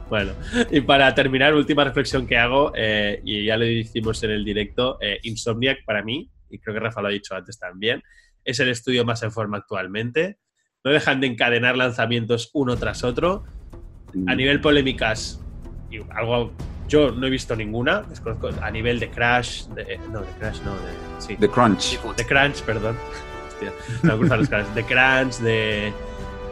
bueno, 0.08 0.32
y 0.70 0.80
para 0.80 1.14
terminar, 1.14 1.52
última 1.52 1.84
reflexión 1.84 2.26
que 2.26 2.38
hago, 2.38 2.72
eh, 2.74 3.20
y 3.26 3.44
ya 3.44 3.58
lo 3.58 3.66
hicimos 3.66 4.22
en 4.22 4.30
el 4.30 4.42
directo, 4.42 4.96
eh, 5.02 5.18
Insomniac 5.24 5.84
para 5.84 6.02
mí, 6.02 6.30
y 6.48 6.58
creo 6.60 6.72
que 6.72 6.80
Rafa 6.80 7.02
lo 7.02 7.08
ha 7.08 7.10
dicho 7.10 7.34
antes 7.34 7.58
también, 7.58 8.02
es 8.44 8.60
el 8.60 8.68
estudio 8.68 9.04
más 9.04 9.22
en 9.22 9.32
forma 9.32 9.58
actualmente. 9.58 10.38
No 10.84 10.90
dejan 10.90 11.20
de 11.20 11.28
encadenar 11.28 11.76
lanzamientos 11.76 12.50
uno 12.52 12.76
tras 12.76 13.04
otro. 13.04 13.44
A 14.26 14.34
mm. 14.34 14.36
nivel 14.36 14.60
polémicas, 14.60 15.40
algo 16.10 16.52
yo 16.88 17.10
no 17.12 17.26
he 17.26 17.30
visto 17.30 17.56
ninguna. 17.56 18.04
A 18.60 18.70
nivel 18.70 19.00
de 19.00 19.10
Crash, 19.10 19.66
de, 19.68 19.98
no, 20.10 20.20
de 20.20 20.32
Crash 20.38 20.60
no, 20.62 20.72
de, 20.74 20.92
sí. 21.18 21.36
De 21.36 21.48
Crunch. 21.48 22.00
De 22.16 22.26
Crunch, 22.26 22.62
perdón. 22.62 22.96
Hostia, 23.48 23.72
los 24.02 24.74
De 24.74 24.84
Crunch, 24.84 25.38
de, 25.38 25.92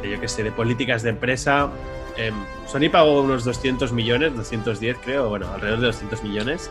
de, 0.02 0.10
yo 0.10 0.20
qué 0.20 0.28
sé, 0.28 0.42
de 0.42 0.52
políticas 0.52 1.02
de 1.02 1.10
empresa. 1.10 1.70
Eh, 2.16 2.32
Sony 2.66 2.90
pagó 2.90 3.22
unos 3.22 3.44
200 3.44 3.92
millones, 3.92 4.34
210 4.36 4.98
creo, 4.98 5.28
bueno, 5.28 5.50
alrededor 5.52 5.80
de 5.80 5.86
200 5.86 6.22
millones 6.22 6.70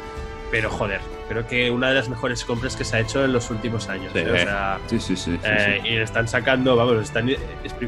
pero 0.52 0.70
joder, 0.70 1.00
creo 1.28 1.48
que 1.48 1.70
una 1.70 1.90
de 1.90 1.96
las 1.96 2.10
mejores 2.10 2.44
compras 2.44 2.76
que 2.76 2.84
se 2.84 2.98
ha 2.98 3.00
hecho 3.00 3.24
en 3.24 3.34
los 3.34 3.50
últimos 3.52 3.88
años. 3.90 4.12
Sí, 4.14 4.20
¿eh? 4.20 4.48
sí, 4.88 5.00
sí, 5.00 5.16
sí, 5.16 5.40
eh, 5.44 5.82
Y 5.84 5.98
están 5.98 6.28
sacando, 6.28 6.76
vamos, 6.76 7.04
están, 7.04 7.30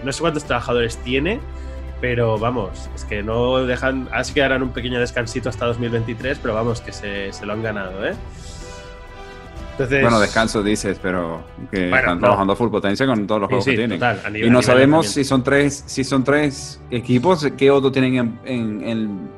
no 0.04 0.12
sé 0.12 0.22
cuántos 0.22 0.44
trabajadores 0.44 0.98
tiene, 0.98 1.40
pero 2.00 2.38
vamos, 2.38 2.90
es 2.96 3.04
que 3.06 3.24
no 3.24 3.66
dejan, 3.66 4.08
así 4.12 4.34
que 4.34 4.44
harán 4.44 4.64
un 4.64 4.70
pequeño 4.70 5.00
descansito 5.00 5.50
hasta 5.50 5.66
2023, 5.66 6.40
pero 6.40 6.54
vamos, 6.54 6.82
que 6.82 6.92
se, 6.92 7.34
se 7.34 7.46
lo 7.46 7.54
han 7.54 7.64
ganado, 7.64 8.06
¿eh? 8.06 8.14
Entonces, 9.72 10.02
bueno, 10.02 10.20
descanso 10.20 10.62
dices, 10.62 11.00
pero 11.02 11.44
que 11.72 11.86
están 11.86 12.20
trabajando 12.20 12.54
a 12.54 12.56
full 12.56 12.70
potencia 12.70 13.08
con 13.08 13.26
todos 13.26 13.42
los 13.42 13.48
juegos 13.48 13.66
que 13.66 13.76
tienen. 13.76 14.00
Total, 14.00 14.38
y 14.38 14.50
no 14.50 14.62
sabemos 14.62 15.08
si 15.08 15.24
son 15.24 15.44
tres, 15.44 15.84
si 15.88 16.04
son 16.04 16.24
tres 16.24 16.80
equipos, 16.92 17.48
qué 17.58 17.72
otro 17.72 17.92
tienen 17.92 18.16
en, 18.16 18.40
en 18.46 18.84
en 18.88 19.30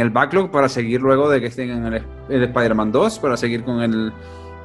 el 0.00 0.10
backlog 0.10 0.50
para 0.50 0.68
seguir 0.68 1.00
luego 1.00 1.28
de 1.28 1.40
que 1.40 1.46
estén 1.46 1.70
en 1.70 1.94
el, 1.94 2.04
Spider-Man 2.28 2.92
2, 2.92 3.18
para 3.18 3.36
seguir 3.36 3.64
con 3.64 3.82
el, 3.82 4.12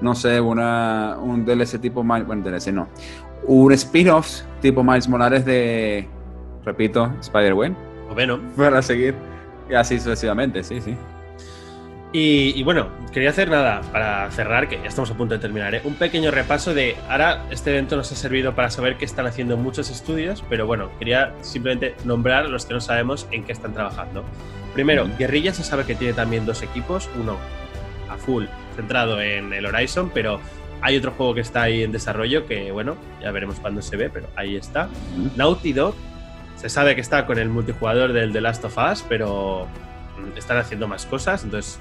no 0.01 0.15
sé, 0.15 0.39
una, 0.39 1.17
un 1.21 1.45
DLC 1.45 1.79
tipo 1.79 2.03
Miles, 2.03 2.25
bueno, 2.25 2.43
DLC 2.43 2.67
no, 2.67 2.87
un 3.45 3.71
spin-off 3.73 4.41
tipo 4.61 4.83
Miles 4.83 5.07
Morales 5.07 5.45
de, 5.45 6.07
repito, 6.63 7.11
Spider-Man. 7.21 7.75
O 8.09 8.15
Venom. 8.15 8.41
Para 8.55 8.81
seguir, 8.81 9.15
y 9.69 9.73
así 9.73 9.99
sucesivamente, 9.99 10.63
sí, 10.63 10.81
sí. 10.81 10.95
Y, 12.13 12.63
bueno, 12.63 12.87
quería 13.11 13.31
hacer 13.31 13.49
nada 13.49 13.81
para 13.91 14.31
cerrar, 14.31 14.69
que 14.69 14.77
ya 14.77 14.87
estamos 14.87 15.11
a 15.11 15.13
punto 15.15 15.33
de 15.35 15.39
terminar, 15.39 15.75
¿eh? 15.75 15.81
un 15.83 15.95
pequeño 15.95 16.31
repaso 16.31 16.73
de, 16.73 16.95
ahora 17.09 17.45
este 17.51 17.71
evento 17.71 17.97
nos 17.97 18.11
ha 18.11 18.15
servido 18.15 18.55
para 18.55 18.69
saber 18.69 18.97
que 18.97 19.03
están 19.03 19.27
haciendo 19.27 19.57
muchos 19.57 19.89
estudios, 19.89 20.43
pero 20.49 20.65
bueno, 20.65 20.89
quería 20.99 21.33
simplemente 21.41 21.95
nombrar 22.05 22.49
los 22.49 22.65
que 22.65 22.73
no 22.73 22.81
sabemos 22.81 23.27
en 23.31 23.43
qué 23.43 23.51
están 23.51 23.73
trabajando. 23.73 24.23
Primero, 24.73 25.07
Guerrilla 25.19 25.53
se 25.53 25.63
sabe 25.63 25.83
que 25.83 25.95
tiene 25.95 26.13
también 26.13 26.45
dos 26.45 26.63
equipos, 26.63 27.09
uno 27.19 27.37
a 28.09 28.15
full 28.15 28.45
centrado 28.75 29.21
en 29.21 29.51
el 29.51 29.65
Horizon, 29.65 30.09
pero 30.13 30.39
hay 30.81 30.95
otro 30.95 31.11
juego 31.11 31.35
que 31.35 31.41
está 31.41 31.63
ahí 31.63 31.83
en 31.83 31.91
desarrollo 31.91 32.45
que, 32.45 32.71
bueno, 32.71 32.95
ya 33.21 33.31
veremos 33.31 33.59
cuándo 33.59 33.81
se 33.81 33.97
ve, 33.97 34.09
pero 34.09 34.27
ahí 34.35 34.55
está. 34.55 34.87
Naughty 35.35 35.73
Dog 35.73 35.95
se 36.55 36.69
sabe 36.69 36.95
que 36.95 37.01
está 37.01 37.25
con 37.25 37.37
el 37.37 37.49
multijugador 37.49 38.13
del 38.13 38.31
The 38.31 38.41
Last 38.41 38.63
of 38.63 38.77
Us, 38.77 39.03
pero 39.09 39.67
están 40.35 40.57
haciendo 40.57 40.87
más 40.87 41.05
cosas, 41.05 41.43
entonces 41.43 41.79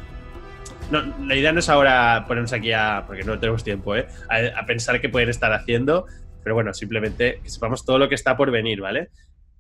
no, 0.91 1.27
la 1.27 1.35
idea 1.35 1.53
no 1.53 1.61
es 1.61 1.69
ahora 1.69 2.25
ponernos 2.27 2.53
aquí 2.53 2.73
a, 2.73 3.05
porque 3.07 3.25
no 3.25 3.39
tenemos 3.39 3.65
tiempo, 3.65 3.97
¿eh? 3.97 4.07
a, 4.29 4.61
a, 4.61 4.67
pensar 4.67 5.01
qué 5.01 5.09
pueden 5.09 5.29
estar 5.29 5.53
haciendo, 5.53 6.07
pero 6.43 6.55
bueno, 6.55 6.73
simplemente 6.75 7.41
que 7.43 7.51
sepamos 7.51 7.85
todo 7.85 7.99
lo 7.99 8.09
que 8.09 8.15
está 8.15 8.37
por 8.37 8.51
venir, 8.51 8.81
¿vale? 8.81 9.11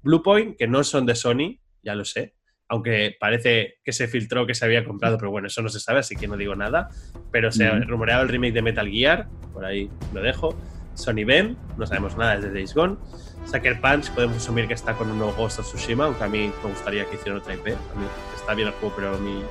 Bluepoint, 0.02 0.56
que 0.56 0.68
no 0.68 0.84
son 0.84 1.06
de 1.06 1.14
Sony, 1.14 1.58
ya 1.82 1.94
lo 1.94 2.04
sé, 2.04 2.34
aunque 2.68 3.16
parece 3.18 3.78
que 3.84 3.92
se 3.92 4.08
filtró 4.08 4.46
que 4.46 4.54
se 4.54 4.64
había 4.64 4.84
comprado, 4.84 5.18
pero 5.18 5.30
bueno, 5.30 5.46
eso 5.46 5.62
no 5.62 5.68
se 5.68 5.80
sabe, 5.80 6.00
así 6.00 6.16
que 6.16 6.26
no 6.26 6.36
digo 6.36 6.54
nada. 6.56 6.88
Pero 7.30 7.52
se 7.52 7.66
ha 7.66 7.78
rumoreado 7.78 8.22
el 8.22 8.28
remake 8.28 8.54
de 8.54 8.62
Metal 8.62 8.88
Gear, 8.88 9.28
por 9.52 9.64
ahí 9.64 9.90
lo 10.12 10.22
dejo. 10.22 10.56
Sony 10.94 11.24
Ben, 11.26 11.56
no 11.76 11.86
sabemos 11.86 12.16
nada 12.16 12.36
desde 12.36 12.52
Days 12.52 12.74
Gone. 12.74 12.96
Sucker 13.44 13.80
Punch, 13.80 14.10
podemos 14.12 14.38
asumir 14.38 14.66
que 14.66 14.74
está 14.74 14.94
con 14.94 15.10
un 15.10 15.18
nuevo 15.18 15.34
Ghost 15.34 15.60
of 15.60 15.66
Tsushima, 15.66 16.06
aunque 16.06 16.24
a 16.24 16.28
mí 16.28 16.50
me 16.62 16.70
gustaría 16.70 17.04
que 17.04 17.16
hicieran 17.16 17.40
otra 17.40 17.54
IP. 17.54 17.66
A 17.66 17.98
mí 17.98 18.06
está 18.34 18.54
bien 18.54 18.68
el 18.68 18.74
juego, 18.74 18.94
pero 18.96 19.14
a 19.14 19.18
mí 19.18 19.42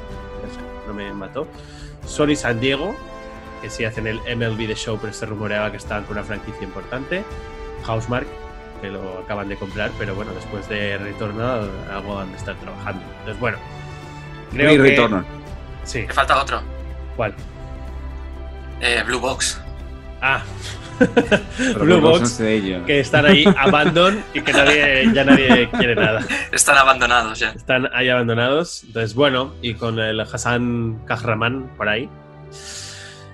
no, 0.88 0.94
me 0.94 1.12
mató. 1.14 1.48
Sony 2.06 2.36
San 2.36 2.60
Diego, 2.60 2.96
que 3.62 3.70
sí 3.70 3.86
hacen 3.86 4.08
el 4.08 4.20
MLB 4.20 4.68
de 4.68 4.76
Show, 4.76 4.98
pero 5.00 5.14
se 5.14 5.26
rumoreaba 5.26 5.72
que 5.72 5.78
estaban 5.78 6.04
con 6.04 6.18
una 6.18 6.26
franquicia 6.26 6.64
importante. 6.64 7.24
Housemark, 7.86 8.28
que 8.82 8.90
lo 8.90 9.20
acaban 9.20 9.50
de 9.50 9.58
comprar, 9.58 9.92
pero 9.98 10.16
bueno, 10.16 10.34
después 10.34 10.68
de 10.70 10.98
Returnal 10.98 11.70
algo 11.92 12.20
han 12.20 12.32
de 12.32 12.38
estar 12.38 12.56
trabajando. 12.56 13.04
Entonces, 13.20 13.40
bueno. 13.40 13.58
Creo 14.52 14.74
y 14.74 14.96
que... 14.96 15.24
Sí. 15.84 16.02
Me 16.08 16.14
falta 16.14 16.42
otro. 16.42 16.62
¿Cuál? 17.16 17.34
Eh, 18.82 19.04
Blue 19.06 19.20
Box. 19.20 19.62
Ah. 20.22 20.44
Blue 21.80 22.00
Box, 22.00 22.38
que 22.38 23.00
están 23.00 23.26
ahí 23.26 23.46
abandon 23.58 24.24
y 24.34 24.42
que 24.42 24.54
nadie, 24.54 25.10
ya 25.14 25.24
nadie 25.24 25.70
quiere 25.78 25.96
nada. 25.96 26.26
Están 26.52 26.78
abandonados 26.78 27.40
ya. 27.40 27.50
Están 27.50 27.90
ahí 27.94 28.10
abandonados. 28.10 28.84
Entonces, 28.84 29.14
bueno, 29.14 29.54
y 29.62 29.74
con 29.74 30.00
el 30.00 30.20
Hassan 30.20 31.02
Kahraman 31.06 31.72
por 31.78 31.90
ahí. 31.90 32.10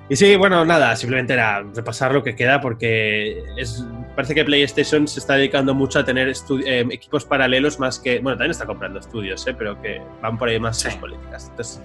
Y 0.10 0.18
sí, 0.18 0.36
bueno, 0.36 0.66
nada, 0.66 0.94
simplemente 0.98 1.32
era 1.32 1.64
repasar 1.74 2.14
lo 2.14 2.22
que 2.22 2.36
queda 2.36 2.60
porque 2.60 3.46
es, 3.58 3.86
parece 4.14 4.36
que 4.36 4.44
PlayStation 4.44 5.08
se 5.08 5.20
está 5.20 5.36
dedicando 5.36 5.74
mucho 5.74 6.00
a 6.00 6.04
tener 6.04 6.28
eh, 6.66 6.86
equipos 6.92 7.24
paralelos 7.24 7.80
más 7.80 7.98
que. 7.98 8.20
Bueno, 8.20 8.38
también 8.38 8.52
está 8.52 8.66
comprando 8.66 9.00
estudios, 9.00 9.48
¿eh? 9.48 9.56
pero 9.58 9.82
que 9.82 10.02
van 10.22 10.38
por 10.38 10.50
ahí 10.50 10.60
más 10.60 10.84
políticas. 11.00 11.48
Entonces, 11.50 11.82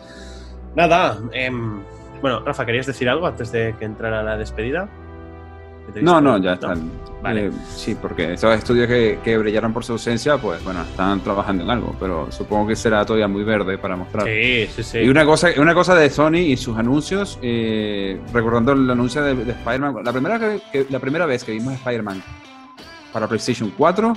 nada. 0.74 1.20
Em, 1.32 1.85
bueno, 2.20 2.40
Rafa, 2.40 2.66
¿querías 2.66 2.86
decir 2.86 3.09
algo 3.09 3.28
antes 3.28 3.53
de 3.53 3.77
que 3.78 3.85
entrara 3.85 4.24
la 4.24 4.36
despedida? 4.36 4.89
No, 5.95 6.21
no, 6.21 6.39
ya 6.39 6.55
están. 6.55 6.91
Vale. 7.23 7.47
Eh, 7.47 7.51
sí, 7.75 7.97
porque 8.01 8.35
esos 8.35 8.55
estudios 8.55 8.87
que, 8.87 9.19
que, 9.25 9.37
brillaron 9.39 9.73
por 9.73 9.85
su 9.85 9.93
ausencia, 9.93 10.37
pues 10.39 10.63
bueno, 10.63 10.83
están 10.83 11.21
trabajando 11.21 11.65
en 11.65 11.71
algo, 11.71 11.97
pero 11.99 12.31
supongo 12.31 12.69
que 12.69 12.77
será 12.77 13.05
todavía 13.05 13.27
muy 13.27 13.43
verde 13.43 13.79
para 13.79 13.97
mostrar. 13.97 14.27
Sí, 14.27 14.69
sí, 14.75 14.83
sí. 14.83 14.99
Y 14.99 15.09
una 15.09 15.25
cosa, 15.25 15.49
una 15.57 15.75
cosa 15.75 15.95
de 15.95 16.11
Sony 16.11 16.37
y 16.37 16.57
sus 16.57 16.77
anuncios, 16.77 17.39
eh, 17.43 18.21
recordando 18.33 18.73
el 18.73 18.89
anuncio 18.89 19.23
de, 19.23 19.51
Spider-Man, 19.51 20.05
la 20.05 20.13
primera, 20.13 20.39
que, 20.39 20.87
la 20.91 20.99
primera 20.99 21.27
vez 21.27 21.43
que 21.43 21.53
vimos 21.53 21.75
Spider-Man 21.75 22.23
para 23.13 23.27
PlayStation 23.27 23.73
4, 23.77 24.17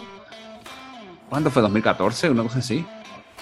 ¿cuándo 1.30 1.50
fue? 1.50 1.64
¿2014? 1.64 2.32
Una 2.32 2.44
cosa 2.44 2.60
así. 2.60 2.86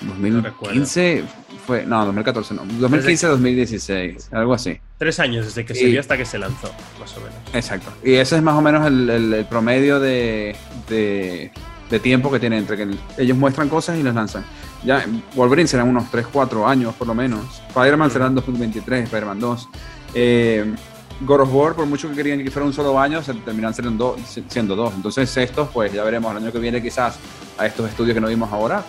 2015 0.02 1.24
fue, 1.68 1.86
no, 1.86 2.06
2014 2.06 2.54
no, 2.54 2.62
2015, 2.66 3.28
2016, 3.28 4.30
algo 4.32 4.54
así. 4.54 4.80
Tres 4.98 5.20
años 5.20 5.46
desde 5.46 5.66
que 5.66 5.76
se 5.76 5.86
vio 5.86 6.00
hasta 6.00 6.18
que 6.18 6.24
se 6.24 6.40
lanzó, 6.40 6.72
más 6.98 7.16
o 7.18 7.20
menos. 7.20 7.36
Exacto. 7.54 7.92
Y 8.04 8.14
ese 8.14 8.38
es 8.38 8.42
más 8.42 8.56
o 8.56 8.62
menos 8.62 8.88
el, 8.88 9.46
promedio 9.50 10.00
de, 10.00 10.56
de, 10.88 12.00
tiempo 12.00 12.32
que 12.32 12.40
tiene 12.40 12.58
entre 12.58 12.78
que 12.78 12.88
ellos 13.18 13.38
muestran 13.38 13.68
cosas 13.68 14.00
y 14.00 14.04
las 14.04 14.16
lanzan. 14.16 14.46
Ya, 14.86 15.06
Wolverine 15.36 15.68
serán 15.68 15.90
unos 15.90 16.10
3, 16.10 16.28
4 16.32 16.66
años 16.66 16.96
por 16.96 17.06
lo 17.06 17.14
menos. 17.14 17.62
Spider-Man 17.68 18.12
serán 18.12 18.34
2023, 18.34 19.04
Spider-Man 19.04 19.40
2. 19.40 19.70
Eh, 20.14 20.74
God 21.20 21.42
of 21.42 21.54
War, 21.54 21.74
por 21.74 21.86
mucho 21.86 22.10
que 22.10 22.16
querían 22.16 22.44
que 22.44 22.50
fuera 22.50 22.66
un 22.66 22.74
solo 22.74 22.98
año, 22.98 23.22
se 23.22 23.34
terminan 23.34 23.74
siendo 23.74 24.76
dos. 24.76 24.94
Entonces 24.96 25.36
estos, 25.36 25.68
pues 25.70 25.92
ya 25.92 26.04
veremos 26.04 26.32
el 26.32 26.38
año 26.38 26.52
que 26.52 26.60
viene 26.60 26.82
quizás 26.82 27.18
a 27.58 27.66
estos 27.66 27.90
estudios 27.90 28.14
que 28.14 28.22
no 28.22 28.28
vimos 28.28 28.52
ahora, 28.54 28.84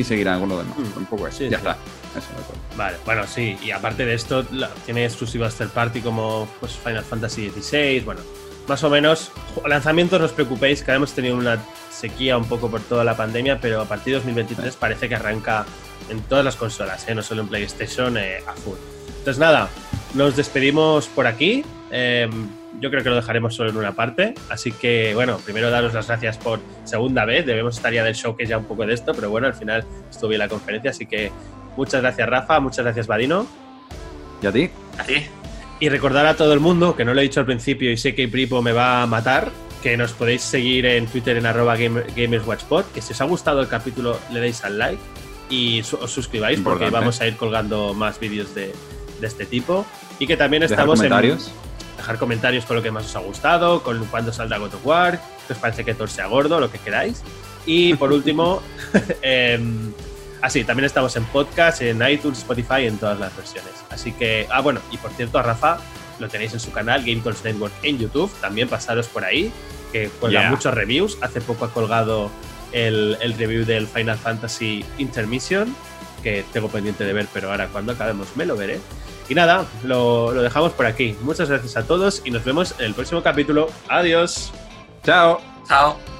y 0.00 0.04
seguirán 0.04 0.40
con 0.40 0.48
lo 0.48 0.58
demás. 0.58 0.76
Mm. 0.76 0.98
Un 0.98 1.06
poco 1.06 1.28
eso. 1.28 1.44
ya 1.44 1.58
está. 1.58 1.76
vale, 2.76 2.96
bueno, 3.04 3.26
sí. 3.26 3.56
Y 3.62 3.70
aparte 3.70 4.04
de 4.04 4.14
esto, 4.14 4.44
tiene 4.84 5.04
exclusivas 5.04 5.54
third 5.54 5.70
party 5.70 6.00
como 6.00 6.48
pues, 6.58 6.72
Final 6.72 7.04
Fantasy 7.04 7.50
XVI. 7.50 8.00
Bueno, 8.00 8.20
más 8.66 8.82
o 8.84 8.90
menos, 8.90 9.32
lanzamientos 9.66 10.18
no 10.20 10.26
os 10.26 10.32
preocupéis, 10.32 10.82
que 10.82 10.92
hemos 10.92 11.12
tenido 11.12 11.36
una 11.36 11.58
sequía 11.90 12.36
un 12.36 12.46
poco 12.46 12.70
por 12.70 12.80
toda 12.80 13.04
la 13.04 13.16
pandemia, 13.16 13.60
pero 13.60 13.80
a 13.80 13.84
partir 13.84 14.12
de 14.12 14.18
2023 14.18 14.76
parece 14.76 15.08
que 15.08 15.14
arranca 15.14 15.66
en 16.08 16.20
todas 16.22 16.44
las 16.44 16.56
consolas, 16.56 17.08
¿eh? 17.08 17.14
no 17.14 17.22
solo 17.22 17.42
en 17.42 17.48
PlayStation, 17.48 18.16
eh, 18.16 18.38
a 18.46 18.52
full. 18.52 18.76
Entonces 19.08 19.38
nada, 19.38 19.68
nos 20.14 20.36
despedimos 20.36 21.08
por 21.08 21.26
aquí. 21.26 21.64
Em, 21.90 22.48
yo 22.78 22.90
creo 22.90 23.02
que 23.02 23.10
lo 23.10 23.16
dejaremos 23.16 23.54
solo 23.54 23.70
en 23.70 23.76
una 23.76 23.92
parte. 23.92 24.34
Así 24.48 24.72
que, 24.72 25.14
bueno, 25.14 25.38
primero 25.38 25.70
daros 25.70 25.94
las 25.94 26.06
gracias 26.06 26.38
por 26.38 26.60
segunda 26.84 27.24
vez. 27.24 27.46
Debemos 27.46 27.76
estar 27.76 27.92
ya 27.92 28.04
del 28.04 28.14
show 28.14 28.36
que 28.36 28.46
ya 28.46 28.58
un 28.58 28.64
poco 28.64 28.86
de 28.86 28.94
esto, 28.94 29.12
pero 29.14 29.30
bueno, 29.30 29.46
al 29.46 29.54
final 29.54 29.84
estuvo 30.08 30.28
bien 30.28 30.38
la 30.38 30.48
conferencia. 30.48 30.90
Así 30.90 31.06
que 31.06 31.32
muchas 31.76 32.00
gracias, 32.00 32.28
Rafa. 32.28 32.60
Muchas 32.60 32.84
gracias, 32.84 33.06
Vadino. 33.06 33.46
¿Y 34.42 34.46
a 34.46 34.52
ti? 34.52 34.70
A 34.98 35.04
ti. 35.04 35.14
Y 35.80 35.88
recordar 35.88 36.26
a 36.26 36.34
todo 36.34 36.52
el 36.52 36.60
mundo, 36.60 36.94
que 36.94 37.04
no 37.04 37.14
lo 37.14 37.20
he 37.20 37.24
dicho 37.24 37.40
al 37.40 37.46
principio 37.46 37.90
y 37.90 37.96
sé 37.96 38.14
que 38.14 38.28
Pripo 38.28 38.60
me 38.60 38.72
va 38.72 39.02
a 39.02 39.06
matar, 39.06 39.50
que 39.82 39.96
nos 39.96 40.12
podéis 40.12 40.42
seguir 40.42 40.84
en 40.84 41.06
Twitter 41.06 41.36
en 41.38 41.46
arroba 41.46 41.76
gamerswatchpod, 41.76 42.84
que 42.94 43.00
si 43.00 43.14
os 43.14 43.20
ha 43.20 43.24
gustado 43.24 43.62
el 43.62 43.68
capítulo 43.68 44.18
le 44.30 44.40
deis 44.40 44.62
al 44.62 44.78
like 44.78 45.00
y 45.48 45.80
os 45.80 46.10
suscribáis 46.10 46.60
porque 46.60 46.90
vamos 46.90 47.20
a 47.20 47.26
ir 47.26 47.36
colgando 47.36 47.92
más 47.92 48.20
vídeos 48.20 48.54
de, 48.54 48.72
este 49.22 49.44
tipo. 49.44 49.84
Y 50.18 50.26
que 50.26 50.36
también 50.36 50.62
estamos 50.62 50.98
comentarios. 50.98 51.48
en 51.48 51.69
dejar 52.00 52.18
comentarios 52.18 52.64
con 52.64 52.76
lo 52.76 52.82
que 52.82 52.90
más 52.90 53.06
os 53.06 53.16
ha 53.16 53.20
gustado, 53.20 53.82
con 53.82 54.04
cuándo 54.06 54.32
salga 54.32 54.58
God 54.58 54.74
of 54.74 54.86
War, 54.86 55.20
que 55.46 55.52
os 55.52 55.58
parece 55.58 55.84
que 55.84 55.94
Thor 55.94 56.08
sea 56.08 56.26
gordo, 56.26 56.58
lo 56.58 56.70
que 56.70 56.78
queráis. 56.78 57.22
Y 57.66 57.94
por 57.94 58.12
último, 58.12 58.62
eh, 59.22 59.60
así, 60.40 60.64
también 60.64 60.86
estamos 60.86 61.14
en 61.16 61.24
podcast, 61.26 61.82
en 61.82 62.02
iTunes, 62.08 62.38
Spotify, 62.38 62.86
en 62.86 62.98
todas 62.98 63.18
las 63.18 63.36
versiones. 63.36 63.72
Así 63.90 64.12
que, 64.12 64.46
ah, 64.50 64.60
bueno, 64.60 64.80
y 64.90 64.96
por 64.96 65.10
cierto, 65.12 65.38
a 65.38 65.42
Rafa 65.42 65.78
lo 66.18 66.28
tenéis 66.28 66.52
en 66.52 66.60
su 66.60 66.72
canal, 66.72 67.02
Game 67.04 67.20
Talks 67.20 67.44
Network 67.44 67.72
en 67.82 67.98
YouTube, 67.98 68.30
también 68.40 68.68
pasaros 68.68 69.08
por 69.08 69.24
ahí, 69.24 69.52
que 69.92 70.08
cuelga 70.08 70.50
muchos 70.50 70.72
reviews. 70.74 71.18
Hace 71.20 71.40
poco 71.40 71.64
ha 71.64 71.72
colgado 71.72 72.30
el, 72.72 73.16
review 73.38 73.64
del 73.64 73.86
Final 73.86 74.18
Fantasy 74.18 74.84
Intermission, 74.98 75.74
que 76.22 76.44
tengo 76.52 76.68
pendiente 76.68 77.04
de 77.04 77.12
ver, 77.12 77.26
pero 77.32 77.50
ahora 77.50 77.68
cuando 77.68 77.92
acabemos 77.92 78.28
me 78.36 78.46
lo 78.46 78.56
veré. 78.56 78.80
Y 79.30 79.34
nada, 79.34 79.64
lo, 79.84 80.32
lo 80.32 80.42
dejamos 80.42 80.72
por 80.72 80.86
aquí. 80.86 81.16
Muchas 81.22 81.48
gracias 81.48 81.76
a 81.76 81.84
todos 81.84 82.20
y 82.24 82.32
nos 82.32 82.44
vemos 82.44 82.74
en 82.80 82.86
el 82.86 82.94
próximo 82.94 83.22
capítulo. 83.22 83.68
Adiós. 83.88 84.52
Chao. 85.04 85.40
Chao. 85.68 86.19